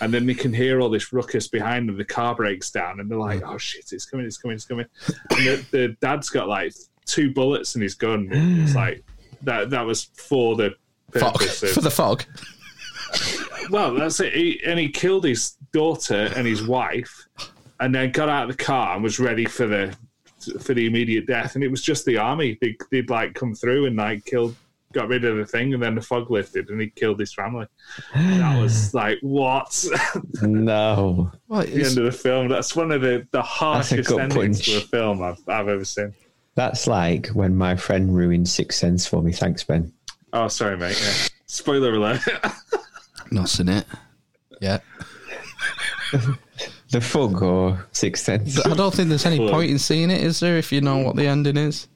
And 0.00 0.14
then 0.14 0.26
they 0.26 0.34
can 0.34 0.52
hear 0.52 0.80
all 0.80 0.88
this 0.88 1.12
ruckus 1.12 1.48
behind 1.48 1.88
them. 1.88 1.96
The 1.96 2.04
car 2.04 2.34
breaks 2.34 2.70
down, 2.70 3.00
and 3.00 3.10
they're 3.10 3.18
like, 3.18 3.42
"Oh 3.44 3.58
shit, 3.58 3.92
it's 3.92 4.06
coming! 4.06 4.26
It's 4.26 4.38
coming! 4.38 4.54
It's 4.54 4.64
coming!" 4.64 4.86
And 5.30 5.40
the, 5.40 5.66
the 5.72 5.96
dad's 6.00 6.30
got 6.30 6.48
like 6.48 6.72
two 7.04 7.32
bullets 7.32 7.74
in 7.74 7.82
his 7.82 7.94
gun. 7.94 8.28
It's 8.32 8.74
like 8.76 9.04
that. 9.42 9.70
That 9.70 9.84
was 9.84 10.04
for 10.14 10.54
the 10.56 10.74
Fog. 11.18 11.42
of 11.42 11.50
For 11.50 11.80
the 11.80 11.90
fog. 11.90 12.24
well, 13.70 13.94
that's 13.94 14.20
it. 14.20 14.32
He, 14.34 14.60
and 14.64 14.78
he 14.78 14.88
killed 14.88 15.24
his 15.24 15.56
daughter 15.72 16.30
and 16.36 16.46
his 16.46 16.62
wife, 16.62 17.26
and 17.80 17.94
then 17.94 18.10
got 18.12 18.28
out 18.28 18.50
of 18.50 18.56
the 18.56 18.62
car 18.64 18.94
and 18.94 19.02
was 19.02 19.18
ready 19.18 19.44
for 19.44 19.66
the 19.66 19.94
for 20.60 20.74
the 20.74 20.86
immediate 20.86 21.26
death. 21.26 21.54
And 21.54 21.62
it 21.64 21.68
was 21.70 21.82
just 21.82 22.04
the 22.04 22.18
army. 22.18 22.58
They, 22.60 22.76
they'd 22.90 23.10
like 23.10 23.34
come 23.34 23.54
through 23.54 23.86
and 23.86 23.96
like 23.96 24.24
killed, 24.24 24.56
got 24.92 25.08
rid 25.08 25.24
of 25.24 25.36
the 25.36 25.46
thing, 25.46 25.72
and 25.74 25.82
then 25.82 25.94
the 25.94 26.00
fog 26.02 26.30
lifted, 26.30 26.68
and 26.70 26.80
he 26.80 26.90
killed 26.90 27.20
his 27.20 27.32
family. 27.32 27.66
And 28.14 28.40
That 28.40 28.60
was 28.60 28.92
like 28.94 29.18
what? 29.22 29.84
no. 30.42 31.30
Well, 31.48 31.62
the 31.66 31.84
end 31.84 31.98
of 31.98 32.04
the 32.04 32.12
film. 32.12 32.48
That's 32.48 32.74
one 32.76 32.90
of 32.92 33.00
the 33.02 33.26
the 33.30 33.42
harshest 33.42 34.08
gut 34.08 34.20
endings 34.20 34.58
punch. 34.58 34.66
to 34.66 34.78
a 34.78 34.80
film 34.80 35.22
I've, 35.22 35.40
I've 35.48 35.68
ever 35.68 35.84
seen. 35.84 36.14
That's 36.54 36.86
like 36.86 37.28
when 37.28 37.56
my 37.56 37.76
friend 37.76 38.14
ruined 38.14 38.46
Sixth 38.48 38.78
Sense 38.78 39.06
for 39.06 39.22
me. 39.22 39.32
Thanks, 39.32 39.64
Ben. 39.64 39.92
Oh, 40.34 40.48
sorry, 40.48 40.76
mate. 40.76 41.00
Yeah. 41.02 41.28
Spoiler 41.46 41.94
alert. 41.94 42.20
Not 43.32 43.48
seen 43.48 43.70
it. 43.70 43.86
Yeah. 44.60 44.78
The 46.90 47.00
Fog 47.00 47.42
or 47.42 47.86
Sixth 47.92 48.24
Sense? 48.24 48.64
I 48.64 48.74
don't 48.74 48.92
think 48.92 49.08
there's 49.08 49.24
any 49.24 49.38
point 49.38 49.70
in 49.70 49.78
seeing 49.78 50.10
it, 50.10 50.22
is 50.22 50.40
there? 50.40 50.58
If 50.58 50.70
you 50.70 50.82
know 50.82 50.98
what 50.98 51.16
the 51.16 51.26
ending 51.26 51.56
is. 51.56 51.88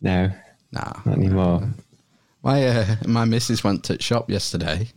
No. 0.00 0.30
Nah. 0.72 0.92
Not 1.06 1.16
anymore. 1.16 1.72
My 2.42 2.66
uh, 2.66 2.96
my 3.06 3.24
missus 3.24 3.62
went 3.62 3.84
to 3.84 4.02
shop 4.02 4.28
yesterday. 4.28 4.88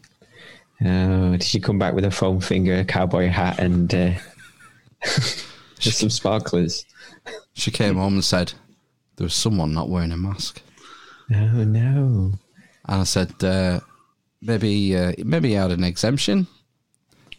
Oh, 0.84 1.32
did 1.34 1.44
she 1.44 1.60
come 1.60 1.78
back 1.78 1.94
with 1.94 2.06
a 2.06 2.12
foam 2.12 2.42
finger, 2.42 2.80
a 2.80 2.84
cowboy 2.84 3.28
hat, 3.28 3.60
and 3.60 3.94
uh, 3.94 4.12
just 5.80 6.00
some 6.00 6.10
sparklers? 6.10 6.84
She 7.54 7.70
came 7.70 7.96
home 7.96 8.16
and 8.16 8.26
said 8.26 8.54
there 9.16 9.26
was 9.26 9.36
someone 9.36 9.74
not 9.74 9.90
wearing 9.90 10.12
a 10.12 10.18
mask. 10.18 10.62
Oh 11.34 11.64
no! 11.64 12.34
And 12.86 13.02
I 13.02 13.04
said 13.04 13.32
uh, 13.44 13.80
maybe 14.42 14.96
uh, 14.96 15.14
maybe 15.24 15.50
he 15.50 15.54
had 15.56 15.72
an 15.72 15.84
exemption. 15.84 16.48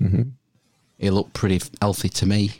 Mm-hmm. 0.00 0.22
He 0.98 1.10
looked 1.10 1.32
pretty 1.34 1.60
healthy 1.80 2.08
to 2.08 2.26
me. 2.26 2.52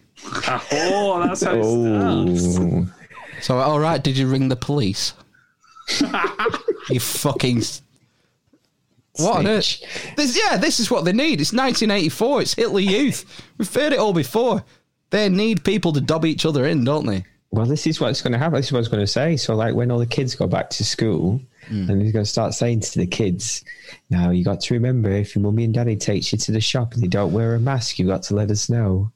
oh, 0.73 1.23
that's 1.27 1.43
how 1.43 1.55
it 1.57 2.37
starts. 2.37 3.47
So 3.47 3.59
all 3.59 3.79
right, 3.81 4.03
did 4.03 4.17
you 4.17 4.29
ring 4.29 4.49
the 4.49 4.57
police? 4.57 5.13
you 6.91 7.01
fucking. 7.01 7.59
s- 7.59 7.83
What 9.17 9.39
on 9.39 9.47
earth? 9.47 9.81
This, 10.17 10.37
yeah, 10.39 10.57
this 10.57 10.81
is 10.81 10.91
what 10.91 11.05
they 11.05 11.13
need. 11.13 11.41
It's 11.41 11.53
1984. 11.53 12.43
It's 12.43 12.55
Hitler 12.55 12.81
Youth. 12.81 13.45
We've 13.59 13.73
heard 13.75 13.93
it 13.93 13.99
all 13.99 14.13
before. 14.13 14.65
They 15.11 15.29
need 15.29 15.65
people 15.65 15.93
to 15.93 16.01
dob 16.01 16.25
each 16.27 16.45
other 16.45 16.67
in, 16.67 16.85
don't 16.85 17.07
they? 17.07 17.25
Well, 17.51 17.65
this 17.65 17.87
is 17.87 17.99
what's 18.01 18.21
going 18.21 18.33
to 18.35 18.39
happen. 18.39 18.57
This 18.57 18.67
is 18.67 18.73
what 18.73 18.79
I 18.79 18.81
was 18.81 18.89
going 18.89 19.03
to 19.03 19.07
say. 19.07 19.37
So, 19.37 19.55
like, 19.57 19.75
when 19.75 19.91
all 19.91 19.99
the 19.99 20.07
kids 20.07 20.35
go 20.35 20.47
back 20.47 20.69
to 20.71 20.85
school, 20.85 21.41
hmm. 21.67 21.89
and 21.91 22.03
he's 22.03 22.13
going 22.13 22.25
to 22.25 22.31
start 22.31 22.53
saying 22.55 22.81
to 22.81 22.99
the 22.99 23.07
kids, 23.07 23.65
"Now 24.11 24.31
you 24.31 24.45
got 24.45 24.61
to 24.63 24.75
remember, 24.75 25.11
if 25.11 25.35
your 25.35 25.43
mummy 25.43 25.65
and 25.65 25.73
daddy 25.73 25.97
takes 25.97 26.31
you 26.31 26.39
to 26.39 26.53
the 26.53 26.61
shop 26.61 26.93
and 26.95 27.03
they 27.03 27.07
don't 27.09 27.33
wear 27.33 27.55
a 27.55 27.59
mask, 27.61 27.99
you 27.99 28.07
got 28.07 28.23
to 28.25 28.35
let 28.35 28.51
us 28.51 28.69
know." 28.69 29.11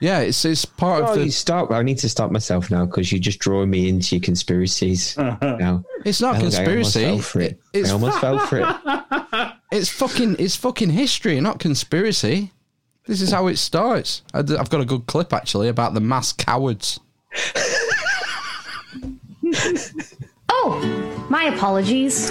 Yeah, 0.00 0.18
it's 0.18 0.44
it's 0.44 0.64
part 0.64 1.04
Oh, 1.04 1.06
of 1.12 1.18
the. 1.18 1.24
you 1.26 1.30
stop! 1.30 1.70
I 1.70 1.82
need 1.82 1.98
to 1.98 2.08
stop 2.08 2.30
myself 2.32 2.70
now 2.70 2.84
because 2.84 3.10
you're 3.12 3.20
just 3.20 3.38
drawing 3.38 3.70
me 3.70 3.88
into 3.88 4.16
your 4.16 4.22
conspiracies. 4.22 5.16
now 5.40 5.84
It's 6.04 6.20
not 6.20 6.40
conspiracy. 6.40 6.66
I 6.66 6.70
almost 6.72 6.92
conspiracy. 6.92 7.04
fell 7.04 7.18
for 7.22 7.40
it. 7.40 7.60
It's 7.72 7.88
I 7.88 7.92
almost 7.92 8.18
fell 8.20 8.38
for 8.40 8.58
it. 8.58 9.52
It's 9.72 9.88
fucking 9.88 10.36
it's 10.38 10.56
fucking 10.56 10.90
history, 10.90 11.40
not 11.40 11.58
conspiracy. 11.58 12.52
This 13.06 13.20
is 13.20 13.32
how 13.32 13.48
it 13.48 13.56
starts. 13.56 14.22
I've 14.32 14.46
got 14.46 14.80
a 14.80 14.84
good 14.84 15.06
clip 15.06 15.32
actually 15.32 15.68
about 15.68 15.94
the 15.94 16.00
mass 16.00 16.32
cowards. 16.32 17.00
Oh, 20.64 21.26
my 21.28 21.44
apologies. 21.44 22.30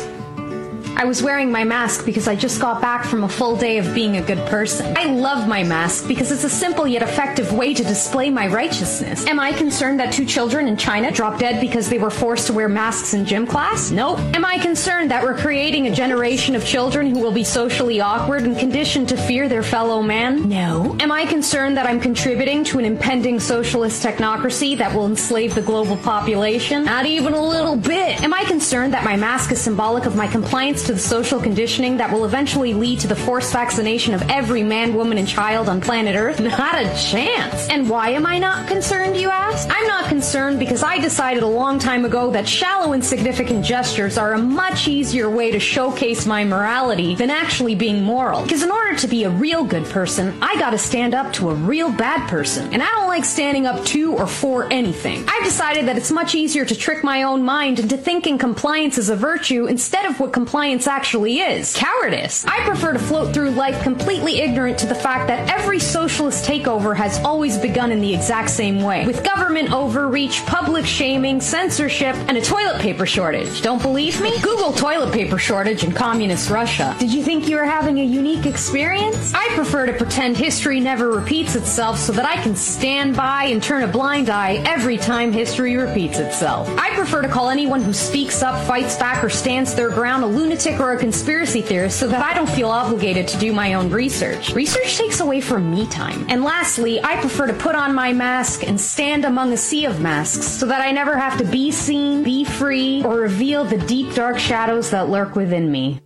I 0.95 1.05
was 1.05 1.23
wearing 1.23 1.51
my 1.51 1.63
mask 1.63 2.05
because 2.05 2.27
I 2.27 2.35
just 2.35 2.61
got 2.61 2.81
back 2.81 3.05
from 3.05 3.23
a 3.23 3.29
full 3.29 3.55
day 3.55 3.77
of 3.77 3.93
being 3.95 4.17
a 4.17 4.21
good 4.21 4.37
person. 4.47 4.95
I 4.97 5.05
love 5.05 5.47
my 5.47 5.63
mask 5.63 6.07
because 6.07 6.31
it's 6.31 6.43
a 6.43 6.49
simple 6.49 6.87
yet 6.87 7.01
effective 7.01 7.53
way 7.53 7.73
to 7.73 7.83
display 7.83 8.29
my 8.29 8.47
righteousness. 8.47 9.25
Am 9.25 9.39
I 9.39 9.51
concerned 9.53 9.99
that 9.99 10.13
two 10.13 10.25
children 10.25 10.67
in 10.67 10.77
China 10.77 11.11
dropped 11.11 11.39
dead 11.39 11.59
because 11.59 11.89
they 11.89 11.97
were 11.97 12.09
forced 12.09 12.47
to 12.47 12.53
wear 12.53 12.69
masks 12.69 13.13
in 13.13 13.25
gym 13.25 13.47
class? 13.47 13.89
Nope. 13.89 14.19
Am 14.35 14.45
I 14.45 14.57
concerned 14.59 15.09
that 15.11 15.23
we're 15.23 15.37
creating 15.37 15.87
a 15.87 15.95
generation 15.95 16.55
of 16.55 16.65
children 16.65 17.09
who 17.09 17.19
will 17.19 17.31
be 17.31 17.43
socially 17.43 17.99
awkward 17.99 18.43
and 18.43 18.57
conditioned 18.57 19.09
to 19.09 19.17
fear 19.17 19.49
their 19.49 19.63
fellow 19.63 20.03
man? 20.03 20.47
No. 20.47 20.95
Am 20.99 21.11
I 21.11 21.25
concerned 21.25 21.77
that 21.77 21.87
I'm 21.87 21.99
contributing 21.99 22.63
to 22.65 22.79
an 22.79 22.85
impending 22.85 23.39
socialist 23.39 24.03
technocracy 24.03 24.77
that 24.77 24.93
will 24.93 25.07
enslave 25.07 25.55
the 25.55 25.61
global 25.61 25.97
population? 25.97 26.83
Not 26.85 27.05
even 27.05 27.33
a 27.33 27.41
little 27.41 27.75
bit. 27.75 28.21
Am 28.21 28.33
I 28.33 28.43
concerned 28.43 28.93
that 28.93 29.03
my 29.03 29.15
mask 29.15 29.51
is 29.51 29.59
symbolic 29.59 30.05
of 30.05 30.15
my 30.15 30.27
compliance 30.27 30.80
to 30.83 30.93
the 30.93 30.99
social 30.99 31.39
conditioning 31.39 31.97
that 31.97 32.11
will 32.11 32.25
eventually 32.25 32.73
lead 32.73 32.99
to 33.01 33.07
the 33.07 33.15
forced 33.15 33.53
vaccination 33.53 34.13
of 34.13 34.21
every 34.29 34.63
man, 34.63 34.93
woman, 34.93 35.17
and 35.17 35.27
child 35.27 35.69
on 35.69 35.81
planet 35.81 36.15
Earth? 36.15 36.39
Not 36.41 36.75
a 36.75 36.85
chance. 36.95 37.67
And 37.69 37.89
why 37.89 38.09
am 38.09 38.25
I 38.25 38.39
not 38.39 38.67
concerned, 38.67 39.17
you 39.17 39.29
ask? 39.29 39.67
I'm 39.71 39.87
not 39.87 40.05
concerned 40.09 40.59
because 40.59 40.83
I 40.83 40.99
decided 40.99 41.43
a 41.43 41.47
long 41.47 41.79
time 41.79 42.05
ago 42.05 42.31
that 42.31 42.47
shallow, 42.47 42.93
insignificant 42.93 43.63
gestures 43.63 44.17
are 44.17 44.33
a 44.33 44.37
much 44.37 44.87
easier 44.87 45.29
way 45.29 45.51
to 45.51 45.59
showcase 45.59 46.25
my 46.25 46.43
morality 46.43 47.15
than 47.15 47.29
actually 47.29 47.75
being 47.75 48.03
moral. 48.03 48.43
Because 48.43 48.63
in 48.63 48.71
order 48.71 48.95
to 48.97 49.07
be 49.07 49.23
a 49.23 49.29
real 49.29 49.63
good 49.63 49.85
person, 49.85 50.37
I 50.41 50.55
gotta 50.59 50.77
stand 50.77 51.13
up 51.13 51.33
to 51.33 51.49
a 51.49 51.53
real 51.53 51.91
bad 51.91 52.29
person. 52.29 52.73
And 52.73 52.81
I 52.81 52.87
don't 52.91 53.07
like 53.07 53.25
standing 53.25 53.65
up 53.65 53.85
to 53.87 54.13
or 54.13 54.27
for 54.27 54.71
anything. 54.71 55.23
I've 55.27 55.43
decided 55.43 55.87
that 55.87 55.97
it's 55.97 56.11
much 56.11 56.35
easier 56.35 56.65
to 56.65 56.75
trick 56.75 57.03
my 57.03 57.23
own 57.23 57.43
mind 57.43 57.79
into 57.79 57.97
thinking 57.97 58.37
compliance 58.37 58.97
is 58.97 59.09
a 59.09 59.15
virtue 59.15 59.65
instead 59.67 60.05
of 60.05 60.19
what 60.19 60.33
compliance 60.33 60.70
actually 60.79 61.39
is 61.39 61.75
cowardice. 61.75 62.45
I 62.45 62.63
prefer 62.65 62.93
to 62.93 62.99
float 62.99 63.33
through 63.33 63.51
life 63.51 63.83
completely 63.83 64.39
ignorant 64.39 64.77
to 64.79 64.85
the 64.85 64.95
fact 64.95 65.27
that 65.27 65.49
every 65.49 65.79
socialist 65.79 66.45
takeover 66.45 66.95
has 66.95 67.19
always 67.19 67.57
begun 67.57 67.91
in 67.91 67.99
the 67.99 68.13
exact 68.13 68.49
same 68.49 68.81
way 68.81 69.05
with 69.05 69.21
government 69.23 69.73
overreach, 69.73 70.45
public 70.45 70.85
shaming, 70.85 71.41
censorship, 71.41 72.15
and 72.29 72.37
a 72.37 72.41
toilet 72.41 72.79
paper 72.79 73.05
shortage. 73.05 73.61
Don't 73.61 73.81
believe 73.81 74.21
me? 74.21 74.39
Google 74.41 74.71
toilet 74.71 75.13
paper 75.13 75.37
shortage 75.37 75.83
in 75.83 75.91
communist 75.91 76.49
Russia. 76.49 76.95
Did 76.99 77.13
you 77.13 77.21
think 77.21 77.49
you 77.49 77.57
were 77.57 77.65
having 77.65 77.99
a 77.99 78.05
unique 78.05 78.45
experience? 78.45 79.33
I 79.33 79.49
prefer 79.49 79.87
to 79.87 79.93
pretend 79.93 80.37
history 80.37 80.79
never 80.79 81.11
repeats 81.11 81.55
itself 81.55 81.97
so 81.97 82.13
that 82.13 82.25
I 82.25 82.41
can 82.41 82.55
stand 82.55 83.17
by 83.17 83.45
and 83.45 83.61
turn 83.61 83.83
a 83.83 83.87
blind 83.87 84.29
eye 84.29 84.63
every 84.65 84.97
time 84.97 85.33
history 85.33 85.75
repeats 85.75 86.19
itself. 86.19 86.69
I 86.77 86.95
prefer 86.95 87.21
to 87.23 87.27
call 87.27 87.49
anyone 87.49 87.81
who 87.81 87.91
speaks 87.91 88.41
up, 88.41 88.65
fights 88.65 88.97
back, 88.97 89.21
or 89.21 89.29
stands 89.29 89.75
their 89.75 89.89
ground 89.89 90.23
a 90.23 90.27
lunatic 90.27 90.60
lunatic 90.65 90.79
or 90.79 90.93
a 90.93 90.97
conspiracy 90.97 91.61
theorist 91.61 91.99
so 91.99 92.07
that 92.07 92.23
I 92.23 92.33
don't 92.33 92.49
feel 92.49 92.69
obligated 92.69 93.27
to 93.29 93.37
do 93.37 93.53
my 93.53 93.73
own 93.73 93.89
research. 93.89 94.53
Research 94.53 94.97
takes 94.97 95.19
away 95.19 95.41
from 95.41 95.71
me 95.71 95.87
time. 95.87 96.25
And 96.29 96.43
lastly, 96.43 97.01
I 97.03 97.19
prefer 97.19 97.47
to 97.47 97.53
put 97.53 97.75
on 97.75 97.95
my 97.95 98.13
mask 98.13 98.67
and 98.67 98.79
stand 98.79 99.25
among 99.25 99.53
a 99.53 99.57
sea 99.57 99.85
of 99.85 100.01
masks 100.01 100.47
so 100.47 100.65
that 100.67 100.81
I 100.81 100.91
never 100.91 101.17
have 101.17 101.37
to 101.39 101.43
be 101.45 101.71
seen, 101.71 102.23
be 102.23 102.45
free, 102.45 103.03
or 103.03 103.17
reveal 103.17 103.63
the 103.63 103.77
deep 103.77 104.13
dark 104.13 104.37
shadows 104.37 104.91
that 104.91 105.09
lurk 105.09 105.35
within 105.35 105.71
me. 105.71 105.99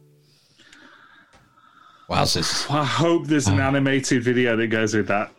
Wowzers. 2.10 2.70
I 2.70 2.86
hope 2.86 3.26
there's 3.26 3.48
an 3.48 3.60
animated 3.60 4.24
video 4.24 4.56
that 4.56 4.68
goes 4.68 4.94
with 4.94 5.08
that. 5.08 5.32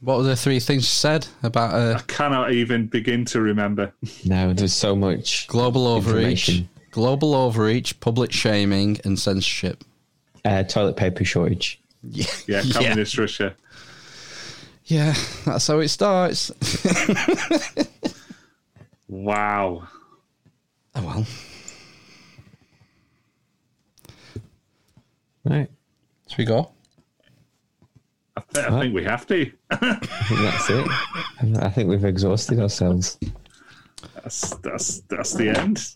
What 0.00 0.18
were 0.18 0.22
the 0.22 0.36
three 0.36 0.60
things 0.60 0.82
you 0.82 0.86
said 0.86 1.26
about 1.42 1.74
uh, 1.74 1.98
I 1.98 2.02
cannot 2.02 2.52
even 2.52 2.86
begin 2.86 3.24
to 3.26 3.40
remember. 3.40 3.92
No, 4.24 4.52
there's 4.52 4.74
so 4.74 4.94
much 4.94 5.46
global 5.48 5.86
overreach, 5.86 6.48
information. 6.48 6.68
Global 6.94 7.34
overreach, 7.34 7.98
public 7.98 8.30
shaming, 8.30 9.00
and 9.04 9.18
censorship? 9.18 9.82
Uh, 10.44 10.62
toilet 10.62 10.96
paper 10.96 11.24
shortage. 11.24 11.80
Yeah, 12.08 12.26
Yeah, 12.46 12.62
communist 12.72 13.18
Russia. 13.18 13.56
Yeah, 14.84 15.14
that's 15.44 15.66
how 15.66 15.80
it 15.80 15.88
starts. 15.88 16.52
Wow. 19.06 19.86
Oh 20.94 21.02
well. 21.04 21.26
Right. 25.44 25.68
Should 26.28 26.38
we 26.38 26.44
go? 26.46 26.70
I, 28.36 28.42
th- 28.52 28.66
I 28.66 28.80
think 28.80 28.94
we 28.94 29.04
have 29.04 29.26
to. 29.26 29.52
I 29.70 29.76
think 29.76 30.40
that's 30.40 30.70
it. 30.70 30.88
I 31.62 31.68
think 31.68 31.88
we've 31.90 32.04
exhausted 32.04 32.58
ourselves. 32.58 33.18
That's 34.14 34.56
that's 34.56 35.00
that's 35.02 35.34
the 35.34 35.50
end. 35.50 35.94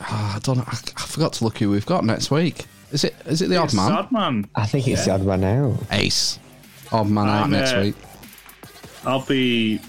Ah, 0.00 0.36
I 0.36 0.38
don't 0.40 0.58
know. 0.58 0.64
I, 0.66 0.76
I 0.96 1.02
forgot 1.02 1.32
to 1.34 1.44
look 1.44 1.58
who 1.58 1.70
we've 1.70 1.86
got 1.86 2.04
next 2.04 2.30
week. 2.30 2.66
Is 2.92 3.04
it 3.04 3.14
is 3.26 3.42
it 3.42 3.48
the 3.48 3.56
odd 3.56 3.74
man? 3.74 3.92
Odd 3.92 4.12
man. 4.12 4.48
I 4.54 4.66
think 4.66 4.88
it's 4.88 5.06
Yeah. 5.06 5.16
the 5.18 5.22
odd 5.22 5.40
man 5.40 5.44
out. 5.44 5.78
Ace. 5.90 6.38
Odd 6.90 7.08
man 7.08 7.28
out 7.28 7.44
I'm, 7.44 7.50
next 7.50 7.72
uh, 7.72 7.80
week. 7.82 7.94
I'll 9.04 9.24
be. 9.24 9.80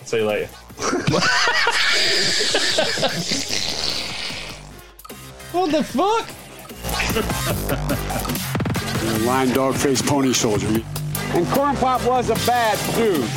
I'll 0.00 0.06
see 0.06 0.18
you 0.18 0.26
later. 0.26 0.48
What 5.54 5.70
the 5.70 5.84
fuck? 5.84 6.26
Lion 9.24 9.52
dog 9.52 9.76
faced 9.76 10.04
pony 10.04 10.32
soldier. 10.32 10.66
And 10.66 11.46
Corn 11.50 11.76
Pop 11.76 12.04
was 12.04 12.28
a 12.30 12.34
bad 12.44 12.76
dude. 12.96 13.30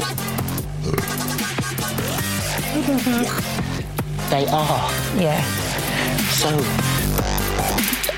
They 4.30 4.46
are. 4.48 4.92
Yeah. 5.18 5.42
So 6.32 6.50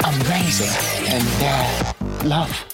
amazing. 0.04 0.74
And 1.08 1.24
their 1.40 2.28
love. 2.28 2.66